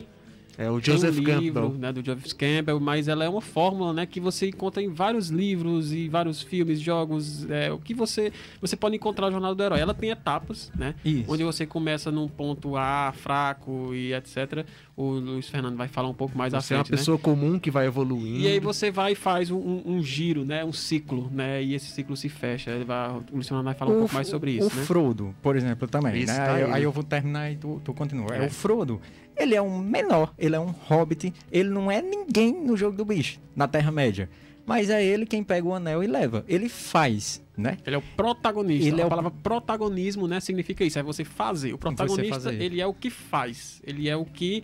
É 0.61 0.69
o 0.69 0.81
Tem 0.81 0.93
um 0.93 0.97
Joseph 0.97 1.15
livro, 1.17 1.33
Campbell. 1.33 1.71
né, 1.79 1.93
do 1.93 2.05
Joseph 2.05 2.33
Campbell, 2.33 2.81
mas 2.81 3.07
ela 3.07 3.25
é 3.25 3.29
uma 3.29 3.41
fórmula, 3.41 3.93
né, 3.93 4.05
que 4.07 4.19
você 4.19 4.49
encontra 4.49 4.83
em 4.83 4.89
vários 4.89 5.29
livros 5.29 5.93
e 5.93 6.09
vários 6.09 6.43
filmes, 6.43 6.81
jogos, 6.81 7.49
é, 7.49 7.71
o 7.73 7.79
que 7.79 7.95
você 7.95 8.33
você 8.61 8.75
pode 8.77 8.97
encontrar 8.97 9.27
na 9.27 9.33
jornada 9.33 9.55
do 9.55 9.63
herói. 9.63 9.79
Ela 9.79 9.95
tem 9.95 10.11
etapas, 10.11 10.73
né, 10.77 10.97
Isso. 11.05 11.33
onde 11.33 11.45
você 11.45 11.65
começa 11.65 12.11
num 12.11 12.27
ponto 12.27 12.77
A, 12.77 13.13
fraco 13.17 13.95
e 13.95 14.13
etc. 14.13 14.67
O 14.97 15.11
Luiz 15.13 15.49
Fernando 15.49 15.77
vai 15.77 15.87
falar 15.87 16.09
um 16.09 16.15
pouco 16.15 16.37
mais 16.37 16.53
à 16.53 16.61
Você 16.61 16.75
é 16.75 16.77
uma 16.77 16.83
frente, 16.85 16.91
né? 16.93 16.99
pessoa 16.99 17.17
comum 17.19 17.57
que 17.57 17.71
vai 17.71 17.87
evoluindo. 17.87 18.41
E 18.41 18.49
aí 18.49 18.59
você 18.59 18.91
vai 18.91 19.13
e 19.13 19.15
faz 19.15 19.53
um, 19.53 19.59
um- 19.59 19.83
um 19.87 20.03
giro, 20.03 20.45
né, 20.45 20.65
um 20.65 20.73
ciclo, 20.73 21.31
né, 21.33 21.63
e 21.63 21.75
esse 21.75 21.87
ciclo 21.87 22.17
se 22.17 22.29
fecha. 22.29 22.73
Ele 22.73 22.85
vai, 22.85 23.11
o 23.11 23.23
Luiz 23.33 23.47
Fernando 23.47 23.65
vai 23.67 23.75
falar 23.75 23.93
um 23.93 23.95
O 23.95 23.99
pouco 24.01 24.15
mais 24.15 24.27
sobre 24.27 24.51
o 24.51 24.55
isso, 24.67 24.77
né? 24.77 24.83
Frodo, 24.83 25.33
por 25.41 25.55
exemplo, 25.55 25.87
também. 25.87 26.27
Né? 26.27 26.35
tá 26.35 26.55
aí, 26.55 26.65
aí. 26.65 26.73
aí 26.73 26.83
eu 26.83 26.91
vou 26.91 27.05
terminar 27.05 27.53
e 27.53 27.55
tu, 27.57 27.81
tu 27.85 27.95
continua. 27.95 28.35
É. 28.35 28.43
É. 28.43 28.47
o 28.47 28.51
Frodo. 28.51 29.01
Ele 29.39 29.55
é 29.55 29.63
um 29.63 29.79
menor, 29.79 30.35
ele 30.39 30.57
é 30.57 30.61
um 30.61 30.75
hobbit, 30.87 31.33
ele 31.53 31.69
não 31.69 31.91
é 31.91 32.03
ninguém 32.03 32.53
no 32.53 32.77
jogo 32.77 32.97
do 32.97 33.05
bicho, 33.05 33.39
na 33.55 33.69
Terra-média. 33.69 34.29
Mas 34.67 34.91
é 34.91 35.03
ele 35.03 35.25
quem 35.25 35.43
pega 35.43 35.67
o 35.67 35.73
anel 35.75 36.03
e 36.05 36.07
leva. 36.07 36.45
Ele 36.47 36.69
faz, 36.69 37.41
né? 37.57 37.79
Ele 37.87 37.97
é 37.97 37.99
o 37.99 38.03
protagonista. 38.17 38.87
Ele 38.87 39.01
a 39.01 39.05
é 39.05 39.07
o- 39.07 39.09
palavra 39.09 39.31
protagonismo, 39.31 40.29
né, 40.29 40.41
significa 40.41 40.85
isso, 40.85 40.99
é 40.99 41.03
você 41.03 41.25
fazer. 41.25 41.73
O 41.73 41.79
protagonista, 41.79 42.35
fazer. 42.35 42.61
ele 42.61 42.79
é 42.81 42.87
o 42.87 42.93
que 42.93 43.09
faz. 43.09 43.81
Ele 43.87 44.09
é 44.11 44.17
o 44.17 44.27
que 44.27 44.63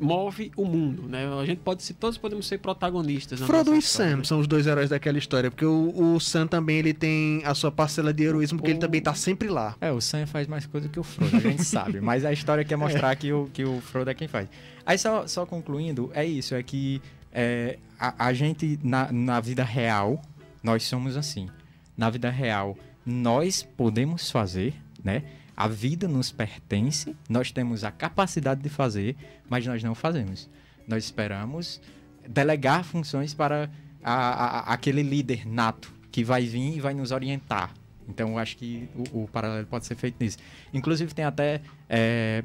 move 0.00 0.52
o 0.56 0.64
mundo, 0.64 1.02
né? 1.08 1.26
A 1.40 1.44
gente 1.44 1.58
pode 1.58 1.82
ser, 1.82 1.94
todos 1.94 2.16
podemos 2.18 2.46
ser 2.46 2.58
protagonistas. 2.58 3.40
Frodo 3.40 3.74
e 3.74 3.78
história, 3.78 4.12
Sam 4.12 4.16
né? 4.18 4.24
são 4.24 4.38
os 4.40 4.46
dois 4.46 4.66
heróis 4.66 4.90
daquela 4.90 5.18
história, 5.18 5.50
porque 5.50 5.64
o, 5.64 6.14
o 6.14 6.20
Sam 6.20 6.46
também 6.46 6.78
ele 6.78 6.94
tem 6.94 7.42
a 7.44 7.54
sua 7.54 7.70
parcela 7.72 8.12
de 8.12 8.22
heroísmo, 8.22 8.58
porque 8.58 8.70
ele 8.70 8.78
O- 8.78 8.80
também 8.80 9.00
tá 9.00 9.14
sempre 9.14 9.48
lá. 9.48 9.74
É, 9.80 9.90
o 9.90 10.00
Sam 10.00 10.26
faz 10.26 10.46
mais 10.46 10.66
coisa 10.66 10.88
que 10.88 10.98
o 11.00 11.02
Frodo, 11.02 11.36
a 11.36 11.40
gente 11.40 11.64
sabe. 11.64 12.00
Mas 12.00 12.24
a 12.24 12.32
história 12.32 12.64
quer 12.64 12.76
mostrar 12.76 13.14
que, 13.16 13.32
o, 13.32 13.48
que 13.52 13.64
o 13.64 13.80
Frodo 13.80 14.10
é 14.10 14.14
quem 14.14 14.28
faz. 14.28 14.48
Aí 14.86 14.96
só, 14.96 15.26
só 15.26 15.44
concluindo, 15.44 16.10
é 16.14 16.24
isso, 16.24 16.54
é 16.54 16.62
que 16.62 17.02
é, 17.32 17.78
a, 17.98 18.26
a 18.26 18.32
gente, 18.32 18.78
na, 18.82 19.10
na 19.12 19.40
vida 19.40 19.62
real, 19.64 20.22
nós 20.62 20.82
somos 20.84 21.16
assim. 21.16 21.48
Na 21.96 22.08
vida 22.08 22.30
real, 22.30 22.76
nós 23.04 23.62
podemos 23.76 24.30
fazer, 24.30 24.74
né? 25.02 25.22
A 25.60 25.66
vida 25.66 26.06
nos 26.06 26.30
pertence, 26.30 27.16
nós 27.28 27.50
temos 27.50 27.82
a 27.82 27.90
capacidade 27.90 28.62
de 28.62 28.68
fazer, 28.68 29.16
mas 29.50 29.66
nós 29.66 29.82
não 29.82 29.92
fazemos. 29.92 30.48
Nós 30.86 31.02
esperamos 31.02 31.80
delegar 32.28 32.84
funções 32.84 33.34
para 33.34 33.68
a- 34.04 34.12
a- 34.14 34.72
aquele 34.72 35.02
líder 35.02 35.44
nato 35.48 35.92
que 36.12 36.22
vai 36.22 36.46
vir 36.46 36.76
e 36.76 36.80
vai 36.80 36.94
nos 36.94 37.10
orientar. 37.10 37.74
Então, 38.08 38.28
eu 38.30 38.38
acho 38.38 38.56
que 38.56 38.88
o, 39.12 39.24
o 39.24 39.28
paralelo 39.28 39.66
pode 39.66 39.84
ser 39.84 39.96
feito 39.96 40.14
nisso. 40.22 40.38
Inclusive, 40.72 41.12
tem 41.12 41.24
até 41.24 41.60
é, 41.88 42.44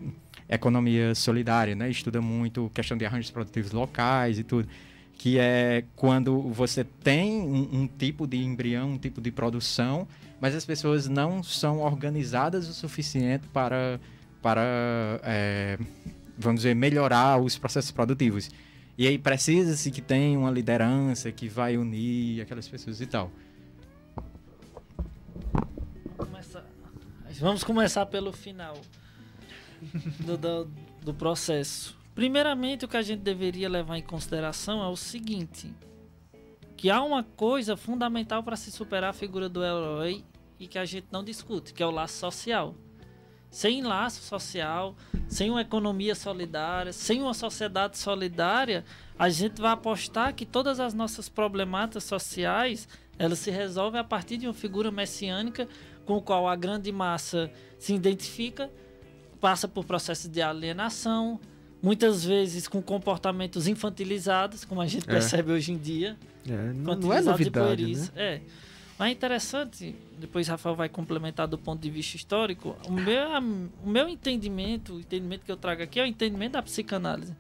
economia 0.49 1.13
solidária, 1.13 1.75
né? 1.75 1.91
Estuda 1.91 2.19
muito 2.19 2.71
questão 2.73 2.97
de 2.97 3.05
arranjos 3.05 3.29
produtivos 3.29 3.71
locais 3.71 4.39
e 4.39 4.43
tudo. 4.43 4.67
Que 5.19 5.37
é 5.37 5.83
quando 5.95 6.41
você 6.49 6.83
tem 6.83 7.39
um, 7.41 7.81
um 7.83 7.87
tipo 7.87 8.25
de 8.25 8.37
embrião, 8.43 8.93
um 8.93 8.97
tipo 8.97 9.21
de 9.21 9.31
produção, 9.31 10.07
mas 10.43 10.53
as 10.53 10.65
pessoas 10.65 11.07
não 11.07 11.41
são 11.41 11.79
organizadas 11.79 12.67
o 12.67 12.73
suficiente 12.73 13.47
para, 13.47 13.97
para 14.41 14.61
é, 15.23 15.79
vamos 16.37 16.59
dizer, 16.59 16.75
melhorar 16.75 17.41
os 17.41 17.57
processos 17.57 17.91
produtivos. 17.91 18.51
E 18.97 19.07
aí 19.07 19.17
precisa-se 19.17 19.89
que 19.89 20.01
tenha 20.01 20.37
uma 20.37 20.51
liderança 20.51 21.31
que 21.31 21.47
vai 21.47 21.77
unir 21.77 22.41
aquelas 22.41 22.67
pessoas 22.67 22.99
e 22.99 23.05
tal. 23.05 23.31
Vamos 27.39 27.63
começar 27.63 28.05
pelo 28.07 28.33
final 28.33 28.75
do, 30.19 30.37
do, 30.37 30.71
do 31.05 31.13
processo. 31.13 31.97
Primeiramente, 32.13 32.83
o 32.83 32.87
que 32.89 32.97
a 32.97 33.01
gente 33.01 33.21
deveria 33.21 33.69
levar 33.69 33.97
em 33.97 34.03
consideração 34.03 34.83
é 34.83 34.87
o 34.89 34.97
seguinte: 34.97 35.73
que 36.75 36.89
há 36.89 37.01
uma 37.01 37.23
coisa 37.23 37.77
fundamental 37.77 38.43
para 38.43 38.57
se 38.57 38.73
superar 38.73 39.11
a 39.11 39.13
figura 39.13 39.47
do 39.47 39.63
herói 39.63 40.21
e 40.63 40.67
que 40.67 40.77
a 40.79 40.85
gente 40.85 41.07
não 41.11 41.23
discute, 41.23 41.73
que 41.73 41.81
é 41.83 41.85
o 41.85 41.91
laço 41.91 42.17
social. 42.17 42.75
Sem 43.49 43.83
laço 43.83 44.21
social, 44.23 44.95
sem 45.27 45.51
uma 45.51 45.61
economia 45.61 46.15
solidária, 46.15 46.91
sem 46.91 47.21
uma 47.21 47.33
sociedade 47.35 47.97
solidária, 47.99 48.83
a 49.17 49.29
gente 49.29 49.61
vai 49.61 49.71
apostar 49.71 50.33
que 50.33 50.45
todas 50.45 50.79
as 50.79 50.93
nossas 50.93 51.29
problemáticas 51.29 52.03
sociais 52.03 52.87
elas 53.19 53.37
se 53.39 53.51
resolvem 53.51 53.99
a 54.01 54.03
partir 54.03 54.37
de 54.37 54.47
uma 54.47 54.53
figura 54.55 54.89
messiânica 54.89 55.67
com 56.03 56.17
o 56.17 56.21
qual 56.21 56.47
a 56.47 56.55
grande 56.55 56.91
massa 56.91 57.51
se 57.77 57.93
identifica, 57.93 58.71
passa 59.39 59.67
por 59.67 59.85
processos 59.85 60.27
de 60.27 60.41
alienação, 60.41 61.39
muitas 61.81 62.25
vezes 62.25 62.67
com 62.67 62.81
comportamentos 62.81 63.67
infantilizados, 63.67 64.65
como 64.65 64.81
a 64.81 64.87
gente 64.87 65.03
É. 65.07 65.11
percebe 65.11 65.51
hoje 65.51 65.71
em 65.71 65.77
dia. 65.77 66.17
É, 66.49 66.73
não, 66.73 66.95
não 66.95 67.13
é 67.13 67.21
novidade, 67.21 67.85
né? 67.95 68.07
É. 68.15 68.41
Mas 68.97 69.09
é 69.09 69.11
interessante, 69.11 69.95
depois 70.19 70.47
Rafael 70.47 70.75
vai 70.75 70.87
complementar 70.87 71.47
do 71.47 71.57
ponto 71.57 71.81
de 71.81 71.89
vista 71.89 72.15
histórico, 72.15 72.75
o 72.87 72.91
meu, 72.91 73.27
o 73.83 73.89
meu 73.89 74.07
entendimento, 74.07 74.93
o 74.95 74.99
entendimento 74.99 75.43
que 75.45 75.51
eu 75.51 75.57
trago 75.57 75.81
aqui 75.81 75.99
é 75.99 76.03
o 76.03 76.05
entendimento 76.05 76.53
da 76.53 76.61
psicanálise. 76.61 77.35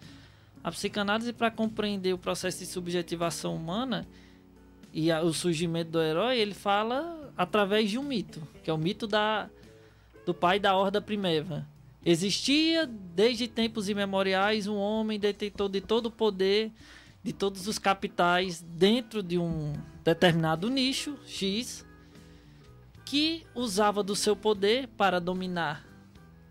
A 0.63 0.71
psicanálise, 0.71 1.31
para 1.31 1.51
compreender 1.51 2.13
o 2.13 2.17
processo 2.17 2.59
de 2.59 2.65
subjetivação 2.65 3.55
humana 3.55 4.07
e 4.91 5.11
a- 5.11 5.21
o 5.21 5.33
surgimento 5.33 5.91
do 5.91 6.01
herói, 6.01 6.39
ele 6.39 6.53
fala 6.55 7.31
através 7.37 7.89
de 7.89 7.99
um 7.99 8.03
mito, 8.03 8.41
que 8.63 8.69
é 8.69 8.73
o 8.73 8.77
mito 8.77 9.05
da, 9.05 9.47
do 10.25 10.33
pai 10.33 10.59
da 10.59 10.75
Horda 10.75 11.01
Primeva. 11.01 11.67
Existia 12.05 12.85
desde 12.87 13.47
tempos 13.47 13.89
imemoriais 13.89 14.67
um 14.67 14.75
homem 14.75 15.19
detentor 15.19 15.69
de 15.69 15.81
todo 15.81 16.07
o 16.07 16.11
poder, 16.11 16.71
de 17.23 17.31
todos 17.31 17.67
os 17.67 17.79
capitais 17.79 18.61
dentro 18.61 19.23
de 19.23 19.37
um 19.37 19.73
determinado 20.03 20.69
nicho 20.69 21.17
X, 21.25 21.85
que 23.05 23.45
usava 23.55 24.03
do 24.03 24.15
seu 24.15 24.35
poder 24.35 24.87
para 24.89 25.19
dominar 25.19 25.87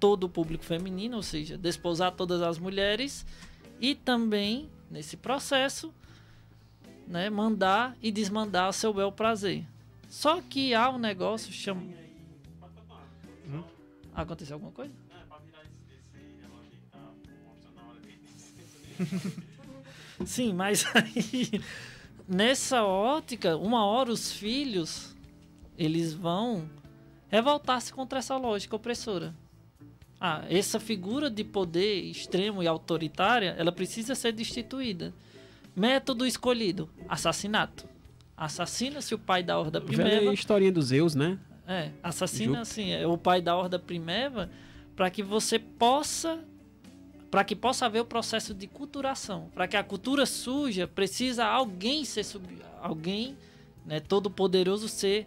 todo 0.01 0.25
o 0.25 0.29
público 0.29 0.65
feminino, 0.65 1.17
ou 1.17 1.23
seja, 1.23 1.59
desposar 1.59 2.13
todas 2.13 2.41
as 2.41 2.59
mulheres 2.59 3.27
e 3.79 3.95
também 3.95 4.71
nesse 4.91 5.17
processo, 5.17 5.93
né, 7.07 7.29
mandar 7.29 7.97
e 8.03 8.11
desmandar 8.11 8.69
a 8.69 8.73
seu 8.73 8.95
bel 8.95 9.13
prazer. 9.13 9.67
Só 10.09 10.41
que 10.41 10.75
há 10.75 10.91
um 10.91 10.99
negócio 10.99 11.53
chama 11.53 11.83
Aconteceu 14.15 14.57
alguma 14.57 14.73
coisa? 14.73 14.93
Sim, 20.27 20.53
mas 20.53 20.85
aí 20.95 21.61
nessa 22.29 22.85
ótica, 22.85 23.57
uma 23.57 23.85
hora 23.85 24.11
os 24.11 24.33
filhos 24.33 25.15
eles 25.77 26.13
vão 26.13 26.69
revoltar-se 27.29 27.93
contra 27.93 28.19
essa 28.19 28.37
lógica 28.37 28.77
opressora. 28.77 29.35
Ah, 30.21 30.45
essa 30.49 30.79
figura 30.79 31.29
de 31.29 31.43
poder 31.43 32.03
extremo 32.05 32.63
e 32.63 32.69
autoritária, 32.69 33.57
ela 33.59 33.73
precisa 33.73 34.15
ser 34.15 34.33
destituída. 34.33 35.13
Método 35.75 36.27
escolhido: 36.27 36.89
assassinato. 37.09 37.89
Assassina-se 38.37 39.15
o 39.15 39.19
pai 39.19 39.43
da 39.43 39.59
Horda 39.59 39.81
Velha 39.81 40.05
Primeva. 40.05 40.35
historinha 40.35 40.71
dos 40.71 40.87
Zeus, 40.87 41.15
né? 41.15 41.39
É, 41.67 41.91
assassina 42.03 42.61
assim, 42.61 42.91
é 42.91 43.07
o 43.07 43.17
pai 43.17 43.41
da 43.41 43.57
Horda 43.57 43.79
Primeva 43.79 44.51
para 44.95 45.11
que 45.11 45.23
você 45.23 45.59
possa 45.59 46.39
para 47.33 47.43
que 47.45 47.57
possa 47.57 47.87
haver 47.87 48.01
o 48.01 48.05
processo 48.05 48.53
de 48.53 48.67
culturação. 48.67 49.49
Para 49.55 49.67
que 49.67 49.75
a 49.75 49.83
cultura 49.83 50.27
suja, 50.27 50.87
precisa 50.87 51.47
alguém 51.47 52.05
ser 52.05 52.25
sub, 52.25 52.47
alguém, 52.79 53.35
né, 53.87 54.01
todo 54.01 54.31
poderoso 54.31 54.87
ser 54.87 55.27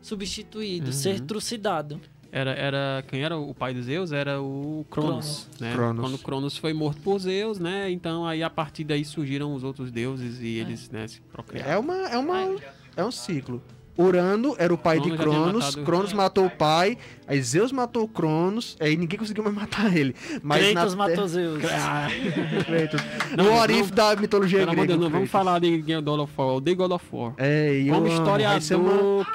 substituído, 0.00 0.86
Uhum. 0.86 0.92
ser 0.92 1.18
trucidado. 1.20 2.00
Era, 2.30 2.52
era, 2.52 3.04
quem 3.08 3.24
era 3.24 3.36
o 3.36 3.52
pai 3.52 3.74
dos 3.74 3.86
Zeus? 3.86 4.12
Era 4.12 4.40
o 4.40 4.86
Cronos, 4.88 5.48
né? 5.58 5.72
Cronos. 5.74 6.00
Quando 6.00 6.18
Cronos 6.18 6.56
foi 6.56 6.72
morto 6.72 7.00
por 7.02 7.18
Zeus, 7.18 7.58
né? 7.58 7.90
Então 7.90 8.24
aí 8.24 8.44
a 8.44 8.48
partir 8.48 8.84
daí 8.84 9.04
surgiram 9.04 9.52
os 9.52 9.64
outros 9.64 9.90
deuses 9.90 10.40
e 10.40 10.46
eles, 10.58 10.88
né, 10.88 11.08
se 11.08 11.20
procriaram. 11.20 11.72
É 11.72 11.76
uma, 11.76 11.96
é 12.10 12.16
uma, 12.16 12.56
é 12.96 13.04
um 13.04 13.10
ciclo. 13.10 13.60
Urano 14.02 14.54
era 14.58 14.72
o 14.72 14.78
pai 14.78 14.98
de 15.00 15.10
Cronos 15.10 15.18
tinha 15.24 15.34
Cronos, 15.42 15.64
matado- 15.66 15.84
Cronos 15.84 16.12
matou 16.12 16.46
o 16.46 16.50
pai, 16.50 16.98
aí 17.26 17.42
Zeus 17.42 17.72
matou 17.72 18.06
Cronos, 18.08 18.76
aí 18.80 18.96
ninguém 18.96 19.18
conseguiu 19.18 19.42
mais 19.44 19.54
matar 19.56 19.96
ele. 19.96 20.14
Mas 20.42 20.72
Kratos 20.72 20.94
na 20.94 21.08
matou 21.08 21.28
Zeus. 21.28 21.58
Kratos. 21.62 23.00
Não, 23.36 23.46
o 23.52 23.60
Orif 23.60 23.88
não. 23.90 23.96
da 23.96 24.16
mitologia 24.16 24.60
de 24.60 24.66
grega. 24.66 24.86
Deus, 24.86 25.00
não 25.00 25.10
vamos 25.10 25.30
falar 25.30 25.58
de 25.60 25.78
God 25.80 26.20
of 26.20 26.32
War, 26.36 26.60
de 26.60 26.74
God 26.74 26.92
of 26.92 27.04
War. 27.12 27.32
É, 27.38 27.74
e 27.78 27.90
Como 27.90 28.06
eu 28.06 28.12
amo, 28.16 28.24
vai 28.26 28.60
ser 28.60 28.74
uma- 28.76 28.90
historiador, 28.92 29.26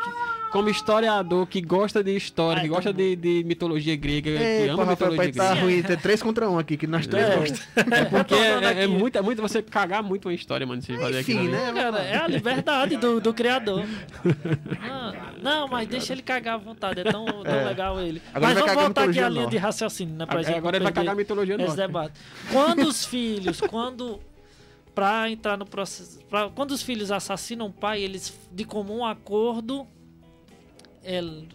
como 0.55 0.69
historiador 0.69 1.45
que 1.47 1.59
gosta 1.59 2.01
de 2.01 2.15
história, 2.15 2.61
que 2.61 2.69
gosta 2.69 2.93
de, 2.93 3.13
de 3.17 3.43
mitologia 3.45 3.93
grega, 3.97 4.31
que 4.31 4.37
Ei, 4.43 4.69
ama 4.69 4.83
pô, 4.83 4.89
Rafael, 4.89 5.11
mitologia 5.11 5.17
pai, 5.17 5.47
tá 5.47 5.51
grega. 5.51 5.65
ruim. 5.65 5.83
Tem 5.83 5.97
três 5.97 6.23
contra 6.23 6.49
um 6.49 6.57
aqui, 6.57 6.77
que 6.77 6.87
nós 6.87 7.05
três 7.05 7.27
É. 7.27 7.35
gostamos. 7.35 7.67
É 7.91 8.05
porque 8.05 8.33
é, 8.33 8.83
é, 8.83 8.87
muito, 8.87 9.17
é 9.17 9.21
muito 9.21 9.41
você 9.41 9.61
cagar 9.61 10.01
muito 10.01 10.29
uma 10.29 10.33
história, 10.33 10.65
mano, 10.65 10.81
se 10.81 10.95
fazer 10.97 11.19
aquilo 11.19 11.41
Enfim, 11.41 11.51
né? 11.51 11.73
Cara, 11.73 11.99
é 11.99 12.17
a 12.17 12.27
liberdade 12.27 12.95
do, 12.95 13.19
do 13.19 13.33
criador. 13.33 13.83
Ah, 14.81 15.33
não, 15.41 15.67
mas 15.67 15.87
deixa 15.87 16.13
ele 16.13 16.21
cagar 16.21 16.55
à 16.55 16.57
vontade, 16.57 17.01
é 17.01 17.03
tão, 17.03 17.25
tão 17.25 17.43
É. 17.53 17.65
legal 17.65 17.99
ele. 17.99 18.21
Agora 18.33 18.53
mas 18.53 18.63
vai 18.63 18.67
vamos 18.75 18.83
voltar 18.83 19.09
aqui 19.09 19.19
à 19.19 19.27
linha 19.29 19.47
de 19.47 19.57
raciocínio, 19.57 20.15
né? 20.15 20.25
Pra 20.25 20.41
gente 20.41 20.57
agora 20.57 20.77
ele 20.77 20.83
vai 20.83 20.93
cagar 20.93 21.13
a 21.13 21.17
mitologia 21.17 21.55
esse 21.61 21.75
debate. 21.75 22.13
Quando 22.51 22.87
os 22.87 23.03
filhos, 23.05 23.59
quando 23.61 24.19
para 24.93 25.29
entrar 25.29 25.57
no 25.57 25.65
processo, 25.65 26.19
pra, 26.29 26.49
quando 26.49 26.71
os 26.71 26.81
filhos 26.81 27.11
assassinam 27.11 27.65
o 27.67 27.71
pai, 27.73 28.01
eles 28.01 28.37
de 28.51 28.63
comum 28.63 29.05
acordo 29.05 29.85
el- 31.05 31.47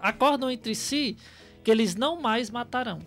acordam 0.00 0.50
entre 0.50 0.74
si 0.74 1.16
que 1.64 1.70
eles 1.70 1.94
não 1.94 2.20
mais 2.20 2.50
matarão 2.50 2.98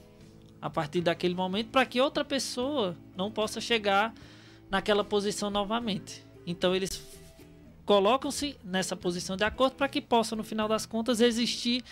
a 0.62 0.70
partir 0.70 1.02
daquele 1.02 1.36
momento 1.36 1.70
para 1.70 1.86
que 1.86 2.02
outra 2.02 2.26
pessoa 2.26 2.98
não 3.16 3.32
possa 3.32 3.62
chegar 3.62 4.14
naquela 4.70 5.04
posição 5.04 5.50
novamente. 5.50 6.26
Então 6.46 6.76
eles 6.76 7.02
colocam-se 7.86 8.58
nessa 8.64 8.96
posição 8.96 9.36
de 9.38 9.44
acordo 9.44 9.76
para 9.76 9.88
que 9.88 10.02
possa 10.02 10.36
no 10.36 10.44
final 10.44 10.68
das 10.68 10.86
contas 10.86 11.22
existir 11.22 11.84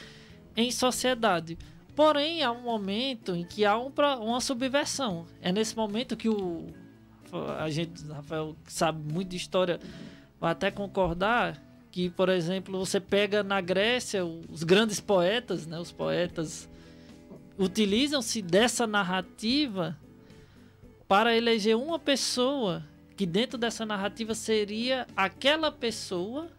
em 0.55 0.69
sociedade. 0.71 1.57
Porém, 1.95 2.43
há 2.43 2.51
um 2.51 2.61
momento 2.61 3.35
em 3.35 3.43
que 3.43 3.65
há 3.65 3.77
um 3.77 3.91
uma 4.21 4.39
subversão. 4.41 5.25
É 5.41 5.51
nesse 5.51 5.75
momento 5.75 6.15
que 6.15 6.29
o 6.29 6.67
a 7.59 7.69
gente, 7.69 8.05
Rafael, 8.07 8.55
que 8.63 8.71
sabe 8.71 9.11
muito 9.11 9.29
de 9.29 9.37
história, 9.37 9.79
vai 10.39 10.51
até 10.51 10.71
concordar 10.71 11.61
que, 11.97 12.11
por 12.11 12.29
exemplo, 12.29 12.77
você 12.77 12.99
pega 12.99 13.41
na 13.41 13.59
Grécia 13.59 14.23
os 14.23 14.61
grandes 14.61 14.99
poetas, 14.99 15.65
né, 15.65 15.79
os 15.79 15.91
poetas 15.91 16.69
utilizam-se 17.57 18.39
dessa 18.39 18.85
narrativa 18.85 19.97
para 21.07 21.35
eleger 21.35 21.75
uma 21.75 21.97
pessoa 21.97 22.83
que 23.15 23.25
dentro 23.25 23.57
dessa 23.57 23.83
narrativa 23.83 24.35
seria 24.35 25.07
aquela 25.15 25.71
pessoa 25.71 26.49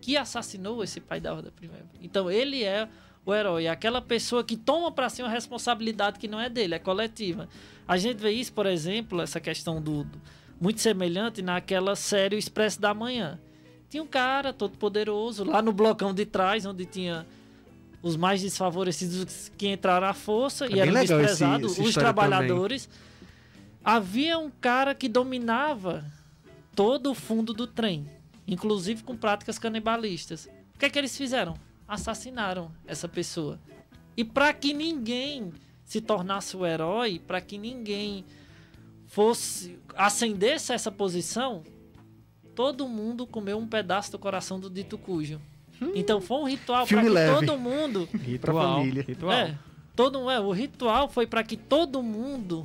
que 0.00 0.16
assassinou 0.16 0.82
esse 0.82 0.98
pai 0.98 1.20
da 1.20 1.32
Ordem 1.32 1.52
Primavera. 1.52 1.86
Então 2.02 2.28
ele 2.28 2.64
é 2.64 2.88
o 3.24 3.32
herói, 3.32 3.68
aquela 3.68 4.02
pessoa 4.02 4.42
que 4.42 4.56
toma 4.56 4.90
para 4.90 5.08
si 5.08 5.22
uma 5.22 5.30
responsabilidade 5.30 6.18
que 6.18 6.26
não 6.26 6.40
é 6.40 6.48
dele, 6.48 6.74
é 6.74 6.80
coletiva. 6.80 7.48
A 7.86 7.96
gente 7.96 8.16
vê 8.16 8.32
isso, 8.32 8.52
por 8.52 8.66
exemplo, 8.66 9.22
essa 9.22 9.38
questão 9.38 9.80
do, 9.80 10.02
do- 10.02 10.20
muito 10.60 10.80
semelhante 10.80 11.40
naquela 11.40 11.94
série 11.94 12.34
O 12.34 12.38
Expresso 12.40 12.80
da 12.80 12.92
Manhã. 12.92 13.38
Tinha 13.92 14.02
um 14.02 14.06
cara 14.06 14.54
todo 14.54 14.78
poderoso 14.78 15.44
lá 15.44 15.60
no 15.60 15.70
blocão 15.70 16.14
de 16.14 16.24
trás, 16.24 16.64
onde 16.64 16.86
tinha 16.86 17.26
os 18.02 18.16
mais 18.16 18.40
desfavorecidos 18.40 19.52
que 19.58 19.68
entraram 19.68 20.06
à 20.06 20.14
força 20.14 20.64
É 20.64 20.70
e 20.70 20.80
eram 20.80 20.94
desprezados, 20.94 21.78
os 21.78 21.92
trabalhadores. 21.92 22.88
Havia 23.84 24.38
um 24.38 24.48
cara 24.48 24.94
que 24.94 25.10
dominava 25.10 26.02
todo 26.74 27.10
o 27.10 27.14
fundo 27.14 27.52
do 27.52 27.66
trem, 27.66 28.08
inclusive 28.48 29.02
com 29.02 29.14
práticas 29.14 29.58
canibalistas. 29.58 30.48
O 30.74 30.78
que 30.78 30.86
é 30.86 30.88
que 30.88 30.98
eles 30.98 31.14
fizeram? 31.14 31.54
Assassinaram 31.86 32.72
essa 32.86 33.06
pessoa. 33.06 33.60
E 34.16 34.24
para 34.24 34.54
que 34.54 34.72
ninguém 34.72 35.52
se 35.84 36.00
tornasse 36.00 36.56
o 36.56 36.64
herói, 36.64 37.20
para 37.26 37.42
que 37.42 37.58
ninguém 37.58 38.24
fosse 39.06 39.78
ascendesse 39.94 40.72
a 40.72 40.76
essa 40.76 40.90
posição, 40.90 41.62
todo 42.54 42.88
mundo 42.88 43.26
comeu 43.26 43.58
um 43.58 43.66
pedaço 43.66 44.12
do 44.12 44.18
coração 44.18 44.58
do 44.58 44.70
dito 44.70 44.96
cujo. 44.98 45.40
Então 45.94 46.20
foi 46.20 46.36
um 46.38 46.44
ritual 46.44 46.86
para 46.86 47.02
que 47.02 47.08
leve. 47.08 47.46
todo 47.46 47.58
mundo 47.58 48.08
Pra 48.40 48.52
família. 48.52 49.02
Ritual. 49.02 49.32
é, 49.32 49.58
todo 49.96 50.30
é, 50.30 50.40
o 50.40 50.52
ritual 50.52 51.08
foi 51.08 51.26
para 51.26 51.42
que 51.42 51.56
todo 51.56 52.02
mundo 52.02 52.64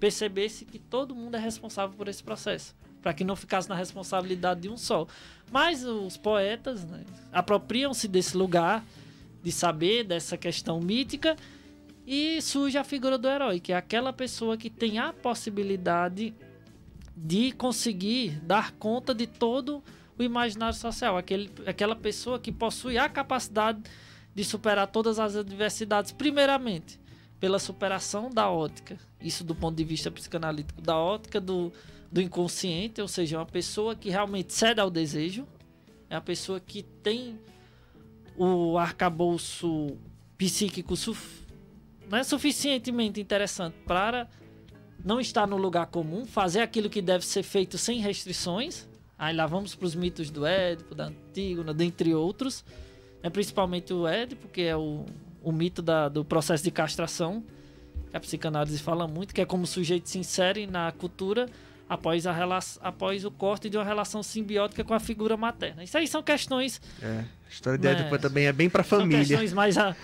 percebesse 0.00 0.64
que 0.64 0.78
todo 0.78 1.14
mundo 1.14 1.36
é 1.36 1.38
responsável 1.38 1.96
por 1.96 2.08
esse 2.08 2.22
processo, 2.22 2.74
para 3.02 3.12
que 3.12 3.24
não 3.24 3.36
ficasse 3.36 3.68
na 3.68 3.74
responsabilidade 3.74 4.62
de 4.62 4.68
um 4.68 4.76
só. 4.76 5.06
Mas 5.50 5.84
os 5.84 6.16
poetas 6.16 6.84
né, 6.84 7.04
apropriam-se 7.32 8.08
desse 8.08 8.36
lugar 8.36 8.84
de 9.42 9.52
saber 9.52 10.04
dessa 10.04 10.36
questão 10.36 10.80
mítica 10.80 11.36
e 12.06 12.40
surge 12.40 12.78
a 12.78 12.84
figura 12.84 13.18
do 13.18 13.28
herói, 13.28 13.60
que 13.60 13.72
é 13.72 13.76
aquela 13.76 14.12
pessoa 14.12 14.56
que 14.56 14.70
tem 14.70 14.98
a 14.98 15.12
possibilidade 15.12 16.34
de 17.16 17.52
conseguir 17.52 18.38
dar 18.42 18.72
conta 18.72 19.14
de 19.14 19.26
todo 19.26 19.82
o 20.18 20.22
imaginário 20.22 20.76
social, 20.76 21.16
aquele, 21.16 21.50
aquela 21.66 21.96
pessoa 21.96 22.38
que 22.38 22.52
possui 22.52 22.98
a 22.98 23.08
capacidade 23.08 23.82
de 24.34 24.44
superar 24.44 24.86
todas 24.86 25.18
as 25.18 25.34
adversidades, 25.34 26.12
primeiramente 26.12 27.00
pela 27.40 27.58
superação 27.58 28.30
da 28.30 28.50
ótica, 28.50 28.98
isso 29.20 29.44
do 29.44 29.54
ponto 29.54 29.76
de 29.76 29.84
vista 29.84 30.10
psicanalítico, 30.10 30.80
da 30.80 30.96
ótica 30.96 31.40
do, 31.40 31.72
do 32.10 32.20
inconsciente, 32.20 33.00
ou 33.00 33.08
seja, 33.08 33.38
uma 33.38 33.46
pessoa 33.46 33.94
que 33.94 34.10
realmente 34.10 34.52
cede 34.52 34.80
ao 34.80 34.90
desejo, 34.90 35.46
é 36.08 36.16
a 36.16 36.20
pessoa 36.20 36.60
que 36.60 36.82
tem 36.82 37.38
o 38.36 38.76
arcabouço 38.76 39.96
psíquico 40.36 40.96
suf, 40.96 41.44
não 42.08 42.18
é 42.18 42.24
suficientemente 42.24 43.20
interessante 43.20 43.74
para 43.86 44.28
não 45.06 45.20
estar 45.20 45.46
no 45.46 45.56
lugar 45.56 45.86
comum, 45.86 46.26
fazer 46.26 46.60
aquilo 46.60 46.90
que 46.90 47.00
deve 47.00 47.24
ser 47.24 47.44
feito 47.44 47.78
sem 47.78 48.00
restrições. 48.00 48.86
Aí 49.16 49.34
lá 49.34 49.46
vamos 49.46 49.74
para 49.74 49.86
os 49.86 49.94
mitos 49.94 50.28
do 50.30 50.44
Édipo, 50.44 50.94
da 50.94 51.06
Antígona, 51.06 51.72
dentre 51.72 52.12
outros. 52.14 52.64
É 53.22 53.30
principalmente 53.30 53.92
o 53.94 54.06
Édipo, 54.06 54.48
que 54.48 54.62
é 54.62 54.76
o, 54.76 55.06
o 55.42 55.52
mito 55.52 55.80
da- 55.80 56.08
do 56.08 56.24
processo 56.24 56.64
de 56.64 56.70
castração, 56.72 57.42
que 58.10 58.16
a 58.16 58.20
psicanálise 58.20 58.78
fala 58.80 59.06
muito, 59.06 59.32
que 59.32 59.40
é 59.40 59.44
como 59.46 59.62
o 59.62 59.66
sujeito 59.66 60.08
se 60.08 60.18
insere 60.18 60.66
na 60.66 60.90
cultura 60.92 61.46
após, 61.88 62.26
a 62.26 62.32
rela- 62.32 62.58
após 62.80 63.24
o 63.24 63.30
corte 63.30 63.70
de 63.70 63.76
uma 63.76 63.84
relação 63.84 64.22
simbiótica 64.22 64.82
com 64.82 64.92
a 64.94 64.98
figura 65.00 65.36
materna. 65.36 65.84
Isso 65.84 65.96
aí 65.96 66.06
são 66.08 66.22
questões, 66.22 66.80
É, 67.00 67.24
a 67.46 67.48
história 67.48 67.78
de 67.78 67.86
É. 67.86 67.92
Édipo 67.92 68.18
também 68.18 68.46
é 68.46 68.52
bem 68.52 68.68
pra 68.68 68.82
são 68.82 69.00
família. 69.00 69.24
questões 69.24 69.52
mais 69.52 69.78
a- 69.78 69.94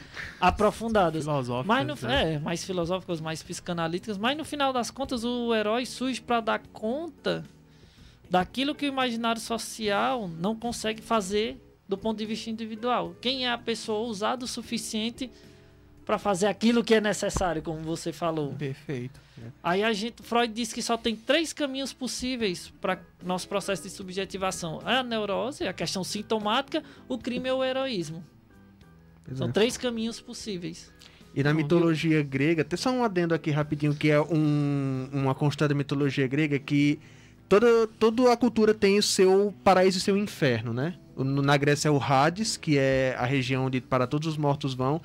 aprofundadas. 0.40 1.24
Filosóficas, 1.24 1.66
Mas 1.66 1.86
no, 2.02 2.09
né? 2.09 2.34
é, 2.34 2.38
mais 2.38 2.64
filosóficas, 2.64 3.20
mais 3.20 3.42
psicanalíticas, 3.42 4.16
mas 4.18 4.36
no 4.36 4.44
final 4.44 4.72
das 4.72 4.90
contas 4.90 5.24
o 5.24 5.54
herói 5.54 5.84
surge 5.86 6.20
para 6.20 6.40
dar 6.40 6.60
conta 6.72 7.44
daquilo 8.30 8.74
que 8.74 8.86
o 8.86 8.88
imaginário 8.88 9.40
social 9.40 10.28
não 10.28 10.56
consegue 10.56 11.02
fazer 11.02 11.60
do 11.88 11.98
ponto 11.98 12.16
de 12.18 12.24
vista 12.26 12.48
individual. 12.48 13.14
Quem 13.20 13.44
é 13.46 13.50
a 13.50 13.59
pessoa 13.59 13.98
ousada 13.98 14.44
o 14.44 14.48
suficiente 14.48 15.30
para 16.06 16.18
fazer 16.18 16.46
aquilo 16.46 16.82
que 16.82 16.94
é 16.94 17.00
necessário, 17.00 17.60
como 17.62 17.80
você 17.80 18.12
falou. 18.12 18.54
Perfeito. 18.54 19.20
Aí 19.62 19.82
a 19.82 19.92
gente, 19.92 20.22
Freud 20.22 20.52
diz 20.52 20.72
que 20.72 20.82
só 20.82 20.96
tem 20.96 21.16
três 21.16 21.52
caminhos 21.52 21.92
possíveis 21.92 22.72
para 22.80 23.00
nosso 23.24 23.48
processo 23.48 23.82
de 23.82 23.90
subjetivação: 23.90 24.80
a 24.84 25.02
neurose, 25.02 25.66
a 25.66 25.72
questão 25.72 26.04
sintomática, 26.04 26.82
o 27.09 27.18
crime 27.18 27.50
ou 27.50 27.60
o 27.60 27.64
heroísmo. 27.64 28.24
São 29.34 29.48
é. 29.48 29.52
três 29.52 29.76
caminhos 29.76 30.20
possíveis. 30.20 30.92
E 31.34 31.42
na 31.42 31.54
mitologia 31.54 32.22
grega, 32.22 32.62
tem 32.62 32.76
só 32.76 32.90
um 32.90 33.02
adendo 33.02 33.34
aqui 33.34 33.50
rapidinho, 33.50 33.94
que 33.94 34.10
é 34.10 34.20
um, 34.20 35.09
uma 35.12 35.34
constante 35.34 35.70
da 35.70 35.74
mitologia 35.74 36.26
grega 36.26 36.59
que 36.59 37.00
toda, 37.48 37.86
toda 37.86 38.32
a 38.32 38.36
cultura 38.36 38.74
tem 38.74 38.98
o 38.98 39.02
seu 39.02 39.54
paraíso 39.64 39.96
e 39.96 40.00
seu 40.00 40.16
inferno, 40.16 40.74
né? 40.74 40.94
Na 41.16 41.56
Grécia 41.56 41.88
é 41.88 41.90
o 41.90 42.02
Hades, 42.02 42.56
que 42.56 42.76
é 42.76 43.14
a 43.18 43.24
região 43.24 43.66
onde 43.66 43.80
para 43.80 44.06
todos 44.06 44.28
os 44.28 44.36
mortos 44.36 44.74
vão. 44.74 45.00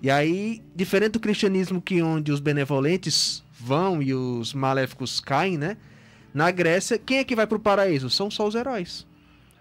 E 0.00 0.10
aí, 0.10 0.62
diferente 0.74 1.12
do 1.12 1.20
cristianismo 1.20 1.82
que 1.82 2.00
onde 2.02 2.30
os 2.30 2.40
benevolentes 2.40 3.44
vão 3.58 4.02
e 4.02 4.14
os 4.14 4.54
maléficos 4.54 5.20
caem, 5.20 5.58
né? 5.58 5.76
Na 6.32 6.50
Grécia, 6.50 6.98
quem 6.98 7.18
é 7.18 7.24
que 7.24 7.34
vai 7.34 7.46
pro 7.46 7.58
paraíso? 7.58 8.08
São 8.10 8.30
só 8.30 8.46
os 8.46 8.54
heróis. 8.54 9.06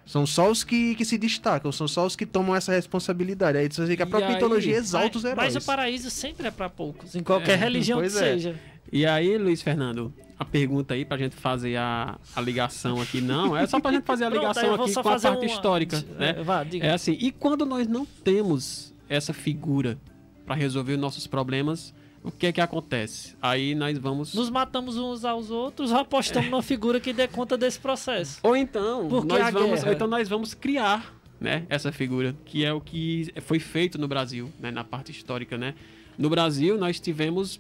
São 0.06 0.26
só 0.26 0.50
os 0.50 0.64
que, 0.64 0.96
que 0.96 1.04
se 1.04 1.18
destacam, 1.18 1.70
são 1.72 1.86
só 1.88 2.06
os 2.06 2.16
que 2.16 2.26
tomam 2.26 2.56
essa 2.56 2.72
responsabilidade. 2.72 3.58
Aí 3.58 3.68
você 3.70 3.84
vê 3.86 3.98
que 3.98 4.04
a 4.04 4.06
própria 4.08 4.30
aí- 4.30 4.34
mitologia 4.36 4.76
exalta 4.76 5.18
os 5.18 5.24
mas, 5.24 5.32
heróis. 5.34 5.54
mas 5.56 5.64
o 5.64 5.66
paraíso 5.66 6.10
sempre 6.10 6.48
é 6.48 6.52
para 6.52 6.70
poucos, 6.70 7.14
em 7.16 7.24
qualquer 7.24 7.54
É, 7.54 7.56
religião 7.56 8.00
que 8.00 8.06
é. 8.06 8.10
seja. 8.10 8.56
E 8.90 9.06
aí, 9.06 9.38
Luiz 9.38 9.62
Fernando, 9.62 10.14
a 10.40 10.46
pergunta 10.46 10.94
aí 10.94 11.04
pra 11.04 11.18
gente 11.18 11.36
fazer 11.36 11.76
a, 11.76 12.18
a 12.34 12.40
ligação 12.40 13.02
aqui, 13.02 13.20
não, 13.20 13.58
é 13.58 13.68
só 13.68 13.82
pra 13.82 13.92
gente 13.92 14.06
fazer 14.06 14.24
a 14.26 14.30
Pronto, 14.32 14.42
ligação 14.44 14.78
vou 14.78 14.86
aqui 14.86 14.94
com 14.94 15.00
a 15.02 15.04
parte 15.20 15.28
uma- 15.28 15.46
histórica, 15.46 16.06
né? 16.18 16.36
É, 16.38 16.44
vá, 16.44 16.64
diga. 16.64 16.88
É 16.88 16.92
assim, 16.94 17.18
e 17.20 17.30
quando 17.30 17.66
nós 17.66 17.86
não 17.86 18.06
temos 18.06 18.94
essa 19.10 19.34
figura 19.34 19.98
pra 20.46 20.56
resolver 20.56 20.94
os 20.94 21.00
nossos 21.00 21.28
problemas, 21.28 21.94
o 22.28 22.32
que 22.32 22.48
é 22.48 22.52
que 22.52 22.62
acontece? 22.62 23.36
Aí 23.42 23.74
nós 23.74 23.98
vamos... 23.98 24.34
Nos 24.34 24.50
matamos 24.50 24.98
uns 24.98 25.24
aos 25.24 25.50
outros 25.50 25.92
ou 25.92 25.98
apostamos 25.98 26.50
numa 26.50 26.62
figura 26.62 27.00
que 27.00 27.14
dê 27.14 27.28
conta 27.28 27.58
desse 27.58 27.80
processo. 27.80 28.40
Ou 28.44 28.56
então, 28.56 29.08
Porque 29.08 29.28
nós 29.28 29.54
vamos, 29.54 29.80
guerra- 29.82 29.94
então 29.94 30.08
nós 30.08 30.28
vamos 30.28 30.54
criar 30.54 31.16
né, 31.40 31.66
essa 31.70 31.92
figura, 31.92 32.36
que 32.46 32.66
é 32.66 32.74
o 32.74 32.82
que 32.82 33.32
foi 33.42 33.60
feito 33.60 33.98
no 33.98 34.08
Brasil, 34.08 34.52
né, 34.60 34.72
na 34.72 34.84
parte 34.84 35.12
histórica. 35.12 35.58
Né? 35.58 35.74
No 36.18 36.30
Brasil, 36.30 36.78
nós 36.78 37.00
tivemos 37.00 37.60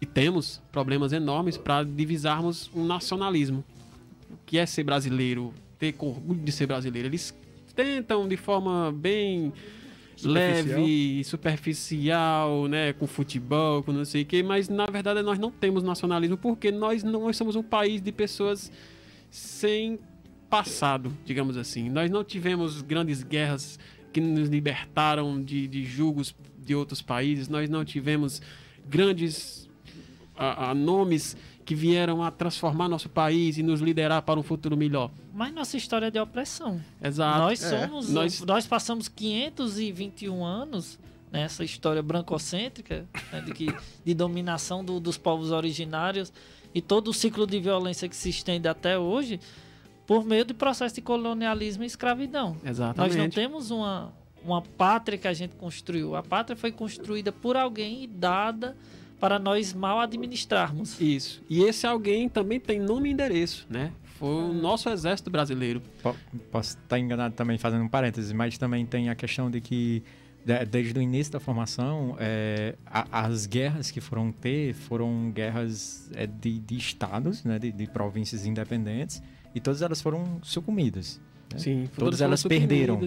e 0.00 0.06
temos 0.06 0.60
problemas 0.70 1.12
enormes 1.12 1.56
para 1.56 1.82
divisarmos 1.82 2.70
um 2.74 2.84
nacionalismo. 2.84 3.64
O 4.30 4.36
que 4.44 4.58
é 4.58 4.66
ser 4.66 4.84
brasileiro, 4.84 5.54
ter 5.78 5.94
orgulho 5.98 6.40
de 6.40 6.52
ser 6.52 6.66
brasileiro. 6.66 7.08
Eles 7.08 7.34
tentam 7.74 8.28
de 8.28 8.36
forma 8.36 8.92
bem 8.92 9.52
Leve, 10.22 11.24
superficial, 11.24 12.68
né, 12.68 12.92
com 12.92 13.06
futebol, 13.06 13.82
com 13.82 13.92
não 13.92 14.04
sei 14.04 14.22
o 14.22 14.26
que, 14.26 14.42
mas 14.42 14.68
na 14.68 14.86
verdade 14.86 15.22
nós 15.22 15.38
não 15.38 15.50
temos 15.50 15.82
nacionalismo 15.82 16.36
porque 16.36 16.70
nós 16.70 17.02
não 17.02 17.32
somos 17.32 17.56
um 17.56 17.62
país 17.62 18.00
de 18.00 18.12
pessoas 18.12 18.70
sem 19.30 19.98
passado, 20.48 21.12
digamos 21.24 21.56
assim. 21.56 21.90
Nós 21.90 22.10
não 22.10 22.22
tivemos 22.22 22.80
grandes 22.82 23.22
guerras 23.22 23.78
que 24.12 24.20
nos 24.20 24.48
libertaram 24.48 25.42
de, 25.42 25.66
de 25.66 25.84
julgos 25.84 26.34
de 26.56 26.74
outros 26.74 27.02
países, 27.02 27.48
nós 27.48 27.68
não 27.68 27.84
tivemos 27.84 28.40
grandes 28.88 29.68
ah, 30.36 30.70
ah, 30.70 30.74
nomes 30.74 31.36
que 31.64 31.74
vieram 31.74 32.22
a 32.22 32.30
transformar 32.30 32.88
nosso 32.88 33.08
país 33.08 33.56
e 33.56 33.62
nos 33.62 33.80
liderar 33.80 34.20
para 34.22 34.38
um 34.38 34.42
futuro 34.42 34.76
melhor. 34.76 35.10
Mas 35.32 35.52
nossa 35.54 35.76
história 35.76 36.06
é 36.06 36.10
de 36.10 36.18
opressão. 36.18 36.80
Exato. 37.02 37.38
Nós 37.38 37.62
É. 37.62 37.80
somos. 37.86 38.08
Nós- 38.10 38.40
Nós, 38.42 38.66
passamos 38.66 39.08
521 39.08 40.44
anos 40.44 40.98
nessa 41.32 41.64
história 41.64 42.02
brancocêntrica 42.02 43.06
né, 43.32 43.40
de, 43.40 43.52
que, 43.52 43.74
de 44.04 44.14
dominação 44.14 44.84
do- 44.84 45.00
dos 45.00 45.16
povos 45.18 45.50
originários 45.50 46.32
e 46.74 46.80
todo 46.80 47.08
o 47.08 47.14
ciclo 47.14 47.46
de 47.46 47.58
violência 47.58 48.08
que 48.08 48.14
se 48.16 48.28
estende 48.28 48.68
até 48.68 48.98
hoje 48.98 49.40
por 50.06 50.24
meio 50.24 50.44
do 50.44 50.54
processo 50.54 50.94
de 50.94 51.00
colonialismo 51.00 51.82
e 51.82 51.86
escravidão. 51.86 52.56
Exatamente. 52.64 53.16
Nós 53.16 53.16
não 53.24 53.30
temos 53.30 53.70
uma, 53.70 54.12
uma 54.44 54.60
pátria 54.60 55.16
que 55.16 55.26
a 55.26 55.32
gente 55.32 55.54
construiu. 55.56 56.14
A 56.14 56.22
pátria 56.22 56.56
foi 56.56 56.70
construída 56.70 57.32
por 57.32 57.56
alguém 57.56 58.04
e 58.04 58.06
dada 58.06 58.76
para 59.24 59.38
nós 59.38 59.72
mal 59.72 60.00
administrarmos. 60.00 61.00
Isso. 61.00 61.42
E 61.48 61.62
esse 61.62 61.86
alguém 61.86 62.28
também 62.28 62.60
tem 62.60 62.78
nome 62.78 63.08
e 63.08 63.12
endereço, 63.12 63.66
né? 63.70 63.90
Foi 64.18 64.28
o 64.28 64.52
nosso 64.52 64.90
exército 64.90 65.30
brasileiro. 65.30 65.80
Po- 66.02 66.14
Posso 66.52 66.76
estar 66.76 66.98
enganado 66.98 67.34
também 67.34 67.56
fazendo 67.56 67.82
um 67.84 67.88
parênteses, 67.88 68.32
mas 68.32 68.58
também 68.58 68.84
tem 68.84 69.08
a 69.08 69.14
questão 69.14 69.50
de 69.50 69.62
que 69.62 70.02
de- 70.44 70.66
desde 70.66 70.98
o 70.98 71.00
início 71.00 71.32
da 71.32 71.40
formação, 71.40 72.16
é, 72.20 72.74
a- 72.84 73.22
as 73.26 73.46
guerras 73.46 73.90
que 73.90 73.98
foram 73.98 74.30
ter 74.30 74.74
foram 74.74 75.30
guerras 75.32 76.10
é, 76.14 76.26
de, 76.26 76.58
de 76.58 76.76
estados, 76.76 77.42
né, 77.44 77.58
de, 77.58 77.72
de 77.72 77.86
províncias 77.86 78.44
independentes, 78.44 79.22
e 79.54 79.58
todas 79.60 79.80
elas 79.80 80.02
foram 80.02 80.38
sucumbidas. 80.42 81.18
Né? 81.52 81.58
Sim, 81.58 81.88
todas 81.96 82.20
elas 82.20 82.42
perderam. 82.42 83.00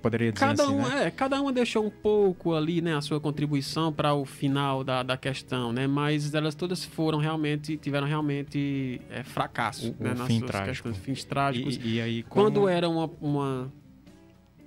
poderia 0.00 0.32
dizer 0.32 0.46
Cada, 0.46 0.62
assim, 0.64 0.72
um, 0.72 0.82
né? 0.88 1.06
é, 1.06 1.10
cada 1.10 1.40
uma 1.40 1.52
deixou 1.52 1.84
um 1.84 1.90
pouco 1.90 2.54
ali, 2.54 2.80
né, 2.80 2.96
a 2.96 3.00
sua 3.00 3.20
contribuição 3.20 3.92
para 3.92 4.14
o 4.14 4.24
final 4.24 4.82
da, 4.84 5.02
da 5.02 5.16
questão, 5.16 5.72
né? 5.72 5.86
Mas 5.86 6.34
elas 6.34 6.54
todas 6.54 6.84
foram 6.84 7.18
realmente, 7.18 7.76
tiveram 7.76 8.06
realmente 8.06 9.00
é, 9.10 9.22
fracasso, 9.22 9.94
O- 9.98 10.02
né? 10.04 10.12
o 10.12 10.14
nas 10.18 10.26
fim 10.26 10.38
suas 10.38 10.50
trágico. 10.50 10.72
questões, 10.88 10.96
fins 10.98 11.24
trágicos. 11.24 11.76
E, 11.82 11.94
e 11.96 12.00
aí, 12.00 12.22
como- 12.22 12.44
Quando 12.46 12.68
era 12.68 12.88
uma, 12.88 13.10
uma 13.20 13.72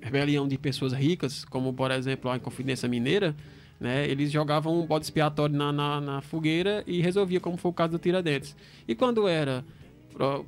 rebelião 0.02 0.48
de 0.48 0.58
pessoas 0.58 0.94
ricas, 0.94 1.44
como 1.46 1.74
por 1.74 1.92
exemplo 1.92 2.30
a 2.32 2.38
Inconfidência 2.38 2.88
Mineira, 2.88 3.36
né, 3.80 4.08
eles 4.08 4.32
jogavam 4.32 4.78
um 4.80 4.86
bode 4.86 5.06
expiatório 5.06 5.56
na, 5.56 5.72
na, 5.72 6.02
na 6.02 6.22
fogueira 6.22 6.84
e 6.86 7.02
resolvia, 7.02 7.40
como 7.40 7.58
foi 7.58 7.72
o 7.72 7.74
caso 7.74 7.94
do 7.94 8.00
Tiradentes. 8.00 8.56
E 8.88 8.94
quando 8.94 9.28
era 9.28 9.64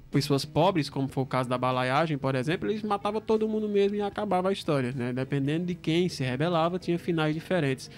pessoas 0.10 0.44
pobres, 0.44 0.90
como 0.90 1.08
foi 1.08 1.24
o 1.24 1.26
caso 1.26 1.50
da 1.50 1.58
balaiagem, 1.58 2.18
por 2.18 2.36
exemplo, 2.36 2.70
eles 2.70 2.84
matavam 2.84 3.22
todo 3.22 3.48
mundo 3.48 3.70
mesmo 3.70 3.96
e 3.96 4.02
acabava 4.02 4.50
a 4.50 4.52
história. 4.52 4.92
Né? 4.92 5.14
Dependendo 5.14 5.66
de 5.66 5.76
quem 5.76 6.10
se 6.10 6.24
rebelava, 6.24 6.78
tinha 6.78 7.00
finais 7.00 7.34
diferentes. 7.34 7.90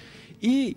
E 0.46 0.76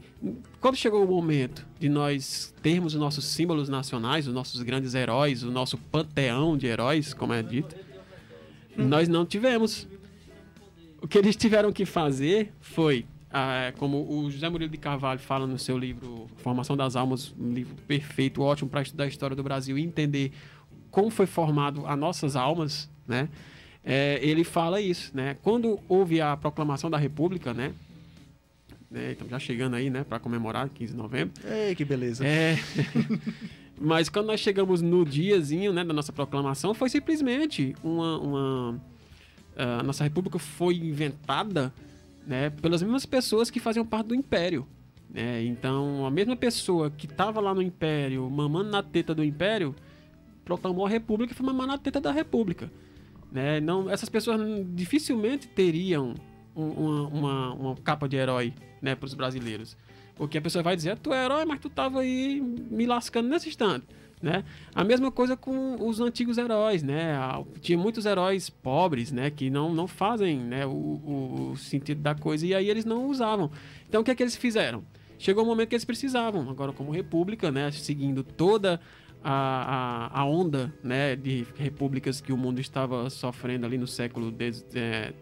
quando 0.61 0.77
chegou 0.77 1.05
o 1.05 1.09
momento 1.09 1.67
de 1.79 1.89
nós 1.89 2.55
termos 2.63 2.95
os 2.95 3.01
nossos 3.01 3.25
símbolos 3.25 3.69
nacionais, 3.69 4.29
os 4.29 4.33
nossos 4.33 4.63
grandes 4.63 4.95
heróis, 4.95 5.43
o 5.43 5.51
nosso 5.51 5.77
panteão 5.77 6.57
de 6.57 6.69
heróis, 6.69 7.13
como 7.13 7.33
é 7.33 7.43
dito, 7.43 7.75
nós 8.77 9.09
não 9.09 9.27
tivemos. 9.27 9.89
O 11.03 11.09
que 11.09 11.19
eles 11.19 11.35
tiveram 11.35 11.73
que 11.73 11.85
fazer 11.85 12.53
foi, 12.61 13.07
ah, 13.31 13.73
como 13.77 14.09
o 14.09 14.31
José 14.31 14.49
Murilo 14.49 14.71
de 14.71 14.79
Carvalho 14.79 15.19
fala 15.19 15.47
no 15.49 15.59
seu 15.59 15.77
livro 15.77 16.29
Formação 16.37 16.77
das 16.77 16.95
Almas, 16.95 17.35
um 17.39 17.53
livro 17.53 17.75
perfeito, 17.89 18.43
ótimo 18.43 18.71
para 18.71 18.83
estudar 18.83 19.05
a 19.05 19.09
história 19.09 19.35
do 19.35 19.43
Brasil 19.43 19.77
e 19.77 19.83
entender 19.83 20.33
como 20.97 21.11
foi 21.11 21.27
formado 21.27 21.87
as 21.87 21.99
nossas 21.99 22.37
almas, 22.37 22.89
né? 23.07 23.29
É, 23.85 24.19
ele 24.23 24.43
fala 24.45 24.81
isso, 24.81 25.15
né? 25.15 25.37
Quando 25.43 25.79
houve 25.91 26.23
a 26.23 26.35
proclamação 26.39 26.89
da 26.89 26.97
República, 26.97 27.53
né? 27.53 27.75
né, 28.91 29.13
Estamos 29.13 29.31
já 29.31 29.39
chegando 29.39 29.77
aí, 29.77 29.91
né? 29.91 30.05
Para 30.05 30.19
comemorar 30.19 30.71
15 30.71 30.93
de 30.93 30.97
novembro. 30.97 31.35
Ei, 31.45 31.75
que 31.75 31.85
beleza. 31.85 32.27
É. 32.27 32.57
Mas 33.79 34.09
quando 34.09 34.29
nós 34.29 34.41
chegamos 34.41 34.81
no 34.81 35.05
diazinho 35.05 35.71
né, 35.71 35.85
da 35.85 35.93
nossa 35.93 36.15
proclamação, 36.15 36.73
foi 36.73 36.89
simplesmente 36.89 37.77
uma. 37.85 38.19
uma 38.19 38.81
a 39.55 39.83
nossa 39.83 40.03
república 40.03 40.39
foi 40.39 40.77
inventada 40.77 41.75
né, 42.27 42.49
pelas 42.49 42.81
mesmas 42.81 43.05
pessoas 43.05 43.51
que 43.51 43.61
faziam 43.61 43.85
parte 43.85 44.07
do 44.07 44.15
império. 44.15 44.67
né? 45.11 45.45
Então, 45.45 46.07
a 46.07 46.11
mesma 46.11 46.37
pessoa 46.37 46.91
que 46.91 47.05
estava 47.05 47.39
lá 47.39 47.55
no 47.55 47.61
império, 47.61 48.31
mamando 48.31 48.71
na 48.71 48.83
teta 48.83 49.15
do 49.15 49.23
império, 49.23 49.75
proclamou 50.47 50.87
a 50.87 50.89
república 50.89 51.33
e 51.33 51.37
foi 51.37 51.45
mamar 51.45 51.67
na 51.67 51.77
teta 51.77 52.01
da 52.01 52.13
república. 52.13 52.71
Né? 53.31 53.61
Não, 53.61 53.91
essas 53.91 54.09
pessoas 54.09 54.41
dificilmente 54.69 55.49
teriam 55.49 56.15
um- 56.55 56.71
uma, 56.71 57.09
uma, 57.09 57.55
uma 57.55 57.77
capa 57.77 58.09
de 58.09 58.17
herói 58.17 58.55
né, 58.81 58.95
para 58.95 59.05
os 59.07 59.13
brasileiros. 59.13 59.77
Porque 60.15 60.39
a 60.39 60.41
pessoa 60.41 60.63
vai 60.63 60.75
dizer, 60.77 60.97
tu 60.99 61.13
é 61.13 61.23
herói, 61.25 61.45
mas 61.45 61.61
tu 61.61 61.69
tava 61.69 62.01
aí 62.01 62.41
me 62.41 62.87
lascando 62.87 63.29
nesse 63.29 63.49
instante. 63.49 63.85
Né? 64.23 64.45
A 64.75 64.83
mesma 64.83 65.11
coisa 65.13 65.37
com 65.37 65.77
os 65.87 66.01
antigos 66.01 66.39
heróis, 66.39 66.83
né? 66.83 67.13
Ah, 67.17 67.43
Tinha 67.61 67.77
muitos 67.77 68.07
heróis 68.07 68.49
pobres, 68.49 69.13
né? 69.13 69.29
Que 69.31 69.51
não, 69.51 69.75
não 69.75 69.87
fazem 69.87 70.39
né? 70.39 70.65
o, 70.65 70.71
o, 70.71 71.51
o 71.53 71.57
sentido 71.59 72.01
da 72.01 72.15
coisa 72.15 72.47
e 72.47 72.55
aí 72.55 72.71
eles 72.71 72.87
não 72.87 73.11
usavam. 73.11 73.51
Então 73.87 74.01
o 74.01 74.05
que 74.05 74.11
é 74.11 74.15
que 74.15 74.23
eles 74.23 74.35
fizeram? 74.35 74.83
Chegou 75.19 75.45
o 75.45 75.47
momento 75.47 75.69
que 75.69 75.75
eles 75.75 75.85
precisavam. 75.85 76.49
Agora 76.49 76.73
como 76.73 76.91
república, 76.93 77.51
né? 77.51 77.71
Seguindo 77.73 78.23
toda 78.25 78.81
a, 79.29 80.09
a, 80.13 80.21
a 80.21 80.25
onda, 80.25 80.73
né? 80.85 81.17
De 81.17 81.45
repúblicas 81.57 82.21
que 82.21 82.33
o 82.33 82.37
mundo 82.37 82.61
estava 82.61 83.11
sofrendo 83.11 83.67
ali 83.67 83.77
no 83.77 83.87
século 83.87 84.31
dez- 84.31 84.65
é, 84.75 85.13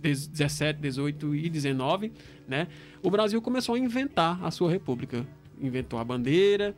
17, 0.00 0.78
18 0.80 1.34
e 1.34 1.48
19, 1.48 2.12
né? 2.46 2.68
O 3.02 3.10
Brasil 3.10 3.40
começou 3.42 3.74
a 3.74 3.78
inventar 3.78 4.42
a 4.44 4.50
sua 4.50 4.70
república. 4.70 5.26
Inventou 5.60 5.98
a 5.98 6.04
bandeira, 6.04 6.74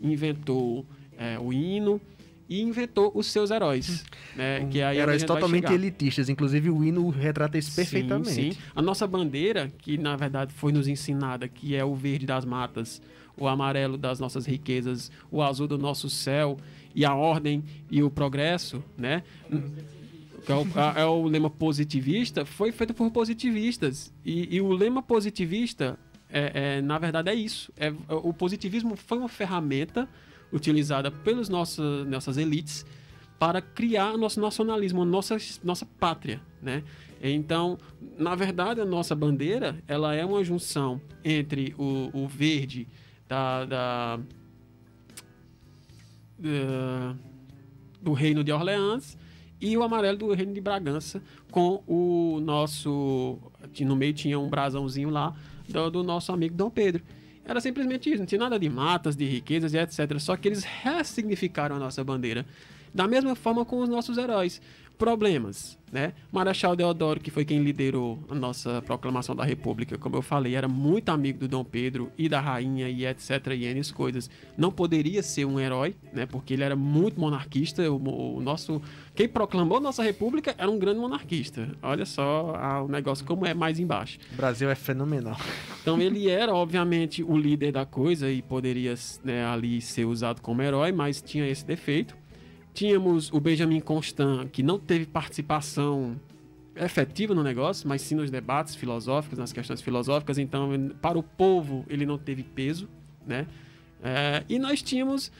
inventou 0.00 0.86
é, 1.18 1.38
o 1.38 1.52
hino 1.52 2.00
e 2.48 2.62
inventou 2.62 3.12
os 3.14 3.26
seus 3.26 3.50
heróis, 3.50 4.04
né? 4.34 4.66
Que 4.70 4.80
aí 4.80 4.96
é 4.98 5.02
Heróis 5.02 5.22
totalmente 5.24 5.70
elitistas. 5.72 6.28
Inclusive 6.30 6.70
o 6.70 6.82
hino 6.82 7.08
retrata 7.10 7.58
isso 7.58 7.74
perfeitamente. 7.76 8.30
Sim, 8.30 8.52
sim. 8.52 8.58
A 8.74 8.80
nossa 8.80 9.06
bandeira, 9.06 9.70
que 9.78 9.98
na 9.98 10.16
verdade 10.16 10.54
foi 10.54 10.72
nos 10.72 10.88
ensinada, 10.88 11.46
que 11.48 11.74
é 11.76 11.84
o 11.84 11.94
verde 11.94 12.24
das 12.24 12.44
matas, 12.46 13.02
o 13.38 13.46
amarelo 13.46 13.96
das 13.96 14.18
nossas 14.20 14.46
riquezas, 14.46 15.10
o 15.30 15.42
azul 15.42 15.66
do 15.66 15.78
nosso 15.78 16.08
céu 16.10 16.56
e 16.94 17.04
a 17.04 17.14
ordem 17.14 17.64
e 17.90 18.02
o 18.02 18.10
progresso, 18.10 18.82
né? 18.96 19.22
Que 20.44 20.52
é 20.52 20.54
o, 20.54 20.66
é 20.96 21.04
o 21.06 21.24
lema 21.24 21.50
positivista, 21.50 22.44
foi 22.44 22.72
feito 22.72 22.94
por 22.94 23.10
positivistas. 23.10 24.12
E, 24.24 24.56
e 24.56 24.60
o 24.60 24.72
lema 24.72 25.02
positivista, 25.02 25.98
é, 26.30 26.76
é, 26.78 26.82
na 26.82 26.98
verdade, 26.98 27.30
é 27.30 27.34
isso. 27.34 27.72
É, 27.76 27.92
o 28.08 28.32
positivismo 28.32 28.96
foi 28.96 29.18
uma 29.18 29.28
ferramenta 29.28 30.08
utilizada 30.52 31.10
pelas 31.10 31.48
nossas, 31.48 32.06
nossas 32.06 32.36
elites 32.36 32.84
para 33.38 33.60
criar 33.60 34.16
nosso 34.18 34.40
nacionalismo, 34.40 35.04
nossa, 35.04 35.36
nossa 35.62 35.86
pátria, 35.86 36.40
né? 36.60 36.82
Então, 37.22 37.78
na 38.16 38.34
verdade, 38.34 38.80
a 38.80 38.84
nossa 38.84 39.14
bandeira, 39.14 39.76
ela 39.86 40.14
é 40.14 40.24
uma 40.24 40.42
junção 40.44 41.00
entre 41.24 41.74
o, 41.78 42.10
o 42.12 42.28
verde 42.28 42.86
da, 43.28 43.64
da- 43.64 44.18
da- 46.38 47.14
do 48.00 48.12
reino 48.12 48.42
de 48.44 48.52
Orleans 48.52 49.16
e 49.60 49.76
o 49.76 49.82
amarelo 49.82 50.16
do 50.18 50.32
reino 50.32 50.54
de 50.54 50.60
Bragança 50.60 51.22
com 51.50 51.82
o 51.86 52.40
nosso 52.40 53.38
no 53.80 53.96
meio 53.96 54.12
tinha 54.12 54.38
um 54.38 54.48
brasãozinho 54.48 55.10
lá 55.10 55.34
do, 55.68 55.90
do 55.90 56.02
nosso 56.02 56.32
amigo 56.32 56.54
Dom 56.54 56.70
Pedro 56.70 57.02
era 57.44 57.60
simplesmente 57.62 58.10
isso, 58.10 58.18
não 58.18 58.26
tinha 58.26 58.38
nada 58.40 58.58
de 58.58 58.68
matas, 58.68 59.16
de 59.16 59.24
riquezas 59.24 59.72
e 59.72 59.78
etc. 59.78 60.18
Só 60.20 60.36
que 60.36 60.48
eles 60.48 60.62
ressignificaram 60.64 61.76
a 61.76 61.78
nossa 61.78 62.04
bandeira. 62.04 62.44
Da 62.92 63.08
mesma 63.08 63.34
forma 63.34 63.64
com 63.64 63.80
os 63.80 63.88
nossos 63.88 64.18
heróis. 64.18 64.60
Problemas, 64.98 65.78
né? 65.92 66.12
Marechal 66.32 66.74
Deodoro, 66.74 67.20
que 67.20 67.30
foi 67.30 67.44
quem 67.44 67.62
liderou 67.62 68.18
a 68.28 68.34
nossa 68.34 68.82
proclamação 68.82 69.34
da 69.34 69.44
República, 69.44 69.96
como 69.96 70.16
eu 70.16 70.22
falei, 70.22 70.56
era 70.56 70.66
muito 70.66 71.10
amigo 71.10 71.38
do 71.38 71.46
Dom 71.46 71.62
Pedro 71.62 72.10
e 72.18 72.28
da 72.28 72.40
rainha 72.40 72.88
e 72.88 73.06
etc. 73.06 73.30
e 73.56 73.64
N 73.64 73.80
coisas. 73.92 74.28
Não 74.56 74.72
poderia 74.72 75.22
ser 75.22 75.44
um 75.44 75.60
herói, 75.60 75.94
né? 76.12 76.26
Porque 76.26 76.52
ele 76.52 76.64
era 76.64 76.74
muito 76.74 77.20
monarquista. 77.20 77.88
O, 77.88 78.38
o 78.38 78.40
nosso, 78.40 78.82
quem 79.14 79.28
proclamou 79.28 79.78
nossa 79.80 80.02
República 80.02 80.52
era 80.58 80.68
um 80.68 80.80
grande 80.80 80.98
monarquista. 80.98 81.68
Olha 81.80 82.04
só 82.04 82.54
ah, 82.56 82.82
o 82.82 82.88
negócio 82.88 83.24
como 83.24 83.46
é 83.46 83.54
mais 83.54 83.78
embaixo. 83.78 84.18
O 84.32 84.36
Brasil 84.36 84.68
é 84.68 84.74
fenomenal. 84.74 85.36
Então 85.80 86.00
ele 86.00 86.28
era, 86.28 86.52
obviamente, 86.52 87.22
o 87.22 87.36
líder 87.36 87.70
da 87.70 87.86
coisa 87.86 88.28
e 88.28 88.42
poderia 88.42 88.94
né, 89.22 89.46
ali 89.46 89.80
ser 89.80 90.06
usado 90.06 90.40
como 90.40 90.60
herói, 90.60 90.90
mas 90.90 91.22
tinha 91.22 91.46
esse 91.48 91.64
defeito. 91.64 92.16
Tínhamos 92.74 93.32
o 93.32 93.40
Benjamin 93.40 93.80
Constant, 93.80 94.48
que 94.50 94.62
não 94.62 94.78
teve 94.78 95.06
participação 95.06 96.18
efetiva 96.76 97.34
no 97.34 97.42
negócio, 97.42 97.88
mas 97.88 98.02
sim 98.02 98.14
nos 98.14 98.30
debates 98.30 98.74
filosóficos, 98.74 99.38
nas 99.38 99.52
questões 99.52 99.80
filosóficas. 99.80 100.38
Então, 100.38 100.70
para 101.00 101.18
o 101.18 101.22
povo, 101.22 101.84
ele 101.88 102.06
não 102.06 102.16
teve 102.16 102.42
peso, 102.42 102.88
né? 103.26 103.46
É, 104.02 104.44
e 104.48 104.58
nós 104.58 104.80
tínhamos 104.80 105.32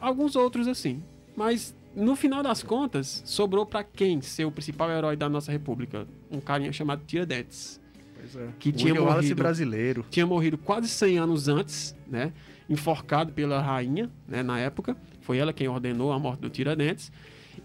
alguns 0.00 0.34
outros 0.34 0.66
assim. 0.66 1.02
Mas 1.36 1.74
no 1.94 2.16
final 2.16 2.42
das 2.42 2.62
contas, 2.62 3.22
sobrou 3.24 3.66
para 3.66 3.84
quem 3.84 4.20
ser 4.20 4.44
o 4.44 4.50
principal 4.50 4.90
herói 4.90 5.16
da 5.16 5.28
nossa 5.28 5.52
república? 5.52 6.06
Um 6.30 6.40
carinha 6.40 6.72
chamado 6.72 7.02
Tiradentes. 7.06 7.80
É. 8.34 8.48
Que 8.58 8.70
tinha 8.72 8.94
William 8.94 9.12
morrido, 9.12 9.34
brasileiro. 9.34 10.06
tinha 10.08 10.26
morrido 10.26 10.56
quase 10.56 10.88
100 10.88 11.18
anos 11.18 11.48
antes, 11.48 11.94
né? 12.06 12.32
Enforcado 12.70 13.32
pela 13.32 13.60
rainha, 13.60 14.08
né? 14.28 14.42
Na 14.42 14.58
época. 14.58 14.96
Foi 15.22 15.38
ela 15.38 15.52
quem 15.52 15.68
ordenou 15.68 16.12
a 16.12 16.18
morte 16.18 16.40
do 16.40 16.50
Tiradentes. 16.50 17.10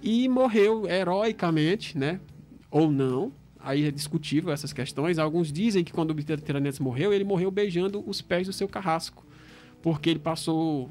E 0.01 0.27
morreu 0.29 0.87
heroicamente, 0.87 1.97
né? 1.97 2.19
Ou 2.71 2.89
não. 2.89 3.33
Aí 3.59 3.85
é 3.85 3.91
discutível 3.91 4.51
essas 4.53 4.71
questões. 4.71 5.19
Alguns 5.19 5.51
dizem 5.51 5.83
que 5.83 5.91
quando 5.91 6.11
o 6.11 6.15
Tiradentes 6.15 6.79
morreu, 6.79 7.11
ele 7.11 7.23
morreu 7.23 7.51
beijando 7.51 8.03
os 8.07 8.21
pés 8.21 8.47
do 8.47 8.53
seu 8.53 8.67
carrasco. 8.67 9.25
Porque 9.81 10.09
ele 10.09 10.19
passou 10.19 10.89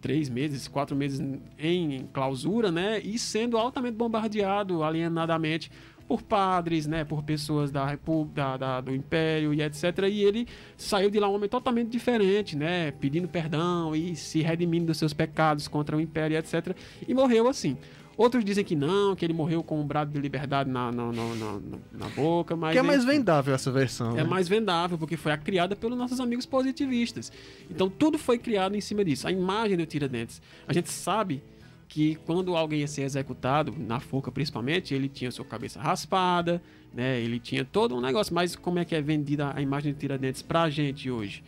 três 0.00 0.28
meses, 0.28 0.68
quatro 0.68 0.96
meses 0.96 1.20
em 1.58 2.08
clausura, 2.12 2.70
né? 2.70 3.00
E 3.00 3.18
sendo 3.18 3.56
altamente 3.56 3.96
bombardeado 3.96 4.82
alienadamente 4.82 5.70
por 6.08 6.22
padres, 6.22 6.86
né? 6.86 7.04
Por 7.04 7.22
pessoas 7.22 7.70
da 7.70 7.84
República, 7.86 8.42
da, 8.42 8.56
da- 8.56 8.80
do 8.80 8.94
Império 8.94 9.52
e 9.52 9.60
etc. 9.62 9.84
E 10.10 10.24
ele 10.24 10.48
saiu 10.76 11.10
de 11.10 11.20
lá 11.20 11.28
um 11.28 11.34
homem 11.34 11.48
totalmente 11.50 11.90
diferente, 11.90 12.56
né? 12.56 12.90
Pedindo 12.92 13.28
perdão 13.28 13.94
e 13.94 14.16
se 14.16 14.40
redimindo 14.40 14.86
dos 14.86 14.96
seus 14.96 15.12
pecados 15.12 15.68
contra 15.68 15.94
o 15.96 16.00
Império 16.00 16.34
e 16.34 16.38
etc. 16.38 16.74
E 17.06 17.12
morreu 17.12 17.46
assim. 17.46 17.76
Outros 18.16 18.44
dizem 18.44 18.64
que 18.64 18.74
não, 18.74 19.14
que 19.14 19.24
ele 19.24 19.32
morreu 19.32 19.62
com 19.62 19.80
um 19.80 19.86
brado 19.86 20.10
de 20.10 20.18
liberdade 20.18 20.68
na, 20.68 20.90
na, 20.90 21.12
na, 21.12 21.34
na- 21.34 21.60
na 21.92 22.06
boca, 22.16 22.56
mas... 22.56 22.72
que 22.72 22.78
é 22.78 22.82
mais 22.82 23.04
enfim. 23.04 23.12
vendável 23.12 23.54
essa 23.54 23.70
versão. 23.70 24.10
É 24.12 24.14
né? 24.14 24.24
mais 24.24 24.48
vendável, 24.48 24.98
porque 24.98 25.16
foi 25.16 25.30
a 25.30 25.36
criada 25.36 25.76
pelos 25.76 25.96
nossos 25.96 26.18
amigos 26.18 26.44
positivistas. 26.44 27.30
Então 27.70 27.88
tudo 27.88 28.18
foi 28.18 28.36
criado 28.36 28.74
em 28.74 28.80
cima 28.80 29.04
disso. 29.04 29.28
A 29.28 29.30
imagem 29.30 29.76
do 29.76 29.86
Tiradentes. 29.86 30.42
A 30.66 30.72
gente 30.72 30.90
sabe 30.90 31.40
que 31.88 32.16
quando 32.26 32.54
alguém 32.56 32.80
ia 32.80 32.86
ser 32.86 33.02
executado, 33.02 33.74
na 33.78 33.98
forca 33.98 34.30
principalmente, 34.30 34.92
ele 34.94 35.08
tinha 35.08 35.30
sua 35.30 35.44
cabeça 35.44 35.80
raspada, 35.80 36.60
né? 36.92 37.18
Ele 37.18 37.40
tinha 37.40 37.64
todo 37.64 37.96
um 37.96 38.00
negócio. 38.00 38.34
Mas 38.34 38.54
como 38.54 38.78
é 38.78 38.84
que 38.84 38.94
é 38.94 39.00
vendida 39.00 39.52
a 39.54 39.60
imagem 39.62 39.92
de 39.94 39.98
Tiradentes 39.98 40.42
pra 40.42 40.68
gente 40.68 41.10
hoje? 41.10 41.42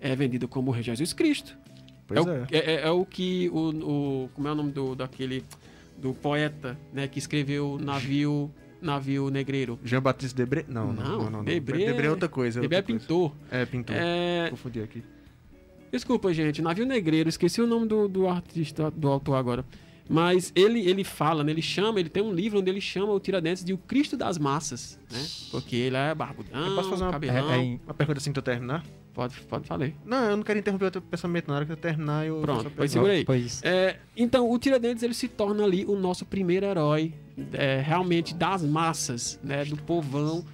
É 0.00 0.14
vendida 0.16 0.46
como 0.48 0.70
o 0.70 0.74
Rei 0.74 0.82
Jesus 0.82 1.12
Cristo. 1.12 1.56
Pois 2.06 2.26
é, 2.26 2.30
o, 2.30 2.34
é. 2.34 2.46
é- 2.50 2.72
é- 2.74 2.80
é 2.86 2.90
o 2.90 3.04
que 3.06 3.48
o, 3.52 3.70
o- 4.24 4.30
Como 4.34 4.48
é 4.48 4.52
o 4.52 4.54
nome 4.54 4.72
do, 4.72 4.94
daquele. 4.94 5.44
Do 5.96 6.12
poeta, 6.12 6.76
né? 6.92 7.06
Que 7.06 7.18
escreveu 7.20 7.78
Navio. 7.80 8.50
Navio 8.82 9.30
Negreiro. 9.30 9.78
Jean 9.82 10.02
Baptiste 10.02 10.34
Debré? 10.36 10.64
Não, 10.68 10.92
não, 10.92 11.02
Não, 11.04 11.18
não. 11.18 11.30
não. 11.30 11.44
Debré- 11.44 11.86
Debré 11.86 12.06
é 12.08 12.10
outra 12.10 12.28
coisa. 12.28 12.60
Debré 12.60 12.76
é 12.76 12.80
outra 12.80 12.92
coisa. 12.92 13.06
pintor. 13.06 13.32
É, 13.50 13.64
pintor. 13.64 13.96
É, 13.96 14.48
Confundi 14.50 14.82
aqui. 14.82 15.02
Desculpa, 15.90 16.34
gente. 16.34 16.60
Navio 16.60 16.84
Negreiro, 16.84 17.28
esqueci 17.28 17.62
o 17.62 17.66
nome 17.66 17.86
do, 17.86 18.08
do 18.08 18.28
artista, 18.28 18.90
do 18.90 19.08
autor 19.08 19.36
agora. 19.36 19.64
Mas 20.08 20.52
ele, 20.54 20.80
ele 20.80 21.02
fala, 21.02 21.42
né? 21.42 21.50
ele 21.50 21.62
chama, 21.62 21.98
ele 21.98 22.10
tem 22.10 22.22
um 22.22 22.32
livro 22.32 22.58
onde 22.60 22.70
ele 22.70 22.80
chama 22.80 23.12
o 23.12 23.18
Tiradentes 23.18 23.64
de 23.64 23.72
o 23.72 23.78
Cristo 23.78 24.16
das 24.16 24.36
massas, 24.36 24.98
né? 25.10 25.18
Porque 25.50 25.74
ele 25.76 25.96
é 25.96 26.14
barbudão, 26.14 26.66
Eu 26.66 26.74
posso 26.74 26.90
fazer 26.90 27.04
uma, 27.04 27.12
cabelão. 27.12 27.50
É- 27.50 27.72
é 27.72 27.78
uma 27.86 27.94
pergunta 27.94 28.18
assim 28.18 28.32
que 28.32 28.38
eu 28.38 28.42
terminar? 28.42 28.84
Pode, 29.14 29.34
pode 29.42 29.66
falar. 29.66 29.90
Não, 30.04 30.24
eu 30.30 30.36
não 30.36 30.42
quero 30.42 30.58
interromper 30.58 30.86
o 30.86 30.90
teu 30.90 31.00
pensamento, 31.00 31.46
na 31.48 31.54
hora 31.54 31.64
que 31.64 31.72
eu 31.72 31.76
terminar 31.76 32.26
eu. 32.26 32.40
Pronto, 32.40 32.70
pois 32.74 32.90
segura 32.90 33.12
aí. 33.12 33.24
Pois. 33.24 33.62
É, 33.62 33.96
então, 34.16 34.50
o 34.50 34.58
Tiradentes 34.58 35.02
ele 35.02 35.14
se 35.14 35.28
torna 35.28 35.62
ali 35.64 35.84
o 35.86 35.96
nosso 35.96 36.26
primeiro 36.26 36.66
herói, 36.66 37.14
é, 37.52 37.80
realmente 37.80 38.34
das 38.34 38.62
massas, 38.62 39.38
né? 39.42 39.64
Do 39.64 39.76
povão. 39.76 40.44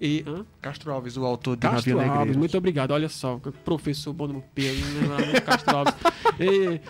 E, 0.00 0.24
hã? 0.26 0.44
Castro 0.60 0.90
Alves, 0.92 1.16
o 1.16 1.24
autor 1.24 1.56
de 1.56 1.60
Castro 1.62 1.96
Navio 1.96 2.12
Alves, 2.12 2.36
muito 2.36 2.56
obrigado. 2.58 2.90
Olha 2.90 3.08
só, 3.08 3.38
professor 3.64 4.12
bom 4.12 4.26
no 4.26 4.42
pelo, 4.54 4.78
não 4.78 5.00
lembrava 5.02 5.26
muito 5.26 5.42
Castro 5.42 5.76
Alves. 5.76 5.94
E- 6.40 6.80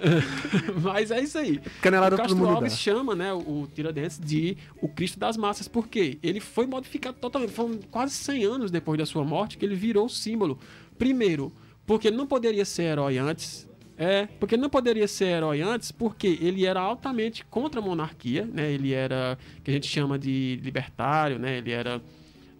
mas 0.82 1.10
é 1.10 1.20
isso 1.20 1.38
aí. 1.38 1.60
Canelada 1.80 2.14
o 2.14 2.18
todo 2.18 2.26
Castro 2.26 2.38
mundo 2.38 2.56
Alves 2.56 2.72
dá. 2.72 2.78
chama, 2.78 3.14
né, 3.14 3.32
o 3.32 3.68
Tiradentes 3.74 4.18
de 4.18 4.56
o 4.80 4.88
Cristo 4.88 5.18
das 5.18 5.36
massas, 5.36 5.68
porque 5.68 6.18
ele 6.22 6.40
foi 6.40 6.66
modificado 6.66 7.16
totalmente. 7.18 7.52
Foram 7.52 7.78
quase 7.90 8.14
100 8.14 8.44
anos 8.44 8.70
depois 8.70 8.98
da 8.98 9.06
sua 9.06 9.24
morte 9.24 9.58
que 9.58 9.64
ele 9.64 9.74
virou 9.74 10.08
símbolo. 10.08 10.58
Primeiro, 10.98 11.52
porque 11.86 12.08
ele 12.08 12.16
não 12.16 12.26
poderia 12.26 12.64
ser 12.64 12.84
herói 12.84 13.18
antes. 13.18 13.68
É, 13.96 14.26
porque 14.38 14.54
ele 14.54 14.62
não 14.62 14.70
poderia 14.70 15.06
ser 15.06 15.26
herói 15.26 15.60
antes, 15.60 15.92
porque 15.92 16.38
ele 16.40 16.64
era 16.64 16.80
altamente 16.80 17.44
contra 17.44 17.80
a 17.80 17.82
monarquia, 17.82 18.46
né? 18.46 18.72
Ele 18.72 18.94
era 18.94 19.36
que 19.62 19.70
a 19.70 19.74
gente 19.74 19.86
chama 19.86 20.18
de 20.18 20.58
libertário, 20.62 21.38
né? 21.38 21.58
Ele 21.58 21.70
era 21.70 22.00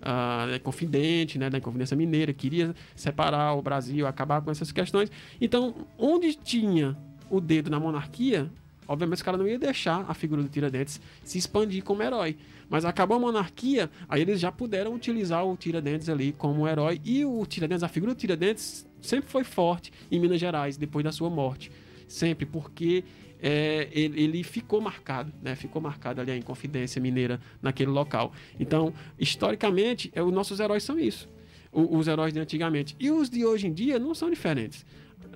ah, 0.02 0.46
confidente, 0.62 1.38
né, 1.38 1.50
da 1.50 1.58
Inconfidência 1.58 1.96
Mineira, 1.96 2.32
queria 2.32 2.74
separar 2.94 3.54
o 3.54 3.62
Brasil, 3.62 4.06
acabar 4.06 4.40
com 4.40 4.50
essas 4.50 4.72
questões. 4.72 5.10
Então, 5.40 5.74
onde 5.98 6.34
tinha 6.34 6.96
o 7.30 7.40
dedo 7.40 7.70
na 7.70 7.78
monarquia, 7.80 8.50
obviamente 8.86 9.18
os 9.18 9.22
caras 9.22 9.40
não 9.40 9.46
iam 9.48 9.58
deixar 9.58 10.04
a 10.08 10.12
figura 10.14 10.42
do 10.42 10.48
Tiradentes 10.48 11.00
se 11.24 11.38
expandir 11.38 11.82
como 11.84 12.02
herói. 12.02 12.36
Mas 12.68 12.84
acabou 12.84 13.16
a 13.16 13.20
monarquia, 13.20 13.90
aí 14.08 14.20
eles 14.22 14.38
já 14.40 14.52
puderam 14.52 14.94
utilizar 14.94 15.44
o 15.46 15.56
Tiradentes 15.56 16.08
ali 16.08 16.32
como 16.32 16.68
herói. 16.68 17.00
E 17.04 17.24
o 17.24 17.44
Tiradentes, 17.46 17.82
a 17.82 17.88
figura 17.88 18.14
do 18.14 18.18
Tiradentes 18.18 18.86
sempre 19.00 19.30
foi 19.30 19.42
forte 19.44 19.92
em 20.10 20.20
Minas 20.20 20.38
Gerais, 20.40 20.76
depois 20.76 21.02
da 21.04 21.10
sua 21.12 21.30
morte. 21.30 21.70
Sempre, 22.06 22.44
porque 22.46 23.02
é, 23.42 23.88
ele, 23.92 24.22
ele 24.22 24.42
ficou 24.44 24.80
marcado, 24.80 25.32
né? 25.42 25.54
Ficou 25.56 25.80
marcado 25.80 26.20
ali 26.20 26.30
a 26.30 26.36
Inconfidência 26.36 27.00
Mineira 27.00 27.40
naquele 27.62 27.90
local. 27.90 28.32
Então, 28.58 28.92
historicamente, 29.18 30.10
é, 30.14 30.22
os 30.22 30.32
nossos 30.32 30.60
heróis 30.60 30.82
são 30.82 30.98
isso. 30.98 31.28
O- 31.72 31.96
os 31.98 32.06
heróis 32.08 32.32
de 32.34 32.40
antigamente. 32.40 32.94
E 33.00 33.10
os 33.10 33.30
de 33.30 33.44
hoje 33.44 33.66
em 33.68 33.72
dia 33.72 33.98
não 33.98 34.14
são 34.14 34.28
diferentes. 34.28 34.84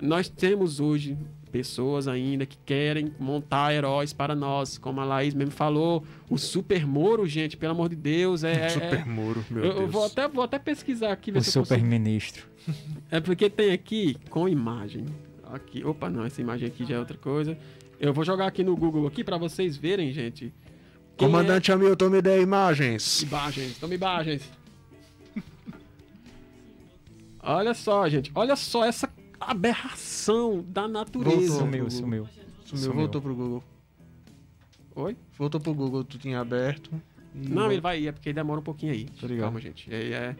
Nós 0.01 0.27
temos 0.29 0.79
hoje 0.79 1.17
pessoas 1.55 2.05
ainda 2.05 2.45
que 2.45 2.57
querem 2.65 3.13
montar 3.17 3.73
heróis 3.73 4.11
para 4.11 4.35
nós, 4.35 4.77
como 4.77 4.99
a 4.99 5.05
Laís 5.05 5.33
mesmo 5.33 5.51
falou, 5.53 6.03
o 6.29 6.37
Super 6.37 6.85
Moro, 6.85 7.25
gente, 7.25 7.55
pelo 7.55 7.71
amor 7.71 7.87
de 7.87 7.95
Deus, 7.95 8.43
é... 8.43 8.65
é- 8.65 8.69
Super 8.69 9.05
Moro, 9.05 9.45
meu 9.49 9.63
eu, 9.63 9.69
Deus. 9.69 9.81
eu 9.83 9.87
vou 9.87 10.05
até, 10.05 10.27
vou 10.27 10.43
até 10.43 10.59
pesquisar 10.59 11.13
aqui. 11.13 11.31
ver 11.31 11.39
O 11.39 11.41
se 11.41 11.57
consigo- 11.57 11.65
super-ministro. 11.65 12.45
é 13.09 13.21
porque 13.21 13.49
tem 13.49 13.71
aqui 13.71 14.17
com 14.29 14.49
imagem. 14.49 15.05
Aqui, 15.53 15.81
opa, 15.85 16.09
não, 16.09 16.25
essa 16.25 16.41
imagem 16.41 16.67
aqui 16.67 16.83
já 16.85 16.95
é 16.95 16.99
outra 16.99 17.17
coisa. 17.17 17.57
Eu 18.01 18.13
vou 18.13 18.25
jogar 18.25 18.47
aqui 18.47 18.61
no 18.61 18.75
Google 18.75 19.07
aqui 19.07 19.23
para 19.23 19.37
vocês 19.37 19.77
verem, 19.77 20.11
gente. 20.11 20.53
Comandante 21.15 21.71
Hamilton, 21.71 22.09
me 22.09 22.21
dê 22.21 22.31
é... 22.31 22.41
imagens. 22.41 23.21
Imagens, 23.21 23.77
toma 23.77 23.95
imagens. 23.95 24.41
Olha 27.41 27.73
só, 27.73 28.09
gente. 28.09 28.29
Olha 28.35 28.55
só 28.57 28.83
essa 28.83 29.07
aberração 29.39 30.63
da 30.67 30.87
natureza. 30.87 31.35
Voltou. 31.35 31.57
Sumiu, 31.59 31.89
sumiu. 31.91 32.27
Sumiu, 32.65 32.83
Sumiu. 32.83 32.93
voltou 32.93 33.21
pro 33.21 33.35
Google. 33.35 33.63
Oi? 34.95 35.17
Voltou 35.37 35.59
pro 35.59 35.73
Google, 35.73 36.03
tu 36.03 36.17
tinha 36.17 36.39
aberto. 36.39 36.89
Não, 37.33 37.69
ele 37.71 37.81
vai 37.81 38.01
ir, 38.01 38.07
é 38.07 38.11
porque 38.13 38.31
demora 38.31 38.59
um 38.61 38.63
pouquinho 38.63 38.93
aí. 38.93 39.05
Tô 39.19 39.27
ligado. 39.27 39.43
Calma, 39.43 39.59
gente. 39.59 39.93
É, 39.93 40.09
é 40.09 40.35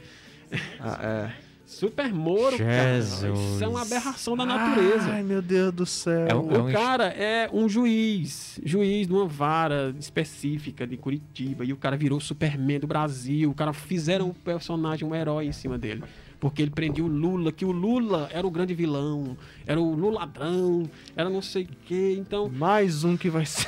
Ah, 0.79 0.99
é. 1.31 1.33
Super 1.65 2.13
Moro, 2.13 2.57
cara. 2.59 3.01
Jesus. 3.01 3.39
Isso 3.55 3.63
é 3.63 3.67
uma 3.67 3.81
aberração 3.81 4.37
da 4.37 4.45
natureza. 4.45 5.09
Ai, 5.11 5.23
meu 5.23 5.41
Deus 5.41 5.73
do 5.73 5.85
céu. 5.85 6.27
É 6.29 6.35
um- 6.35 6.51
é 6.51 6.59
O 6.59 6.71
cara 6.71 7.05
é 7.07 7.49
um 7.51 7.67
juiz, 7.67 8.61
juiz 8.63 9.07
de 9.07 9.13
uma 9.13 9.25
vara 9.27 9.93
específica 9.99 10.85
de 10.85 10.95
Curitiba, 10.95 11.65
e 11.65 11.73
o 11.73 11.75
cara 11.77 11.97
virou 11.97 12.19
Superman 12.21 12.79
do 12.79 12.85
Brasil. 12.87 13.49
O 13.49 13.53
cara 13.55 13.73
fizeram 13.73 14.29
um 14.29 14.33
personagem, 14.33 15.07
um 15.07 15.13
herói 15.15 15.47
em 15.47 15.51
cima 15.51 15.75
dele. 15.77 16.03
Porque 16.45 16.61
ele 16.61 16.69
prendia 16.69 17.03
o 17.03 17.07
Lula, 17.07 17.51
que 17.51 17.65
o 17.65 17.71
Lula 17.71 18.29
era 18.31 18.45
o 18.45 18.51
grande 18.51 18.75
vilão, 18.75 19.35
era 19.65 19.81
o 19.81 19.95
Lula 19.95 20.19
ladrão, 20.19 20.87
era 21.15 21.27
não 21.27 21.41
sei 21.41 21.63
o 21.63 21.67
quê. 21.87 22.15
Então, 22.19 22.47
Mais 22.47 23.03
um 23.03 23.17
que 23.17 23.31
vai 23.31 23.47
ser. 23.47 23.67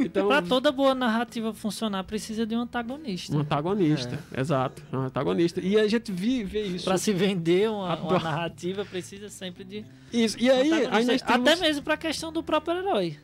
então 0.00 0.26
Pra 0.26 0.40
toda 0.40 0.72
boa 0.72 0.94
narrativa 0.94 1.52
funcionar, 1.52 2.02
precisa 2.04 2.46
de 2.46 2.56
um 2.56 2.60
antagonista. 2.60 3.36
um 3.36 3.40
antagonista, 3.40 4.18
exato, 4.34 4.82
um 4.90 5.00
antagonista. 5.00 5.60
E 5.60 5.78
a 5.78 5.86
gente 5.86 6.10
vi, 6.10 6.44
vê 6.44 6.62
isso. 6.62 6.86
Pra 6.86 6.96
se 6.96 7.12
vender 7.12 7.68
uma, 7.68 7.94
uma 7.96 8.18
narrativa, 8.18 8.86
precisa 8.86 9.28
sempre 9.28 9.62
de. 9.62 9.84
isso. 10.10 10.38
E 10.40 10.50
aí, 10.50 10.86
aí 10.86 11.04
temos... 11.04 11.22
Até 11.26 11.56
mesmo 11.56 11.82
pra 11.82 11.98
questão 11.98 12.32
do 12.32 12.42
próprio 12.42 12.78
herói. 12.78 13.18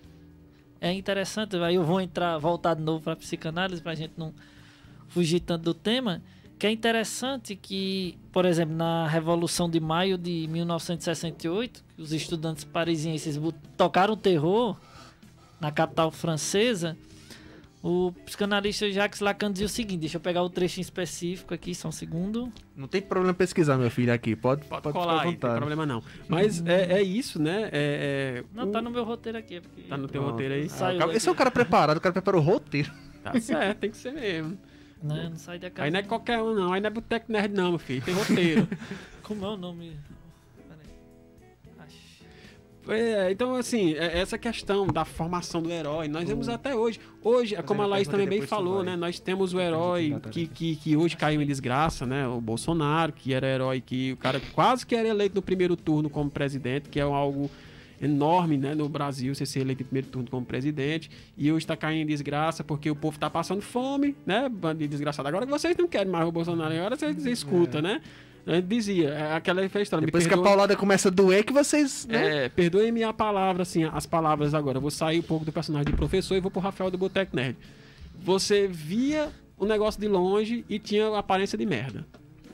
É 0.78 0.92
interessante, 0.92 1.56
aí 1.56 1.76
eu 1.76 1.84
vou 1.84 2.02
entrar, 2.02 2.36
voltar 2.36 2.74
de 2.74 2.82
novo 2.82 3.02
pra 3.02 3.16
psicanálise, 3.16 3.80
pra 3.80 3.94
gente 3.94 4.12
não 4.18 4.34
fugir 5.08 5.40
tanto 5.40 5.62
do 5.62 5.72
tema. 5.72 6.20
Que 6.58 6.66
é 6.68 6.70
interessante 6.70 7.56
que, 7.56 8.16
por 8.32 8.44
exemplo, 8.46 8.74
na 8.76 9.06
Revolução 9.08 9.68
de 9.68 9.80
Maio 9.80 10.16
de 10.16 10.46
1968, 10.48 11.84
que 11.96 12.02
os 12.02 12.12
estudantes 12.12 12.64
parisienses 12.64 13.38
tocaram 13.76 14.16
terror 14.16 14.76
na 15.60 15.70
capital 15.72 16.10
francesa, 16.10 16.96
o 17.82 18.12
psicanalista 18.24 18.90
Jacques 18.90 19.20
Lacan 19.20 19.50
dizia 19.52 19.66
o 19.66 19.68
seguinte: 19.68 20.00
deixa 20.00 20.16
eu 20.16 20.20
pegar 20.20 20.42
o 20.42 20.48
trecho 20.48 20.78
em 20.78 20.82
específico 20.82 21.52
aqui, 21.52 21.74
só 21.74 21.88
um 21.88 21.92
segundo. 21.92 22.50
Não 22.74 22.88
tem 22.88 23.02
problema 23.02 23.34
pesquisar, 23.34 23.76
meu 23.76 23.90
filho, 23.90 24.12
aqui. 24.12 24.34
Pode, 24.34 24.64
Pode, 24.64 24.82
pode, 24.84 24.94
colar 24.96 25.20
aí, 25.22 25.32
não 25.32 25.36
tem 25.36 25.50
problema 25.56 25.84
não. 25.84 26.02
Mas 26.28 26.64
é, 26.64 26.94
é 26.94 27.02
isso, 27.02 27.42
né? 27.42 27.68
É, 27.72 28.42
é, 28.42 28.44
Não, 28.54 28.68
o- 28.68 28.72
tá 28.72 28.80
no 28.80 28.90
meu 28.90 29.04
roteiro 29.04 29.36
aqui. 29.36 29.56
é 29.56 29.60
porque- 29.60 29.82
Tá 29.82 29.96
no 29.98 30.08
teu 30.08 30.22
Pronto. 30.22 30.32
roteiro 30.34 30.54
aí? 30.54 30.70
Saiu 30.70 30.96
Ah, 31.02 31.06
daqui. 31.06 31.16
Esse 31.18 31.28
é 31.28 31.32
o 31.32 31.34
cara 31.34 31.50
preparado, 31.50 31.98
o 31.98 32.00
cara 32.00 32.12
preparou 32.12 32.40
o 32.40 32.44
roteiro. 32.44 32.90
Tá 33.22 33.38
certo, 33.40 33.78
tem 33.80 33.90
que 33.90 33.96
ser 33.96 34.12
mesmo. 34.12 34.56
Né? 35.04 35.28
Não 35.28 35.36
sai 35.36 35.58
da 35.58 35.70
casa. 35.70 35.84
Aí 35.84 35.90
não 35.90 36.00
é 36.00 36.02
qualquer 36.02 36.40
um, 36.40 36.54
não. 36.54 36.72
Aí 36.72 36.80
não 36.80 36.86
é 36.86 36.90
boteco 36.90 37.30
nerd, 37.30 37.54
não, 37.54 37.70
meu 37.70 37.78
filho. 37.78 38.00
Tem 38.02 38.14
roteiro. 38.14 38.66
Como 39.22 39.44
é 39.44 39.48
o 39.48 39.56
nome? 39.56 39.96
Peraí. 40.66 41.86
Acho. 41.86 42.90
É, 42.90 43.30
então, 43.30 43.54
assim, 43.54 43.92
é- 43.94 44.18
essa 44.18 44.38
questão 44.38 44.86
da 44.86 45.04
formação 45.04 45.62
do 45.62 45.70
herói, 45.70 46.08
nós 46.08 46.26
vemos 46.26 46.48
até 46.48 46.74
hoje. 46.74 46.98
Hoje, 47.22 47.54
como 47.62 47.62
a 47.62 47.64
Fazendo 47.64 47.82
a 47.82 47.86
Laís 47.86 48.08
também 48.08 48.28
bem 48.28 48.42
falou, 48.42 48.82
né? 48.82 48.96
Nós 48.96 49.20
temos 49.20 49.52
o 49.52 49.60
herói 49.60 50.18
que, 50.30 50.46
que, 50.46 50.76
que 50.76 50.96
hoje 50.96 51.16
caiu 51.16 51.40
em 51.42 51.46
desgraça, 51.46 52.06
né? 52.06 52.26
O 52.26 52.40
Bolsonaro, 52.40 53.12
que 53.12 53.34
era 53.34 53.46
herói 53.46 53.82
que 53.82 54.12
o 54.12 54.16
cara 54.16 54.40
quase 54.54 54.86
que 54.86 54.94
era 54.94 55.08
eleito 55.08 55.34
no 55.34 55.42
primeiro 55.42 55.76
turno 55.76 56.08
como 56.08 56.30
presidente, 56.30 56.88
que 56.88 56.98
é 56.98 57.02
algo 57.02 57.50
enorme, 58.04 58.56
né, 58.56 58.74
no 58.74 58.88
Brasil, 58.88 59.34
você 59.34 59.44
ser 59.46 59.60
eleito 59.60 59.82
em 59.82 59.86
primeiro 59.86 60.08
turno 60.08 60.28
como 60.30 60.44
presidente, 60.44 61.10
e 61.36 61.50
hoje 61.50 61.64
está 61.64 61.76
caindo 61.76 62.02
em 62.02 62.06
desgraça 62.06 62.62
porque 62.62 62.90
o 62.90 62.96
povo 62.96 63.16
está 63.16 63.28
passando 63.30 63.62
fome, 63.62 64.14
né, 64.26 64.48
bando 64.48 64.80
de 64.80 64.88
desgraçado. 64.88 65.28
Agora 65.28 65.46
que 65.46 65.50
vocês 65.52 65.76
não 65.76 65.88
querem 65.88 66.10
mais 66.10 66.26
o 66.28 66.32
Bolsonaro, 66.32 66.74
agora 66.74 66.96
vocês 66.96 67.14
vocês 67.16 67.38
escutam, 67.38 67.80
né? 67.82 68.00
Eu 68.46 68.60
dizia, 68.60 69.08
é 69.08 69.32
aquela 69.32 69.64
história. 69.64 70.00
me 70.02 70.06
Depois 70.06 70.26
que 70.26 70.34
a 70.34 70.36
perdoa- 70.36 70.50
paulada 70.50 70.76
começa 70.76 71.08
a 71.08 71.10
doer, 71.10 71.44
que 71.44 71.52
vocês. 71.52 72.06
Né? 72.06 72.44
é, 72.44 72.48
perdoe-me 72.50 73.02
a 73.02 73.10
palavra, 73.10 73.62
assim, 73.62 73.84
as 73.84 74.04
palavras 74.04 74.52
agora. 74.52 74.76
Eu 74.76 74.82
vou 74.82 74.90
sair 74.90 75.20
um 75.20 75.22
pouco 75.22 75.46
do 75.46 75.52
personagem 75.52 75.86
de 75.90 75.96
professor 75.96 76.34
e 76.36 76.40
vou 76.40 76.50
pro 76.50 76.60
Rafael 76.60 76.90
do 76.90 76.98
Boteco 76.98 77.34
Nerd. 77.34 77.56
Você 78.22 78.68
via 78.68 79.30
o 79.56 79.64
negócio 79.64 79.98
de 79.98 80.08
longe 80.08 80.62
e 80.68 80.78
tinha 80.78 81.16
aparência 81.16 81.56
de 81.56 81.64
merda. 81.64 82.06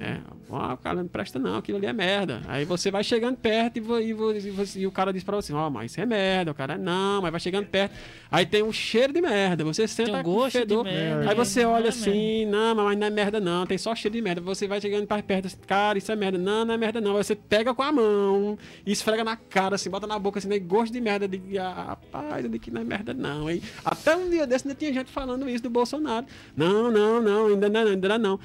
É, 0.03 0.17
ah, 0.51 0.73
o 0.73 0.77
cara 0.79 0.97
não 1.03 1.07
presta 1.09 1.39
não, 1.39 1.57
aquilo 1.57 1.77
ali 1.77 1.87
é 1.87 1.93
merda. 1.93 2.41
Aí 2.49 2.65
você 2.65 2.91
vai 2.91 3.05
chegando 3.05 3.37
perto 3.37 3.77
e, 3.77 3.81
vo- 3.81 4.01
e 4.01 4.13
vo- 4.15 4.33
e 4.33 4.81
e 4.81 4.87
o 4.87 4.91
cara 4.91 5.13
diz 5.13 5.23
pra 5.23 5.37
você, 5.37 5.53
ó, 5.53 5.69
mas 5.69 5.91
isso 5.91 6.01
é 6.01 6.07
merda. 6.07 6.51
O 6.53 6.55
cara, 6.55 6.79
não, 6.79 7.21
mas 7.21 7.31
vai 7.31 7.39
chegando 7.39 7.67
perto. 7.67 7.93
Aí 8.31 8.47
tem 8.47 8.63
um 8.63 8.73
cheiro 8.73 9.13
de 9.13 9.21
merda. 9.21 9.63
Você 9.63 9.87
senta 9.87 10.11
Tem 10.13 10.21
um 10.21 10.23
gosto 10.23 10.53
de 10.55 10.59
fedor. 10.61 10.85
merda, 10.85 11.29
Aí 11.29 11.35
você 11.37 11.63
não 11.65 11.73
olha 11.73 11.85
é 11.87 11.89
assim, 11.91 12.47
não, 12.47 12.75
mas 12.77 12.97
não 12.99 13.07
é 13.07 13.11
merda 13.11 13.39
não, 13.41 13.67
tem 13.67 13.77
só 13.77 13.95
cheiro 13.95 14.15
de 14.17 14.23
merda. 14.23 14.41
Você 14.41 14.67
vai 14.67 14.81
chegando 14.81 15.07
mais 15.09 15.23
perto, 15.23 15.47
assim, 15.47 15.59
cara, 15.67 15.99
isso 15.99 16.11
é 16.11 16.17
merda. 16.17 16.39
Não, 16.39 16.65
não 16.65 16.73
é 16.73 16.79
merda 16.79 16.99
não. 16.99 17.19
Aí 17.19 17.23
você 17.23 17.37
pega 17.37 17.75
com 17.75 17.83
a 17.83 17.93
mão 17.93 18.59
e 18.87 18.93
esfrega 18.93 19.23
na 19.23 19.37
cara, 19.37 19.75
assim, 19.75 19.91
bota 19.91 20.07
na 20.07 20.19
boca, 20.19 20.39
assim, 20.39 20.49
né? 20.49 20.59
gosto 20.59 20.93
de 20.95 21.01
merda. 21.03 21.29
De, 21.29 21.59
ah, 21.59 21.85
rapaz, 21.89 22.43
digo 22.43 22.59
que 22.59 22.71
não 22.71 22.81
é 22.81 22.85
merda 22.85 23.13
não. 23.13 23.49
Aí, 23.49 23.63
até 23.85 24.17
um 24.17 24.31
dia 24.31 24.47
desse 24.47 24.67
ainda 24.67 24.75
tinha 24.79 24.95
gente 24.95 25.11
falando 25.11 25.47
isso 25.47 25.63
do 25.63 25.69
Bolsonaro. 25.69 26.25
Não, 26.57 26.91
não, 26.91 27.21
não, 27.21 27.47
ainda 27.49 27.69
não, 27.69 27.87
ainda 27.87 28.19
não. 28.19 28.41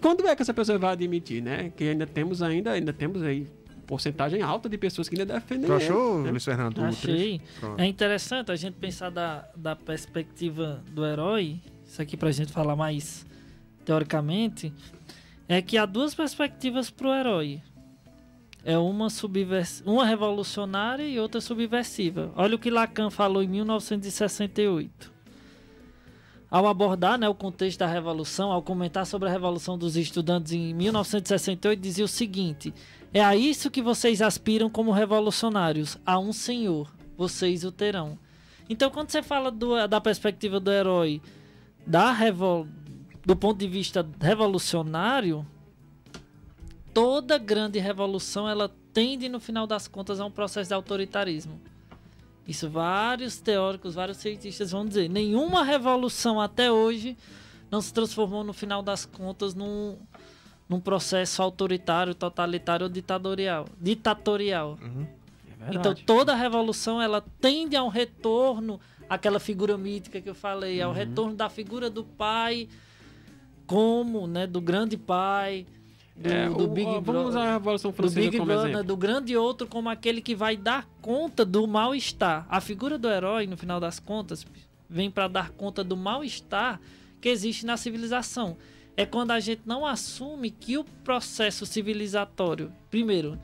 Quando- 0.00 0.26
é 0.26 0.36
que 0.36 0.42
essa 0.42 0.54
pessoa 0.54 0.78
vai 0.78 0.92
admitir, 0.92 1.42
né? 1.42 1.72
Que 1.76 1.88
ainda 1.88 2.06
temos 2.06 2.40
ainda, 2.40 2.70
ainda 2.72 2.92
temos 2.92 3.22
aí 3.22 3.46
porcentagem 3.86 4.40
alta 4.40 4.68
de 4.68 4.78
pessoas 4.78 5.08
que 5.08 5.14
ainda 5.20 5.34
defendem 5.34 5.66
Tu 5.66 5.72
ele, 5.74 5.84
achou, 5.84 6.22
né? 6.22 6.30
Luiz 6.30 6.44
Fernando? 6.44 6.82
Achei. 6.82 7.40
É 7.76 7.84
interessante 7.84 8.50
a 8.50 8.56
gente 8.56 8.74
pensar 8.74 9.10
da, 9.10 9.46
da 9.54 9.76
perspectiva 9.76 10.82
do 10.90 11.04
herói, 11.04 11.60
isso 11.86 12.00
aqui 12.00 12.16
pra 12.16 12.30
gente 12.32 12.52
falar 12.52 12.76
mais 12.76 13.26
teoricamente, 13.84 14.72
é 15.48 15.60
que 15.60 15.76
há 15.76 15.84
duas 15.84 16.14
perspectivas 16.14 16.88
pro 16.88 17.12
herói. 17.12 17.60
É 18.64 18.78
uma, 18.78 19.10
subvers... 19.10 19.82
uma 19.84 20.06
revolucionária 20.06 21.04
e 21.06 21.20
outra 21.20 21.38
subversiva. 21.40 22.32
Olha 22.34 22.56
o 22.56 22.58
que 22.58 22.70
Lacan 22.70 23.10
falou 23.10 23.42
em 23.42 23.48
1968. 23.48 25.12
Ao 26.54 26.68
abordar 26.68 27.18
né, 27.18 27.28
o 27.28 27.34
contexto 27.34 27.80
da 27.80 27.86
Revolução, 27.88 28.52
ao 28.52 28.62
comentar 28.62 29.04
sobre 29.06 29.28
a 29.28 29.32
Revolução 29.32 29.76
dos 29.76 29.96
Estudantes 29.96 30.52
em 30.52 30.72
1968, 30.72 31.80
dizia 31.80 32.04
o 32.04 32.06
seguinte: 32.06 32.72
É 33.12 33.20
a 33.20 33.34
isso 33.34 33.68
que 33.68 33.82
vocês 33.82 34.22
aspiram 34.22 34.70
como 34.70 34.92
revolucionários, 34.92 35.98
a 36.06 36.16
um 36.16 36.32
senhor, 36.32 36.94
vocês 37.16 37.64
o 37.64 37.72
terão. 37.72 38.16
Então, 38.70 38.88
quando 38.88 39.10
você 39.10 39.20
fala 39.20 39.50
do- 39.50 39.84
da 39.88 40.00
perspectiva 40.00 40.60
do 40.60 40.70
herói, 40.70 41.20
da 41.84 42.12
revol... 42.12 42.68
do 43.26 43.34
ponto 43.34 43.58
de 43.58 43.66
vista 43.66 44.08
revolucionário, 44.20 45.44
toda 46.94 47.36
grande 47.36 47.80
revolução 47.80 48.48
ela 48.48 48.70
tende, 48.92 49.28
no 49.28 49.40
final 49.40 49.66
das 49.66 49.88
contas, 49.88 50.20
a 50.20 50.24
um 50.24 50.30
processo 50.30 50.68
de 50.68 50.74
autoritarismo. 50.74 51.60
Isso 52.46 52.68
vários 52.68 53.40
teóricos, 53.40 53.94
vários 53.94 54.18
cientistas 54.18 54.70
vão 54.70 54.84
dizer. 54.84 55.08
Nenhuma 55.08 55.64
revolução 55.64 56.40
até 56.40 56.70
hoje 56.70 57.16
não 57.70 57.80
se 57.80 57.92
transformou, 57.92 58.44
no 58.44 58.52
final 58.52 58.82
das 58.82 59.06
contas, 59.06 59.54
num, 59.54 59.96
num 60.68 60.78
processo 60.78 61.42
autoritário, 61.42 62.14
totalitário 62.14 62.84
ou 62.84 62.90
ditatorial. 62.90 63.66
ditatorial. 63.80 64.78
É 65.68 65.74
Então 65.74 65.94
toda 65.94 66.34
revolução 66.34 67.00
ela 67.00 67.24
tende 67.40 67.74
a 67.74 67.82
um 67.82 67.88
retorno 67.88 68.78
àquela 69.08 69.40
figura 69.40 69.78
mítica 69.78 70.20
que 70.20 70.28
eu 70.28 70.34
falei, 70.34 70.80
Uhum. 70.80 70.88
ao 70.88 70.92
retorno 70.92 71.34
da 71.34 71.48
figura 71.48 71.88
do 71.88 72.04
pai 72.04 72.68
como, 73.66 74.26
né, 74.26 74.46
do 74.46 74.60
grande 74.60 74.96
pai, 74.98 75.66
do, 76.16 76.30
É, 76.30 76.48
do 76.48 76.68
Big 76.68 76.86
ó, 76.86 77.00
Vamos 77.00 77.30
usar 77.30 77.40
a 77.40 77.42
Brother, 77.44 77.52
Revolução 77.54 77.90
do 77.90 77.96
Francesa 77.96 78.20
Big 78.20 78.36
como 78.38 78.46
Brother, 78.52 78.70
exemplo. 78.70 78.86
do 78.86 78.96
grande 78.96 79.36
outro 79.36 79.66
como 79.66 79.88
aquele 79.88 80.20
que 80.20 80.34
vai 80.34 80.56
dar 80.56 80.86
conta 81.02 81.44
do 81.44 81.66
mal-estar. 81.66 82.46
A 82.48 82.60
figura 82.60 82.96
do 82.98 83.08
herói, 83.08 83.46
no 83.46 83.56
final 83.56 83.80
das 83.80 83.98
contas, 83.98 84.46
vem 84.88 85.10
para 85.10 85.26
dar 85.28 85.50
conta 85.50 85.82
do 85.82 85.96
mal-estar 85.96 86.80
que 87.20 87.28
existe 87.28 87.66
na 87.66 87.76
civilização. 87.76 88.56
É 88.96 89.04
quando 89.04 89.32
a 89.32 89.40
gente 89.40 89.62
não 89.66 89.84
assume 89.84 90.50
que 90.52 90.78
o 90.78 90.84
processo 90.84 91.66
civilizatório, 91.66 92.70
primeiro, 92.90 93.36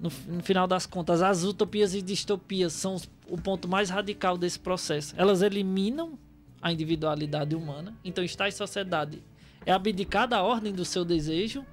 no, 0.00 0.10
no 0.26 0.42
final 0.42 0.66
das 0.66 0.84
contas, 0.84 1.22
as 1.22 1.44
utopias 1.44 1.94
e 1.94 2.02
distopias 2.02 2.72
são 2.72 2.96
os- 2.96 3.08
o 3.28 3.36
ponto 3.40 3.68
mais 3.68 3.88
radical 3.88 4.36
desse 4.36 4.58
processo. 4.58 5.14
Elas 5.16 5.42
eliminam 5.42 6.18
a 6.60 6.72
individualidade 6.72 7.54
humana. 7.54 7.94
Então, 8.04 8.24
estar 8.24 8.48
em 8.48 8.52
sociedade 8.52 9.22
é 9.64 9.72
abdicar 9.72 10.26
da 10.28 10.42
ordem 10.42 10.72
do 10.72 10.84
seu 10.84 11.04
desejo 11.04 11.64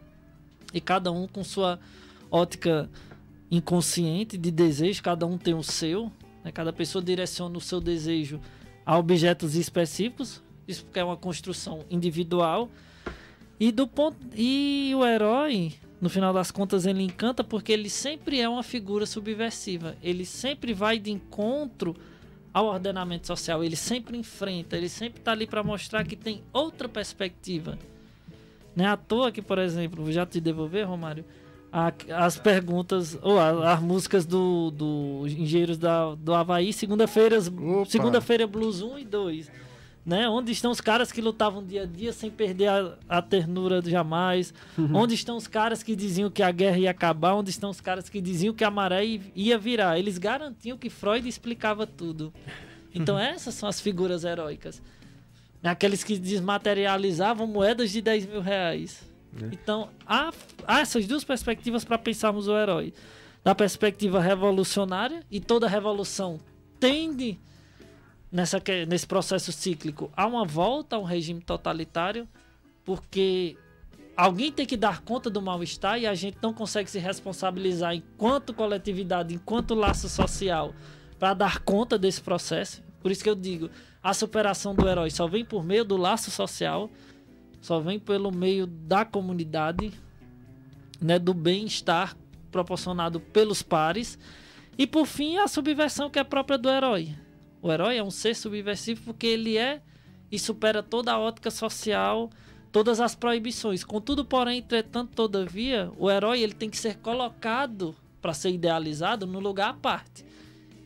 e 0.73 0.79
cada 0.79 1.11
um 1.11 1.27
com 1.27 1.43
sua 1.43 1.79
ótica 2.29 2.89
inconsciente 3.49 4.37
de 4.37 4.51
desejo, 4.51 5.01
cada 5.01 5.25
um 5.25 5.37
tem 5.37 5.53
o 5.53 5.63
seu. 5.63 6.11
né? 6.43 6.51
Cada 6.51 6.71
pessoa 6.71 7.03
direciona 7.03 7.57
o 7.57 7.61
seu 7.61 7.81
desejo 7.81 8.39
a 8.85 8.97
objetos 8.97 9.55
específicos. 9.55 10.41
Isso 10.67 10.85
porque 10.85 10.99
é 10.99 11.03
uma 11.03 11.17
construção 11.17 11.83
individual. 11.89 12.69
E 13.59 13.71
do 13.71 13.87
ponto 13.87 14.17
e 14.35 14.93
o 14.95 15.05
herói, 15.05 15.73
no 15.99 16.09
final 16.09 16.31
das 16.31 16.51
contas, 16.51 16.85
ele 16.85 17.03
encanta 17.03 17.43
porque 17.43 17.71
ele 17.71 17.89
sempre 17.89 18.39
é 18.39 18.47
uma 18.47 18.63
figura 18.63 19.05
subversiva. 19.05 19.97
Ele 20.01 20.25
sempre 20.25 20.73
vai 20.73 20.99
de 20.99 21.11
encontro 21.11 21.95
ao 22.53 22.65
ordenamento 22.67 23.27
social. 23.27 23.63
Ele 23.63 23.75
sempre 23.75 24.17
enfrenta. 24.17 24.75
Ele 24.77 24.89
sempre 24.89 25.19
está 25.19 25.31
ali 25.31 25.45
para 25.47 25.63
mostrar 25.63 26.03
que 26.05 26.15
tem 26.15 26.41
outra 26.53 26.87
perspectiva. 26.89 27.77
Não 28.75 28.85
é 28.85 28.87
à 28.87 28.97
toa 28.97 29.31
que, 29.31 29.41
por 29.41 29.57
exemplo, 29.57 30.11
já 30.11 30.25
te 30.25 30.39
devolver, 30.39 30.87
Romário, 30.87 31.25
a- 31.71 31.91
as 32.25 32.37
perguntas, 32.37 33.17
ou 33.21 33.37
a- 33.39 33.73
as 33.73 33.81
músicas 33.81 34.25
do, 34.25 34.71
do 34.71 35.23
Engenheiros 35.27 35.77
da, 35.77 36.15
do 36.15 36.33
Havaí, 36.33 36.71
segunda-feira, 36.73 37.37
segunda-feira 37.87 38.47
Blues 38.47 38.81
1 38.81 38.99
e 38.99 39.05
2. 39.05 39.51
Né? 40.09 40.27
Onde 40.27 40.51
estão 40.51 40.71
os 40.71 40.81
caras 40.81 41.11
que 41.11 41.21
lutavam 41.21 41.63
dia 41.63 41.83
a 41.83 41.85
dia 41.85 42.11
sem 42.11 42.31
perder 42.31 42.67
a, 42.67 42.97
a 43.07 43.21
ternura 43.21 43.79
jamais? 43.79 44.51
Onde 44.91 45.13
estão 45.13 45.37
os 45.37 45.45
caras 45.45 45.83
que 45.83 45.95
diziam 45.95 46.31
que 46.31 46.41
a 46.41 46.49
guerra 46.49 46.79
ia 46.79 46.89
acabar? 46.89 47.35
Onde 47.35 47.51
estão 47.51 47.69
os 47.69 47.79
caras 47.79 48.09
que 48.09 48.19
diziam 48.19 48.51
que 48.51 48.63
a 48.63 48.71
maré 48.71 49.05
ia 49.35 49.55
virar? 49.55 49.99
Eles 49.99 50.17
garantiam 50.17 50.79
que 50.79 50.89
Freud 50.89 51.29
explicava 51.29 51.85
tudo. 51.85 52.33
Então 52.91 53.19
essas 53.19 53.53
são 53.53 53.69
as 53.69 53.79
figuras 53.79 54.23
heróicas. 54.23 54.81
Aqueles 55.61 56.03
que 56.03 56.17
desmaterializavam 56.17 57.45
moedas 57.45 57.91
de 57.91 58.01
10 58.01 58.25
mil 58.25 58.41
reais. 58.41 59.07
Então, 59.51 59.89
há, 60.07 60.31
há 60.65 60.79
essas 60.79 61.05
duas 61.05 61.23
perspectivas 61.23 61.85
para 61.85 61.99
pensarmos 61.99 62.47
o 62.47 62.57
herói. 62.57 62.95
Da 63.43 63.53
perspectiva 63.53 64.19
revolucionária, 64.19 65.21
e 65.29 65.39
toda 65.39 65.67
revolução 65.67 66.39
tende, 66.79 67.39
nessa, 68.31 68.61
nesse 68.87 69.07
processo 69.07 69.51
cíclico, 69.51 70.11
a 70.15 70.25
uma 70.25 70.45
volta 70.45 70.95
a 70.95 70.99
um 70.99 71.03
regime 71.03 71.41
totalitário, 71.41 72.27
porque 72.85 73.57
alguém 74.15 74.51
tem 74.51 74.65
que 74.65 74.77
dar 74.77 75.01
conta 75.01 75.29
do 75.29 75.41
mal-estar 75.41 75.99
e 75.99 76.05
a 76.05 76.13
gente 76.13 76.37
não 76.41 76.53
consegue 76.53 76.89
se 76.89 76.99
responsabilizar 76.99 77.95
enquanto 77.95 78.53
coletividade, 78.53 79.33
enquanto 79.33 79.75
laço 79.75 80.09
social, 80.09 80.73
para 81.17 81.33
dar 81.33 81.59
conta 81.59 81.97
desse 81.97 82.21
processo. 82.21 82.83
Por 83.01 83.11
isso 83.11 83.23
que 83.23 83.29
eu 83.29 83.35
digo, 83.35 83.69
a 84.03 84.13
superação 84.13 84.75
do 84.75 84.87
herói 84.87 85.09
só 85.09 85.27
vem 85.27 85.43
por 85.43 85.63
meio 85.63 85.85
do 85.85 85.97
laço 85.97 86.31
social, 86.31 86.89
só 87.61 87.79
vem 87.79 87.99
pelo 87.99 88.31
meio 88.31 88.67
da 88.67 89.03
comunidade, 89.03 89.91
né, 91.01 91.17
do 91.17 91.33
bem-estar 91.33 92.15
proporcionado 92.51 93.19
pelos 93.19 93.61
pares. 93.61 94.17
E 94.77 94.87
por 94.87 95.05
fim, 95.05 95.37
a 95.37 95.47
subversão 95.47 96.09
que 96.09 96.19
é 96.19 96.23
própria 96.23 96.57
do 96.57 96.69
herói. 96.69 97.13
O 97.61 97.71
herói 97.71 97.97
é 97.97 98.03
um 98.03 98.11
ser 98.11 98.35
subversivo 98.35 99.01
porque 99.03 99.27
ele 99.27 99.57
é 99.57 99.81
e 100.31 100.37
supera 100.39 100.81
toda 100.83 101.11
a 101.11 101.19
ótica 101.19 101.51
social, 101.51 102.29
todas 102.71 102.99
as 102.99 103.15
proibições. 103.15 103.83
Contudo, 103.83 104.23
porém, 104.23 104.59
entretanto, 104.59 105.11
todavia, 105.15 105.91
o 105.97 106.09
herói 106.09 106.41
ele 106.41 106.53
tem 106.53 106.69
que 106.69 106.77
ser 106.77 106.97
colocado 106.97 107.95
para 108.21 108.33
ser 108.33 108.51
idealizado 108.51 109.25
no 109.25 109.39
lugar 109.39 109.69
à 109.69 109.73
parte. 109.73 110.25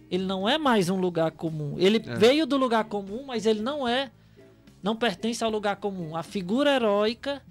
Ele 0.09 0.23
não 0.25 0.47
é 0.47 0.57
mais 0.57 0.89
um 0.89 0.97
lugar 0.97 1.31
comum. 1.31 1.75
Ele 1.77 1.97
É. 1.97 2.15
veio 2.15 2.45
do 2.45 2.57
lugar 2.57 2.85
comum, 2.85 3.23
mas 3.25 3.45
ele 3.45 3.61
não 3.61 3.87
é 3.87 4.11
não 4.81 4.95
pertence 4.97 5.41
ao 5.43 5.49
lugar 5.49 5.77
comum. 5.77 6.15
A 6.15 6.23
figura 6.23 6.75
heróica, 6.75 7.41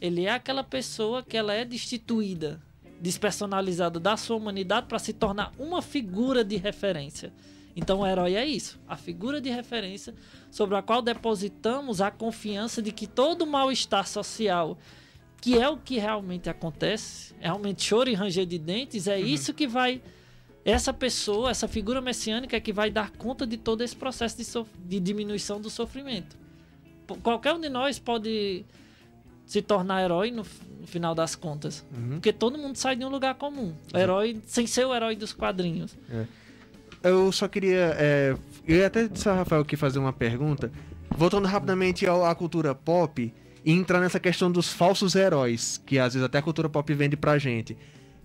ele 0.00 0.24
é 0.24 0.30
aquela 0.32 0.64
pessoa 0.64 1.22
que 1.22 1.36
ela 1.36 1.54
é 1.54 1.64
destituída, 1.64 2.60
despersonalizada 3.00 4.00
da 4.00 4.16
sua 4.16 4.36
humanidade 4.36 4.86
para 4.88 4.98
se 4.98 5.12
tornar 5.12 5.52
uma 5.58 5.80
figura 5.82 6.42
de 6.44 6.56
referência. 6.56 7.32
Então 7.80 8.00
o 8.00 8.06
herói 8.06 8.34
é 8.34 8.44
isso, 8.44 8.78
a 8.86 8.94
figura 8.94 9.40
de 9.40 9.48
referência 9.48 10.14
sobre 10.50 10.76
a 10.76 10.82
qual 10.82 11.00
depositamos 11.00 12.02
a 12.02 12.10
confiança 12.10 12.82
de 12.82 12.92
que 12.92 13.06
todo 13.06 13.46
mal-estar 13.46 14.06
social, 14.06 14.76
que 15.40 15.58
é 15.58 15.66
o 15.66 15.78
que 15.78 15.98
realmente 15.98 16.50
acontece, 16.50 17.34
realmente 17.40 17.82
choro 17.82 18.10
e 18.10 18.14
ranger 18.14 18.44
de 18.44 18.58
dentes, 18.58 19.06
é 19.06 19.16
uhum. 19.16 19.24
isso 19.24 19.54
que 19.54 19.66
vai 19.66 20.02
essa 20.62 20.92
pessoa, 20.92 21.50
essa 21.50 21.66
figura 21.66 22.02
messiânica 22.02 22.54
é 22.54 22.60
que 22.60 22.70
vai 22.70 22.90
dar 22.90 23.10
conta 23.12 23.46
de 23.46 23.56
todo 23.56 23.82
esse 23.82 23.96
processo 23.96 24.36
de, 24.36 24.44
so 24.44 24.66
de 24.84 25.00
diminuição 25.00 25.58
do 25.58 25.70
sofrimento. 25.70 26.36
Qualquer 27.22 27.54
um 27.54 27.60
de 27.60 27.70
nós 27.70 27.98
pode 27.98 28.64
se 29.46 29.62
tornar 29.62 30.02
herói 30.04 30.30
no, 30.30 30.44
no 30.78 30.86
final 30.86 31.14
das 31.14 31.34
contas. 31.34 31.84
Uhum. 31.90 32.10
Porque 32.10 32.30
todo 32.30 32.58
mundo 32.58 32.76
sai 32.76 32.94
de 32.94 33.04
um 33.06 33.08
lugar 33.08 33.34
comum. 33.36 33.74
Herói, 33.92 34.40
sem 34.46 34.66
ser 34.66 34.84
o 34.84 34.94
herói 34.94 35.16
dos 35.16 35.32
quadrinhos. 35.32 35.96
É. 36.10 36.26
Eu 37.02 37.32
só 37.32 37.48
queria. 37.48 37.94
É, 37.98 38.36
eu 38.66 38.76
ia 38.76 38.86
até 38.86 39.08
disse 39.08 39.28
a 39.28 39.34
Rafael 39.34 39.62
aqui 39.62 39.76
fazer 39.76 39.98
uma 39.98 40.12
pergunta. 40.12 40.70
Voltando 41.16 41.46
rapidamente 41.46 42.06
à 42.06 42.34
cultura 42.34 42.74
pop 42.74 43.32
e 43.64 43.72
entrar 43.72 44.00
nessa 44.00 44.20
questão 44.20 44.50
dos 44.50 44.72
falsos 44.72 45.14
heróis, 45.14 45.82
que 45.84 45.98
às 45.98 46.14
vezes 46.14 46.24
até 46.24 46.38
a 46.38 46.42
cultura 46.42 46.68
pop 46.68 46.92
vende 46.94 47.16
pra 47.16 47.38
gente. 47.38 47.76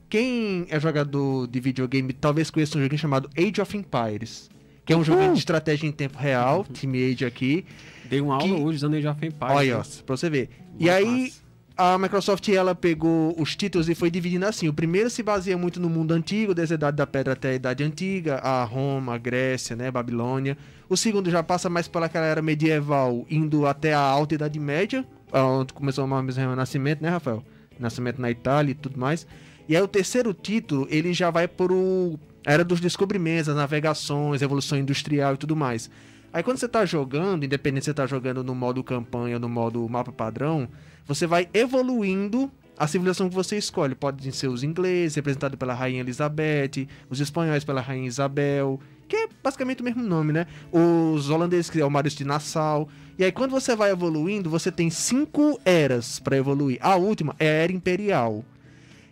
Quem 0.07 0.68
é 0.69 0.80
jogador 0.80 1.47
de 1.47 1.60
videogame 1.60 2.14
talvez 2.14 2.52
conheça 2.52 2.77
um 2.77 2.81
joguinho 2.81 2.99
chamado 2.99 3.30
Age 3.38 3.60
of 3.60 3.76
Empires. 3.76 4.49
Que 4.85 4.93
é 4.93 4.97
um 4.97 5.03
jogo 5.03 5.34
de 5.34 5.39
estratégia 5.39 5.88
em 5.88 5.91
tempo 5.91 6.19
real, 6.19 6.60
uhum. 6.60 6.64
Team 6.65 6.93
Age 6.93 7.26
aqui. 7.26 7.65
Dei 8.07 8.22
uma 8.22 8.35
aula 8.35 8.56
que... 8.56 8.61
hoje 8.61 8.76
usando 8.77 8.95
Age 8.95 9.07
of 9.07 9.26
Empires. 9.26 9.56
Olha, 9.56 9.77
né? 9.80 9.84
pra 10.06 10.15
você 10.15 10.30
ver. 10.30 10.49
E 10.77 10.89
aí, 10.89 11.31
fácil 11.31 11.44
a 11.77 11.97
Microsoft 11.97 12.47
ela 12.49 12.73
pegou 12.73 13.35
os 13.39 13.56
títulos 13.56 13.89
e 13.89 13.95
foi 13.95 14.10
dividindo 14.10 14.45
assim. 14.45 14.68
O 14.68 14.73
primeiro 14.73 15.10
se 15.10 15.22
baseia 15.22 15.57
muito 15.57 15.80
no 15.80 15.89
mundo 15.89 16.14
antigo, 16.14 16.53
desde 16.53 16.73
a 16.73 16.76
Idade 16.76 16.97
da 16.97 17.06
Pedra 17.06 17.34
até 17.34 17.49
a 17.49 17.53
Idade 17.53 17.84
Antiga, 17.84 18.35
a 18.38 18.64
Roma, 18.64 19.15
a 19.15 19.18
Grécia, 19.18 19.76
né, 19.76 19.91
Babilônia. 19.91 20.57
O 20.88 20.95
segundo 20.95 21.30
já 21.30 21.43
passa 21.43 21.69
mais 21.69 21.88
pela 21.88 22.10
era 22.14 22.41
medieval, 22.41 23.26
indo 23.30 23.65
até 23.65 23.93
a 23.93 23.99
Alta 23.99 24.35
Idade 24.35 24.60
Média, 24.60 25.06
onde 25.34 25.73
começou 25.73 26.06
o 26.06 26.07
Renascimento, 26.07 27.03
né, 27.03 27.10
Rafael? 27.10 27.43
Nascimento 27.77 28.22
na 28.22 28.31
Itália 28.31 28.72
e 28.72 28.76
tudo 28.76 28.97
mais. 28.97 29.27
E 29.68 29.76
aí 29.76 29.81
o 29.81 29.88
terceiro 29.88 30.34
título, 30.34 30.88
ele 30.89 31.14
já 31.14 31.30
vai 31.30 31.47
por 31.47 31.72
o 31.72 32.18
era 32.45 32.64
dos 32.64 32.80
descobrimentos, 32.80 33.49
as 33.49 33.56
navegações, 33.56 34.41
evolução 34.41 34.77
industrial 34.77 35.34
e 35.34 35.38
tudo 35.38 35.56
mais. 35.56 35.89
Aí 36.31 36.43
quando 36.43 36.57
você 36.57 36.68
está 36.68 36.85
jogando, 36.85 37.43
independente 37.43 37.84
se 37.84 37.85
você 37.85 37.91
está 37.91 38.06
jogando 38.06 38.43
no 38.43 38.53
modo 38.53 38.84
campanha 38.84 39.38
ou 39.38 39.39
no 39.39 39.49
modo 39.49 39.88
mapa 39.89 40.11
padrão, 40.11 40.69
você 41.06 41.27
vai 41.27 41.48
evoluindo 41.53 42.52
a 42.77 42.88
civilização 42.88 43.30
que 43.30 43.36
você 43.36 43.57
escolhe. 43.57 43.95
Pode 43.95 44.32
ser 44.32 44.48
os 44.48 44.64
ingleses, 44.64 45.15
representado 45.15 45.57
pela 45.57 45.73
Rainha 45.73 46.02
Elizabeth, 46.02 46.88
os 47.10 47.19
espanhóis 47.19 47.64
pela 47.64 47.82
Rainha 47.82 48.07
Isabel, 48.07 48.80
que 49.07 49.15
é 49.15 49.27
basicamente 49.44 49.82
o 49.82 49.84
mesmo 49.84 50.03
nome, 50.03 50.34
né? 50.34 50.48
Os 50.72 51.30
holandeses, 51.30 51.69
que 51.69 51.80
é 51.80 51.86
o 51.86 51.91
Maurício 51.91 52.18
de 52.18 52.26
Nassau. 52.26 52.90
E 53.18 53.23
aí, 53.23 53.32
quando 53.32 53.52
você 53.52 53.76
vai 53.76 53.91
evoluindo, 53.91 54.49
você 54.49 54.72
tem 54.72 54.90
cinco 54.90 55.60
eras 55.64 56.19
para 56.19 56.36
evoluir. 56.36 56.77
A 56.82 56.95
última 56.95 57.36
é 57.40 57.48
a 57.48 57.64
Era 57.64 57.72
Imperial. 57.72 58.44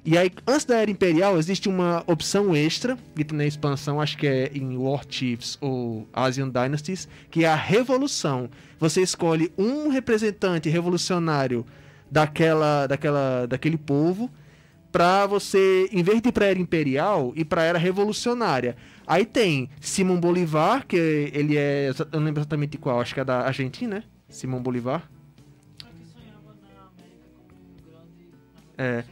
E 0.06 0.18
aí, 0.18 0.30
antes 0.45 0.65
da 0.65 0.76
Era 0.76 0.91
Imperial, 0.91 1.38
existe 1.38 1.70
uma 1.70 2.03
opção 2.07 2.53
extra, 2.53 2.98
que 3.15 3.24
tem 3.24 3.38
na 3.38 3.45
expansão, 3.45 4.02
acho 4.02 4.18
que 4.18 4.28
é 4.28 4.52
em 4.53 4.76
War 4.76 5.06
Chiefs 5.07 5.57
ou 5.61 6.06
Asian 6.11 6.49
Dynasties, 6.49 7.07
que 7.32 7.45
é 7.45 7.48
a 7.48 7.56
Revolução. 7.56 8.49
Você 8.80 9.02
escolhe 9.02 9.53
um 9.57 9.88
representante 9.88 10.68
revolucionário 10.68 11.65
daquela, 12.14 12.85
daquela, 12.85 13.48
daquele 13.48 13.77
povo 13.77 14.30
para 14.91 15.26
você, 15.26 15.90
em 15.91 16.03
vez 16.03 16.22
de 16.22 16.30
ir 16.30 16.31
para 16.31 16.45
era 16.45 16.60
imperial, 16.60 17.34
ir 17.35 17.45
para 17.45 17.64
era 17.64 17.80
revolucionária. 17.80 18.77
Aí 19.07 19.26
tem 19.26 19.68
Simão 19.81 20.19
Bolivar, 20.19 20.85
que 20.85 20.95
ele 21.34 21.57
é, 21.57 21.90
eu 21.90 22.19
não 22.19 22.26
lembro 22.26 22.41
exatamente 22.41 22.77
qual, 22.77 23.02
acho 23.02 23.15
que 23.15 23.19
é 23.19 23.26
da 23.26 23.41
Argentina, 23.41 23.95
né? 23.95 24.03
Simão 24.30 24.61
Bolivar. 24.61 25.10
É. 28.77 29.03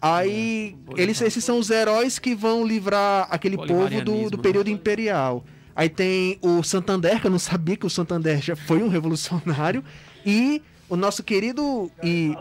Aí, 0.00 0.76
eles, 0.96 1.20
esses 1.20 1.44
são 1.44 1.60
os 1.60 1.70
heróis 1.70 2.18
que 2.18 2.34
vão 2.34 2.66
livrar 2.66 3.28
aquele 3.30 3.56
povo 3.56 4.02
do, 4.02 4.30
do 4.30 4.38
período 4.38 4.66
né? 4.66 4.72
imperial. 4.72 5.44
Aí 5.76 5.88
tem 5.88 6.38
o 6.42 6.60
Santander, 6.64 7.20
que 7.20 7.28
eu 7.28 7.30
não 7.30 7.38
sabia 7.38 7.76
que 7.76 7.86
o 7.86 7.90
Santander 7.90 8.42
já 8.42 8.56
foi 8.56 8.82
um 8.82 8.88
revolucionário. 8.88 9.84
E 10.26 10.60
o 10.92 10.96
nosso 10.96 11.22
querido 11.22 11.90
e 12.04 12.36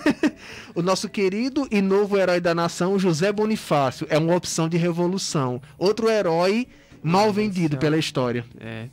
o 0.74 0.80
nosso 0.80 1.10
querido 1.10 1.68
e 1.70 1.82
novo 1.82 2.16
herói 2.16 2.40
da 2.40 2.54
nação, 2.54 2.98
José 2.98 3.30
Bonifácio, 3.30 4.06
é 4.08 4.16
uma 4.16 4.34
opção 4.34 4.66
de 4.66 4.78
revolução. 4.78 5.60
Outro 5.76 6.08
herói 6.08 6.66
mal 7.02 7.30
vendido 7.30 7.76
pela 7.76 7.98
história. 7.98 8.46
É. 8.58 8.88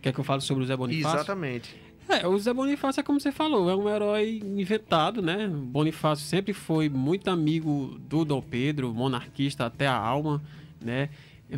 Quer 0.00 0.12
que 0.12 0.20
eu 0.20 0.24
fale 0.24 0.40
sobre 0.40 0.62
o 0.62 0.66
José 0.66 0.76
Bonifácio? 0.76 1.16
Exatamente. 1.16 1.74
É, 2.08 2.24
o 2.28 2.30
José 2.34 2.54
Bonifácio 2.54 3.00
é 3.00 3.02
como 3.02 3.18
você 3.18 3.32
falou, 3.32 3.68
é 3.68 3.74
um 3.74 3.92
herói 3.92 4.40
inventado, 4.56 5.20
né? 5.20 5.48
Bonifácio 5.48 6.24
sempre 6.24 6.52
foi 6.52 6.88
muito 6.88 7.28
amigo 7.28 7.98
do 8.08 8.24
Dom 8.24 8.40
Pedro, 8.40 8.94
monarquista 8.94 9.66
até 9.66 9.88
a 9.88 9.96
alma, 9.96 10.40
né? 10.80 11.08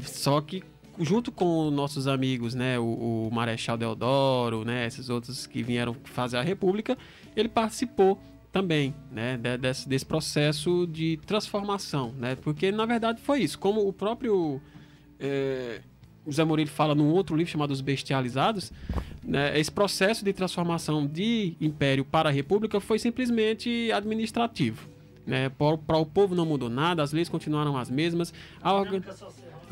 Só 0.00 0.40
que 0.40 0.64
junto 1.00 1.30
com 1.30 1.70
nossos 1.70 2.06
amigos, 2.06 2.54
né, 2.54 2.78
o, 2.78 3.28
o, 3.28 3.30
Marechal 3.32 3.76
Deodoro, 3.76 4.64
né, 4.64 4.86
esses 4.86 5.08
outros 5.08 5.46
que 5.46 5.62
vieram 5.62 5.94
fazer 6.04 6.36
a 6.36 6.42
República, 6.42 6.96
ele 7.36 7.48
participou 7.48 8.20
também, 8.52 8.94
né, 9.10 9.38
desse, 9.58 9.88
desse 9.88 10.06
processo 10.06 10.86
de 10.86 11.18
transformação, 11.26 12.12
né, 12.18 12.36
porque 12.36 12.72
na 12.72 12.86
verdade 12.86 13.20
foi 13.20 13.40
isso, 13.40 13.58
como 13.58 13.86
o 13.86 13.92
próprio 13.92 14.60
é, 15.20 15.80
José 16.26 16.44
Murilo 16.44 16.70
fala 16.70 16.94
num 16.94 17.10
outro 17.10 17.36
livro 17.36 17.50
chamado 17.50 17.70
Os 17.70 17.80
Bestializados, 17.80 18.72
né, 19.22 19.58
esse 19.58 19.70
processo 19.70 20.24
de 20.24 20.32
transformação 20.32 21.06
de 21.06 21.54
império 21.60 22.04
para 22.04 22.28
a 22.28 22.32
república 22.32 22.80
foi 22.80 22.98
simplesmente 22.98 23.90
administrativo. 23.92 24.88
Né, 25.26 25.50
para 25.50 25.98
o 25.98 26.06
povo 26.06 26.34
não 26.34 26.46
mudou 26.46 26.70
nada, 26.70 27.02
as 27.02 27.12
leis 27.12 27.28
continuaram 27.28 27.76
as 27.76 27.90
mesmas. 27.90 28.32
A 28.62 28.72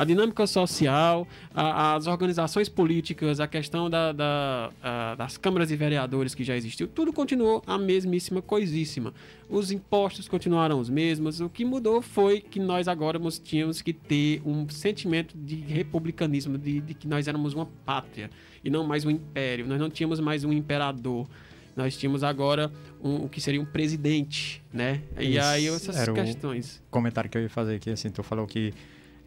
dinâmica 0.05 0.47
social, 0.47 1.27
a, 1.55 1.95
as 1.95 2.07
organizações 2.07 2.69
políticas, 2.69 3.41
a 3.41 3.47
questão 3.47 3.89
da, 3.89 4.13
da, 4.13 4.71
a, 4.83 5.15
das 5.15 5.37
câmaras 5.37 5.69
de 5.69 5.77
vereadores 5.77 6.35
que 6.35 6.45
já 6.45 6.57
existiu, 6.57 6.87
tudo 6.87 7.13
continuou 7.13 7.63
a 7.67 7.79
mesmíssima 7.79 8.43
coisíssima. 8.43 9.15
Os 9.49 9.71
impostos 9.71 10.29
continuaram 10.29 10.79
os 10.79 10.91
mesmos. 10.91 11.41
O 11.41 11.49
que 11.49 11.65
mudou 11.65 12.03
foi 12.03 12.41
que 12.41 12.61
nós 12.61 12.89
agora 12.89 13.19
tínhamos 13.43 13.81
que 13.81 13.93
ter 13.93 14.43
um 14.45 14.69
sentimento 14.69 15.37
de 15.37 15.57
republicanismo, 15.57 16.59
de, 16.59 16.81
de 16.81 16.95
que 16.95 17.09
nós 17.09 17.27
éramos 17.27 17.55
uma 17.55 17.67
pátria 17.85 18.31
e 18.63 18.69
não 18.69 18.85
mais 18.85 19.05
um 19.05 19.11
império. 19.11 19.67
Nós 19.67 19.79
não 19.79 19.89
tínhamos 19.89 20.21
mais 20.21 20.45
um 20.45 20.53
imperador 20.53 21.27
nós 21.77 21.95
tínhamos 21.95 22.25
agora 22.25 22.73
um, 23.05 23.17
o 23.17 23.29
que 23.29 23.39
seria 23.39 23.61
um 23.61 23.67
presidente, 23.67 24.65
né? 24.73 25.03
E 25.21 25.39
aí 25.39 25.69
essas 25.69 26.09
questões. 26.09 26.83
O 26.89 26.91
comentário 26.91 27.29
que 27.29 27.37
eu 27.37 27.43
ia 27.43 27.51
fazer 27.51 27.75
aqui, 27.75 27.91
assim, 27.91 28.09
tu 28.09 28.23
falou 28.23 28.47
que 28.47 28.73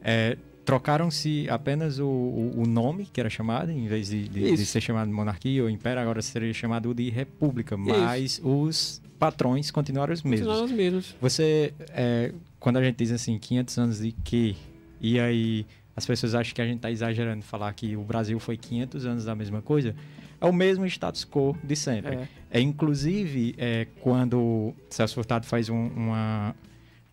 é, 0.01 0.35
trocaram-se 0.69 1.47
apenas 1.49 1.99
o, 1.99 2.05
o, 2.05 2.61
o, 2.61 2.67
nome 2.67 3.07
que 3.11 3.19
era 3.19 3.29
chamado, 3.29 3.71
em 3.71 3.87
vez 3.87 4.09
de, 4.09 4.27
de, 4.27 4.55
de, 4.55 4.65
ser 4.65 4.81
chamado 4.81 5.11
monarquia 5.11 5.63
ou 5.63 5.69
império, 5.69 6.01
agora 6.01 6.21
seria 6.21 6.53
chamado 6.53 6.93
de 6.93 7.09
república, 7.09 7.75
mas 7.75 8.33
Isso. 8.33 8.47
os 8.47 9.01
patrões 9.17 9.71
continuaram 9.71 10.13
os 10.13 10.21
mesmos. 10.21 10.39
Continuaram 10.47 10.65
os 10.65 10.71
mesmos. 10.71 11.15
Você, 11.19 11.73
é, 11.89 12.31
quando 12.59 12.77
a 12.77 12.83
gente 12.83 12.97
diz 12.97 13.11
assim, 13.11 13.37
500 13.37 13.77
anos 13.77 13.99
de 13.99 14.11
quê? 14.23 14.55
E 15.01 15.19
aí 15.19 15.65
as 15.95 16.05
pessoas 16.05 16.35
acham 16.35 16.53
que 16.53 16.61
a 16.61 16.65
gente 16.65 16.77
está 16.77 16.91
exagerando 16.91 17.43
falar 17.43 17.73
que 17.73 17.97
o 17.97 18.01
Brasil 18.01 18.39
foi 18.39 18.55
500 18.55 19.05
anos 19.05 19.25
da 19.25 19.35
mesma 19.35 19.61
coisa. 19.61 19.95
É 20.39 20.45
o 20.45 20.53
mesmo 20.53 20.85
status 20.85 21.25
quo 21.25 21.57
de 21.61 21.75
sempre. 21.75 22.15
É, 22.15 22.27
é 22.51 22.61
inclusive, 22.61 23.55
é, 23.57 23.87
quando 24.01 24.73
Celso 24.89 25.15
Furtado 25.15 25.45
faz 25.45 25.67
um, 25.67 25.87
uma, 25.87 26.55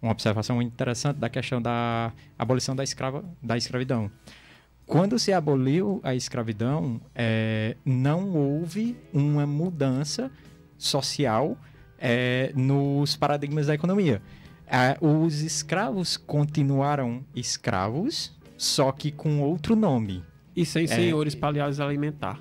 uma 0.06 0.12
observação 0.12 0.62
interessante 0.62 1.18
da 1.18 1.28
questão 1.28 1.60
da 1.60 2.12
abolição 2.38 2.74
da, 2.74 2.84
escrava, 2.84 3.24
da 3.42 3.56
escravidão. 3.56 4.10
Quando 4.86 5.18
se 5.18 5.32
aboliu 5.32 6.00
a 6.04 6.14
escravidão, 6.14 7.00
é, 7.14 7.76
não 7.84 8.30
houve 8.30 8.96
uma 9.12 9.44
mudança 9.46 10.30
social 10.78 11.56
é, 11.98 12.52
nos 12.54 13.16
paradigmas 13.16 13.66
da 13.66 13.74
economia. 13.74 14.22
É, 14.66 14.96
os 15.00 15.40
escravos 15.42 16.16
continuaram 16.16 17.24
escravos, 17.34 18.32
só 18.56 18.92
que 18.92 19.10
com 19.10 19.40
outro 19.40 19.74
nome. 19.74 20.22
E 20.54 20.64
sem 20.64 20.84
é. 20.84 20.86
senhores 20.86 21.34
para 21.34 21.64
alimentar. 21.64 22.40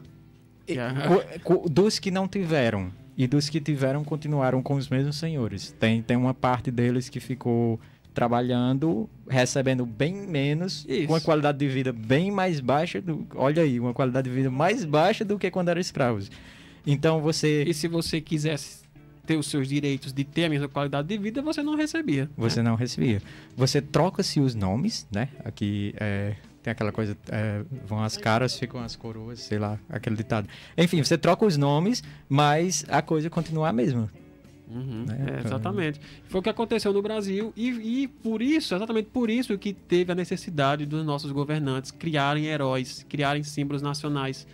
Dos 1.69 1.99
que 1.99 2.11
não 2.11 2.27
tiveram 2.27 2.91
e 3.17 3.27
dos 3.27 3.49
que 3.49 3.61
tiveram 3.61 4.03
continuaram 4.03 4.61
com 4.61 4.75
os 4.75 4.89
mesmos 4.89 5.17
senhores. 5.17 5.73
Tem, 5.79 6.01
tem 6.01 6.17
uma 6.17 6.33
parte 6.33 6.69
deles 6.69 7.09
que 7.09 7.19
ficou 7.19 7.79
trabalhando, 8.13 9.09
recebendo 9.29 9.85
bem 9.85 10.13
menos, 10.13 10.85
Isso. 10.87 11.07
com 11.07 11.13
uma 11.13 11.21
qualidade 11.21 11.57
de 11.57 11.67
vida 11.67 11.91
bem 11.91 12.31
mais 12.31 12.59
baixa. 12.59 13.01
Do, 13.01 13.27
olha 13.35 13.61
aí, 13.61 13.79
uma 13.79 13.93
qualidade 13.93 14.29
de 14.29 14.35
vida 14.35 14.49
mais 14.49 14.85
baixa 14.85 15.25
do 15.25 15.37
que 15.37 15.51
quando 15.51 15.69
eram 15.69 15.81
escravos. 15.81 16.31
Então 16.87 17.21
você. 17.21 17.63
E 17.63 17.73
se 17.73 17.87
você 17.87 18.21
quisesse 18.21 18.85
ter 19.25 19.35
os 19.37 19.47
seus 19.47 19.67
direitos 19.67 20.13
de 20.13 20.23
ter 20.23 20.45
a 20.45 20.49
mesma 20.49 20.67
qualidade 20.67 21.07
de 21.07 21.17
vida, 21.17 21.41
você 21.41 21.61
não 21.61 21.75
recebia. 21.75 22.29
Você 22.37 22.61
não 22.61 22.75
recebia. 22.75 23.21
Você 23.57 23.81
troca-se 23.81 24.39
os 24.39 24.55
nomes, 24.55 25.07
né? 25.11 25.29
Aqui 25.43 25.93
é, 25.97 26.35
tem 26.65 26.71
aquela 26.71 26.91
coisa, 26.91 27.15
é, 27.29 27.61
vão 27.85 28.03
as 28.03 28.17
caras, 28.17 28.57
ficam 28.57 28.81
as 28.81 28.95
coroas, 28.95 29.39
sei 29.39 29.59
lá, 29.59 29.77
aquele 29.87 30.15
ditado. 30.15 30.49
Enfim, 30.75 31.03
você 31.03 31.15
troca 31.15 31.45
os 31.45 31.57
nomes, 31.57 32.03
mas 32.27 32.83
a 32.89 33.03
coisa 33.03 33.29
continua 33.29 33.69
a 33.69 33.71
mesma. 33.71 34.11
Uhum, 34.67 35.05
Né? 35.07 35.15
é, 35.19 35.23
Então- 35.23 35.45
exatamente. 35.45 36.01
Foi 36.27 36.39
o 36.39 36.41
que 36.41 36.49
aconteceu 36.49 36.91
no 36.91 37.03
Brasil 37.03 37.53
e, 37.55 37.69
e 38.03 38.07
por 38.07 38.41
isso, 38.41 38.73
exatamente 38.73 39.09
por 39.13 39.29
isso 39.29 39.55
que 39.59 39.73
teve 39.73 40.11
a 40.11 40.15
necessidade 40.15 40.87
dos 40.87 41.05
nossos 41.05 41.31
governantes 41.31 41.91
criarem 41.91 42.45
heróis, 42.45 43.05
criarem 43.07 43.43
símbolos 43.43 43.83
nacionais. 43.83 44.47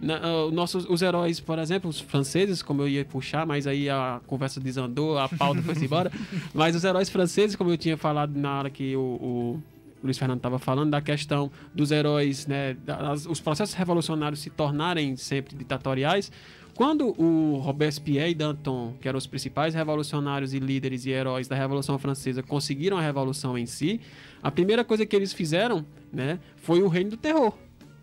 Na- 0.00 0.18
ah, 0.18 0.46
os 0.46 0.52
nossos, 0.52 0.84
os 0.90 1.00
heróis, 1.00 1.38
por 1.38 1.60
exemplo, 1.60 1.88
os 1.88 2.00
franceses, 2.00 2.60
como 2.60 2.82
eu 2.82 2.88
ia 2.88 3.04
puxar, 3.04 3.46
mas 3.46 3.68
aí 3.68 3.88
a 3.88 4.20
conversa 4.26 4.58
desandou, 4.58 5.16
a 5.16 5.28
pauta 5.28 5.62
foi 5.62 5.76
embora. 5.76 6.10
Mas 6.52 6.74
os 6.74 6.82
heróis 6.82 7.08
franceses, 7.08 7.54
como 7.54 7.70
eu 7.70 7.78
tinha 7.78 7.96
falado 7.96 8.34
na 8.36 8.58
hora 8.58 8.68
que 8.68 8.96
o, 8.96 9.00
o 9.00 9.62
Luiz 10.02 10.18
Fernando 10.18 10.38
estava 10.38 10.58
falando, 10.58 10.90
da 10.90 11.00
questão 11.00 11.50
dos 11.74 11.90
heróis, 11.90 12.46
né, 12.46 12.74
das- 12.74 13.26
os 13.26 13.40
processos 13.40 13.74
revolucionários 13.74 14.40
se 14.40 14.50
tornarem 14.50 15.16
sempre 15.16 15.54
ditatoriais. 15.56 16.30
Quando 16.74 17.08
o 17.20 17.58
Robespierre 17.58 18.30
e 18.30 18.34
Danton, 18.34 18.94
que 19.00 19.06
eram 19.06 19.18
os 19.18 19.26
principais 19.26 19.74
revolucionários 19.74 20.54
e 20.54 20.58
líderes 20.58 21.04
e 21.04 21.10
heróis 21.10 21.46
da 21.46 21.54
Revolução 21.54 21.98
Francesa, 21.98 22.42
conseguiram 22.42 22.96
a 22.96 23.00
revolução 23.02 23.58
em 23.58 23.66
si, 23.66 24.00
a 24.42 24.50
primeira 24.50 24.82
coisa 24.82 25.04
que 25.04 25.14
eles 25.14 25.34
fizeram 25.34 25.84
né, 26.10 26.38
foi 26.56 26.82
o 26.82 26.88
reino 26.88 27.10
do 27.10 27.16
terror. 27.18 27.52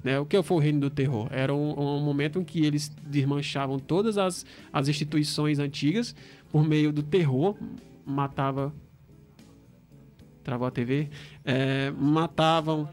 Né? 0.04 0.20
O 0.20 0.26
que 0.26 0.42
foi 0.44 0.58
o 0.58 0.60
reino 0.60 0.80
do 0.82 0.90
terror? 0.90 1.28
Era 1.32 1.54
um, 1.54 1.98
um 1.98 2.00
momento 2.00 2.40
em 2.40 2.44
que 2.44 2.64
eles 2.64 2.90
desmanchavam 3.06 3.80
todas 3.80 4.18
as, 4.18 4.46
as 4.72 4.88
instituições 4.88 5.58
antigas 5.60 6.16
por 6.52 6.64
meio 6.64 6.94
do 6.94 7.02
terror, 7.04 7.56
matava. 8.06 8.74
Travou 10.44 10.68
a 10.68 10.72
TV? 10.72 11.10
É, 11.46 11.92
matavam. 11.92 12.90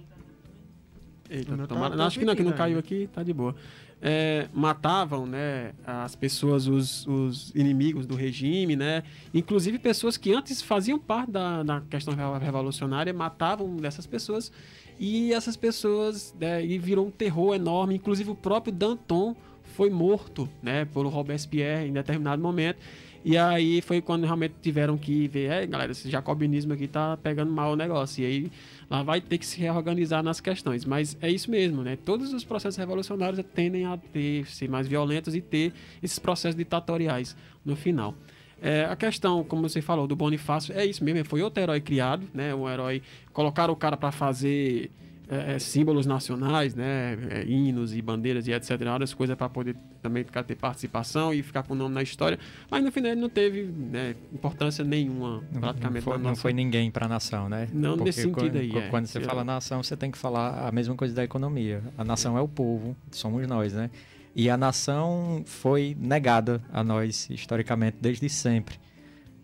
Eita, 1.29 1.55
O 1.55 1.57
meu 1.57 1.67
tá 1.67 1.75
tomara- 1.75 1.97
não, 1.97 2.05
acho 2.07 2.19
que 2.19 2.25
não, 2.25 2.37
que 2.37 2.43
não 2.43 2.53
caiu 2.53 2.79
aqui, 2.79 3.09
tá 3.13 3.23
de 3.23 3.33
boa. 3.33 3.55
É, 4.01 4.47
matavam 4.53 5.27
né, 5.27 5.73
as 5.85 6.15
pessoas, 6.15 6.67
os, 6.69 7.07
os 7.07 7.51
inimigos 7.55 8.05
do 8.07 8.15
regime, 8.15 8.77
né? 8.77 9.03
Inclusive 9.33 9.79
pessoas 9.79 10.17
que 10.17 10.33
antes 10.33 10.61
faziam 10.61 10.99
parte 10.99 11.31
da, 11.33 11.63
da 11.63 11.81
questão 11.81 12.15
re- 12.15 12.45
revolucionária, 12.45 13.13
matavam 13.13 13.75
dessas 13.77 14.07
pessoas 14.07 14.53
e 15.01 15.33
essas 15.33 15.57
pessoas 15.57 16.35
né, 16.39 16.65
e 16.65 16.79
virou 16.79 17.07
um 17.07 17.11
terror 17.11 17.55
enorme. 17.55 17.95
Inclusive 17.97 18.31
o 18.31 18.35
próprio 18.35 18.73
Danton 18.73 19.35
foi 19.75 19.89
morto, 19.91 20.49
né, 20.63 20.85
por 20.85 21.07
Robespierre 21.07 21.89
em 21.89 21.93
determinado 21.93 22.41
momento. 22.43 22.79
E 23.25 23.37
aí 23.37 23.81
foi 23.81 24.01
quando 24.01 24.25
realmente 24.25 24.55
tiveram 24.63 24.97
que 24.97 25.29
ver, 25.29 25.51
é, 25.51 25.67
galera, 25.67 25.93
esse 25.93 26.09
jacobinismo 26.11 26.73
aqui 26.73 26.87
tá 26.87 27.17
pegando 27.17 27.51
mal 27.51 27.73
o 27.73 27.77
negócio. 27.77 28.23
E 28.23 28.27
aí 28.27 28.53
lá 28.89 29.03
vai 29.03 29.21
ter 29.21 29.39
que 29.39 29.47
se 29.47 29.59
reorganizar 29.59 30.23
nas 30.23 30.41
questões. 30.41 30.85
Mas 30.85 31.17
é 31.21 31.31
isso 31.31 31.51
mesmo, 31.51 31.83
né? 31.83 31.97
Todos 32.05 32.33
os 32.33 32.45
processos 32.45 32.77
revolucionários 32.77 33.45
tendem 33.55 33.85
a 33.87 33.97
ter, 33.97 34.47
ser 34.47 34.69
mais 34.69 34.87
violentos 34.87 35.35
e 35.35 35.41
ter 35.41 35.73
esses 36.03 36.19
processos 36.19 36.57
ditatoriais 36.57 37.37
no 37.65 37.75
final. 37.75 38.15
É, 38.61 38.85
a 38.87 38.97
questão, 38.97 39.45
como 39.45 39.69
você 39.69 39.83
falou, 39.83 40.07
do 40.07 40.17
Bonifácio, 40.17 40.77
é 40.77 40.85
isso 40.85 41.05
mesmo, 41.05 41.25
foi 41.27 41.43
outro 41.43 41.63
herói 41.63 41.81
criado, 41.81 42.27
né? 42.33 42.55
Um 42.55 42.69
herói, 42.69 43.03
colocaram 43.33 43.73
o 43.75 43.77
cara 43.77 43.97
para 43.97 44.11
fazer 44.11 44.91
é, 45.29 45.55
é, 45.55 45.59
símbolos 45.59 46.07
nacionais, 46.07 46.75
né? 46.75 47.19
É, 47.31 47.45
hinos 47.45 47.95
e 47.95 48.01
bandeiras 48.01 48.47
e 48.47 48.53
etc. 48.53 48.79
Várias 48.85 49.13
coisas 49.13 49.37
para 49.37 49.49
poder 49.49 49.77
também 50.01 50.23
ficar, 50.23 50.45
ter 50.45 50.55
participação 50.55 51.35
e 51.35 51.43
ficar 51.43 51.65
com 51.65 51.75
o 51.75 51.77
nome 51.77 51.95
na 51.95 52.03
história. 52.03 52.39
Mas 52.71 52.85
no 52.85 52.93
final 52.93 53.11
ele 53.11 53.21
não 53.21 53.29
teve 53.29 53.65
né, 53.65 54.15
importância 54.33 54.85
nenhuma, 54.85 55.43
praticamente. 55.59 56.07
não, 56.07 56.13
foi, 56.13 56.23
não 56.23 56.37
foi 56.37 56.53
ninguém 56.53 56.91
para 56.93 57.07
a 57.07 57.09
nação, 57.09 57.49
né? 57.49 57.69
Não 57.73 57.97
nesse 57.97 58.23
sentido 58.23 58.35
quando, 58.35 58.57
aí, 58.57 58.77
é. 58.77 58.89
Quando 58.89 59.07
você 59.07 59.21
fala 59.21 59.43
nação, 59.43 59.83
você 59.83 59.97
tem 59.97 60.13
que 60.13 60.19
falar 60.19 60.69
a 60.69 60.71
mesma 60.71 60.95
coisa 60.95 61.13
da 61.13 61.25
economia. 61.25 61.83
A 61.99 62.05
nação 62.05 62.39
é 62.39 62.41
o 62.41 62.49
povo, 62.49 62.97
somos 63.11 63.45
nós, 63.49 63.73
né? 63.73 63.91
E 64.35 64.49
a 64.49 64.57
nação 64.57 65.43
foi 65.47 65.97
negada 65.99 66.63
a 66.73 66.85
nós 66.85 67.29
historicamente 67.31 67.97
desde 68.01 68.29
sempre, 68.29 68.77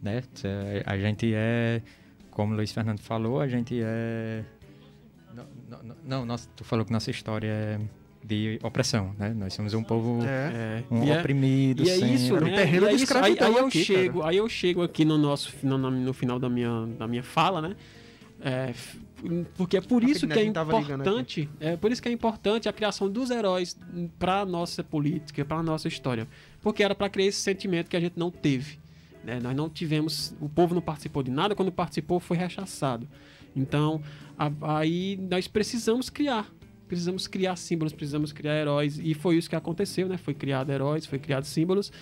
né? 0.00 0.22
É, 0.44 0.82
A 0.86 0.96
gente 0.96 1.32
é, 1.34 1.82
como 2.30 2.52
o 2.52 2.56
Luiz 2.56 2.70
Fernando 2.70 3.00
falou, 3.00 3.40
a 3.40 3.48
gente 3.48 3.80
é 3.82 4.44
não, 6.05 6.24
não, 6.27 6.36
tu 6.57 6.65
falou 6.65 6.85
que 6.85 6.93
nossa 6.93 7.11
história 7.11 7.49
é 7.49 7.81
de 8.24 8.59
opressão, 8.62 9.15
né? 9.19 9.31
Nós 9.36 9.53
somos 9.53 9.74
um 9.74 9.82
povo 9.82 10.20
É. 10.24 10.85
um 10.90 11.05
E 11.05 11.11
é- 11.11 11.19
oprimido 11.19 11.82
E 11.82 11.90
é 11.90 11.97
isso, 11.97 12.27
sempre. 12.27 12.36
Era 12.36 12.44
um 12.44 12.49
né? 12.51 12.57
terreno 12.57 12.86
é 12.86 12.89
de 12.90 12.94
isso. 12.97 13.03
Aí, 13.16 13.32
escravidão 13.32 13.49
aí 13.49 13.57
eu 13.57 13.66
aqui, 13.66 13.85
chego, 13.85 14.19
cara. 14.20 14.31
aí 14.31 14.36
eu 14.36 14.49
chego 14.49 14.82
aqui 14.82 15.05
no 15.05 15.19
nosso 15.19 15.53
no, 15.62 15.77
no- 15.78 16.12
final 16.12 16.39
da 16.39 16.49
minha, 16.49 16.86
da 16.99 17.09
minha 17.09 17.23
fala, 17.23 17.61
né? 17.61 17.77
É, 18.44 18.73
porque 19.57 19.77
é 19.77 19.81
por 19.81 20.03
isso 20.03 20.27
que 20.27 20.36
é 20.39 20.44
importante, 20.44 21.49
é 21.61 21.77
por 21.77 21.93
isso 21.93 22.03
que 22.03 22.09
é 22.09 22.12
importante 22.12 22.69
a 22.69 22.73
criação 22.73 23.09
dos 23.09 23.31
heróis 23.31 23.77
para 24.19 24.44
nossa 24.44 24.82
política, 24.82 25.44
para 25.44 25.62
nossa 25.62 25.86
história, 25.86 26.27
porque 26.61 26.82
era 26.82 26.94
para 26.94 27.09
criar 27.09 27.27
esse 27.27 27.39
sentimento 27.40 27.89
que 27.89 27.97
a 27.97 28.01
gente 28.01 28.15
não 28.19 28.31
teve. 28.31 28.78
né? 29.24 29.39
Nós 29.40 29.55
não 29.55 29.69
tivemos, 29.69 30.35
o 30.40 30.49
povo 30.49 30.74
não 30.74 30.82
participou 30.82 31.23
de 31.23 31.31
nada, 31.31 31.55
quando 31.55 31.70
participou 31.70 32.19
foi 32.19 32.36
rechaçado. 32.36 33.07
Então, 33.55 34.03
a- 34.31 34.31
aí 34.62 35.19
nós 35.31 35.47
precisamos 35.47 36.09
criar, 36.09 36.51
precisamos 36.89 37.27
criar 37.27 37.56
símbolos, 37.56 37.93
precisamos 37.93 38.32
criar 38.32 38.55
heróis 38.55 38.98
e 39.02 39.14
foi 39.14 39.36
isso 39.36 39.48
que 39.48 39.56
aconteceu, 39.56 40.09
né? 40.09 40.16
Foi 40.16 40.35
criado 40.35 40.70
heróis, 40.70 41.06
foi 41.06 41.19
criado 41.19 41.44
símbolos. 41.44 41.93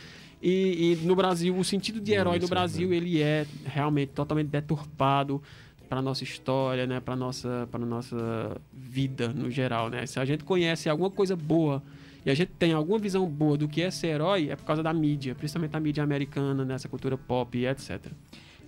E, 0.43 0.93
e 0.93 1.07
no 1.07 1.15
Brasil, 1.15 1.57
o 1.57 1.63
sentido 1.63 2.01
de 2.01 2.13
herói 2.13 2.39
no 2.39 2.45
Isso, 2.45 2.51
Brasil, 2.51 2.93
ele 2.95 3.21
é 3.21 3.47
realmente 3.67 4.13
totalmente 4.13 4.49
deturpado 4.49 5.43
para 5.89 6.01
nossa 6.01 6.25
história, 6.25 6.87
né? 6.87 6.99
Para 6.99 7.15
nossa, 7.15 7.69
para 7.71 7.85
nossa 7.85 8.57
vida 8.73 9.29
no 9.29 9.51
geral, 9.51 9.91
né? 9.91 10.07
Se 10.07 10.19
a 10.19 10.25
gente 10.25 10.45
conhece 10.45 10.89
alguma 10.89 11.11
coisa 11.11 11.37
boa 11.37 11.83
e 12.25 12.31
a 12.31 12.35
gente 12.35 12.53
tem 12.59 12.73
alguma 12.73 12.99
visão 12.99 13.27
boa 13.27 13.57
do 13.57 13.69
que 13.69 13.83
é 13.83 13.91
ser 13.91 14.09
herói, 14.09 14.51
é 14.51 14.57
por 14.57 14.65
causa 14.65 14.83
da 14.83 14.93
mídia, 14.93 15.35
principalmente 15.35 15.77
a 15.77 15.81
mídia 15.81 16.03
americana, 16.03 16.65
nessa 16.65 16.89
cultura 16.89 17.19
pop 17.19 17.59
e 17.59 17.67
etc. 17.67 18.07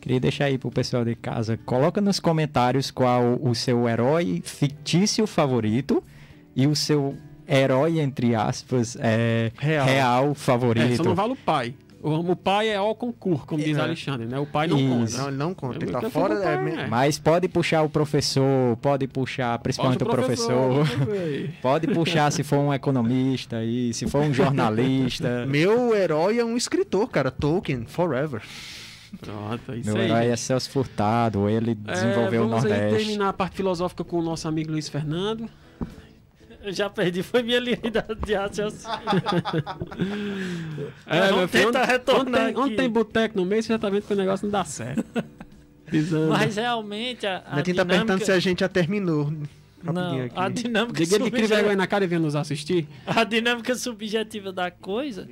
Queria 0.02 0.18
deixar 0.18 0.46
aí 0.46 0.58
pro 0.58 0.68
pessoal 0.68 1.04
de 1.04 1.14
casa, 1.14 1.56
coloca 1.64 2.00
nos 2.00 2.18
comentários 2.18 2.90
qual 2.90 3.38
o 3.40 3.54
seu 3.54 3.88
herói 3.88 4.42
fictício 4.44 5.28
favorito 5.28 6.02
e 6.56 6.66
o 6.66 6.74
seu 6.74 7.16
herói, 7.48 8.00
entre 8.00 8.34
aspas, 8.34 8.96
é, 8.98 9.52
Real. 9.60 9.86
real, 9.86 10.34
favorito. 10.34 10.92
É, 10.92 10.96
só 10.96 11.04
não 11.04 11.14
vale 11.14 11.34
o 11.34 11.36
pai. 11.36 11.72
O, 12.02 12.34
pai 12.34 12.70
é 12.70 12.74
ao 12.74 12.96
concurso, 12.96 13.46
como 13.46 13.62
diz 13.62 13.78
É. 13.78 13.80
Alexandre, 13.80 14.26
né? 14.26 14.36
O 14.40 14.44
pai 14.44 14.66
não 14.66 14.76
Isso. 14.76 14.88
conta. 14.88 15.18
Não, 15.18 15.28
ele 15.28 15.36
não 15.36 15.54
conta. 15.54 15.76
Ele 15.76 15.84
Eu 15.86 15.92
tá 15.92 16.00
prefiro 16.00 16.20
fora. 16.20 16.34
o 16.34 16.42
é, 16.42 16.56
pai, 16.56 16.64
né? 16.64 16.86
Mas 16.90 17.16
pode 17.20 17.46
puxar 17.46 17.82
o 17.82 17.88
professor, 17.88 18.76
pode 18.78 19.06
puxar 19.06 19.56
principalmente 19.60 20.02
o 20.02 20.06
professor. 20.06 20.84
Pode 21.62 21.86
puxar 21.86 22.32
se 22.32 22.42
for 22.42 22.58
um 22.58 22.74
economista 22.74 23.58
aí, 23.58 23.94
se 23.94 24.08
for 24.08 24.22
um 24.24 24.34
jornalista. 24.34 25.46
Meu 25.46 25.94
herói 25.94 26.40
é 26.40 26.44
um 26.44 26.56
escritor, 26.56 27.08
cara. 27.08 27.30
Tolkien, 27.30 27.84
forever. 27.86 28.42
Pronto, 29.20 29.72
é 29.72 29.76
isso 29.76 29.92
Meu 29.92 29.96
aí. 30.02 30.10
herói 30.10 30.26
é 30.28 30.36
Celso 30.36 30.70
Furtado, 30.70 31.48
ele 31.48 31.72
É, 31.86 31.92
desenvolveu 31.92 32.44
o 32.44 32.48
vamos 32.48 32.64
aí 32.64 32.70
Nordeste. 32.70 32.98
terminar 33.04 33.28
a 33.28 33.32
parte 33.32 33.56
filosófica 33.56 34.02
com 34.04 34.18
o 34.18 34.22
nosso 34.22 34.48
amigo 34.48 34.72
Luiz 34.72 34.88
Fernando. 34.88 35.48
Eu 36.64 36.72
já 36.72 36.88
perdi, 36.88 37.22
foi 37.24 37.42
minha 37.42 37.58
linha 37.58 37.76
de 38.24 38.34
raciocínio. 38.34 38.88
É, 41.06 41.20
vamos 41.28 41.36
meu 41.38 41.48
filho, 41.48 41.64
tentar 41.66 41.82
onde, 41.82 41.92
retornar 41.92 42.24
onde 42.24 42.52
tem, 42.52 42.56
onde 42.62 42.74
aqui. 42.74 42.76
tem 42.76 42.90
boteco 42.90 43.36
no 43.38 43.44
meio, 43.44 43.62
você 43.62 43.68
já 43.72 43.78
tá 43.78 43.90
vendo 43.90 44.02
que 44.02 44.12
o 44.12 44.16
negócio 44.16 44.44
não 44.46 44.52
dá 44.52 44.64
certo. 44.64 45.04
Pisando. 45.90 46.28
Mas 46.32 46.56
realmente 46.56 47.26
a, 47.26 47.42
a 47.46 47.56
Netinho 47.56 47.76
tá 47.76 47.82
dinâmica... 47.82 47.86
perguntando 47.86 48.24
se 48.24 48.32
a 48.32 48.38
gente 48.38 48.60
já 48.60 48.68
terminou. 48.68 49.32
Não, 49.82 50.28
a 50.36 50.48
dinâmica, 50.48 51.02
Diga 51.04 51.16
ele 51.16 51.24
que 51.24 51.30
cria 51.32 51.42
subje- 51.42 51.54
vergonha 51.56 51.76
na 51.76 51.86
cara 51.88 52.04
e 52.04 52.06
venha 52.06 52.20
nos 52.20 52.36
assistir. 52.36 52.86
a 53.04 53.24
dinâmica 53.24 53.74
subjetiva 53.74 54.52
da 54.52 54.70
coisa 54.70 55.28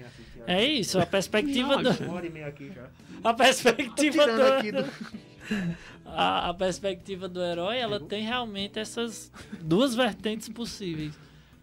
é 0.47 0.65
isso, 0.65 0.99
a 0.99 1.07
perspectiva 1.07 1.81
Não, 1.81 1.93
do, 1.93 2.05
Uma 2.05 2.15
hora 2.15 2.27
e 2.27 2.31
meia 2.31 2.47
aqui 2.47 2.71
já. 2.73 2.89
a 3.23 3.35
perspectiva 3.35 4.27
do, 4.27 4.43
aqui 4.43 4.73
do... 4.73 4.85
a, 6.07 6.49
a 6.49 6.55
perspectiva 6.55 7.29
do 7.29 7.43
herói, 7.43 7.79
ela 7.79 8.01
tem 8.01 8.25
realmente 8.25 8.79
essas 8.79 9.31
duas 9.61 9.95
vertentes 9.95 10.49
possíveis. 10.49 11.15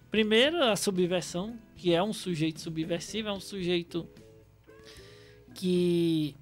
Primeiro, 0.09 0.63
a 0.63 0.75
subversão, 0.75 1.57
que 1.75 1.93
é 1.93 2.01
um 2.01 2.13
sujeito 2.13 2.61
subversivo, 2.61 3.29
é 3.29 3.33
um 3.33 3.39
sujeito 3.39 4.07
que 5.53 6.35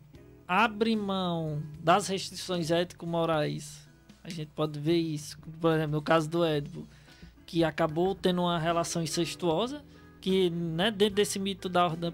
abre 0.47 0.95
mão 0.95 1.63
das 1.79 2.07
restrições 2.07 2.69
ético-morais. 2.69 3.87
A 4.23 4.29
gente 4.29 4.51
pode 4.55 4.79
ver 4.79 4.97
isso, 4.97 5.37
por 5.59 5.73
exemplo, 5.73 5.95
no 5.95 6.01
caso 6.01 6.29
do 6.29 6.43
Édipo, 6.43 6.87
que 7.45 7.63
acabou 7.63 8.13
tendo 8.15 8.41
uma 8.41 8.59
relação 8.59 9.01
incestuosa, 9.01 9.83
que 10.25 10.49
né, 10.49 10.89
dentro 10.89 11.17
desse 11.17 11.37
mito 11.37 11.69
da 11.69 11.85
Horda, 11.85 12.11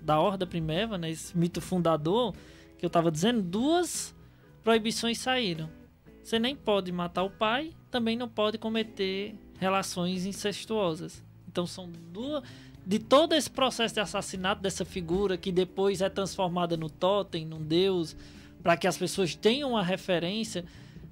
da 0.00 0.20
Horda 0.20 0.46
Primeva, 0.46 0.96
né, 0.96 1.10
esse 1.10 1.36
mito 1.36 1.60
fundador, 1.60 2.32
que 2.78 2.84
eu 2.84 2.86
estava 2.86 3.10
dizendo, 3.10 3.42
duas 3.42 4.14
proibições 4.62 5.18
saíram. 5.18 5.68
você 6.22 6.38
nem 6.38 6.54
pode 6.54 6.92
matar 6.92 7.24
o 7.24 7.30
pai, 7.30 7.72
também 7.90 8.16
não 8.16 8.28
pode 8.28 8.56
cometer 8.56 9.34
relações 9.58 10.26
incestuosas. 10.26 11.24
Então 11.48 11.66
são 11.66 11.90
duas 12.12 12.44
de 12.86 13.00
todo 13.00 13.34
esse 13.34 13.50
processo 13.50 13.94
de 13.94 14.00
assassinato 14.00 14.62
dessa 14.62 14.84
figura 14.84 15.36
que 15.36 15.50
depois 15.50 16.00
é 16.00 16.08
transformada 16.08 16.76
no 16.76 16.88
totem, 16.88 17.44
num 17.44 17.60
deus, 17.64 18.16
para 18.62 18.76
que 18.76 18.86
as 18.86 18.96
pessoas 18.96 19.34
tenham 19.34 19.70
uma 19.70 19.82
referência, 19.82 20.64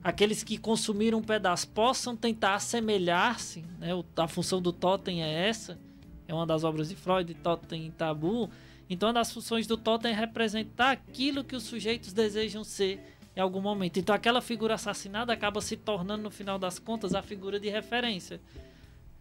aqueles 0.04 0.44
que 0.44 0.56
consumiram 0.56 1.18
um 1.18 1.22
pedaço 1.22 1.66
possam 1.66 2.14
tentar 2.14 2.54
assemelhar-se, 2.54 3.64
né? 3.80 3.88
A 4.16 4.28
função 4.28 4.62
do 4.62 4.72
totem 4.72 5.20
é 5.20 5.48
essa, 5.48 5.76
é 6.28 6.34
uma 6.34 6.46
das 6.46 6.62
obras 6.62 6.90
de 6.90 6.94
Freud, 6.94 7.32
Totem 7.34 7.86
e 7.86 7.90
Tabu. 7.90 8.50
Então, 8.88 9.08
uma 9.08 9.14
das 9.14 9.32
funções 9.32 9.66
do 9.66 9.76
totem 9.76 10.12
é 10.12 10.14
representar 10.14 10.90
aquilo 10.90 11.42
que 11.42 11.56
os 11.56 11.62
sujeitos 11.62 12.12
desejam 12.12 12.62
ser 12.62 13.00
em 13.34 13.40
algum 13.40 13.60
momento. 13.60 13.98
Então, 13.98 14.14
aquela 14.14 14.42
figura 14.42 14.74
assassinada 14.74 15.32
acaba 15.32 15.60
se 15.60 15.76
tornando, 15.76 16.22
no 16.22 16.30
final 16.30 16.58
das 16.58 16.78
contas, 16.78 17.14
a 17.14 17.22
figura 17.22 17.58
de 17.58 17.68
referência. 17.70 18.40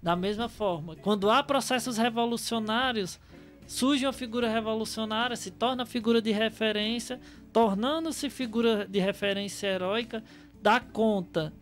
Da 0.01 0.15
mesma 0.15 0.49
forma, 0.49 0.95
quando 0.97 1.29
há 1.29 1.41
processos 1.41 1.97
revolucionários, 1.97 3.19
surge 3.65 4.05
uma 4.05 4.13
figura 4.13 4.49
revolucionária, 4.49 5.35
se 5.35 5.51
torna 5.51 5.85
figura 5.85 6.21
de 6.21 6.31
referência, 6.31 7.19
tornando-se 7.51 8.29
figura 8.29 8.85
de 8.85 8.99
referência 8.99 9.67
heróica, 9.67 10.23
dá 10.61 10.79
conta, 10.79 11.53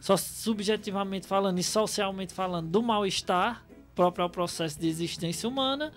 só 0.00 0.16
subjetivamente 0.16 1.26
falando 1.26 1.58
e 1.58 1.62
socialmente 1.62 2.32
falando, 2.32 2.68
do 2.68 2.82
mal-estar 2.82 3.64
próprio 3.94 4.24
ao 4.24 4.30
processo 4.30 4.78
de 4.80 4.88
existência 4.88 5.48
humana. 5.48 5.92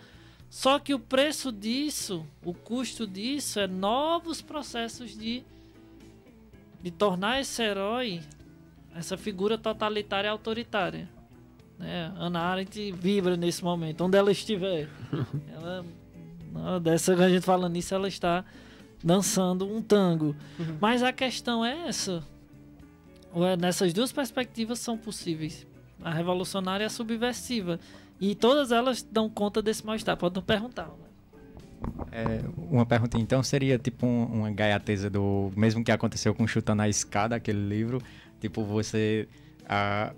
Só 0.49 0.79
que 0.79 0.93
o 0.93 0.99
preço 0.99 1.51
disso, 1.51 2.25
o 2.43 2.53
custo 2.53 3.05
disso, 3.05 3.59
é 3.59 3.67
novos 3.67 4.41
processos 4.41 5.17
de, 5.17 5.43
de 6.81 6.91
tornar 6.91 7.41
esse 7.41 7.61
herói 7.61 8.21
essa 8.95 9.17
figura 9.17 9.57
totalitária 9.57 10.29
e 10.29 10.31
autoritária. 10.31 11.09
Né? 11.77 12.13
Ana 12.15 12.39
Arendt 12.39 12.93
vibra 12.93 13.35
nesse 13.35 13.61
momento, 13.61 14.05
onde 14.05 14.17
ela 14.17 14.31
estiver. 14.31 14.89
ela, 15.53 16.79
dessa 16.79 17.13
que 17.13 17.21
a 17.21 17.29
gente 17.29 17.43
falando 17.43 17.73
nisso, 17.73 17.93
ela 17.93 18.07
está 18.07 18.45
dançando 19.03 19.67
um 19.67 19.81
tango. 19.81 20.33
Uhum. 20.57 20.77
Mas 20.79 21.03
a 21.03 21.11
questão 21.11 21.63
é 21.63 21.89
essa. 21.89 22.23
É, 23.35 23.57
nessas 23.57 23.91
duas 23.91 24.13
perspectivas 24.13 24.79
são 24.79 24.97
possíveis. 24.97 25.67
A 26.05 26.13
revolucionária 26.13 26.83
e 26.83 26.87
a 26.87 26.89
subversiva. 26.89 27.79
E 28.19 28.35
todas 28.35 28.71
elas 28.71 29.01
dão 29.03 29.29
conta 29.29 29.61
desse 29.61 29.85
mal-estar. 29.85 30.15
Pode 30.15 30.41
perguntar. 30.41 30.89
É, 32.11 32.41
uma 32.57 32.85
pergunta 32.85 33.17
então 33.17 33.43
seria 33.43 33.77
tipo 33.77 34.05
um, 34.05 34.25
uma 34.25 34.51
gaiateza 34.51 35.09
do 35.09 35.51
mesmo 35.55 35.83
que 35.83 35.91
aconteceu 35.91 36.33
com 36.33 36.47
chutando 36.47 36.81
a 36.81 36.89
escada 36.89 37.35
aquele 37.35 37.59
livro 37.59 38.01
tipo 38.39 38.63
você 38.63 39.27
a, 39.67 40.11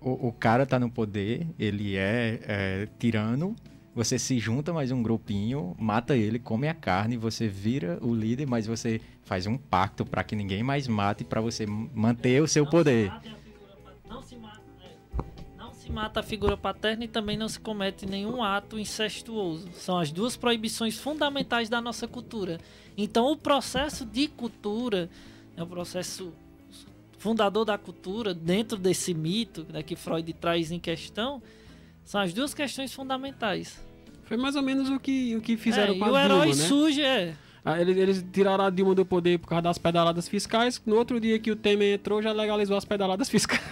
o, 0.00 0.28
o, 0.28 0.32
cara 0.32 0.66
tá 0.66 0.78
no 0.78 0.90
poder, 0.90 1.46
ele 1.58 1.96
é, 1.96 2.40
é, 2.42 2.88
tirano, 2.98 3.54
você 3.94 4.18
se 4.18 4.38
junta 4.38 4.72
mais 4.72 4.90
um 4.90 5.02
grupinho, 5.02 5.76
mata 5.78 6.16
ele, 6.16 6.38
come 6.38 6.68
a 6.68 6.74
carne, 6.74 7.16
você 7.16 7.46
vira 7.46 7.98
o 8.00 8.14
líder, 8.14 8.46
mas 8.46 8.66
você 8.66 9.00
faz 9.22 9.46
um 9.46 9.56
pacto 9.56 10.04
para 10.04 10.24
que 10.24 10.34
ninguém 10.34 10.62
mais 10.62 10.88
mate, 10.88 11.24
para 11.24 11.40
você 11.40 11.66
manter 11.66 12.42
o 12.42 12.48
seu 12.48 12.66
poder. 12.66 13.12
Se 13.22 13.41
mata 15.92 16.20
a 16.20 16.22
figura 16.22 16.56
paterna 16.56 17.04
e 17.04 17.08
também 17.08 17.36
não 17.36 17.48
se 17.48 17.60
comete 17.60 18.06
nenhum 18.06 18.42
ato 18.42 18.78
incestuoso. 18.78 19.68
São 19.74 19.98
as 19.98 20.10
duas 20.10 20.36
proibições 20.36 20.96
fundamentais 20.96 21.68
da 21.68 21.80
nossa 21.80 22.08
cultura. 22.08 22.58
Então, 22.96 23.30
o 23.30 23.36
processo 23.36 24.04
de 24.04 24.26
cultura 24.28 25.08
é 25.56 25.62
um 25.62 25.66
processo 25.66 26.32
fundador 27.18 27.64
da 27.64 27.78
cultura, 27.78 28.34
dentro 28.34 28.76
desse 28.76 29.14
mito 29.14 29.64
né, 29.72 29.82
que 29.82 29.94
Freud 29.94 30.32
traz 30.32 30.72
em 30.72 30.80
questão, 30.80 31.40
são 32.04 32.20
as 32.20 32.32
duas 32.32 32.52
questões 32.52 32.92
fundamentais. 32.92 33.80
Foi 34.24 34.36
mais 34.36 34.56
ou 34.56 34.62
menos 34.62 34.88
o 34.88 34.98
que, 34.98 35.36
o 35.36 35.40
que 35.40 35.56
fizeram 35.56 35.94
é, 35.94 35.98
com 35.98 36.04
a 36.04 36.08
E 36.08 36.10
o 36.10 36.18
herói 36.18 36.46
né? 36.48 36.54
surge, 36.54 37.00
é. 37.00 37.34
Ah, 37.64 37.80
eles, 37.80 37.96
eles, 37.96 38.24
tiraram 38.32 38.64
a 38.64 38.70
Dilma 38.70 38.92
do 38.92 39.04
poder 39.04 39.38
por 39.38 39.46
causa 39.46 39.62
das 39.62 39.78
pedaladas 39.78 40.26
fiscais. 40.26 40.82
No 40.84 40.96
outro 40.96 41.20
dia 41.20 41.38
que 41.38 41.50
o 41.50 41.56
Temer 41.56 41.94
entrou, 41.94 42.20
já 42.20 42.32
legalizou 42.32 42.76
as 42.76 42.84
pedaladas 42.84 43.28
fiscais. 43.28 43.62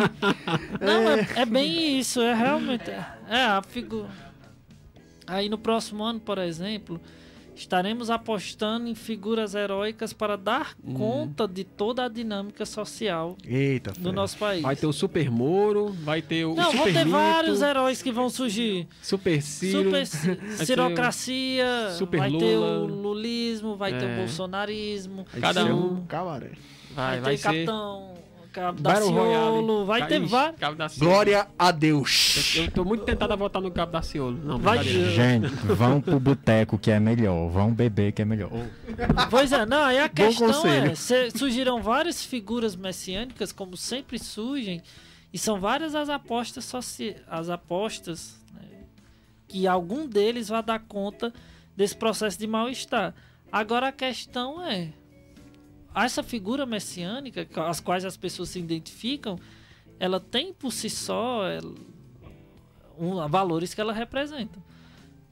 Não, 0.78 1.08
é, 1.08 1.40
é 1.40 1.46
bem 1.46 1.98
isso, 1.98 2.20
é 2.20 2.34
realmente. 2.34 2.90
É, 2.90 3.44
a 3.44 3.62
figura. 3.62 4.10
Aí 5.26 5.48
no 5.48 5.56
próximo 5.56 6.04
ano, 6.04 6.20
por 6.20 6.36
exemplo, 6.36 7.00
estaremos 7.54 8.10
apostando 8.10 8.88
em 8.88 8.94
figuras 8.94 9.54
heróicas 9.54 10.12
para 10.12 10.36
dar 10.36 10.74
hum. 10.82 10.94
conta 10.94 11.46
de 11.46 11.64
toda 11.64 12.04
a 12.04 12.08
dinâmica 12.08 12.64
social 12.64 13.36
Eita, 13.44 13.92
do 13.92 14.12
nosso 14.12 14.38
país. 14.38 14.62
Vai 14.62 14.76
ter 14.76 14.86
o 14.86 14.92
Super 14.92 15.30
Moro, 15.30 15.88
vai 15.92 16.22
ter 16.22 16.44
o 16.44 16.54
Não, 16.54 16.70
Super 16.70 16.76
vão 16.76 16.92
ter 16.92 16.98
Mito, 17.04 17.10
vários 17.10 17.62
heróis 17.62 18.02
que 18.02 18.10
vão 18.12 18.28
surgir. 18.30 18.88
Super 19.02 19.42
Ciro, 19.42 19.84
Super 19.84 20.06
Cirocracia, 20.64 21.66
Super 21.98 22.18
vai 22.20 22.30
Lula. 22.30 22.44
ter 22.44 22.56
o 22.56 22.86
lulismo, 22.86 23.76
vai 23.76 23.98
ter 23.98 24.04
É. 24.06 24.14
o 24.14 24.16
bolsonarismo. 24.18 25.26
Cada 25.40 25.64
um 25.74 26.04
Cabaré. 26.06 26.52
vai, 26.94 27.20
vai, 27.20 27.20
vai 27.20 27.32
ter 27.32 27.38
ser 27.38 27.44
Capitão 27.44 28.21
Cabo 28.52 28.82
Daciolo, 28.82 29.86
vai 29.86 30.06
ter 30.06 30.20
vários. 30.20 30.98
Glória 30.98 31.48
a 31.58 31.70
Deus. 31.70 32.54
Eu 32.54 32.70
tô 32.70 32.84
muito 32.84 33.04
tentado 33.04 33.32
a 33.32 33.36
votar 33.36 33.62
no 33.62 33.70
Cabo 33.70 33.92
da 33.92 34.02
Ciolo. 34.02 34.36
Não, 34.36 34.58
Vai-. 34.58 34.82
Gente, 34.84 35.48
vão 35.48 36.00
pro 36.00 36.20
boteco 36.20 36.78
que 36.78 36.90
é 36.90 37.00
melhor, 37.00 37.48
vão 37.48 37.72
beber 37.72 38.12
que 38.12 38.20
é 38.20 38.24
melhor. 38.24 38.50
Pois 39.30 39.52
é, 39.52 39.64
não, 39.64 39.82
aí 39.82 39.98
a 39.98 40.08
questão 40.08 40.66
é, 40.66 40.94
surgiram 41.34 41.82
várias 41.82 42.22
figuras 42.24 42.76
messiânicas, 42.76 43.52
como 43.52 43.76
sempre 43.76 44.18
surgem, 44.18 44.82
e 45.32 45.38
são 45.38 45.58
várias 45.58 45.94
as 45.94 46.10
apostas 46.10 46.66
soci... 46.66 47.16
as 47.26 47.48
apostas 47.48 48.38
né, 48.52 48.68
que 49.48 49.66
algum 49.66 50.06
deles 50.06 50.50
vai 50.50 50.62
dar 50.62 50.80
conta 50.80 51.32
desse 51.74 51.96
processo 51.96 52.38
de 52.38 52.46
mal-estar. 52.46 53.14
Agora 53.50 53.88
a 53.88 53.92
questão 53.92 54.62
é, 54.62 54.92
essa 55.94 56.22
figura 56.22 56.64
messiânica, 56.66 57.44
com 57.44 57.60
as 57.62 57.80
quais 57.80 58.04
as 58.04 58.16
pessoas 58.16 58.48
se 58.50 58.58
identificam, 58.58 59.38
ela 59.98 60.18
tem 60.20 60.52
por 60.52 60.72
si 60.72 60.88
só 60.90 61.46
ela- 61.46 61.74
um, 62.98 63.26
valores 63.28 63.74
que 63.74 63.80
ela 63.80 63.92
representa. 63.92 64.58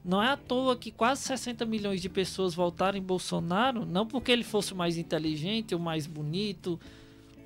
Não 0.03 0.21
é 0.21 0.29
à 0.29 0.37
toa 0.37 0.75
que 0.75 0.91
quase 0.91 1.21
60 1.21 1.63
milhões 1.65 2.01
de 2.01 2.09
pessoas 2.09 2.55
votaram 2.55 2.97
em 2.97 3.01
Bolsonaro, 3.01 3.85
não 3.85 4.05
porque 4.05 4.31
ele 4.31 4.43
fosse 4.43 4.73
o 4.73 4.75
mais 4.75 4.97
inteligente, 4.97 5.75
o 5.75 5.79
mais 5.79 6.07
bonito, 6.07 6.79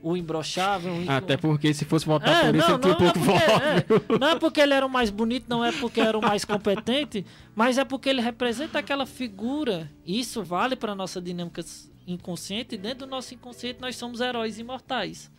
o 0.02 0.16
imbrochável. 0.16 0.94
o 0.94 1.12
Até 1.12 1.36
porque 1.36 1.74
se 1.74 1.84
fosse 1.84 2.06
votar 2.06 2.46
É, 2.46 2.48
por 2.52 2.56
isso, 2.56 2.68
não, 2.70 2.76
ele 2.76 2.82
tinha 2.82 2.94
não, 2.94 3.08
é 3.08 3.12
pouco 3.12 3.20
porque, 3.26 4.14
é, 4.14 4.18
não 4.20 4.28
é 4.30 4.36
porque 4.40 4.62
ele 4.62 4.74
era 4.74 4.86
o 4.86 4.90
mais 4.90 5.10
bonito, 5.10 5.46
não 5.50 5.66
é 5.66 5.72
porque 5.74 6.00
era 6.00 6.18
o 6.18 6.22
mais 6.22 6.46
competente, 6.46 7.26
mas 7.54 7.78
é 7.78 7.84
porque 7.84 8.08
ele 8.08 8.22
representa 8.22 8.80
aquela 8.80 9.06
figura. 9.06 9.92
Isso 10.06 10.42
vale 10.42 10.76
para 10.78 10.96
nossa 10.96 11.20
dinâmica 11.22 11.62
inconsciente. 12.08 12.76
E 12.76 12.78
dentro 12.78 13.06
do 13.06 13.10
nosso 13.10 13.34
inconsciente, 13.34 13.80
nós 13.82 13.96
somos 13.96 14.22
heróis 14.22 14.60
imortais. 14.60 15.32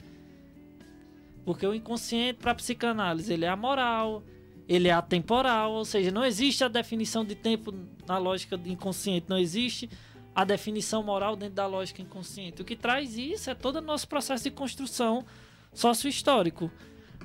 Porque 1.45 1.67
o 1.67 1.75
inconsciente, 1.75 2.41
para 2.41 2.55
psicanálise, 2.55 3.33
ele 3.33 3.45
é 3.45 3.49
amoral, 3.49 4.23
ele 4.69 4.89
é 4.89 4.93
atemporal, 4.93 5.73
ou 5.73 5.85
seja, 5.85 6.11
não 6.11 6.25
existe 6.25 6.65
a 6.65 6.69
definição 6.69 7.25
de 7.25 7.35
tempo 7.35 7.73
na 8.07 8.19
lógica 8.19 8.57
do 8.57 8.69
inconsciente, 8.69 9.27
não 9.29 9.39
existe 9.39 9.89
a 10.35 10.45
definição 10.45 11.03
moral 11.03 11.37
dentro 11.37 11.55
da 11.55 11.67
lógica 11.67 12.03
inconsciente. 12.03 12.61
O 12.61 12.65
que 12.65 12.77
traz 12.77 13.17
isso 13.17 13.49
é 13.49 13.55
todo 13.55 13.77
o 13.77 13.81
nosso 13.81 14.09
processo 14.09 14.45
de 14.45 14.51
construção 14.51 15.25
sócio-histórico. 15.73 16.71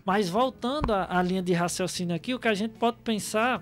Mas 0.06 0.30
voltando 0.30 0.94
à, 0.94 1.18
à 1.18 1.22
linha 1.22 1.42
de 1.42 1.52
raciocínio 1.54 2.16
aqui, 2.16 2.34
o 2.34 2.40
que 2.40 2.48
a 2.48 2.54
gente 2.54 2.76
pode 2.76 2.98
pensar, 2.98 3.62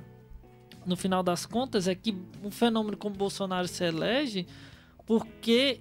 no 0.85 0.95
final 0.95 1.23
das 1.23 1.45
contas, 1.45 1.87
é 1.87 1.95
que 1.95 2.15
um 2.43 2.51
fenômeno 2.51 2.97
como 2.97 3.15
Bolsonaro 3.15 3.67
se 3.67 3.83
elege 3.83 4.45
porque 5.09 5.79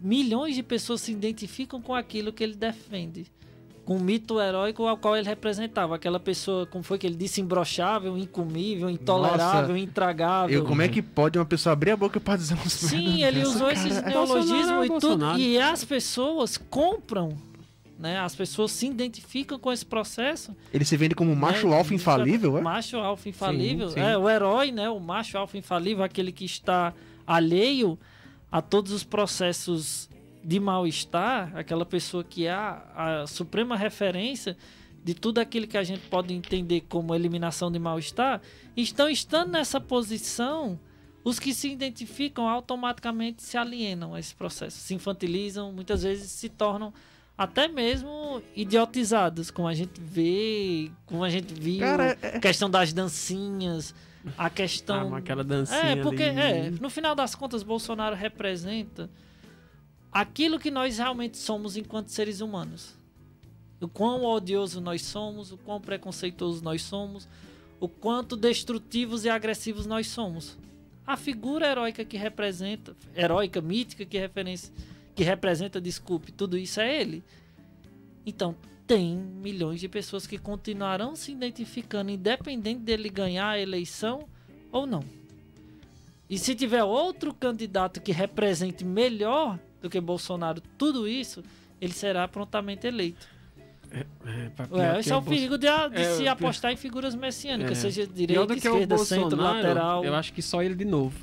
milhões 0.00 0.54
de 0.54 0.62
pessoas 0.62 1.00
se 1.00 1.10
identificam 1.10 1.82
com 1.82 1.92
aquilo 1.92 2.32
que 2.32 2.44
ele 2.44 2.54
defende. 2.54 3.26
Com 3.84 3.96
o 3.96 4.00
mito 4.00 4.40
heróico 4.40 4.86
ao 4.86 4.96
qual 4.96 5.16
ele 5.16 5.28
representava. 5.28 5.96
Aquela 5.96 6.20
pessoa, 6.20 6.64
como 6.64 6.84
foi 6.84 6.96
que 6.96 7.08
ele 7.08 7.16
disse, 7.16 7.40
imbrochável, 7.40 8.16
incomível, 8.16 8.88
intolerável, 8.88 9.76
intragável. 9.76 10.60
Eu, 10.60 10.64
como 10.64 10.80
é 10.80 10.86
que 10.86 11.02
pode 11.02 11.36
uma 11.36 11.44
pessoa 11.44 11.72
abrir 11.72 11.90
a 11.90 11.96
boca 11.96 12.20
pra 12.20 12.36
dizer 12.36 12.54
umas 12.54 12.72
Sim, 12.72 13.24
ele 13.24 13.40
dessa, 13.40 13.50
usou 13.50 13.66
cara? 13.66 13.72
esses 13.72 14.02
neologismos 14.04 14.70
é 14.70 14.86
e 14.86 15.00
tudo. 15.00 15.38
E 15.38 15.58
as 15.58 15.84
pessoas 15.84 16.56
compram, 16.56 17.36
né? 17.98 18.20
As 18.20 18.36
pessoas 18.36 18.70
se 18.70 18.86
identificam 18.86 19.58
com 19.58 19.72
esse 19.72 19.84
processo. 19.84 20.54
Ele 20.72 20.84
se 20.84 20.96
vende 20.96 21.16
como 21.16 21.34
macho 21.34 21.68
né? 21.68 21.76
alfa 21.76 21.92
infalível, 21.92 22.58
é? 22.58 22.60
Macho 22.60 22.96
alfa 22.98 23.28
infalível. 23.28 23.88
Sim, 23.88 23.94
sim. 23.94 24.00
É, 24.00 24.16
o 24.16 24.30
herói, 24.30 24.70
né? 24.70 24.88
O 24.88 25.00
macho 25.00 25.36
alfa 25.36 25.58
infalível, 25.58 26.04
aquele 26.04 26.30
que 26.30 26.44
está 26.44 26.94
alheio 27.26 27.98
a 28.50 28.62
todos 28.62 28.92
os 28.92 29.04
processos 29.04 30.08
de 30.42 30.60
mal-estar, 30.60 31.56
aquela 31.56 31.84
pessoa 31.84 32.22
que 32.22 32.46
é 32.46 32.52
a, 32.52 33.22
a 33.22 33.26
suprema 33.26 33.76
referência 33.76 34.56
de 35.02 35.14
tudo 35.14 35.38
aquilo 35.38 35.66
que 35.66 35.76
a 35.78 35.84
gente 35.84 36.08
pode 36.08 36.32
entender 36.34 36.82
como 36.88 37.14
eliminação 37.14 37.70
de 37.70 37.78
mal-estar, 37.78 38.40
estão 38.76 39.08
estando 39.08 39.52
nessa 39.52 39.80
posição 39.80 40.78
Os 41.26 41.40
que 41.40 41.52
se 41.52 41.68
identificam 41.72 42.48
automaticamente 42.48 43.42
se 43.42 43.58
alienam 43.58 44.14
a 44.14 44.20
esse 44.20 44.32
processo, 44.32 44.78
se 44.78 44.94
infantilizam, 44.94 45.72
muitas 45.72 46.04
vezes 46.04 46.30
se 46.30 46.48
tornam 46.48 46.94
até 47.36 47.66
mesmo 47.66 48.40
idiotizados, 48.54 49.50
como 49.50 49.66
a 49.66 49.74
gente 49.74 50.00
vê, 50.00 50.88
como 51.04 51.24
a 51.24 51.28
gente 51.28 51.52
viu, 51.52 51.80
Cara, 51.80 52.16
a 52.22 52.38
questão 52.38 52.70
das 52.70 52.92
dancinhas, 52.92 53.92
a 54.36 54.48
questão 54.50 55.14
Ah, 55.14 55.18
aquela 55.18 55.44
dancinha 55.44 55.80
é, 55.80 55.96
porque 56.02 56.22
ali. 56.22 56.38
é, 56.38 56.70
no 56.70 56.90
final 56.90 57.14
das 57.14 57.34
contas, 57.34 57.62
Bolsonaro 57.62 58.16
representa 58.16 59.10
aquilo 60.10 60.58
que 60.58 60.70
nós 60.70 60.98
realmente 60.98 61.36
somos 61.36 61.76
enquanto 61.76 62.08
seres 62.08 62.40
humanos. 62.40 62.96
O 63.80 63.88
quão 63.88 64.24
odioso 64.24 64.80
nós 64.80 65.02
somos, 65.02 65.52
o 65.52 65.58
quão 65.58 65.80
preconceituoso 65.80 66.64
nós 66.64 66.82
somos, 66.82 67.28
o 67.78 67.88
quanto 67.88 68.36
destrutivos 68.36 69.24
e 69.24 69.28
agressivos 69.28 69.84
nós 69.86 70.06
somos. 70.06 70.56
A 71.06 71.16
figura 71.16 71.68
heróica 71.68 72.04
que 72.04 72.16
representa, 72.16 72.96
heróica, 73.14 73.60
mítica 73.60 74.04
que 74.04 74.18
referência, 74.18 74.72
que 75.14 75.22
representa, 75.22 75.80
desculpe, 75.80 76.32
tudo 76.32 76.56
isso 76.56 76.80
é 76.80 77.00
ele. 77.00 77.22
Então, 78.24 78.56
tem 78.86 79.16
milhões 79.16 79.80
de 79.80 79.88
pessoas 79.88 80.26
que 80.26 80.38
continuarão 80.38 81.16
se 81.16 81.32
identificando, 81.32 82.10
independente 82.10 82.80
dele 82.80 83.08
ganhar 83.08 83.50
a 83.50 83.58
eleição 83.60 84.24
ou 84.70 84.86
não. 84.86 85.02
E 86.28 86.38
se 86.38 86.54
tiver 86.54 86.82
outro 86.84 87.32
candidato 87.34 88.00
que 88.00 88.12
represente 88.12 88.84
melhor 88.84 89.58
do 89.80 89.88
que 89.90 90.00
Bolsonaro 90.00 90.60
tudo 90.76 91.06
isso, 91.08 91.42
ele 91.80 91.92
será 91.92 92.26
prontamente 92.26 92.86
eleito. 92.86 93.26
É, 93.92 94.04
Ué, 94.72 94.94
que 94.94 94.98
esse 95.00 95.12
é 95.12 95.16
o 95.16 95.20
Bolso- 95.20 95.30
perigo 95.30 95.56
de, 95.56 95.66
de 95.66 96.00
É, 96.00 96.12
se 96.14 96.22
pior- 96.22 96.32
apostar 96.32 96.72
em 96.72 96.76
figuras 96.76 97.14
messiânicas, 97.14 97.78
É. 97.78 97.80
seja 97.82 98.06
direita, 98.06 98.54
esquerda, 98.54 98.98
centro, 98.98 99.36
lateral. 99.40 100.04
Eu 100.04 100.14
acho 100.16 100.32
que 100.32 100.42
só 100.42 100.62
ele 100.62 100.74
de 100.74 100.84
novo. 100.84 101.16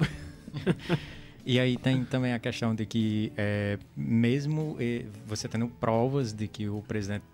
E 1.45 1.60
aí 1.60 1.76
tem 1.76 2.06
também 2.06 2.31
a 2.31 2.40
questão 2.40 2.73
de 2.73 2.85
que, 2.85 3.34
é, 3.35 3.77
mesmo 3.98 4.77
eh, 4.80 5.03
você 5.27 5.45
tendo 5.49 5.68
provas 5.68 6.31
de 6.31 6.48
que 6.48 6.69
o 6.69 6.81
presidente 6.88 7.26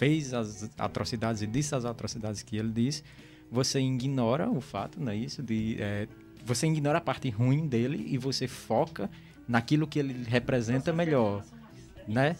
fez 0.00 0.32
as 0.32 0.70
atrocidades 0.78 1.42
e 1.42 1.46
disse 1.46 1.74
as 1.74 1.84
atrocidades 1.84 2.42
que 2.42 2.56
ele 2.56 2.72
disse, 2.72 3.04
você 3.50 3.78
ignora 3.78 4.48
o 4.48 4.58
fato, 4.58 4.98
não 4.98 5.12
é 5.12 5.16
isso? 5.16 5.42
De, 5.42 5.76
eh, 5.78 6.08
você 6.42 6.66
ignora 6.66 6.96
a 6.96 7.00
parte 7.02 7.28
ruim 7.28 7.68
dele 7.68 8.06
e 8.08 8.16
você 8.16 8.48
foca 8.48 9.10
naquilo 9.46 9.86
que 9.86 9.98
ele 9.98 10.24
representa 10.26 10.90
melhor, 10.90 11.44
né? 12.08 12.34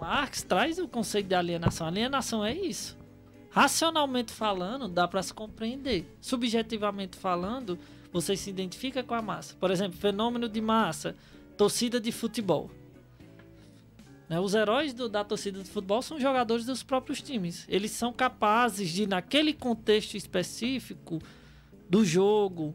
Marx 0.00 0.42
traz 0.42 0.80
o 0.80 0.88
conceito 0.88 1.28
de 1.28 1.36
alienação. 1.36 1.86
Alienação 1.86 2.44
é 2.44 2.52
isso. 2.52 2.98
Racionalmente 3.50 4.32
falando, 4.32 4.88
dá 4.88 5.06
para 5.06 5.22
se 5.22 5.32
compreender. 5.32 6.04
Subjetivamente 6.20 7.16
falando, 7.16 7.78
você 8.12 8.34
se 8.34 8.50
identifica 8.50 9.04
com 9.04 9.14
a 9.14 9.22
massa. 9.22 9.54
Por 9.54 9.70
exemplo, 9.70 9.96
fenômeno 9.96 10.48
de 10.48 10.60
massa, 10.60 11.14
torcida 11.56 12.00
de 12.00 12.10
futebol. 12.10 12.72
Né, 14.32 14.40
Os 14.40 14.54
heróis 14.54 14.94
do- 14.94 15.10
da 15.10 15.22
torcida 15.22 15.62
de 15.62 15.68
futebol 15.68 16.00
são 16.00 16.18
jogadores 16.18 16.64
dos 16.64 16.82
próprios 16.82 17.20
times. 17.20 17.66
Eles 17.68 17.90
são 17.90 18.14
capazes 18.14 18.88
de, 18.88 19.06
naquele 19.06 19.52
contexto 19.52 20.16
específico 20.16 21.18
do 21.86 22.02
jogo, 22.02 22.74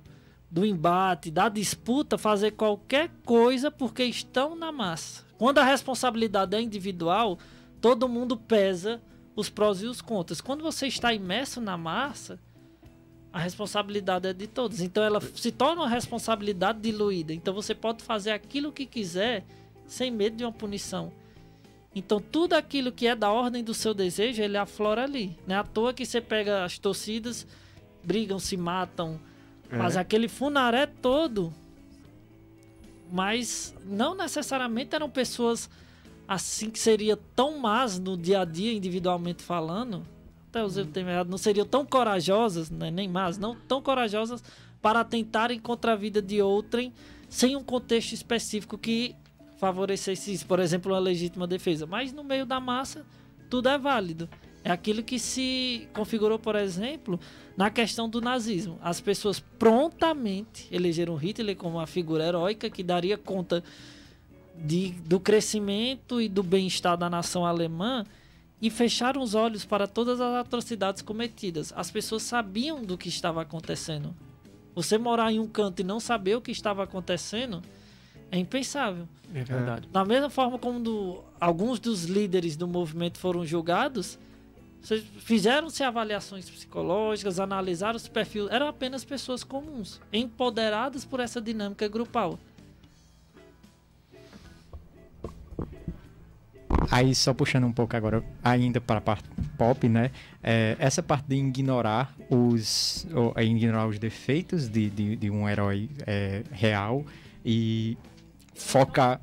do 0.52 0.64
embate, 0.64 1.32
da 1.32 1.50
disputa, 1.50 2.16
fazer 2.16 2.52
qualquer 2.52 3.10
coisa 3.26 3.72
porque 3.72 4.04
estão 4.04 4.56
na 4.56 4.72
massa. 4.72 5.26
Quando 5.36 5.58
a 5.58 5.64
responsabilidade 5.64 6.56
é 6.56 6.62
individual, 6.62 7.40
todo 7.82 8.08
mundo 8.08 8.38
pesa 8.38 9.02
os 9.36 9.50
prós 9.50 9.82
e 9.82 9.88
os 9.88 10.00
contras. 10.00 10.40
Quando 10.40 10.62
você 10.62 10.86
está 10.86 11.12
imerso 11.12 11.60
na 11.60 11.76
massa, 11.76 12.40
a 13.34 13.40
responsabilidade 13.40 14.28
é 14.28 14.34
de 14.34 14.46
todos. 14.46 14.80
Então 14.80 15.04
ela 15.04 15.20
se 15.34 15.52
torna 15.52 15.82
uma 15.82 15.90
responsabilidade 15.90 16.82
diluída. 16.82 17.34
Então 17.34 17.52
você 17.52 17.74
pode 17.74 18.04
fazer 18.04 18.30
aquilo 18.30 18.72
que 18.72 18.86
quiser 18.86 19.44
sem 19.88 20.12
medo 20.12 20.36
de 20.38 20.44
uma 20.44 20.54
punição. 20.54 21.12
Então 21.98 22.20
tudo 22.20 22.54
aquilo 22.54 22.92
que 22.92 23.08
é 23.08 23.16
da 23.16 23.32
ordem 23.32 23.64
do 23.64 23.74
seu 23.74 23.94
desejo, 23.94 24.42
ele 24.42 24.58
aflora 24.58 25.04
ali. 25.04 25.38
Não 25.48 25.56
é 25.56 25.60
à 25.60 25.64
toa 25.64 25.94
que 25.94 26.06
você 26.06 26.22
pega 26.22 26.64
as 26.64 26.78
torcidas, 26.78 27.48
brigam, 28.04 28.38
se 28.40 28.56
matam, 28.56 29.20
É. 29.70 29.78
mas 29.78 29.98
aquele 29.98 30.28
funaré 30.28 30.86
todo. 30.86 31.54
Mas 33.12 33.74
não 33.86 34.14
necessariamente 34.16 34.94
eram 34.96 35.10
pessoas 35.10 35.70
assim 36.28 36.70
que 36.70 36.78
seria 36.78 37.18
tão 37.36 37.58
más 37.58 37.98
no 37.98 38.18
dia 38.18 38.42
a 38.42 38.46
dia, 38.46 38.74
individualmente 38.74 39.42
falando. 39.44 40.06
Até 40.50 40.64
usei 40.64 40.84
o 40.84 40.88
termo 40.88 41.10
errado, 41.10 41.30
não 41.30 41.38
seriam 41.38 41.66
tão 41.66 41.86
corajosas, 41.86 42.70
né, 42.70 42.92
nem 42.92 43.08
más, 43.08 43.38
não 43.38 43.56
tão 43.56 43.82
corajosas 43.82 44.44
para 44.82 45.04
tentarem 45.04 45.60
contra 45.60 45.94
a 45.94 45.96
vida 45.96 46.22
de 46.22 46.42
outrem 46.42 46.94
sem 47.30 47.56
um 47.56 47.64
contexto 47.64 48.14
específico 48.14 48.78
que 48.78 49.16
favorecesse 49.58 50.46
por 50.46 50.60
exemplo, 50.60 50.94
uma 50.94 51.00
legítima 51.00 51.46
defesa. 51.46 51.86
Mas 51.86 52.14
no 52.14 52.24
meio 52.24 52.46
da 52.46 52.60
massa, 52.60 53.06
tudo 53.50 53.70
é 53.70 53.78
válido. 53.78 54.30
É 54.64 54.72
aquilo 54.72 55.02
que 55.02 55.18
se 55.18 55.88
configurou, 55.94 56.38
por 56.38 56.56
exemplo, 56.56 57.20
na 57.56 57.70
questão 57.70 58.10
do 58.10 58.20
nazismo. 58.20 58.78
As 58.82 59.00
pessoas 59.00 59.40
prontamente 59.40 60.68
elegeram 60.72 61.16
Hitler 61.16 61.56
como 61.56 61.78
uma 61.78 61.88
figura 61.88 62.26
heróica 62.26 62.70
que 62.70 62.84
daria 62.84 63.18
conta 63.18 63.64
de, 64.56 64.92
do 65.06 65.20
crescimento 65.20 66.20
e 66.20 66.28
do 66.28 66.44
bem-estar 66.44 66.98
da 66.98 67.10
nação 67.10 67.46
alemã 67.46 68.06
e 68.62 68.70
fecharam 68.70 69.22
os 69.22 69.36
olhos 69.36 69.64
para 69.64 69.88
todas 69.88 70.20
as 70.20 70.36
atrocidades 70.36 71.02
cometidas. 71.02 71.72
As 71.76 71.92
pessoas 71.92 72.24
sabiam 72.24 72.84
do 72.84 72.98
que 72.98 73.08
estava 73.08 73.42
acontecendo. 73.42 74.16
Você 74.76 74.98
morar 74.98 75.32
em 75.32 75.40
um 75.40 75.48
canto 75.48 75.80
e 75.80 75.84
não 75.84 76.00
saber 76.00 76.36
o 76.36 76.42
que 76.42 76.52
estava 76.52 76.84
acontecendo 76.84 77.62
é 78.32 78.38
impensável. 78.38 79.08
É 79.34 79.44
verdade. 79.44 79.88
Da 79.92 80.06
mesma 80.06 80.30
forma 80.30 80.58
como 80.58 80.80
do- 80.80 81.24
alguns 81.40 81.80
dos 81.80 82.06
líderes 82.06 82.56
do 82.56 82.68
movimento 82.68 83.18
foram 83.18 83.46
julgados, 83.46 84.18
fizeram-se 85.20 85.84
avaliações 85.84 86.50
psicológicas, 86.50 87.40
analisaram 87.40 87.98
os 87.98 88.08
perfis, 88.08 88.48
eram 88.50 88.68
apenas 88.68 89.04
pessoas 89.04 89.44
comuns, 89.44 90.00
empoderadas 90.14 91.04
por 91.04 91.20
essa 91.20 91.42
dinâmica 91.42 91.88
grupal. 91.88 92.40
Aí, 96.92 97.14
só 97.16 97.34
puxando 97.34 97.66
um 97.66 97.72
pouco 97.72 97.96
agora, 97.96 98.24
ainda 98.44 98.80
para 98.80 98.98
a 99.00 99.02
parte 99.02 99.28
pop, 99.58 99.88
né? 99.90 100.12
É, 100.44 100.76
essa 100.80 101.02
parte 101.04 101.26
de 101.28 101.36
ignorar 101.36 102.16
os, 102.30 103.06
ou, 103.14 103.34
é, 103.36 103.44
ignorar 103.44 103.88
os 103.88 103.98
defeitos 104.00 104.68
de, 104.70 104.90
de, 104.90 105.16
de 105.16 105.30
um 105.30 105.48
herói 105.50 105.90
é, 106.06 106.44
real 106.52 107.06
e 107.46 107.98
focar. 108.58 109.22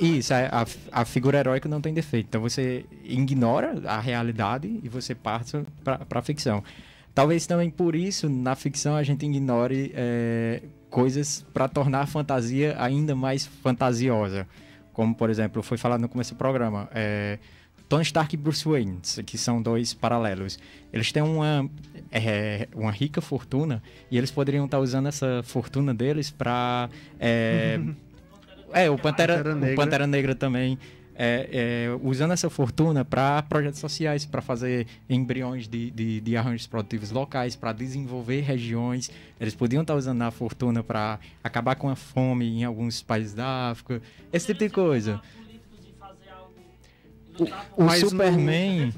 Isso, 0.00 0.32
é, 0.32 0.46
a, 0.46 0.64
a 0.92 1.04
figura 1.04 1.38
heróica 1.38 1.68
não 1.68 1.80
tem 1.80 1.92
defeito. 1.92 2.26
Então 2.28 2.40
você 2.40 2.84
ignora 3.04 3.80
a 3.84 4.00
realidade 4.00 4.80
e 4.82 4.88
você 4.88 5.14
parte 5.14 5.58
para 5.82 6.06
a 6.10 6.22
ficção. 6.22 6.62
Talvez 7.14 7.46
também 7.46 7.68
por 7.68 7.96
isso, 7.96 8.28
na 8.28 8.54
ficção, 8.54 8.94
a 8.94 9.02
gente 9.02 9.26
ignore 9.26 9.92
é, 9.94 10.62
coisas 10.88 11.44
para 11.52 11.66
tornar 11.66 12.02
a 12.02 12.06
fantasia 12.06 12.76
ainda 12.78 13.14
mais 13.16 13.44
fantasiosa. 13.44 14.46
Como, 14.92 15.14
por 15.14 15.28
exemplo, 15.28 15.62
foi 15.62 15.76
falado 15.76 16.00
no 16.00 16.08
começo 16.08 16.34
do 16.34 16.38
programa, 16.38 16.88
é, 16.94 17.38
Tony 17.88 18.02
Stark 18.02 18.34
e 18.34 18.36
Bruce 18.36 18.68
Wayne, 18.68 18.98
que 19.24 19.38
são 19.38 19.62
dois 19.62 19.94
paralelos. 19.94 20.58
Eles 20.92 21.10
têm 21.10 21.22
uma, 21.22 21.68
é, 22.12 22.68
uma 22.74 22.90
rica 22.90 23.20
fortuna 23.20 23.82
e 24.10 24.18
eles 24.18 24.30
poderiam 24.30 24.66
estar 24.66 24.78
usando 24.78 25.08
essa 25.08 25.42
fortuna 25.42 25.94
deles 25.94 26.30
para... 26.30 26.90
É, 27.18 27.80
é, 28.72 28.90
o 28.90 28.98
Pantera, 28.98 29.36
Pantera 29.36 29.54
o 29.54 29.58
Negra. 29.58 29.76
Pantera 29.76 30.06
Negra 30.06 30.34
também. 30.34 30.78
é, 31.20 31.48
é, 31.50 31.98
usando 32.02 32.32
essa 32.32 32.48
fortuna 32.48 33.04
para 33.04 33.42
projetos 33.42 33.80
sociais, 33.80 34.24
para 34.24 34.40
fazer 34.40 34.86
embriões 35.10 35.66
de, 35.66 35.90
de, 35.90 36.20
de 36.20 36.36
arranjos 36.36 36.68
produtivos 36.68 37.10
locais, 37.10 37.56
para 37.56 37.72
desenvolver 37.72 38.42
regiões. 38.42 39.10
Eles 39.40 39.54
podiam 39.54 39.82
estar 39.82 39.96
usando 39.96 40.22
a 40.22 40.30
fortuna 40.30 40.82
para 40.84 41.18
acabar 41.42 41.74
com 41.74 41.88
a 41.88 41.96
fome 41.96 42.60
em 42.60 42.64
alguns 42.64 43.02
países 43.02 43.34
da 43.34 43.70
África, 43.70 44.00
esse 44.32 44.46
tipo 44.46 44.60
de 44.60 44.70
coisa. 44.70 45.20
O, 47.38 47.82
o 47.82 47.84
Mas 47.86 48.02
no- 48.02 48.10
Superman. 48.10 48.92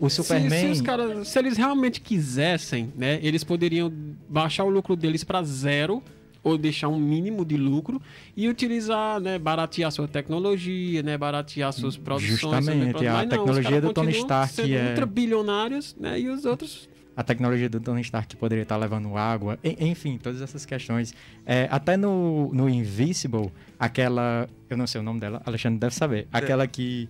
O 0.00 0.08
Se- 0.08 0.16
Se, 0.16 0.22
Superman. 0.22 0.70
os 0.70 0.80
caras, 0.80 1.28
se 1.28 1.38
eles 1.38 1.56
realmente 1.56 2.00
quisessem, 2.00 2.92
né, 2.96 3.18
eles 3.22 3.42
poderiam 3.44 3.92
baixar 4.28 4.64
o 4.64 4.70
lucro 4.70 4.94
deles 4.94 5.24
para 5.24 5.42
zero 5.42 6.02
ou 6.42 6.56
deixar 6.56 6.88
um 6.88 6.98
mínimo 6.98 7.44
de 7.44 7.56
lucro 7.56 8.00
e 8.36 8.48
utilizar, 8.48 9.18
né, 9.20 9.38
baratear 9.38 9.90
sua 9.90 10.06
tecnologia, 10.06 11.02
né, 11.02 11.18
baratear 11.18 11.72
suas 11.72 11.96
produções. 11.96 12.38
Justamente, 12.40 13.06
a 13.06 13.12
Mas 13.12 13.22
não, 13.22 13.28
tecnologia 13.28 13.80
do 13.80 13.92
Tony 13.92 14.12
Stark 14.12 14.52
sendo 14.54 14.72
é- 14.74 14.88
ultra 14.90 15.04
bilionários, 15.06 15.96
né, 15.98 16.18
e 16.20 16.28
os 16.28 16.44
outros 16.44 16.88
a 17.18 17.24
tecnologia 17.24 17.68
do 17.68 17.80
Tony 17.80 18.00
Stark 18.02 18.28
que 18.28 18.36
poderia 18.36 18.62
estar 18.62 18.76
levando 18.76 19.16
água, 19.16 19.58
en- 19.64 19.88
enfim, 19.90 20.16
todas 20.22 20.40
essas 20.40 20.64
questões. 20.64 21.12
É, 21.44 21.66
até 21.68 21.96
no, 21.96 22.52
no 22.54 22.68
Invisible, 22.68 23.50
aquela. 23.78 24.48
Eu 24.70 24.76
não 24.76 24.86
sei 24.86 25.00
o 25.00 25.04
nome 25.04 25.18
dela, 25.18 25.42
Alexandre 25.44 25.80
deve 25.80 25.94
saber. 25.96 26.28
Aquela 26.32 26.66
que 26.68 27.08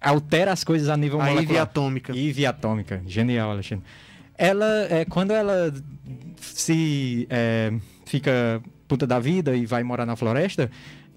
altera 0.00 0.52
as 0.52 0.62
coisas 0.62 0.88
a 0.90 0.96
nível 0.98 1.18
A 1.20 1.24
molecular. 1.24 1.50
Ivy 1.50 1.58
atômica. 1.58 2.12
Ivy 2.14 2.44
atômica. 2.46 3.02
Genial, 3.06 3.50
Alexandre. 3.50 3.84
ela, 4.36 4.86
é, 4.90 5.04
quando 5.06 5.30
ela 5.32 5.72
se 6.40 7.26
é, 7.30 7.72
fica 8.04 8.60
puta 8.86 9.06
da 9.06 9.18
vida 9.18 9.56
e 9.56 9.64
vai 9.66 9.82
morar 9.82 10.04
na 10.06 10.14
floresta, 10.14 10.70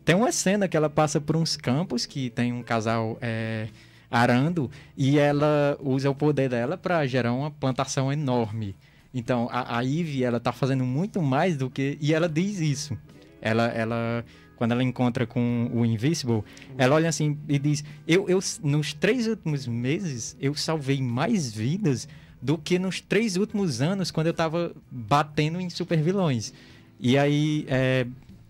tem 0.06 0.16
uma 0.16 0.32
cena 0.32 0.68
que 0.68 0.76
ela 0.78 0.90
passa 0.90 1.20
por 1.20 1.36
uns 1.36 1.58
campos 1.58 2.06
que 2.06 2.30
tem 2.30 2.54
um 2.54 2.64
casal 2.64 3.18
é, 3.22 3.68
arando 4.10 4.70
e 4.98 5.18
ela 5.20 5.78
usa 5.82 6.10
o 6.10 6.16
poder 6.16 6.50
dela 6.50 6.78
para 6.78 7.06
gerar 7.06 7.34
uma 7.34 7.52
plantação 7.52 8.12
enorme. 8.12 8.76
Então 9.14 9.48
a, 9.52 9.78
a 9.78 9.82
Ivy 9.82 10.24
ela 10.24 10.40
tá 10.40 10.52
fazendo 10.52 10.84
muito 10.84 11.22
mais 11.22 11.58
do 11.58 11.70
que 11.70 11.98
e 12.02 12.14
ela 12.14 12.28
diz 12.28 12.60
isso. 12.60 12.98
Ela, 13.42 13.68
ela 13.68 14.26
quando 14.56 14.74
ela 14.74 14.84
encontra 14.84 15.26
com 15.26 15.70
o 15.74 15.86
Invisible, 15.86 16.44
ela 16.78 16.96
olha 16.96 17.08
assim 17.08 17.38
e 17.48 17.58
diz: 17.58 17.84
eu, 18.08 18.28
eu 18.28 18.40
nos 18.62 18.94
três 18.94 19.28
últimos 19.28 19.66
meses 19.68 20.36
eu 20.40 20.54
salvei 20.54 21.02
mais 21.02 21.52
vidas 21.54 22.08
do 22.42 22.58
que 22.58 22.78
nos 22.78 23.02
três 23.02 23.38
últimos 23.38 23.82
anos 23.82 24.12
quando 24.12 24.28
eu 24.28 24.32
estava 24.32 24.74
batendo 24.92 25.60
em 25.60 25.70
supervilões. 25.70 26.54
E 27.00 27.18
aí, 27.18 27.66
é, 27.70 28.06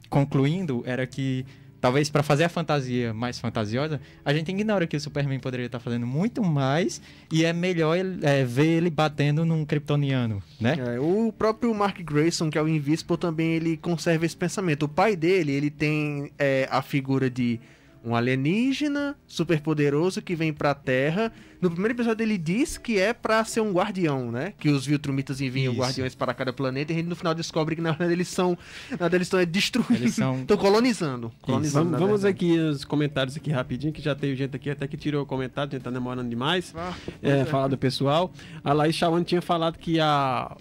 concluindo, 0.10 0.84
era 0.86 1.06
que 1.06 1.46
talvez 1.80 2.10
para 2.10 2.24
fazer 2.24 2.44
a 2.44 2.50
fantasia 2.50 3.14
mais 3.14 3.40
fantasiosa, 3.40 4.00
a 4.24 4.34
gente 4.34 4.50
ignora 4.52 4.86
que 4.86 4.98
o 4.98 5.00
Superman 5.00 5.40
poderia 5.40 5.66
estar 5.66 5.80
fazendo 5.80 6.06
muito 6.06 6.44
mais 6.44 7.02
e 7.32 7.46
é 7.46 7.54
melhor 7.54 7.98
é, 8.22 8.44
ver 8.44 8.68
ele 8.68 8.90
batendo 8.90 9.46
num 9.46 9.66
kryptoniano, 9.66 10.42
né? 10.60 10.76
É, 10.96 11.00
o 11.00 11.32
próprio 11.32 11.74
Mark 11.74 12.00
Grayson, 12.02 12.50
que 12.50 12.58
é 12.58 12.62
o 12.62 12.68
Invisible, 12.68 13.18
também 13.18 13.54
ele 13.54 13.78
conserva 13.78 14.26
esse 14.26 14.36
pensamento. 14.36 14.84
O 14.84 14.90
pai 14.90 15.16
dele, 15.16 15.52
ele 15.52 15.70
tem 15.70 16.32
é, 16.38 16.68
a 16.72 16.82
figura 16.82 17.30
de 17.30 17.60
um 18.04 18.16
alienígena 18.16 19.16
super 19.28 19.62
poderoso 19.62 20.22
que 20.22 20.36
vem 20.36 20.54
pra 20.54 20.74
Terra. 20.74 21.32
No 21.62 21.70
primeiro 21.70 21.94
episódio 21.94 22.24
ele 22.24 22.38
diz 22.38 22.78
que 22.78 22.98
é 22.98 23.14
pra 23.14 23.44
ser 23.44 23.60
um 23.60 23.74
guardião, 23.74 24.32
né? 24.32 24.54
Que 24.58 24.70
os 24.70 24.86
Viltrumitas 24.86 25.42
enviam 25.42 25.74
Isso. 25.74 25.82
guardiões 25.82 26.16
para 26.16 26.34
cada 26.34 26.54
planeta 26.54 26.92
e 26.92 26.96
a 26.96 26.98
gente 26.98 27.10
no 27.10 27.16
final 27.16 27.36
descobre 27.36 27.76
que 27.76 27.82
na 27.82 27.92
verdade 27.92 28.14
eles 28.14 28.30
são. 28.30 28.58
Na 28.90 28.98
verdade 28.98 29.18
eles 29.18 29.28
estão 29.28 29.40
é, 29.40 29.46
destruindo. 29.46 30.06
Estão 30.06 30.46
são... 30.48 30.58
colonizando. 30.58 31.32
colonizando 31.42 31.92
vamos, 31.92 32.00
vamos 32.00 32.26
aqui 32.26 32.58
os 32.58 32.86
comentários 32.86 33.36
aqui 33.36 33.52
rapidinho, 33.52 33.92
que 33.92 34.02
já 34.02 34.16
tem 34.16 34.34
gente 34.36 34.56
aqui 34.56 34.70
até 34.70 34.88
que 34.88 34.96
tirou 34.96 35.24
o 35.24 35.26
comentário, 35.26 35.70
a 35.70 35.76
gente 35.76 35.84
tá 35.84 35.92
demorando 35.92 36.30
demais. 36.30 36.74
Ah, 36.76 36.94
é, 37.22 37.40
é. 37.40 37.46
Falar 37.46 37.68
do 37.68 37.78
pessoal. 37.78 38.32
A 38.64 38.72
Laís 38.72 38.96
Chawan 38.96 39.24
tinha 39.24 39.42
falado 39.42 39.78
que 39.78 40.00
a 40.00 40.56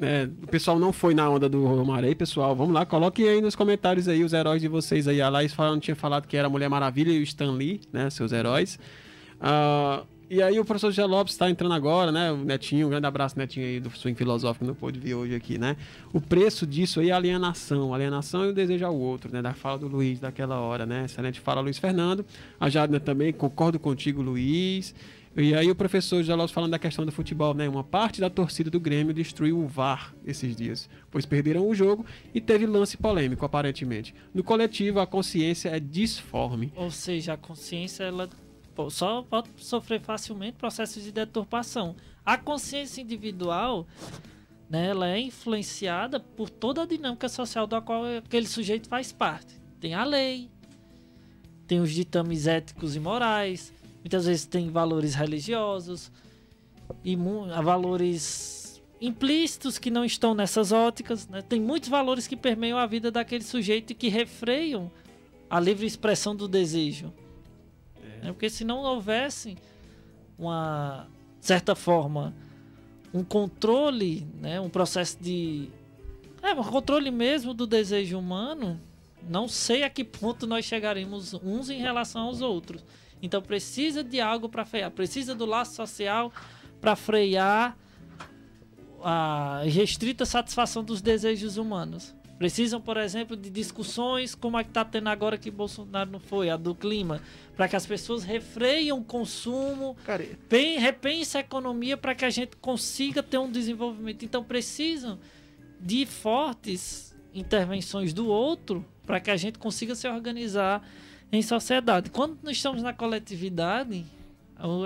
é, 0.00 0.28
o 0.42 0.46
pessoal 0.48 0.78
não 0.78 0.92
foi 0.92 1.14
na 1.14 1.28
onda 1.28 1.48
do 1.48 1.64
Romarei, 1.64 2.14
pessoal. 2.14 2.54
Vamos 2.56 2.74
lá, 2.74 2.84
coloque 2.84 3.26
aí 3.26 3.40
nos 3.40 3.54
comentários 3.54 4.08
aí 4.08 4.24
os 4.24 4.32
heróis 4.32 4.60
de 4.60 4.68
vocês 4.68 5.06
aí. 5.06 5.20
A 5.20 5.28
Laís 5.28 5.52
falando, 5.52 5.80
tinha 5.80 5.94
falado 5.94 6.26
que 6.26 6.36
era 6.36 6.48
a 6.48 6.50
Mulher 6.50 6.68
Maravilha 6.68 7.12
e 7.12 7.20
o 7.20 7.22
Stan 7.22 7.52
Lee, 7.52 7.80
né? 7.92 8.10
Seus 8.10 8.32
heróis. 8.32 8.78
Uh, 9.40 10.04
e 10.28 10.42
aí 10.42 10.58
o 10.58 10.64
professor 10.64 10.90
José 10.90 11.04
Lopes 11.04 11.34
está 11.34 11.48
entrando 11.48 11.74
agora, 11.74 12.10
né? 12.10 12.32
O 12.32 12.38
Netinho, 12.38 12.88
um 12.88 12.90
grande 12.90 13.06
abraço, 13.06 13.38
Netinho 13.38 13.66
aí 13.66 13.78
do 13.78 13.88
Swing 13.90 14.16
Filosófico, 14.16 14.64
não 14.64 14.74
pôde 14.74 14.98
vir 14.98 15.14
hoje 15.14 15.34
aqui, 15.34 15.58
né? 15.58 15.76
O 16.12 16.20
preço 16.20 16.66
disso 16.66 16.98
aí 16.98 17.10
é 17.10 17.12
alienação. 17.12 17.94
Alienação 17.94 18.44
e 18.46 18.48
o 18.48 18.52
desejo 18.52 18.84
ao 18.84 18.96
outro, 18.96 19.30
né? 19.32 19.40
Da 19.40 19.54
fala 19.54 19.78
do 19.78 19.86
Luiz 19.86 20.18
daquela 20.18 20.58
hora, 20.58 20.84
né? 20.84 21.04
Excelente 21.04 21.38
fala, 21.38 21.60
Luiz 21.60 21.78
Fernando. 21.78 22.24
A 22.58 22.68
Jadna 22.68 22.98
também, 22.98 23.32
concordo 23.32 23.78
contigo, 23.78 24.22
Luiz. 24.22 24.92
E 25.36 25.52
aí 25.52 25.68
o 25.68 25.74
professor 25.74 26.22
Jalós 26.22 26.52
falando 26.52 26.70
da 26.70 26.78
questão 26.78 27.04
do 27.04 27.10
futebol, 27.10 27.54
né? 27.54 27.68
Uma 27.68 27.82
parte 27.82 28.20
da 28.20 28.30
torcida 28.30 28.70
do 28.70 28.78
Grêmio 28.78 29.12
destruiu 29.12 29.58
o 29.58 29.66
VAR 29.66 30.14
esses 30.24 30.54
dias, 30.54 30.88
pois 31.10 31.26
perderam 31.26 31.68
o 31.68 31.74
jogo 31.74 32.06
e 32.32 32.40
teve 32.40 32.66
lance 32.66 32.96
polêmico, 32.96 33.44
aparentemente. 33.44 34.14
No 34.32 34.44
coletivo, 34.44 35.00
a 35.00 35.06
consciência 35.06 35.70
é 35.70 35.80
disforme. 35.80 36.72
Ou 36.76 36.88
seja, 36.88 37.32
a 37.32 37.36
consciência 37.36 38.04
ela 38.04 38.28
só 38.90 39.22
pode 39.22 39.48
sofrer 39.56 40.00
facilmente 40.00 40.56
processos 40.56 41.02
de 41.02 41.10
deturpação. 41.10 41.96
A 42.24 42.38
consciência 42.38 43.02
individual, 43.02 43.88
né, 44.70 44.88
ela 44.88 45.08
é 45.08 45.18
influenciada 45.18 46.20
por 46.20 46.48
toda 46.48 46.82
a 46.82 46.86
dinâmica 46.86 47.28
social 47.28 47.66
da 47.66 47.80
qual 47.80 48.04
aquele 48.04 48.46
sujeito 48.46 48.88
faz 48.88 49.10
parte. 49.10 49.60
Tem 49.80 49.94
a 49.94 50.04
lei, 50.04 50.48
tem 51.66 51.80
os 51.80 51.90
ditames 51.90 52.46
éticos 52.46 52.94
e 52.94 53.00
morais, 53.00 53.72
muitas 54.04 54.26
vezes 54.26 54.44
tem 54.44 54.70
valores 54.70 55.14
religiosos 55.14 56.12
e 57.02 57.16
valores 57.62 58.82
implícitos 59.00 59.78
que 59.78 59.90
não 59.90 60.04
estão 60.04 60.34
nessas 60.34 60.72
óticas. 60.72 61.26
Né? 61.26 61.40
Tem 61.40 61.58
muitos 61.58 61.88
valores 61.88 62.26
que 62.26 62.36
permeiam 62.36 62.78
a 62.78 62.86
vida 62.86 63.10
daquele 63.10 63.42
sujeito 63.42 63.92
e 63.92 63.94
que 63.94 64.08
refreiam 64.08 64.92
a 65.48 65.58
livre 65.58 65.86
expressão 65.86 66.36
do 66.36 66.46
desejo. 66.46 67.12
É. 68.22 68.26
Porque 68.26 68.50
se 68.50 68.62
não 68.62 68.78
houvesse 68.82 69.56
uma 70.38 71.08
certa 71.40 71.74
forma 71.74 72.34
um 73.12 73.24
controle, 73.24 74.26
né, 74.40 74.60
um 74.60 74.68
processo 74.68 75.16
de 75.18 75.70
é, 76.42 76.52
um 76.52 76.62
controle 76.62 77.10
mesmo 77.10 77.54
do 77.54 77.66
desejo 77.66 78.18
humano, 78.18 78.78
não 79.26 79.48
sei 79.48 79.82
a 79.82 79.88
que 79.88 80.04
ponto 80.04 80.46
nós 80.46 80.66
chegaremos 80.66 81.32
uns 81.32 81.70
em 81.70 81.78
relação 81.78 82.22
aos 82.22 82.42
outros. 82.42 82.84
Então 83.24 83.40
precisa 83.40 84.04
de 84.04 84.20
algo 84.20 84.50
para 84.50 84.66
frear, 84.66 84.90
precisa 84.90 85.34
do 85.34 85.46
laço 85.46 85.74
social 85.74 86.30
para 86.78 86.94
frear 86.94 87.74
a 89.02 89.62
restrita 89.64 90.26
satisfação 90.26 90.84
dos 90.84 91.00
desejos 91.00 91.56
humanos. 91.56 92.14
Precisam, 92.36 92.82
por 92.82 92.98
exemplo, 92.98 93.34
de 93.34 93.48
discussões 93.48 94.34
como 94.34 94.58
a 94.58 94.62
que 94.62 94.68
está 94.68 94.84
tendo 94.84 95.08
agora 95.08 95.38
que 95.38 95.50
Bolsonaro 95.50 96.10
não 96.10 96.20
foi, 96.20 96.50
a 96.50 96.56
do 96.58 96.74
clima, 96.74 97.22
para 97.56 97.66
que 97.66 97.76
as 97.76 97.86
pessoas 97.86 98.24
refreiam 98.24 98.98
o 98.98 99.04
consumo, 99.04 99.96
Cara, 100.04 100.26
repense 100.78 101.38
a 101.38 101.40
economia 101.40 101.96
para 101.96 102.14
que 102.14 102.26
a 102.26 102.30
gente 102.30 102.56
consiga 102.56 103.22
ter 103.22 103.38
um 103.38 103.50
desenvolvimento. 103.50 104.22
Então 104.22 104.44
precisam 104.44 105.18
de 105.80 106.04
fortes 106.04 107.16
intervenções 107.32 108.12
do 108.12 108.28
outro 108.28 108.84
para 109.06 109.18
que 109.18 109.30
a 109.30 109.36
gente 109.36 109.58
consiga 109.58 109.94
se 109.94 110.06
organizar 110.06 110.86
em 111.36 111.42
sociedade. 111.42 112.10
Quando 112.10 112.38
nós 112.42 112.56
estamos 112.56 112.82
na 112.82 112.92
coletividade, 112.92 114.04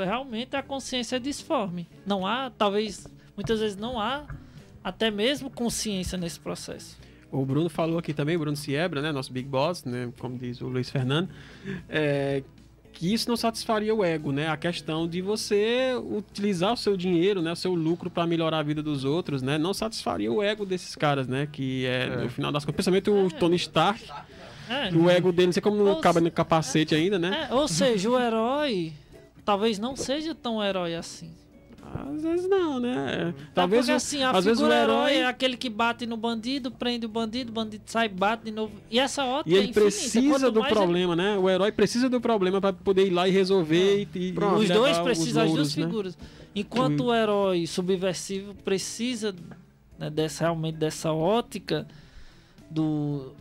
realmente 0.05 0.57
a 0.57 0.63
consciência 0.63 1.17
é 1.17 1.19
disforme. 1.19 1.87
Não 2.07 2.27
há, 2.27 2.51
talvez, 2.51 3.07
muitas 3.37 3.61
vezes 3.61 3.77
não 3.77 4.01
há 4.01 4.25
até 4.83 5.11
mesmo 5.11 5.51
consciência 5.51 6.17
nesse 6.17 6.41
processo. 6.41 6.97
O 7.31 7.45
Bruno 7.45 7.69
falou 7.69 7.99
aqui 7.99 8.15
também, 8.15 8.37
o 8.37 8.39
Bruno 8.39 8.57
Siebra, 8.57 9.03
né, 9.03 9.13
nosso 9.13 9.33
Big 9.33 9.47
Boss, 9.47 9.85
né, 9.85 10.11
como 10.19 10.39
diz 10.39 10.63
o 10.63 10.69
Luiz 10.69 10.89
Fernando, 10.89 11.29
é, 11.89 12.43
que 12.99 13.13
isso 13.13 13.29
não 13.29 13.37
satisfaria 13.37 13.95
o 13.95 14.03
ego, 14.03 14.33
né? 14.33 14.49
A 14.49 14.57
questão 14.57 15.07
de 15.07 15.21
você 15.21 15.93
utilizar 15.95 16.73
o 16.73 16.77
seu 16.77 16.97
dinheiro, 16.97 17.43
né, 17.43 17.53
o 17.53 17.57
seu 17.57 17.75
lucro 17.75 18.11
para 18.11 18.27
melhorar 18.27 18.59
a 18.59 18.63
vida 18.63 18.83
dos 18.83 19.05
outros, 19.05 19.43
né? 19.43 19.59
Não 19.59 19.75
satisfaria 19.75 20.33
o 20.33 20.43
ego 20.43 20.65
desses 20.65 20.97
caras, 20.97 21.29
né? 21.29 21.47
Que 21.53 21.87
é, 21.87 22.07
é. 22.07 22.17
no 22.25 22.31
final 22.31 22.51
das 22.51 22.65
contas, 22.65 22.87
principalmente 22.87 23.11
o 23.11 23.31
Tony 23.39 23.57
Stark 23.57 24.03
é, 24.69 24.91
o 24.95 25.09
ego 25.09 25.33
dele, 25.33 25.47
não 25.47 25.53
sei 25.53 25.63
como 25.63 25.77
não 25.77 25.93
acaba 25.93 26.21
no 26.21 26.31
capacete 26.31 26.95
ainda, 26.95 27.19
né? 27.19 27.49
É, 27.51 27.55
ou 27.55 27.67
seja, 27.69 28.11
o 28.11 28.19
herói 28.19 28.93
talvez 29.45 29.79
não 29.79 29.97
seja 29.97 30.35
tão 30.35 30.63
herói 30.63 30.95
assim. 30.95 31.31
Às 31.95 32.23
vezes 32.23 32.49
não, 32.49 32.79
né? 32.79 33.35
É, 33.35 33.35
Talvez 33.55 33.87
porque, 33.87 33.93
assim, 33.93 34.23
a 34.23 34.31
às 34.31 34.45
vezes 34.45 34.63
o 34.63 34.71
herói 34.71 35.17
é 35.17 35.27
aquele 35.27 35.57
que 35.57 35.71
bate 35.71 36.05
no 36.07 36.17
bandido, 36.17 36.71
prende 36.71 37.07
o 37.07 37.09
bandido, 37.09 37.51
o 37.51 37.55
bandido 37.55 37.83
sai, 37.87 38.09
bate 38.09 38.45
de 38.45 38.51
novo. 38.51 38.73
E 38.91 38.99
essa 38.99 39.25
outra 39.25 39.51
E 39.51 39.57
ele 39.57 39.71
é 39.71 39.73
precisa 39.73 40.51
do 40.51 40.63
problema, 40.65 41.15
ele... 41.15 41.23
né? 41.23 41.39
O 41.39 41.49
herói 41.49 41.73
precisa 41.73 42.09
do 42.09 42.21
problema 42.21 42.61
para 42.61 42.73
poder 42.73 43.07
ir 43.07 43.11
lá 43.11 43.27
e 43.27 43.31
resolver 43.31 44.07
é. 44.15 44.19
e, 44.19 44.33
Pronto, 44.33 44.61
Os 44.61 44.69
dois 44.69 44.99
precisam, 44.99 45.45
as 45.45 45.53
duas 45.53 45.77
né? 45.77 45.85
figuras. 45.85 46.19
Enquanto 46.55 47.05
o 47.05 47.15
herói 47.15 47.67
subversivo 47.67 48.55
precisa 48.55 49.35
né, 49.99 50.11
dessa, 50.11 50.45
realmente 50.45 50.77
dessa 50.77 51.13
ótica 51.13 51.87
do 52.71 53.33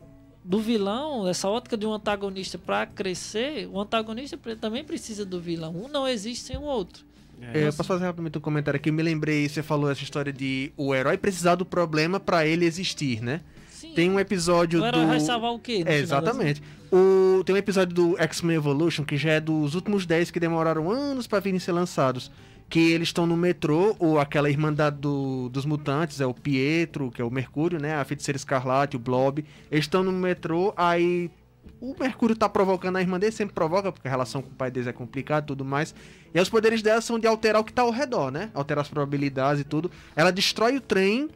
do 0.47 0.61
vilão, 0.61 1.27
essa 1.27 1.49
ótica 1.49 1.75
de 1.75 1.85
um 1.85 1.91
antagonista 1.91 2.57
para 2.57 2.85
crescer, 2.85 3.67
o 3.69 3.81
antagonista 3.81 4.39
também 4.61 4.81
precisa 4.81 5.25
do 5.25 5.41
vilão. 5.41 5.75
Um 5.75 5.89
não 5.89 6.07
existe 6.07 6.45
sem 6.45 6.57
o 6.57 6.61
outro. 6.61 7.05
É, 7.41 7.67
eu 7.67 7.73
posso 7.73 7.83
fazer 7.83 8.05
rapidamente 8.05 8.37
um 8.37 8.41
comentário 8.41 8.77
aqui? 8.77 8.89
Eu 8.89 8.93
me 8.93 9.03
lembrei, 9.03 9.49
você 9.49 9.61
falou 9.61 9.91
essa 9.91 10.01
história 10.01 10.31
de 10.31 10.71
o 10.77 10.95
herói 10.95 11.17
precisar 11.17 11.55
do 11.55 11.65
problema 11.65 12.17
para 12.17 12.47
ele 12.47 12.65
existir, 12.65 13.21
né? 13.21 13.41
Sim. 13.69 13.91
Tem 13.93 14.09
um 14.09 14.17
episódio 14.17 14.81
o 14.81 14.85
herói 14.85 15.01
do... 15.01 15.07
vai 15.07 15.19
salvar 15.19 15.51
o 15.51 15.59
quê? 15.59 15.83
É, 15.85 15.97
exatamente. 15.97 16.63
O... 16.89 17.43
Tem 17.43 17.53
um 17.53 17.57
episódio 17.57 17.93
do 17.93 18.17
X-Men 18.17 18.55
Evolution 18.55 19.03
que 19.03 19.17
já 19.17 19.33
é 19.33 19.41
dos 19.41 19.75
últimos 19.75 20.05
10 20.05 20.31
que 20.31 20.39
demoraram 20.39 20.89
anos 20.89 21.27
para 21.27 21.41
virem 21.41 21.59
ser 21.59 21.73
lançados 21.73 22.31
que 22.69 22.91
eles 22.91 23.09
estão 23.09 23.25
no 23.25 23.37
metrô, 23.37 23.95
ou 23.97 24.19
aquela 24.19 24.49
irmandade 24.49 24.97
do, 24.97 25.47
dos 25.49 25.65
mutantes, 25.65 26.19
é 26.19 26.25
o 26.25 26.33
Pietro, 26.33 27.09
que 27.09 27.21
é 27.21 27.25
o 27.25 27.31
Mercúrio, 27.31 27.79
né? 27.79 27.95
A 27.95 28.03
Feiticeira 28.03 28.35
Escarlate, 28.35 28.97
o 28.97 28.99
Blob. 28.99 29.43
Eles 29.71 29.85
estão 29.85 30.03
no 30.03 30.11
metrô, 30.11 30.73
aí 30.75 31.31
o 31.79 31.95
Mercúrio 31.97 32.35
tá 32.35 32.49
provocando 32.49 32.97
a 32.97 33.01
irmã 33.01 33.17
dele, 33.17 33.31
sempre 33.31 33.53
provoca, 33.53 33.91
porque 33.91 34.07
a 34.07 34.11
relação 34.11 34.41
com 34.41 34.49
o 34.49 34.53
pai 34.53 34.69
deles 34.69 34.87
é 34.87 34.91
complicada 34.91 35.45
e 35.45 35.47
tudo 35.47 35.63
mais. 35.63 35.95
E 36.33 36.41
os 36.41 36.49
poderes 36.49 36.81
dela 36.81 36.99
são 36.99 37.17
de 37.17 37.25
alterar 37.25 37.61
o 37.61 37.63
que 37.63 37.71
tá 37.71 37.83
ao 37.83 37.91
redor, 37.91 38.31
né? 38.31 38.51
Alterar 38.53 38.81
as 38.81 38.89
probabilidades 38.89 39.61
e 39.61 39.63
tudo. 39.63 39.89
Ela 40.13 40.31
destrói 40.31 40.75
o 40.75 40.81
trem, 40.81 41.29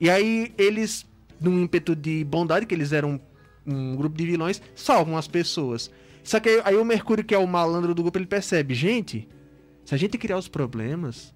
e 0.00 0.08
aí 0.08 0.50
eles, 0.56 1.04
num 1.38 1.60
ímpeto 1.60 1.94
de 1.94 2.24
bondade, 2.24 2.64
que 2.64 2.74
eles 2.74 2.92
eram 2.92 3.20
um 3.66 3.94
grupo 3.96 4.16
de 4.16 4.24
vilões, 4.24 4.62
salvam 4.74 5.18
as 5.18 5.28
pessoas. 5.28 5.90
Só 6.24 6.40
que 6.40 6.48
aí, 6.48 6.62
aí 6.64 6.76
o 6.76 6.84
Mercúrio, 6.86 7.22
que 7.22 7.34
é 7.34 7.38
o 7.38 7.46
malandro 7.46 7.94
do 7.94 8.02
grupo, 8.02 8.16
ele 8.16 8.26
percebe, 8.26 8.72
gente 8.72 9.28
se 9.90 9.94
a 9.94 9.98
gente 9.98 10.16
criar 10.16 10.38
os 10.38 10.46
problemas, 10.46 11.34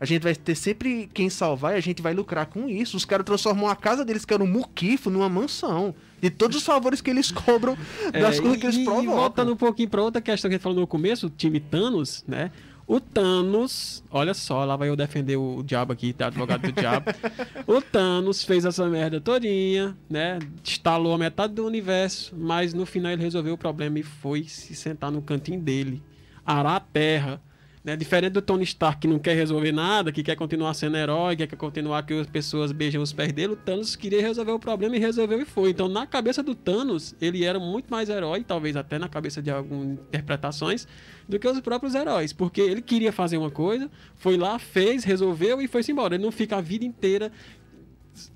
A 0.00 0.04
gente 0.04 0.22
vai 0.22 0.32
ter 0.32 0.54
sempre 0.54 1.10
quem 1.12 1.28
salvar 1.28 1.74
e 1.74 1.76
a 1.76 1.80
gente 1.80 2.00
vai 2.00 2.14
lucrar 2.14 2.46
com 2.46 2.68
isso. 2.68 2.96
Os 2.96 3.04
caras 3.04 3.26
transformam 3.26 3.66
a 3.66 3.74
casa 3.74 4.04
deles, 4.04 4.24
que 4.24 4.32
era 4.32 4.44
um 4.44 4.46
muquifo, 4.46 5.10
numa 5.10 5.28
mansão. 5.28 5.92
De 6.22 6.30
todos 6.30 6.58
os 6.58 6.62
favores 6.62 7.00
que 7.00 7.10
eles 7.10 7.32
cobram, 7.32 7.76
das 8.14 8.38
É, 8.38 8.40
coisas 8.40 8.58
que 8.60 8.66
eles 8.66 8.76
e, 8.76 8.82
e 8.82 8.84
provocam. 8.84 9.16
voltando 9.16 9.52
um 9.52 9.56
pouquinho 9.56 9.88
pra 9.90 10.00
outra 10.00 10.22
questão 10.22 10.48
que 10.48 10.54
a 10.54 10.56
gente 10.56 10.62
falou 10.62 10.78
no 10.78 10.86
começo, 10.86 11.26
o 11.26 11.30
time 11.30 11.58
Thanos, 11.58 12.24
né? 12.28 12.52
O 12.86 13.00
Thanos, 13.00 14.04
olha 14.08 14.34
só, 14.34 14.64
lá 14.64 14.76
vai 14.76 14.88
eu 14.88 14.94
defender 14.94 15.36
o 15.36 15.64
diabo 15.64 15.92
aqui, 15.92 16.12
tá? 16.12 16.28
Advogado 16.28 16.62
do 16.62 16.72
diabo. 16.72 17.06
O 17.66 17.82
Thanos 17.82 18.44
fez 18.44 18.64
essa 18.64 18.88
merda 18.88 19.20
todinha, 19.20 19.98
né? 20.08 20.38
Instalou 20.64 21.12
a 21.12 21.18
metade 21.18 21.54
do 21.54 21.66
universo, 21.66 22.36
mas 22.36 22.72
no 22.72 22.86
final 22.86 23.10
ele 23.10 23.22
resolveu 23.22 23.54
o 23.54 23.58
problema 23.58 23.98
e 23.98 24.04
foi 24.04 24.44
se 24.44 24.76
sentar 24.76 25.10
no 25.10 25.20
cantinho 25.20 25.60
dele, 25.60 26.00
arar 26.46 26.76
a 26.76 26.80
terra. 26.80 27.42
Né? 27.88 27.96
Diferente 27.96 28.34
do 28.34 28.42
Tony 28.42 28.64
Stark 28.64 29.00
que 29.00 29.08
não 29.08 29.18
quer 29.18 29.34
resolver 29.34 29.72
nada, 29.72 30.12
que 30.12 30.22
quer 30.22 30.36
continuar 30.36 30.74
sendo 30.74 30.98
herói, 30.98 31.34
que 31.34 31.46
quer 31.46 31.56
continuar 31.56 32.02
que 32.02 32.12
as 32.12 32.26
pessoas 32.26 32.70
beijam 32.70 33.02
os 33.02 33.14
pés 33.14 33.32
dele, 33.32 33.54
o 33.54 33.56
Thanos 33.56 33.96
queria 33.96 34.20
resolver 34.20 34.52
o 34.52 34.58
problema 34.58 34.94
e 34.94 34.98
resolveu 34.98 35.40
e 35.40 35.46
foi. 35.46 35.70
Então, 35.70 35.88
na 35.88 36.06
cabeça 36.06 36.42
do 36.42 36.54
Thanos, 36.54 37.14
ele 37.18 37.44
era 37.44 37.58
muito 37.58 37.88
mais 37.88 38.10
herói, 38.10 38.44
talvez 38.46 38.76
até 38.76 38.98
na 38.98 39.08
cabeça 39.08 39.40
de 39.40 39.50
algumas 39.50 39.92
interpretações, 39.92 40.86
do 41.26 41.38
que 41.38 41.48
os 41.48 41.60
próprios 41.60 41.94
heróis. 41.94 42.30
Porque 42.30 42.60
ele 42.60 42.82
queria 42.82 43.10
fazer 43.10 43.38
uma 43.38 43.50
coisa, 43.50 43.90
foi 44.16 44.36
lá, 44.36 44.58
fez, 44.58 45.02
resolveu 45.02 45.62
e 45.62 45.66
foi-se 45.66 45.90
embora. 45.90 46.14
Ele 46.14 46.24
não 46.24 46.30
fica 46.30 46.58
a 46.58 46.60
vida 46.60 46.84
inteira 46.84 47.32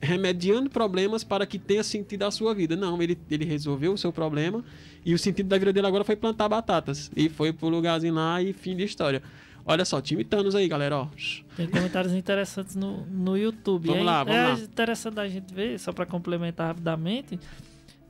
remediando 0.01 0.71
problemas 0.71 1.25
para 1.25 1.45
que 1.45 1.59
tenha 1.59 1.83
sentido 1.83 2.23
a 2.23 2.31
sua 2.31 2.55
vida. 2.55 2.75
Não, 2.75 3.03
ele, 3.03 3.19
ele 3.31 3.45
resolveu 3.45 3.93
o 3.93 3.99
seu 3.99 4.13
problema 4.13 4.65
e 5.05 5.13
o 5.13 5.19
sentido 5.19 5.49
da 5.49 5.59
vida 5.59 5.73
dele 5.73 5.87
agora 5.87 6.05
foi 6.05 6.17
plantar 6.17 6.49
batatas. 6.49 7.11
E 7.15 7.29
foi 7.29 7.53
pro 7.53 7.69
lugarzinho 7.69 8.15
lá 8.15 8.41
e 8.41 8.55
fim 8.55 8.77
de 8.77 8.85
história. 8.85 9.23
Olha 9.65 9.85
só, 9.85 10.01
time 10.01 10.25
Thanos 10.25 10.55
aí, 10.55 10.67
galera, 10.67 10.99
ó. 10.99 11.09
Tem 11.57 11.69
comentários 11.69 12.13
interessantes 12.13 12.75
no, 12.75 13.07
no 13.07 13.37
YouTube. 13.37 13.89
Vamos 13.89 14.05
lá, 14.05 14.25
vamos 14.25 14.39
é 14.39 14.47
lá. 14.47 14.59
interessante 14.59 15.21
a 15.21 15.29
gente 15.29 15.55
ver, 15.55 15.79
só 15.79 15.93
para 15.93 16.05
complementar 16.05 16.69
rapidamente, 16.69 17.39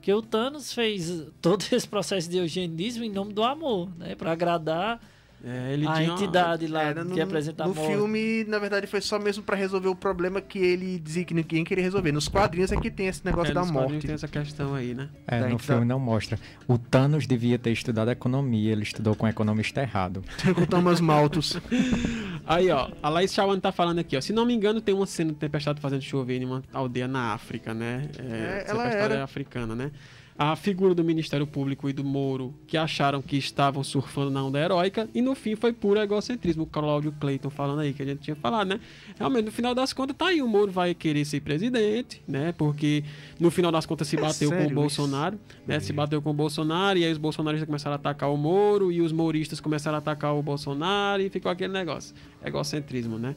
que 0.01 0.11
o 0.11 0.21
Thanos 0.21 0.73
fez 0.73 1.25
todo 1.41 1.63
esse 1.71 1.87
processo 1.87 2.29
de 2.29 2.37
eugenismo 2.37 3.03
em 3.03 3.11
nome 3.11 3.33
do 3.33 3.43
amor, 3.43 3.89
né? 3.97 4.15
Para 4.15 4.31
agradar 4.31 4.99
É, 5.45 5.73
ele 5.73 5.85
a 5.85 5.93
tinha 5.95 6.09
uma- 6.09 6.13
entidade 6.21 6.67
lá 6.67 6.83
Era 6.83 7.03
que 7.05 7.19
apresenta 7.19 7.65
a 7.65 7.67
no 7.67 7.75
morte. 7.75 7.91
filme, 7.91 8.45
na 8.45 8.59
verdade, 8.59 8.87
foi 8.87 9.01
só 9.01 9.19
mesmo 9.19 9.43
pra 9.43 9.57
resolver 9.57 9.89
o 9.89 9.95
problema 9.95 10.39
que 10.39 10.57
ele 10.57 10.97
dizia 10.99 11.25
que 11.25 11.33
ninguém 11.33 11.65
queria 11.65 11.83
resolver. 11.83 12.13
Nos 12.13 12.29
quadrinhos 12.29 12.71
é 12.71 12.77
que 12.77 12.89
tem 12.89 13.07
esse 13.07 13.25
negócio 13.25 13.51
É, 13.51 13.53
da 13.53 13.59
nos 13.61 13.69
quadrinhos 13.71 13.91
morte. 13.93 14.05
Tem 14.07 14.15
essa 14.15 14.27
questão 14.27 14.73
aí, 14.73 14.93
né? 14.93 15.09
É, 15.27 15.41
Daí 15.41 15.51
no 15.51 15.57
tá. 15.57 15.63
filme 15.63 15.83
não 15.85 15.99
mostra. 15.99 16.39
O 16.65 16.77
Thanos 16.77 17.27
devia 17.27 17.59
ter 17.59 17.71
estudado 17.71 18.09
economia, 18.09 18.71
ele 18.71 18.83
estudou 18.83 19.15
com 19.15 19.25
o 19.25 19.29
economista 19.29 19.81
errado. 19.81 20.23
Com 20.55 20.65
Thomas 20.65 21.01
Malthus. 21.01 21.57
Aí, 22.45 22.69
ó, 22.71 22.89
a 23.01 23.09
Laís 23.09 23.33
Chawan 23.33 23.59
tá 23.59 23.71
falando 23.71 23.99
aqui, 23.99 24.17
ó. 24.17 24.21
Se 24.21 24.33
não 24.33 24.45
me 24.45 24.53
engano, 24.53 24.81
tem 24.81 24.93
uma 24.93 25.05
cena 25.05 25.31
de 25.31 25.37
tempestade 25.37 25.79
fazendo 25.79 26.01
chover 26.01 26.41
em 26.41 26.45
uma 26.45 26.61
aldeia 26.73 27.07
na 27.07 27.33
África, 27.33 27.73
né? 27.73 28.07
É, 28.19 28.61
essa 28.63 28.71
ela 28.71 28.83
tempestade 28.83 29.13
era. 29.13 29.15
é 29.15 29.21
africana, 29.21 29.75
né? 29.75 29.91
A 30.37 30.55
figura 30.55 30.95
do 30.95 31.03
Ministério 31.03 31.45
Público 31.45 31.87
e 31.87 31.93
do 31.93 32.03
Moro, 32.03 32.55
que 32.65 32.75
acharam 32.75 33.21
que 33.21 33.37
estavam 33.37 33.83
surfando 33.83 34.31
na 34.31 34.43
onda 34.43 34.59
heróica, 34.59 35.07
e 35.13 35.21
no 35.21 35.35
fim 35.35 35.55
foi 35.55 35.71
puro 35.71 35.99
egocentrismo. 35.99 36.63
O 36.63 36.65
Cláudio 36.65 37.13
Clayton 37.19 37.51
falando 37.51 37.81
aí, 37.81 37.93
que 37.93 38.01
a 38.01 38.05
gente 38.05 38.21
tinha 38.21 38.35
falado, 38.35 38.67
né? 38.67 38.79
Realmente, 39.17 39.45
no 39.45 39.51
final 39.51 39.75
das 39.75 39.93
contas, 39.93 40.17
tá 40.17 40.27
aí, 40.27 40.41
o 40.41 40.47
Moro 40.47 40.71
vai 40.71 40.95
querer 40.95 41.23
ser 41.25 41.39
presidente, 41.41 42.21
né? 42.27 42.51
Porque 42.57 43.03
no 43.39 43.51
final 43.51 43.71
das 43.71 43.85
contas 43.85 44.07
se 44.07 44.17
É 44.17 44.21
bateu 44.21 44.49
com 44.49 44.55
sério 44.55 44.63
o 44.63 44.71
isso? 44.71 44.75
Bolsonaro, 44.75 45.39
né? 45.67 45.79
Se 45.79 45.93
bateu 45.93 46.21
com 46.21 46.31
o 46.31 46.33
Bolsonaro, 46.33 46.97
e 46.97 47.05
aí 47.05 47.11
os 47.11 47.19
bolsonaristas 47.19 47.67
começaram 47.67 47.93
a 47.93 47.97
atacar 47.97 48.31
o 48.31 48.37
Moro, 48.37 48.91
e 48.91 49.01
os 49.01 49.11
moristas 49.11 49.59
começaram 49.59 49.95
a 49.95 49.99
atacar 49.99 50.33
o 50.33 50.41
Bolsonaro, 50.41 51.21
e 51.21 51.29
ficou 51.29 51.51
aquele 51.51 51.73
negócio. 51.73 52.15
Egocentrismo, 52.43 53.19
né? 53.19 53.35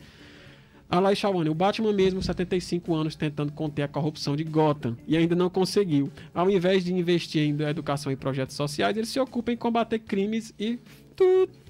A 0.89 1.01
Lai 1.01 1.17
Shawane, 1.17 1.51
o 1.51 1.55
Batman 1.55 1.93
mesmo, 1.93 2.23
75 2.23 2.95
anos, 2.95 3.17
tentando 3.17 3.51
conter 3.53 3.83
a 3.83 3.89
corrupção 3.89 4.37
de 4.37 4.45
Gotham 4.45 4.97
e 5.07 5.17
ainda 5.17 5.35
não 5.35 5.51
conseguiu. 5.51 6.11
Ao 6.33 6.49
invés 6.49 6.85
de 6.85 6.95
investir 6.95 7.43
em 7.43 7.61
educação 7.63 8.13
e 8.13 8.17
projetos 8.17 8.55
sociais, 8.55 8.97
ele 8.97 9.07
se 9.07 9.19
ocupa 9.19 9.51
em 9.51 9.57
combater 9.57 9.99
crimes 9.99 10.55
e 10.59 10.79
tudo. 11.17 11.66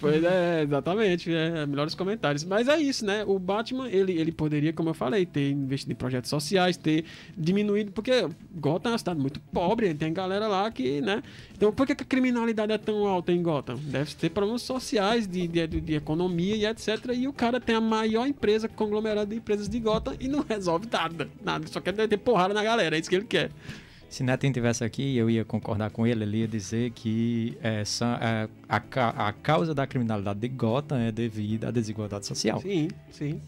Pois 0.00 0.24
é, 0.24 0.62
exatamente, 0.62 1.30
é, 1.32 1.66
melhores 1.66 1.94
comentários. 1.94 2.42
Mas 2.42 2.68
é 2.68 2.80
isso, 2.80 3.04
né? 3.04 3.22
O 3.26 3.38
Batman, 3.38 3.86
ele, 3.88 4.18
ele 4.18 4.32
poderia, 4.32 4.72
como 4.72 4.88
eu 4.88 4.94
falei, 4.94 5.26
ter 5.26 5.50
investido 5.50 5.92
em 5.92 5.94
projetos 5.94 6.30
sociais, 6.30 6.78
ter 6.78 7.04
diminuído, 7.36 7.92
porque 7.92 8.26
Gotham 8.54 8.88
é 8.88 8.92
uma 8.92 8.98
cidade 8.98 9.20
muito 9.20 9.38
pobre, 9.52 9.92
tem 9.92 10.10
galera 10.10 10.48
lá 10.48 10.70
que, 10.70 11.02
né? 11.02 11.22
Então, 11.54 11.70
por 11.70 11.86
que, 11.86 11.92
a 11.92 11.96
criminalidade 11.96 12.72
é 12.72 12.78
tão 12.78 13.06
alta 13.06 13.30
em 13.30 13.42
Gotham? 13.42 13.76
Deve 13.76 14.14
ter 14.14 14.30
problemas 14.30 14.62
sociais, 14.62 15.28
de, 15.28 15.46
de, 15.46 15.66
de- 15.66 15.94
economia 15.94 16.56
e 16.56 16.64
etc. 16.64 17.10
E 17.14 17.28
o 17.28 17.32
cara 17.32 17.60
tem 17.60 17.74
a 17.74 17.80
maior 17.80 18.26
empresa, 18.26 18.68
conglomerado 18.68 19.28
de 19.28 19.36
empresas 19.36 19.68
de 19.68 19.78
Gotham 19.78 20.14
e 20.18 20.28
não 20.28 20.42
resolve 20.42 20.88
nada. 20.90 21.28
Nada, 21.44 21.66
só 21.66 21.78
quer 21.78 21.92
ter 21.92 22.16
porrada 22.16 22.54
na 22.54 22.64
galera, 22.64 22.96
é 22.96 23.00
isso 23.00 23.10
que 23.10 23.16
ele 23.16 23.26
quer. 23.26 23.50
Se 24.10 24.24
Netinho 24.24 24.52
tivesse 24.52 24.82
aqui, 24.82 25.16
eu 25.16 25.30
ia 25.30 25.44
concordar 25.44 25.90
com 25.90 26.04
ele, 26.06 26.24
ele 26.24 26.38
ia 26.38 26.48
dizer 26.48 26.90
que 26.90 27.56
é, 27.62 27.82
é, 28.20 28.48
a, 28.68 29.28
a 29.28 29.32
causa 29.32 29.72
da 29.72 29.86
criminalidade 29.86 30.40
de 30.40 30.48
Gotham 30.48 30.98
é 30.98 31.12
devido 31.12 31.64
à 31.66 31.70
desigualdade 31.70 32.26
social. 32.26 32.60
Sim, 32.60 32.88
sim. 33.12 33.40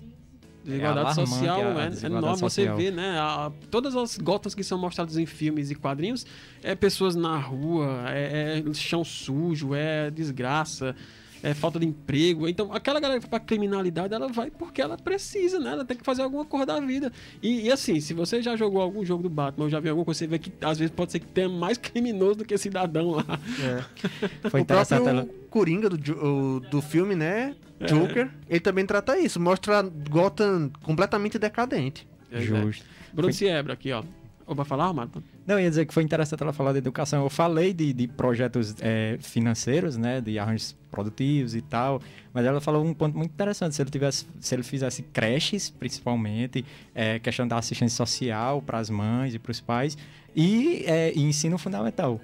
Desigualdade 0.65 1.01
alarmante 1.01 1.29
social 1.31 1.61
a- 1.61 1.65
a 1.81 1.85
é, 1.87 1.89
é 1.89 2.07
enorme. 2.07 2.41
Você 2.41 2.69
vê, 2.73 2.91
né? 2.93 3.19
a- 3.19 3.51
todas 3.73 3.97
as 3.97 4.17
gotas 4.17 4.55
que 4.55 4.63
são 4.63 4.79
mostradas 4.79 5.17
em 5.17 5.27
filmes 5.27 5.73
e 5.73 5.75
quadrinhos 5.75 6.25
é 6.63 6.77
pessoas 6.77 7.17
na 7.17 7.37
rua, 7.37 8.05
é, 8.11 8.63
é 8.65 8.75
chão 8.75 9.03
sujo, 9.03 9.75
é 9.75 10.13
desgraça, 10.13 10.95
é 11.43 11.53
falta 11.55 11.79
de 11.81 11.87
emprego. 11.87 12.49
Então, 12.49 12.73
aquela 12.73 13.01
galera 13.01 13.21
que 13.21 13.27
vai 13.29 13.39
pra 13.41 13.47
criminalidade, 13.47 14.15
ela 14.15 14.29
vai 14.29 14.51
porque 14.51 14.81
ela 14.81 14.97
precisa, 14.97 15.59
né? 15.59 15.73
Ela 15.73 15.85
tem 15.85 15.97
que 15.97 16.05
fazer 16.05 16.23
alguma 16.23 16.45
coisa 16.45 16.67
da 16.67 16.81
vida. 16.81 17.13
E, 17.43 17.63
e 17.67 17.73
assim, 17.73 18.01
se 18.01 18.15
você 18.15 18.41
já 18.43 18.57
jogou 18.57 18.81
algum 18.81 19.05
jogo 19.05 19.23
do 19.23 19.31
Batman 19.31 19.65
ou 19.65 19.71
já 19.71 19.81
viu 19.81 19.91
alguma 19.91 20.05
coisa, 20.05 20.19
você 20.19 20.27
vê 20.27 20.39
que 20.39 20.53
às 20.61 20.79
vezes 20.79 20.95
pode 20.95 21.13
ser 21.13 21.19
que 21.19 21.27
tenha 21.27 21.49
mais 21.49 21.77
criminoso 21.79 22.37
do 22.37 22.45
que 22.45 22.57
cidadão 22.57 23.11
lá. 23.11 23.25
É. 23.61 23.83
Foi 24.21 24.27
o 24.29 24.39
próprio 24.41 24.61
interessante 24.61 25.09
ela- 25.09 25.27
Coringa 25.51 25.89
do, 25.91 25.99
Jo- 25.99 26.15
o- 26.25 26.61
do 26.61 26.81
filme, 26.81 27.15
né? 27.15 27.55
É. 27.81 27.87
Joker, 27.87 28.31
ele 28.49 28.61
também 28.61 28.87
trata 28.87 29.19
isso. 29.19 29.41
Mostra 29.41 29.83
Gotham 29.83 30.71
completamente 30.83 31.39
decadente. 31.39 32.07
Justo. 32.33 32.85
Bruno 33.13 33.33
Siebra 33.33 33.73
aqui, 33.75 33.91
ó. 33.93 34.03
Ou 34.47 34.55
vai 34.55 34.65
falar, 34.65 34.93
Marta? 34.93 35.23
Não, 35.47 35.59
ia 35.59 35.69
dizer 35.69 35.87
que 35.87 35.93
foi 35.93 36.03
interessante 36.03 36.43
ela 36.43 36.53
falar 36.53 36.73
de 36.73 36.79
educação. 36.79 37.23
Eu 37.25 37.31
falei 37.31 37.73
de, 37.73 37.93
de 37.93 38.07
projetos 38.07 38.77
é, 38.81 39.19
financeiros, 39.21 39.97
né, 39.97 40.21
de 40.21 40.39
arranjos 40.39 40.77
produtivos 40.91 41.55
e 41.55 41.63
tal, 41.63 42.01
mas 42.33 42.45
ela 42.45 42.61
falou 42.61 42.85
um 42.85 42.95
ponto 42.95 43.17
muito 43.17 43.33
interessante. 43.33 43.75
Se 43.75 43.83
ele 43.83 43.91
tivesse, 43.91 44.27
se 44.41 44.55
ele 44.55 44.63
fizesse 44.63 45.03
creches, 45.03 45.71
principalmente, 45.71 46.65
é, 46.95 47.19
questão 47.19 47.47
da 47.47 47.59
assistência 47.59 47.97
social 47.97 48.63
para 48.63 48.79
as 48.79 48.89
mães 48.89 49.35
e 49.35 49.39
para 49.39 49.51
os 49.51 49.61
pais 49.61 49.99
e, 50.35 50.85
é, 50.87 51.13
e 51.15 51.21
ensino 51.23 51.59
fundamental, 51.59 52.21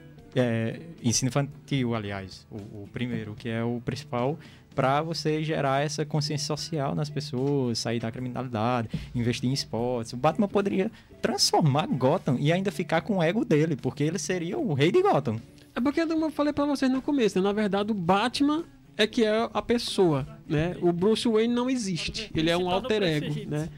ensino 1.02 1.28
infantil, 1.30 1.94
aliás, 1.96 2.46
o, 2.48 2.82
o 2.82 2.88
primeiro, 2.92 3.34
que 3.34 3.48
é 3.48 3.64
o 3.64 3.80
principal 3.84 4.38
para 4.78 5.02
você 5.02 5.42
gerar 5.42 5.84
essa 5.84 6.06
consciência 6.06 6.46
social 6.46 6.94
nas 6.94 7.10
pessoas, 7.10 7.80
sair 7.80 7.98
da 7.98 8.12
criminalidade, 8.12 8.88
investir 9.12 9.50
em 9.50 9.52
esportes. 9.52 10.12
O 10.12 10.16
Batman 10.16 10.46
poderia 10.46 10.88
transformar 11.20 11.88
Gotham 11.88 12.36
e 12.38 12.52
ainda 12.52 12.70
ficar 12.70 13.00
com 13.00 13.16
o 13.16 13.22
ego 13.22 13.44
dele, 13.44 13.74
porque 13.74 14.04
ele 14.04 14.20
seria 14.20 14.56
o 14.56 14.74
rei 14.74 14.92
de 14.92 15.02
Gotham. 15.02 15.40
É 15.74 15.80
porque 15.80 16.00
eu 16.02 16.30
falei 16.30 16.52
pra 16.52 16.64
vocês 16.64 16.88
no 16.92 17.02
começo, 17.02 17.40
né? 17.40 17.42
Na 17.42 17.52
verdade, 17.52 17.90
o 17.90 17.94
Batman 17.94 18.62
é 18.96 19.04
que 19.04 19.24
é 19.24 19.50
a 19.52 19.60
pessoa, 19.60 20.24
né? 20.46 20.76
O 20.80 20.92
Bruce 20.92 21.26
Wayne 21.26 21.52
não 21.52 21.68
existe. 21.68 22.30
Ele 22.32 22.48
é 22.48 22.56
um 22.56 22.70
alter 22.70 23.02
ego, 23.02 23.50
né? 23.50 23.68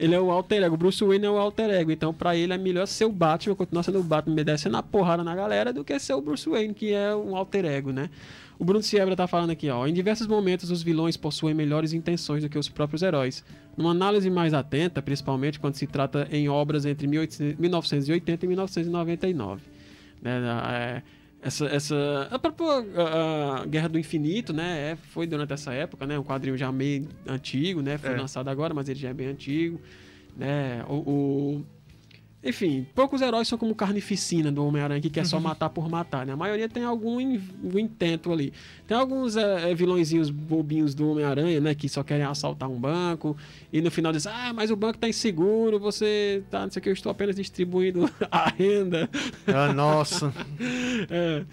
Ele 0.00 0.16
é 0.16 0.20
o 0.20 0.32
alter 0.32 0.64
ego. 0.64 0.74
O 0.74 0.78
Bruce 0.78 1.04
Wayne 1.04 1.26
é 1.26 1.30
o 1.30 1.38
alter 1.38 1.70
ego. 1.70 1.92
Então, 1.92 2.12
pra 2.12 2.34
ele 2.34 2.52
é 2.52 2.58
melhor 2.58 2.88
ser 2.88 3.04
o 3.04 3.12
Batman, 3.12 3.54
continuar 3.54 3.84
sendo 3.84 4.00
o 4.00 4.02
Batman, 4.02 4.42
descendo 4.42 4.76
a 4.76 4.82
porrada 4.82 5.22
na 5.22 5.36
galera, 5.36 5.72
do 5.72 5.84
que 5.84 5.96
ser 6.00 6.14
o 6.14 6.20
Bruce 6.20 6.48
Wayne, 6.48 6.74
que 6.74 6.92
é 6.92 7.14
um 7.14 7.36
alter 7.36 7.64
ego, 7.66 7.92
né? 7.92 8.10
O 8.60 8.64
Bruno 8.64 8.82
Siebra 8.82 9.16
tá 9.16 9.26
falando 9.26 9.48
aqui, 9.50 9.70
ó. 9.70 9.86
Em 9.86 9.92
diversos 9.94 10.26
momentos, 10.26 10.70
os 10.70 10.82
vilões 10.82 11.16
possuem 11.16 11.54
melhores 11.54 11.94
intenções 11.94 12.42
do 12.42 12.48
que 12.50 12.58
os 12.58 12.68
próprios 12.68 13.00
heróis. 13.00 13.42
Numa 13.74 13.90
análise 13.92 14.28
mais 14.28 14.52
atenta, 14.52 15.00
principalmente 15.00 15.58
quando 15.58 15.76
se 15.76 15.86
trata 15.86 16.28
em 16.30 16.46
obras 16.46 16.84
entre 16.84 17.06
1800 17.06 17.58
1980 17.58 18.44
e 18.44 18.48
1999. 18.48 19.62
Né, 20.20 20.32
é, 20.68 21.02
essa, 21.40 21.64
essa, 21.68 22.28
a 22.30 22.38
própria 22.38 22.66
ah, 22.96 23.62
ah, 23.62 23.66
Guerra 23.66 23.88
do 23.88 23.98
Infinito, 23.98 24.52
né, 24.52 24.90
é, 24.92 24.96
foi 24.96 25.26
durante 25.26 25.54
essa 25.54 25.72
época, 25.72 26.06
né, 26.06 26.18
um 26.18 26.22
quadrinho 26.22 26.58
já 26.58 26.70
meio 26.70 27.08
antigo, 27.26 27.80
né, 27.80 27.96
foi 27.96 28.10
É. 28.12 28.16
lançado 28.16 28.48
agora, 28.48 28.74
mas 28.74 28.90
ele 28.90 28.98
já 28.98 29.08
é 29.08 29.14
bem 29.14 29.28
antigo, 29.28 29.80
né, 30.36 30.84
o, 30.86 30.94
o- 30.96 31.66
enfim, 32.42 32.86
poucos 32.94 33.20
heróis 33.20 33.46
são 33.46 33.58
como 33.58 33.74
carnificina 33.74 34.50
do 34.50 34.64
Homem-Aranha 34.64 35.00
que 35.00 35.10
quer 35.10 35.26
só 35.26 35.38
matar 35.38 35.68
por 35.70 35.88
matar, 35.90 36.24
né? 36.24 36.32
A 36.32 36.36
maioria 36.36 36.68
tem 36.70 36.82
algum 36.84 37.20
in- 37.20 37.40
intento 37.74 38.32
ali. 38.32 38.50
Tem 38.86 38.96
alguns 38.96 39.36
é, 39.36 39.70
é, 39.70 39.74
vilõezinhos 39.74 40.30
bobinhos 40.30 40.94
do 40.94 41.10
Homem-Aranha, 41.10 41.60
né? 41.60 41.74
Que 41.74 41.88
só 41.88 42.02
querem 42.02 42.24
assaltar 42.24 42.68
um 42.70 42.78
banco 42.80 43.36
e 43.72 43.80
no 43.82 43.90
final 43.90 44.10
diz, 44.10 44.26
ah, 44.26 44.52
mas 44.54 44.70
o 44.70 44.76
banco 44.76 44.98
tá 44.98 45.06
inseguro, 45.08 45.78
você 45.78 46.42
tá, 46.50 46.62
não 46.62 46.70
sei 46.70 46.80
o 46.80 46.82
que, 46.82 46.88
eu 46.88 46.92
estou 46.94 47.12
apenas 47.12 47.36
distribuindo 47.36 48.10
a 48.30 48.48
renda. 48.48 49.08
Ah, 49.46 49.72
nossa. 49.72 50.32
É. 51.10 51.44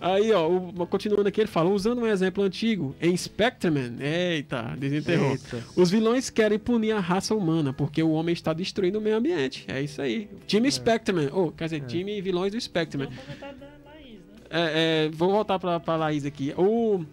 Aí, 0.00 0.30
ó, 0.32 0.46
o- 0.48 0.86
continuando 0.86 1.26
aqui, 1.28 1.40
ele 1.40 1.48
fala: 1.48 1.70
usando 1.70 2.00
um 2.02 2.06
exemplo 2.06 2.44
antigo, 2.44 2.94
em 3.00 3.16
Spectreman, 3.16 3.96
eita, 4.00 4.74
desenterrou. 4.78 5.30
Eita. 5.30 5.64
Os 5.74 5.90
vilões 5.90 6.28
querem 6.28 6.58
punir 6.58 6.92
a 6.92 7.00
raça 7.00 7.34
humana, 7.34 7.72
porque 7.72 8.02
o 8.02 8.10
homem 8.10 8.32
está 8.32 8.52
destruindo 8.52 8.98
o 8.98 9.00
meio 9.02 9.16
ambiente. 9.16 9.64
É 9.68 9.80
isso 9.80 10.02
aí. 10.02 10.28
Time 10.46 10.70
Spectreman, 10.70 11.30
ou 11.32 11.50
quer 11.50 11.64
dizer, 11.64 11.80
time 11.82 12.20
vilões 12.20 12.52
do 12.52 12.60
Spectreman. 12.60 13.08
É, 14.48 15.06
é, 15.06 15.10
vou 15.12 15.30
voltar 15.32 15.58
pra, 15.58 15.80
pra 15.80 15.96
Laís 15.96 16.24
aqui. 16.24 16.52
O. 16.56 17.04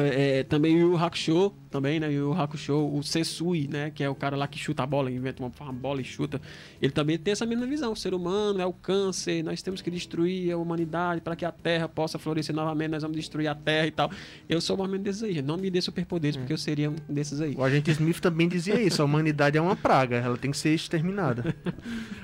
é, 0.00 0.38
é, 0.38 0.42
também 0.42 0.76
o 0.76 0.92
Yu 0.92 0.96
Hakusho, 0.96 1.52
também, 1.70 2.00
né? 2.00 2.08
O 2.08 2.12
Yu 2.12 2.32
Hakusho, 2.32 2.74
o 2.74 3.02
Sesui, 3.02 3.68
né? 3.68 3.90
Que 3.90 4.02
é 4.02 4.08
o 4.08 4.14
cara 4.14 4.36
lá 4.36 4.46
que 4.46 4.58
chuta 4.58 4.82
a 4.82 4.86
bola, 4.86 5.10
inventa 5.10 5.42
uma, 5.42 5.52
uma 5.60 5.72
bola 5.72 6.00
e 6.00 6.04
chuta. 6.04 6.40
Ele 6.80 6.92
também 6.92 7.18
tem 7.18 7.32
essa 7.32 7.46
mesma 7.46 7.66
visão. 7.66 7.92
O 7.92 7.96
ser 7.96 8.14
humano 8.14 8.60
é 8.60 8.66
o 8.66 8.72
câncer, 8.72 9.42
nós 9.42 9.62
temos 9.62 9.82
que 9.82 9.90
destruir 9.90 10.52
a 10.52 10.56
humanidade 10.56 11.20
para 11.20 11.36
que 11.36 11.44
a 11.44 11.52
Terra 11.52 11.88
possa 11.88 12.18
florescer 12.18 12.54
novamente, 12.54 12.90
nós 12.90 13.02
vamos 13.02 13.16
destruir 13.16 13.48
a 13.48 13.54
Terra 13.54 13.86
e 13.86 13.90
tal. 13.90 14.10
Eu 14.48 14.60
sou 14.60 14.76
mais 14.76 14.88
ou 14.88 14.92
menos 14.92 15.04
desses 15.04 15.22
aí. 15.22 15.42
Não 15.42 15.56
me 15.56 15.70
dê 15.70 15.80
superpoderes, 15.80 16.36
porque 16.36 16.52
eu 16.52 16.58
seria 16.58 16.90
um 16.90 16.96
desses 17.08 17.40
aí. 17.40 17.54
O 17.56 17.64
agente 17.64 17.90
Smith 17.90 18.20
também 18.20 18.48
dizia 18.48 18.80
isso. 18.80 19.02
A 19.02 19.04
humanidade 19.04 19.56
é 19.56 19.60
uma 19.60 19.76
praga. 19.76 20.16
Ela 20.16 20.36
tem 20.36 20.50
que 20.50 20.58
ser 20.58 20.74
exterminada. 20.74 21.54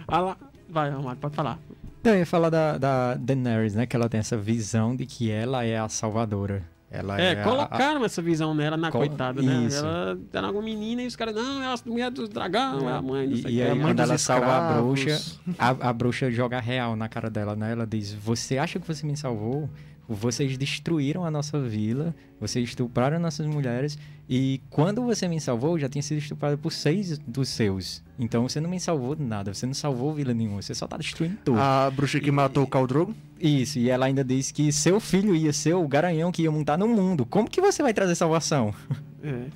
Ah 0.08 0.20
lá. 0.20 0.36
Vai, 0.68 0.90
Romário, 0.90 1.20
pode 1.20 1.34
falar. 1.34 1.58
Não, 2.02 2.12
eu 2.12 2.18
ia 2.18 2.26
falar 2.26 2.50
da, 2.50 2.78
da 2.78 3.14
Daenerys, 3.14 3.74
né? 3.74 3.86
Que 3.86 3.94
ela 3.94 4.08
tem 4.08 4.18
essa 4.18 4.36
visão 4.36 4.96
de 4.96 5.06
que 5.06 5.30
ela 5.30 5.64
é 5.64 5.78
a 5.78 5.88
salvadora. 5.88 6.64
Ela 6.94 7.18
É, 7.20 7.32
é, 7.32 7.40
a- 7.40 7.44
colocaram 7.44 8.04
essa 8.04 8.20
visão 8.20 8.54
nela 8.54 8.76
na 8.76 8.90
Colo- 8.90 9.08
coitada, 9.08 9.40
né? 9.40 9.64
Isso. 9.66 9.78
Ela 9.78 10.18
era 10.32 10.46
alguma 10.46 10.62
menina 10.64 11.02
e 11.02 11.06
os 11.06 11.16
caras, 11.16 11.34
não, 11.34 11.62
é 11.62 11.66
a 11.66 11.74
mulher 11.86 12.10
dos 12.10 12.28
dragão, 12.28 12.88
é, 12.88 12.92
a 12.92 13.00
mãe, 13.00 13.26
não 13.26 13.36
sei 13.36 13.44
o 13.46 13.48
E, 13.48 13.54
e 13.54 13.62
aí, 13.62 13.70
a 13.70 13.74
mãe 13.74 13.84
quando 13.86 14.00
ela 14.00 14.18
salva 14.18 14.56
a 14.58 14.72
bruxa, 14.72 15.20
a, 15.58 15.68
a 15.88 15.92
bruxa 15.92 16.30
joga 16.30 16.60
real 16.60 16.94
na 16.94 17.08
cara 17.08 17.30
dela, 17.30 17.56
né? 17.56 17.72
Ela 17.72 17.86
diz: 17.86 18.12
Você 18.12 18.58
acha 18.58 18.78
que 18.78 18.86
você 18.86 19.06
me 19.06 19.16
salvou? 19.16 19.70
Vocês 20.14 20.56
destruíram 20.56 21.24
a 21.24 21.30
nossa 21.30 21.60
vila, 21.60 22.14
vocês 22.40 22.68
estupraram 22.68 23.18
nossas 23.18 23.46
mulheres, 23.46 23.98
e 24.28 24.60
quando 24.70 25.02
você 25.02 25.26
me 25.28 25.40
salvou, 25.40 25.78
já 25.78 25.88
tinha 25.88 26.02
sido 26.02 26.18
estuprada 26.18 26.56
por 26.56 26.72
seis 26.72 27.18
dos 27.18 27.48
seus. 27.48 28.02
Então 28.18 28.48
você 28.48 28.60
não 28.60 28.70
me 28.70 28.78
salvou 28.78 29.14
de 29.14 29.22
nada, 29.22 29.52
você 29.52 29.66
não 29.66 29.74
salvou 29.74 30.14
vila 30.14 30.32
nenhuma, 30.32 30.62
você 30.62 30.74
só 30.74 30.86
tá 30.86 30.96
destruindo 30.96 31.36
tudo. 31.44 31.58
A 31.58 31.90
bruxa 31.90 32.20
que 32.20 32.30
matou 32.30 32.64
o 32.64 32.66
Caldrogo. 32.66 33.14
Isso, 33.40 33.78
e 33.78 33.90
ela 33.90 34.06
ainda 34.06 34.22
diz 34.22 34.50
que 34.50 34.70
seu 34.72 35.00
filho 35.00 35.34
ia 35.34 35.52
ser 35.52 35.74
o 35.74 35.86
garanhão 35.88 36.30
que 36.30 36.42
ia 36.42 36.50
montar 36.50 36.78
no 36.78 36.86
mundo. 36.86 37.26
Como 37.26 37.50
que 37.50 37.60
você 37.60 37.82
vai 37.82 37.92
trazer 37.92 38.14
salvação? 38.14 38.74
É. 39.22 39.46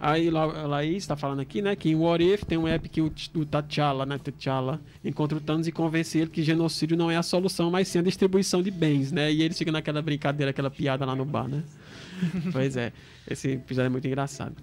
Aí 0.00 0.30
La- 0.30 0.46
Laís 0.66 1.06
tá 1.06 1.16
falando 1.16 1.40
aqui, 1.40 1.60
né, 1.60 1.74
que 1.74 1.88
em 1.90 1.96
What 1.96 2.22
If 2.24 2.44
tem 2.44 2.56
um 2.56 2.68
app 2.68 2.88
que 2.88 3.00
o, 3.00 3.06
o 3.06 3.44
T'Challa, 3.46 4.06
né, 4.06 4.16
T'Challa, 4.18 4.80
encontra 5.04 5.36
o 5.36 5.40
Thanos 5.40 5.66
e 5.66 5.72
convence 5.72 6.16
ele 6.18 6.30
que 6.30 6.42
genocídio 6.42 6.96
não 6.96 7.10
é 7.10 7.16
a 7.16 7.22
solução, 7.22 7.70
mas 7.70 7.88
sim 7.88 7.98
a 7.98 8.02
distribuição 8.02 8.62
de 8.62 8.70
bens, 8.70 9.10
né? 9.10 9.32
E 9.32 9.42
eles 9.42 9.58
ficam 9.58 9.72
naquela 9.72 10.00
brincadeira, 10.00 10.50
aquela 10.50 10.70
piada 10.70 11.04
lá 11.04 11.16
no 11.16 11.24
bar, 11.24 11.48
né? 11.48 11.64
pois 12.52 12.76
é, 12.76 12.92
esse 13.28 13.52
episódio 13.52 13.86
é 13.86 13.90
muito 13.90 14.06
engraçado. 14.06 14.54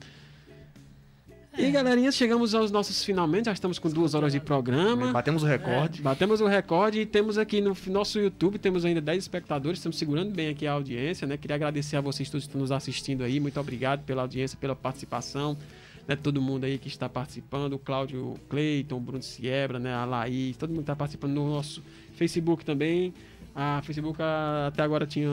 E 1.57 1.71
galerinha, 1.71 2.11
chegamos 2.11 2.53
aos 2.53 2.69
nossos 2.69 3.03
finalmente, 3.03 3.45
já 3.45 3.53
estamos 3.53 3.79
com 3.79 3.89
duas 3.89 4.13
horas 4.13 4.33
de 4.33 4.41
programa. 4.41 5.13
Batemos 5.13 5.41
o 5.41 5.45
recorde. 5.45 6.01
Batemos 6.01 6.41
o 6.41 6.47
recorde 6.47 6.99
e 6.99 7.05
temos 7.05 7.37
aqui 7.37 7.61
no 7.61 7.75
nosso 7.87 8.19
YouTube, 8.19 8.59
temos 8.59 8.83
ainda 8.83 8.99
10 8.99 9.23
espectadores, 9.23 9.79
estamos 9.79 9.97
segurando 9.97 10.31
bem 10.31 10.49
aqui 10.49 10.67
a 10.67 10.73
audiência, 10.73 11.25
né? 11.25 11.37
Queria 11.37 11.55
agradecer 11.55 11.95
a 11.95 12.01
vocês 12.01 12.29
todos 12.29 12.43
que 12.43 12.49
estão 12.49 12.59
nos 12.59 12.73
assistindo 12.73 13.23
aí, 13.23 13.39
muito 13.39 13.57
obrigado 13.57 14.03
pela 14.03 14.23
audiência, 14.23 14.57
pela 14.59 14.75
participação, 14.75 15.57
né? 16.05 16.15
Todo 16.17 16.41
mundo 16.41 16.65
aí 16.65 16.77
que 16.77 16.89
está 16.89 17.07
participando, 17.07 17.73
o 17.73 17.79
Cláudio 17.79 18.35
Cleiton, 18.49 18.97
o 18.97 18.99
Bruno 18.99 19.23
Siebra, 19.23 19.79
né? 19.79 19.93
A 19.93 20.03
Laís, 20.03 20.57
todo 20.57 20.71
mundo 20.71 20.81
está 20.81 20.95
participando 20.95 21.35
no 21.35 21.49
nosso 21.49 21.81
Facebook 22.15 22.65
também. 22.65 23.13
A 23.55 23.81
Facebook 23.83 24.19
até 24.67 24.83
agora 24.83 25.07
tinha 25.07 25.29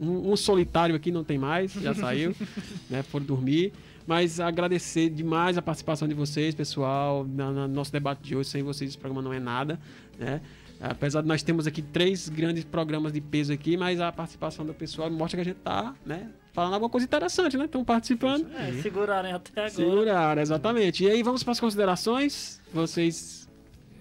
um, 0.00 0.32
um 0.32 0.36
solitário 0.36 0.94
aqui, 0.94 1.10
não 1.10 1.24
tem 1.24 1.36
mais, 1.36 1.72
já 1.72 1.92
saiu, 1.92 2.32
né? 2.88 3.02
Foram 3.02 3.26
dormir. 3.26 3.72
Mas 4.06 4.38
agradecer 4.38 5.08
demais 5.08 5.56
a 5.56 5.62
participação 5.62 6.06
de 6.06 6.14
vocês, 6.14 6.54
pessoal, 6.54 7.24
no 7.24 7.68
nosso 7.68 7.90
debate 7.90 8.22
de 8.22 8.36
hoje. 8.36 8.50
Sem 8.50 8.62
vocês, 8.62 8.90
esse 8.90 8.98
programa 8.98 9.22
não 9.22 9.32
é 9.32 9.40
nada, 9.40 9.80
né? 10.18 10.40
Apesar 10.80 11.22
de 11.22 11.28
nós 11.28 11.42
termos 11.42 11.66
aqui 11.66 11.80
três 11.80 12.28
grandes 12.28 12.64
programas 12.64 13.12
de 13.12 13.20
peso 13.20 13.52
aqui, 13.52 13.76
mas 13.76 14.00
a 14.00 14.12
participação 14.12 14.66
do 14.66 14.74
pessoal 14.74 15.10
mostra 15.10 15.38
que 15.38 15.48
a 15.48 15.52
gente 15.52 15.62
tá, 15.62 15.94
né? 16.04 16.28
Falando 16.52 16.74
alguma 16.74 16.90
coisa 16.90 17.06
interessante, 17.06 17.56
né? 17.56 17.64
Estão 17.64 17.84
participando. 17.84 18.46
É, 18.54 18.72
segurarem 18.82 19.32
até 19.32 19.52
agora. 19.52 19.70
Segurar, 19.70 20.38
exatamente. 20.38 21.04
E 21.04 21.10
aí, 21.10 21.22
vamos 21.22 21.42
para 21.42 21.52
as 21.52 21.60
considerações. 21.60 22.60
Vocês. 22.72 23.43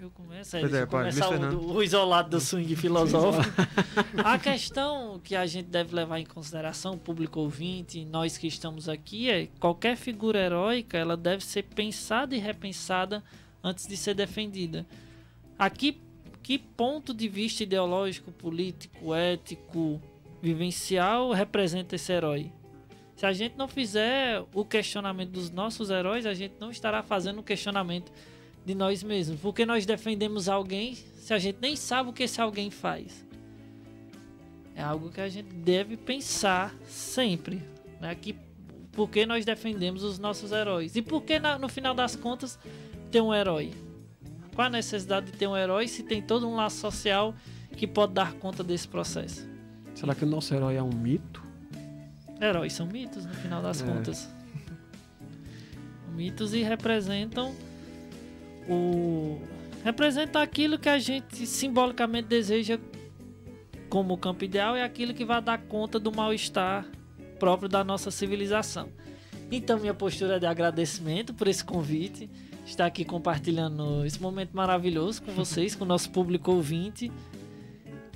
Eu 0.03 0.11
começo, 0.11 0.57
é, 0.57 0.59
Pois 0.59 0.73
é, 0.73 0.85
começar 0.85 1.29
o, 1.29 1.75
o 1.75 1.81
isolado 1.81 2.31
do 2.31 2.39
swing 2.41 2.75
filosófico. 2.75 3.55
a 4.21 4.37
questão 4.37 5.17
que 5.23 5.33
a 5.33 5.45
gente 5.45 5.67
deve 5.67 5.95
levar 5.95 6.19
em 6.19 6.25
consideração, 6.25 6.97
público 6.97 7.39
ouvinte, 7.39 8.03
nós 8.03 8.37
que 8.37 8.45
estamos 8.45 8.89
aqui, 8.89 9.29
é 9.29 9.47
qualquer 9.61 9.95
figura 9.95 10.37
heróica, 10.37 10.97
ela 10.97 11.15
deve 11.15 11.45
ser 11.45 11.63
pensada 11.63 12.35
e 12.35 12.37
repensada 12.37 13.23
antes 13.63 13.87
de 13.87 13.95
ser 13.95 14.13
defendida. 14.13 14.85
Aqui, 15.57 16.01
que 16.41 16.57
ponto 16.57 17.13
de 17.13 17.29
vista 17.29 17.63
ideológico, 17.63 18.29
político, 18.29 19.15
ético, 19.15 20.01
vivencial 20.41 21.31
representa 21.31 21.95
esse 21.95 22.11
herói? 22.11 22.51
Se 23.15 23.25
a 23.25 23.31
gente 23.31 23.55
não 23.57 23.69
fizer 23.69 24.43
o 24.53 24.65
questionamento 24.65 25.29
dos 25.29 25.49
nossos 25.49 25.89
heróis, 25.89 26.25
a 26.25 26.33
gente 26.33 26.55
não 26.59 26.69
estará 26.69 27.01
fazendo 27.01 27.39
o 27.39 27.43
questionamento 27.43 28.11
de 28.65 28.73
nós 28.75 29.03
mesmos. 29.03 29.39
Porque 29.39 29.65
nós 29.65 29.85
defendemos 29.85 30.47
alguém 30.49 30.95
se 30.95 31.33
a 31.33 31.39
gente 31.39 31.57
nem 31.61 31.75
sabe 31.75 32.09
o 32.09 32.13
que 32.13 32.23
esse 32.23 32.39
alguém 32.41 32.69
faz. 32.71 33.25
É 34.75 34.81
algo 34.81 35.09
que 35.09 35.21
a 35.21 35.29
gente 35.29 35.53
deve 35.53 35.95
pensar 35.97 36.73
sempre. 36.87 37.61
Né? 38.01 38.13
Que, 38.15 38.35
por 38.91 39.09
que 39.09 39.25
nós 39.25 39.45
defendemos 39.45 40.03
os 40.03 40.17
nossos 40.19 40.51
heróis? 40.51 40.95
E 40.95 41.01
por 41.01 41.21
que, 41.23 41.39
na- 41.39 41.57
no 41.59 41.69
final 41.69 41.93
das 41.93 42.15
contas, 42.15 42.57
ter 43.11 43.21
um 43.21 43.33
herói? 43.33 43.71
Qual 44.55 44.67
a 44.67 44.69
necessidade 44.69 45.31
de 45.31 45.37
ter 45.37 45.47
um 45.47 45.55
herói 45.57 45.87
se 45.87 46.03
tem 46.03 46.21
todo 46.21 46.47
um 46.47 46.55
laço 46.55 46.77
social 46.77 47.33
que 47.75 47.87
pode 47.87 48.13
dar 48.13 48.33
conta 48.33 48.63
desse 48.63 48.87
processo? 48.87 49.47
Será 49.95 50.13
que 50.15 50.23
o 50.23 50.27
nosso 50.27 50.53
herói 50.53 50.75
é 50.75 50.83
um 50.83 50.91
mito? 50.93 51.43
Heróis 52.41 52.73
são 52.73 52.85
mitos, 52.87 53.25
no 53.25 53.33
final 53.35 53.61
das 53.61 53.81
É. 53.81 53.85
contas. 53.85 54.27
Mitos 56.15 56.53
e 56.53 56.61
representam 56.61 57.55
o. 58.69 59.39
Representa 59.83 60.41
aquilo 60.41 60.79
que 60.79 60.87
a 60.87 60.97
gente 60.97 61.45
simbolicamente 61.45 62.27
deseja 62.27 62.79
como 63.89 64.17
campo 64.17 64.43
ideal, 64.43 64.75
é 64.75 64.83
aquilo 64.83 65.13
que 65.13 65.25
vai 65.25 65.41
dar 65.41 65.57
conta 65.57 65.99
do 65.99 66.11
mal-estar 66.11 66.85
próprio 67.37 67.67
da 67.67 67.83
nossa 67.83 68.09
civilização. 68.09 68.89
Então, 69.51 69.77
minha 69.77 69.93
postura 69.93 70.37
é 70.37 70.39
de 70.39 70.45
agradecimento 70.45 71.33
por 71.33 71.47
esse 71.47 71.63
convite, 71.63 72.29
estar 72.65 72.85
aqui 72.85 73.03
compartilhando 73.03 74.05
esse 74.05 74.21
momento 74.21 74.51
maravilhoso 74.53 75.21
com 75.21 75.31
vocês, 75.33 75.75
com 75.75 75.83
o 75.83 75.87
nosso 75.87 76.09
público 76.09 76.51
ouvinte. 76.53 77.11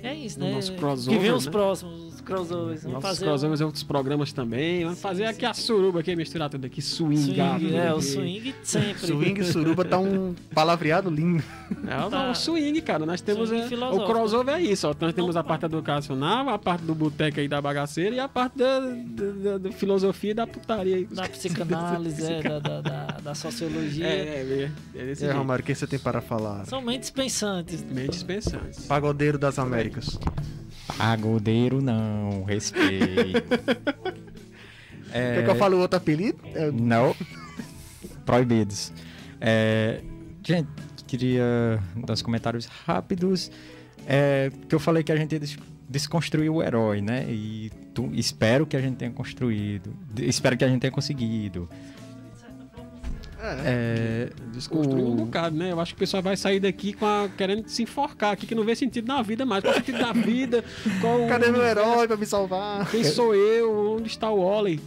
É 0.02 0.14
isso, 0.14 0.38
No 0.40 0.46
né? 0.46 0.54
nosso 0.54 0.72
crossover, 0.74 1.18
que 1.18 1.22
vem 1.22 1.32
os 1.32 1.46
né? 1.46 1.52
próximos 1.52 2.02
os 2.02 2.07
crossovers. 2.28 2.82
Vamos 2.82 2.94
Nossos 2.94 3.08
fazer 3.08 3.24
crossovers 3.24 3.60
e 3.60 3.64
outros 3.64 3.82
programas 3.82 4.32
também. 4.32 4.84
Vamos 4.84 5.00
fazer 5.00 5.24
aqui 5.24 5.44
a 5.46 5.54
suruba 5.54 6.00
aqui, 6.00 6.14
misturar 6.14 6.48
tudo 6.50 6.64
aqui. 6.66 6.80
Swing, 6.82 7.16
Swing, 7.34 7.76
é, 7.76 7.92
o 7.94 8.00
swing 8.00 8.54
sempre. 8.62 9.06
Swing 9.06 9.40
e 9.40 9.44
suruba 9.44 9.84
tá 9.84 9.98
um 9.98 10.34
palavreado 10.54 11.10
lindo. 11.10 11.42
É 11.86 12.04
o- 12.06 12.10
Tá. 12.10 12.30
o 12.30 12.34
swing, 12.34 12.80
cara. 12.82 13.04
Nós 13.06 13.20
temos. 13.20 13.50
É, 13.52 13.66
o 13.92 14.04
crossover 14.06 14.54
é 14.56 14.60
isso, 14.62 14.88
ó. 14.88 14.94
Nós 15.00 15.12
temos 15.14 15.36
a 15.36 15.42
parte 15.44 15.64
educacional, 15.64 16.48
a 16.48 16.58
parte 16.58 16.84
do 16.84 16.94
boteco 16.94 17.40
aí 17.40 17.48
da 17.48 17.60
bagaceira 17.60 18.14
e 18.16 18.20
a 18.20 18.28
parte 18.28 18.58
da, 18.58 18.80
da- 18.80 19.32
da- 19.52 19.58
da 19.58 19.72
filosofia 19.72 20.30
e 20.30 20.34
da 20.34 20.46
putaria 20.46 20.96
aí. 20.96 21.04
Da 21.06 21.28
psicanálise, 21.28 22.22
é, 22.24 22.42
da, 22.42 22.58
da, 22.58 22.80
da, 22.80 23.06
da 23.24 23.34
sociologia. 23.34 23.78
É, 24.08 24.10
é, 24.10 24.70
é, 24.94 25.00
é 25.02 25.06
desse 25.06 25.22
jeito. 25.24 25.36
Romário, 25.36 25.62
o 25.62 25.66
que 25.66 25.74
você 25.74 25.86
tem 25.86 25.98
para 25.98 26.20
falar? 26.20 26.64
São 26.66 26.80
mentes 26.80 27.10
pensantes. 27.10 27.82
Mentes 27.90 28.22
pensantes. 28.22 28.84
Pagodeiro 28.86 29.38
das 29.38 29.58
Américas. 29.58 30.18
Pagodeiro 30.96 31.80
não, 31.82 32.17
respeito. 32.46 33.42
É, 35.12 35.34
Quer 35.36 35.44
que 35.44 35.50
eu 35.50 35.56
fale 35.56 35.74
o 35.74 35.78
outro 35.78 35.96
apelido? 35.96 36.38
É, 36.54 36.70
Não. 36.70 37.14
Proibidos. 38.24 38.92
É, 39.40 40.00
gente, 40.44 40.68
queria 41.06 41.78
dar 41.96 42.12
os 42.14 42.22
comentários 42.22 42.66
rápidos. 42.66 43.50
É, 44.06 44.50
que 44.68 44.74
eu 44.74 44.80
falei 44.80 45.02
que 45.02 45.12
a 45.12 45.16
gente 45.16 45.32
ia 45.32 45.40
des- 45.40 45.58
desconstruir 45.88 46.50
o 46.50 46.62
herói, 46.62 47.00
né? 47.00 47.24
E 47.28 47.70
tu- 47.94 48.10
espero 48.14 48.66
que 48.66 48.76
a 48.76 48.80
gente 48.80 48.96
tenha 48.96 49.10
construído. 49.10 49.94
Espero 50.18 50.56
que 50.56 50.64
a 50.64 50.68
gente 50.68 50.80
tenha 50.80 50.90
conseguido. 50.90 51.68
É, 53.40 54.30
Desconstruiu 54.52 55.06
o- 55.06 55.12
um 55.12 55.16
bocado, 55.16 55.56
né? 55.56 55.70
Eu 55.72 55.80
acho 55.80 55.92
que 55.94 55.98
o 55.98 56.00
pessoal 56.00 56.22
vai 56.22 56.36
sair 56.36 56.60
daqui 56.60 56.92
com 56.92 57.06
a- 57.06 57.28
querendo 57.36 57.68
se 57.68 57.82
enforcar 57.82 58.32
aqui, 58.32 58.46
que 58.46 58.54
não 58.54 58.64
vê 58.64 58.74
sentido 58.74 59.06
na 59.06 59.22
vida 59.22 59.46
mais. 59.46 59.62
Qual 59.62 59.72
é 59.72 59.76
o 59.76 59.78
sentido 59.80 59.98
da 59.98 60.12
vida? 60.12 60.64
Qual 61.00 61.26
Cadê 61.28 61.50
meu 61.50 61.62
herói 61.62 62.06
pra 62.08 62.16
me 62.16 62.26
salvar? 62.26 62.90
Quem 62.90 63.04
sou 63.04 63.34
eu? 63.34 63.94
Onde 63.96 64.08
está 64.08 64.30
o 64.30 64.44
Wally? 64.44 64.80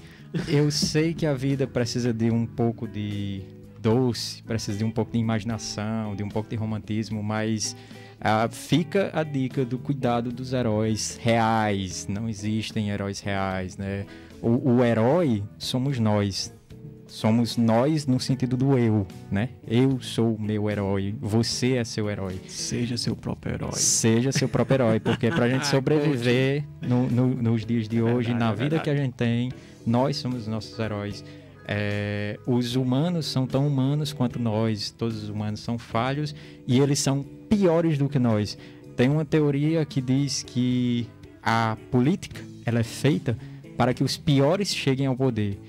Eu 0.48 0.70
sei 0.72 1.14
que 1.14 1.26
a 1.26 1.34
vida 1.34 1.66
precisa 1.68 2.14
de 2.14 2.30
um 2.32 2.46
pouco 2.46 2.88
de 2.88 3.42
doce, 3.80 4.42
precisa 4.44 4.78
de 4.78 4.84
um 4.84 4.92
pouco 4.92 5.12
de 5.12 5.18
imaginação, 5.18 6.16
de 6.16 6.24
um 6.24 6.30
pouco 6.30 6.50
de 6.50 6.56
romantismo, 6.56 7.22
mas 7.24 7.76
Ah, 8.24 8.48
fica 8.48 9.10
a 9.16 9.24
dica 9.24 9.66
do 9.66 9.80
cuidado 9.80 10.32
dos 10.32 10.54
heróis 10.54 11.18
reais. 11.20 12.06
Não 12.08 12.30
existem 12.30 12.92
heróis 12.92 13.20
reais, 13.20 13.78
né? 13.78 14.06
O, 14.40 14.74
o 14.74 14.84
herói 14.86 15.42
somos 15.58 15.98
nós. 15.98 16.54
Somos 17.12 17.58
nós 17.58 18.08
no 18.08 18.22
sentido 18.22 18.56
do 18.56 18.78
eu, 18.78 19.06
né? 19.30 19.50
Eu 19.68 20.00
sou 20.00 20.34
o 20.34 20.42
meu 20.42 20.70
herói, 20.70 21.14
você 21.20 21.74
é 21.74 21.84
seu 21.84 22.10
herói. 22.10 22.40
Seja 22.48 22.96
seu 22.96 23.18
próprio 23.18 23.54
herói. 23.54 23.74
Seja 23.74 24.32
seu 24.32 24.48
próprio 24.48 24.76
herói, 24.76 25.00
porque 25.02 25.30
pra 25.30 25.50
gente 25.50 25.68
sobreviver 25.68 26.64
no, 26.82 27.10
no, 27.10 27.28
nos 27.28 27.66
dias 27.66 27.90
de 27.90 28.02
hoje, 28.02 28.30
Verdade, 28.30 28.40
na 28.40 28.46
é 28.46 28.52
vida 28.52 28.60
verdade. 28.78 28.84
que 28.84 28.90
a 28.90 28.96
gente 28.96 29.14
tem, 29.14 29.52
nós 29.86 30.16
somos 30.16 30.44
os 30.44 30.48
nossos 30.48 30.80
heróis. 30.80 31.22
É, 31.68 32.40
os 32.48 32.78
humanos 32.78 33.26
são 33.26 33.46
tão 33.46 33.68
humanos 33.68 34.14
quanto 34.14 34.40
nós, 34.40 34.90
todos 34.90 35.22
os 35.22 35.28
humanos 35.28 35.60
são 35.60 35.78
falhos 35.78 36.34
e 36.66 36.80
eles 36.80 37.00
são 37.00 37.26
piores 37.50 37.98
do 37.98 38.08
que 38.08 38.20
nós. 38.20 38.58
Tem 38.96 39.10
uma 39.10 39.26
teoria 39.26 39.84
que 39.84 40.00
diz 40.00 40.44
que 40.44 41.06
a 41.44 41.76
política 41.92 42.40
ela 42.66 42.80
é 42.80 42.84
feita 42.84 43.38
para 43.76 43.94
que 43.94 44.02
os 44.02 44.16
piores 44.16 44.74
cheguem 44.74 45.08
ao 45.08 45.16
poder. 45.16 45.60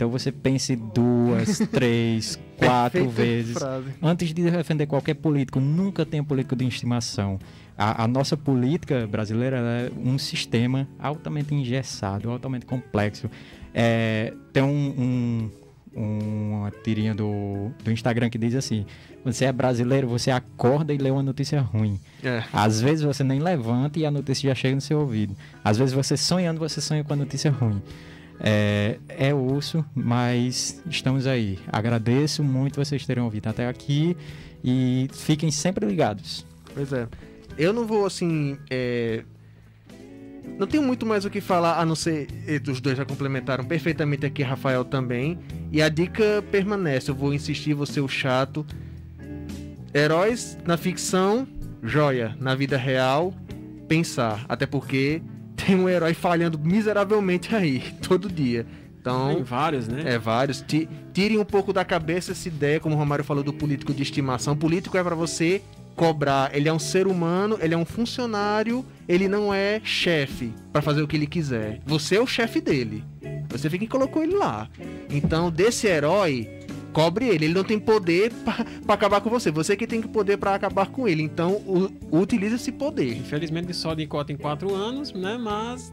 Então 0.00 0.08
você 0.08 0.32
pense 0.32 0.74
duas, 0.74 1.58
três, 1.70 2.38
quatro 2.56 3.06
vezes 3.10 3.52
frase. 3.52 3.90
antes 4.00 4.32
de 4.32 4.42
defender 4.50 4.86
qualquer 4.86 5.12
político. 5.12 5.60
Nunca 5.60 6.06
tenha 6.06 6.24
político 6.24 6.56
de 6.56 6.66
estimação. 6.66 7.38
A, 7.76 8.04
a 8.04 8.08
nossa 8.08 8.34
política 8.34 9.06
brasileira 9.06 9.58
é 9.58 9.90
um 10.02 10.16
sistema 10.16 10.88
altamente 10.98 11.54
engessado, 11.54 12.30
altamente 12.30 12.64
complexo. 12.64 13.28
É, 13.74 14.32
tem 14.54 14.62
um, 14.62 14.70
um- 14.98 15.50
uma 15.92 16.70
tirinha 16.82 17.14
do, 17.14 17.70
do 17.84 17.90
Instagram 17.90 18.30
que 18.30 18.38
diz 18.38 18.54
assim: 18.54 18.86
você 19.22 19.44
é 19.44 19.52
brasileiro, 19.52 20.08
você 20.08 20.30
acorda 20.30 20.94
e 20.94 20.96
lê 20.96 21.10
uma 21.10 21.22
notícia 21.22 21.60
ruim. 21.60 22.00
É. 22.24 22.42
Às 22.54 22.80
vezes 22.80 23.04
você 23.04 23.22
nem 23.22 23.38
levanta 23.38 23.98
e 23.98 24.06
a 24.06 24.10
notícia 24.10 24.48
já 24.48 24.54
chega 24.54 24.74
no 24.76 24.80
seu 24.80 24.98
ouvido. 25.00 25.36
Às 25.62 25.76
vezes 25.76 25.92
você 25.92 26.16
sonhando, 26.16 26.58
você 26.58 26.80
sonha 26.80 27.04
com 27.04 27.12
a 27.12 27.16
notícia 27.16 27.50
ruim. 27.50 27.82
É, 28.42 28.98
é 29.08 29.30
mas 29.94 30.82
estamos 30.88 31.26
aí. 31.26 31.58
Agradeço 31.70 32.42
muito 32.42 32.82
vocês 32.82 33.04
terem 33.04 33.22
ouvido 33.22 33.48
até 33.48 33.68
aqui 33.68 34.16
e 34.64 35.08
fiquem 35.12 35.50
sempre 35.50 35.86
ligados. 35.86 36.46
Pois 36.74 36.92
é. 36.92 37.06
Eu 37.58 37.72
não 37.72 37.86
vou 37.86 38.06
assim. 38.06 38.56
é, 38.70 39.22
Não 40.58 40.66
tenho 40.66 40.82
muito 40.82 41.04
mais 41.04 41.24
o 41.24 41.30
que 41.30 41.40
falar, 41.40 41.78
a 41.78 41.84
não 41.84 41.94
ser. 41.94 42.28
Os 42.70 42.80
dois 42.80 42.96
já 42.96 43.04
complementaram 43.04 43.64
perfeitamente 43.64 44.24
aqui, 44.24 44.42
Rafael 44.42 44.84
também. 44.84 45.38
E 45.70 45.82
a 45.82 45.88
dica 45.88 46.42
permanece, 46.50 47.10
eu 47.10 47.14
vou 47.14 47.34
insistir, 47.34 47.74
vou 47.74 47.86
ser 47.86 48.00
o 48.00 48.08
chato. 48.08 48.64
Heróis 49.94 50.56
na 50.66 50.76
ficção, 50.76 51.46
joia. 51.82 52.36
Na 52.40 52.54
vida 52.54 52.78
real, 52.78 53.34
pensar. 53.86 54.46
Até 54.48 54.64
porque 54.64 55.20
tem 55.66 55.76
um 55.76 55.88
herói 55.88 56.14
falhando 56.14 56.58
miseravelmente 56.58 57.54
aí, 57.54 57.82
todo 58.06 58.28
dia. 58.28 58.66
Então. 59.00 59.34
Tem 59.34 59.42
vários, 59.42 59.88
né? 59.88 60.02
É, 60.04 60.18
vários. 60.18 60.60
Ti- 60.60 60.88
Tirem 61.12 61.38
um 61.38 61.44
pouco 61.44 61.72
da 61.72 61.84
cabeça 61.84 62.32
essa 62.32 62.48
ideia, 62.48 62.78
como 62.78 62.94
o 62.94 62.98
Romário 62.98 63.24
falou, 63.24 63.42
do 63.42 63.52
político 63.52 63.94
de 63.94 64.02
estimação. 64.02 64.54
Político 64.56 64.96
é 64.98 65.02
pra 65.02 65.14
você 65.14 65.62
cobrar. 65.96 66.54
Ele 66.54 66.68
é 66.68 66.72
um 66.72 66.78
ser 66.78 67.06
humano, 67.06 67.58
ele 67.62 67.72
é 67.74 67.76
um 67.78 67.84
funcionário, 67.84 68.84
ele 69.08 69.26
não 69.26 69.52
é 69.52 69.80
chefe 69.82 70.52
pra 70.72 70.82
fazer 70.82 71.02
o 71.02 71.08
que 71.08 71.16
ele 71.16 71.26
quiser. 71.26 71.80
Você 71.86 72.16
é 72.16 72.20
o 72.20 72.26
chefe 72.26 72.60
dele. 72.60 73.02
Você 73.48 73.68
fica 73.70 73.84
que 73.84 73.90
colocou 73.90 74.22
ele 74.22 74.34
lá. 74.36 74.68
Então, 75.10 75.50
desse 75.50 75.86
herói, 75.86 76.48
cobre 76.92 77.26
ele. 77.28 77.46
Ele 77.46 77.54
não 77.54 77.64
tem 77.64 77.78
poder 77.78 78.32
pra 78.44 78.64
pra 78.84 78.94
acabar 78.94 79.20
com 79.20 79.30
você. 79.30 79.50
Você 79.50 79.76
que 79.76 79.86
tem 79.86 80.00
que 80.00 80.08
poder 80.08 80.36
pra 80.36 80.54
acabar 80.54 80.86
com 80.88 81.06
ele. 81.08 81.22
Então, 81.22 81.52
u- 81.66 81.90
utiliza 82.12 82.56
esse 82.56 82.72
poder. 82.72 83.16
Infelizmente 83.16 83.72
só 83.74 83.94
de 83.94 84.06
cota 84.06 84.32
em 84.32 84.36
quatro 84.36 84.74
anos, 84.74 85.12
né? 85.12 85.36
Mas 85.38 85.92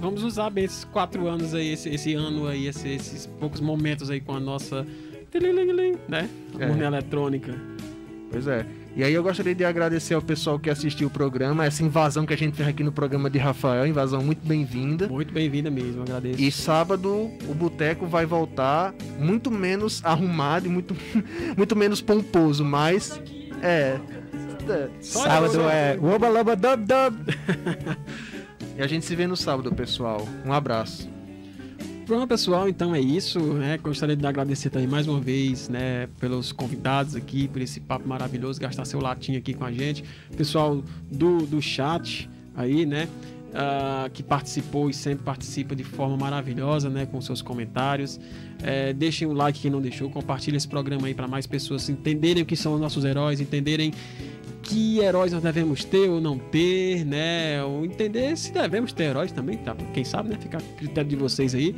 vamos 0.00 0.22
usar 0.22 0.50
bem 0.50 0.64
esses 0.64 0.84
quatro 0.84 1.26
anos 1.28 1.54
aí, 1.54 1.72
esse, 1.72 1.88
esse 1.88 2.14
ano 2.14 2.46
aí, 2.46 2.66
esse- 2.66 2.88
esses 2.88 3.26
poucos 3.26 3.60
momentos 3.60 4.10
aí 4.10 4.20
com 4.20 4.34
a 4.34 4.40
nossa. 4.40 4.86
Né? 6.08 6.28
A 6.58 6.64
É. 6.64 6.86
eletrônica. 6.86 7.54
Pois 8.32 8.46
é. 8.46 8.66
E 8.96 9.04
aí 9.04 9.14
eu 9.14 9.22
gostaria 9.22 9.54
de 9.54 9.64
agradecer 9.64 10.14
ao 10.14 10.22
pessoal 10.22 10.58
que 10.58 10.68
assistiu 10.68 11.06
o 11.06 11.10
programa, 11.10 11.64
essa 11.64 11.82
invasão 11.82 12.26
que 12.26 12.34
a 12.34 12.36
gente 12.36 12.56
fez 12.56 12.68
aqui 12.68 12.82
no 12.82 12.90
programa 12.90 13.30
de 13.30 13.38
Rafael, 13.38 13.86
invasão 13.86 14.22
muito 14.22 14.44
bem-vinda. 14.46 15.08
Muito 15.08 15.32
bem-vinda 15.32 15.70
mesmo, 15.70 16.02
agradeço. 16.02 16.40
E 16.40 16.50
sábado 16.50 17.30
o 17.48 17.54
boteco 17.54 18.06
vai 18.06 18.26
voltar 18.26 18.92
muito 19.18 19.50
menos 19.50 20.04
arrumado 20.04 20.66
e 20.66 20.68
muito, 20.68 20.96
muito 21.56 21.76
menos 21.76 22.00
pomposo, 22.00 22.64
mas 22.64 23.20
é. 23.62 23.98
é, 24.68 24.88
Sábado 25.00 25.60
é 25.70 25.96
Oba 26.00 26.28
Loba 26.28 26.56
Dub 26.56 26.84
Dub. 26.84 27.34
E 28.76 28.82
a 28.82 28.86
gente 28.86 29.04
se 29.04 29.14
vê 29.14 29.26
no 29.26 29.36
sábado, 29.36 29.74
pessoal. 29.74 30.26
Um 30.42 30.54
abraço. 30.54 31.06
Pronto, 32.10 32.26
pessoal, 32.26 32.68
então 32.68 32.92
é 32.92 33.00
isso, 33.00 33.38
né? 33.38 33.78
Gostaria 33.78 34.16
de 34.16 34.26
agradecer 34.26 34.68
também 34.68 34.88
mais 34.88 35.06
uma 35.06 35.20
vez, 35.20 35.68
né, 35.68 36.08
pelos 36.18 36.50
convidados 36.50 37.14
aqui, 37.14 37.46
por 37.46 37.62
esse 37.62 37.78
papo 37.78 38.08
maravilhoso, 38.08 38.60
gastar 38.60 38.84
seu 38.84 39.00
latim 39.00 39.36
aqui 39.36 39.54
com 39.54 39.64
a 39.64 39.70
gente. 39.70 40.02
Pessoal 40.36 40.82
do, 41.08 41.46
do 41.46 41.62
chat 41.62 42.28
aí, 42.56 42.84
né, 42.84 43.08
ah, 43.54 44.10
que 44.12 44.24
participou 44.24 44.90
e 44.90 44.92
sempre 44.92 45.24
participa 45.24 45.76
de 45.76 45.84
forma 45.84 46.16
maravilhosa, 46.16 46.90
né, 46.90 47.06
com 47.06 47.20
seus 47.20 47.40
comentários. 47.40 48.18
É, 48.60 48.92
deixem 48.92 49.28
o 49.28 49.32
like 49.32 49.60
quem 49.60 49.70
não 49.70 49.80
deixou, 49.80 50.10
compartilhe 50.10 50.56
esse 50.56 50.66
programa 50.66 51.06
aí 51.06 51.14
para 51.14 51.28
mais 51.28 51.46
pessoas 51.46 51.88
entenderem 51.88 52.42
o 52.42 52.46
que 52.46 52.56
são 52.56 52.74
os 52.74 52.80
nossos 52.80 53.04
heróis, 53.04 53.40
entenderem 53.40 53.94
que 54.62 54.98
heróis 54.98 55.32
nós 55.32 55.42
devemos 55.42 55.84
ter 55.84 56.08
ou 56.08 56.20
não 56.20 56.38
ter, 56.38 57.04
né? 57.04 57.62
Ou 57.64 57.84
entender 57.84 58.36
se 58.36 58.52
devemos 58.52 58.92
ter 58.92 59.04
heróis 59.04 59.32
também, 59.32 59.58
tá? 59.58 59.74
Quem 59.92 60.04
sabe, 60.04 60.30
né? 60.30 60.38
Fica 60.40 60.58
a 60.58 60.60
critério 60.78 61.08
de 61.08 61.16
vocês 61.16 61.54
aí. 61.54 61.74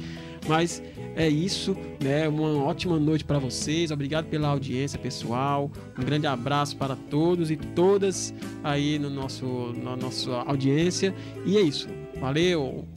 Mas 0.49 0.83
é 1.15 1.29
isso, 1.29 1.77
né? 2.03 2.29
Uma 2.29 2.65
ótima 2.65 2.99
noite 2.99 3.25
para 3.25 3.39
vocês. 3.39 3.91
Obrigado 3.91 4.27
pela 4.27 4.49
audiência, 4.49 4.99
pessoal. 4.99 5.71
Um 5.99 6.05
grande 6.05 6.27
abraço 6.27 6.77
para 6.77 6.97
todos 6.97 7.51
e 7.51 7.57
todas 7.57 8.35
aí 8.65 8.99
no 8.99 9.11
nosso, 9.11 9.73
na 9.83 9.97
nossa 9.97 10.33
audiência. 10.33 11.15
E 11.47 11.57
é 11.57 11.61
isso. 11.61 11.89
Valeu! 12.21 12.92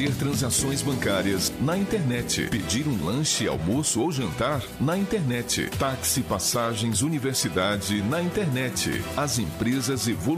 Fazer 0.00 0.14
transações 0.14 0.80
bancárias 0.80 1.52
na 1.60 1.76
internet. 1.76 2.48
Pedir 2.48 2.88
um 2.88 3.04
lanche, 3.04 3.46
almoço 3.46 4.00
ou 4.00 4.10
jantar 4.10 4.62
na 4.80 4.96
internet. 4.96 5.68
Táxi, 5.78 6.22
passagens, 6.22 7.02
universidade 7.02 8.00
na 8.04 8.22
internet. 8.22 9.04
As 9.14 9.38
empresas 9.38 10.08
evoluem. 10.08 10.20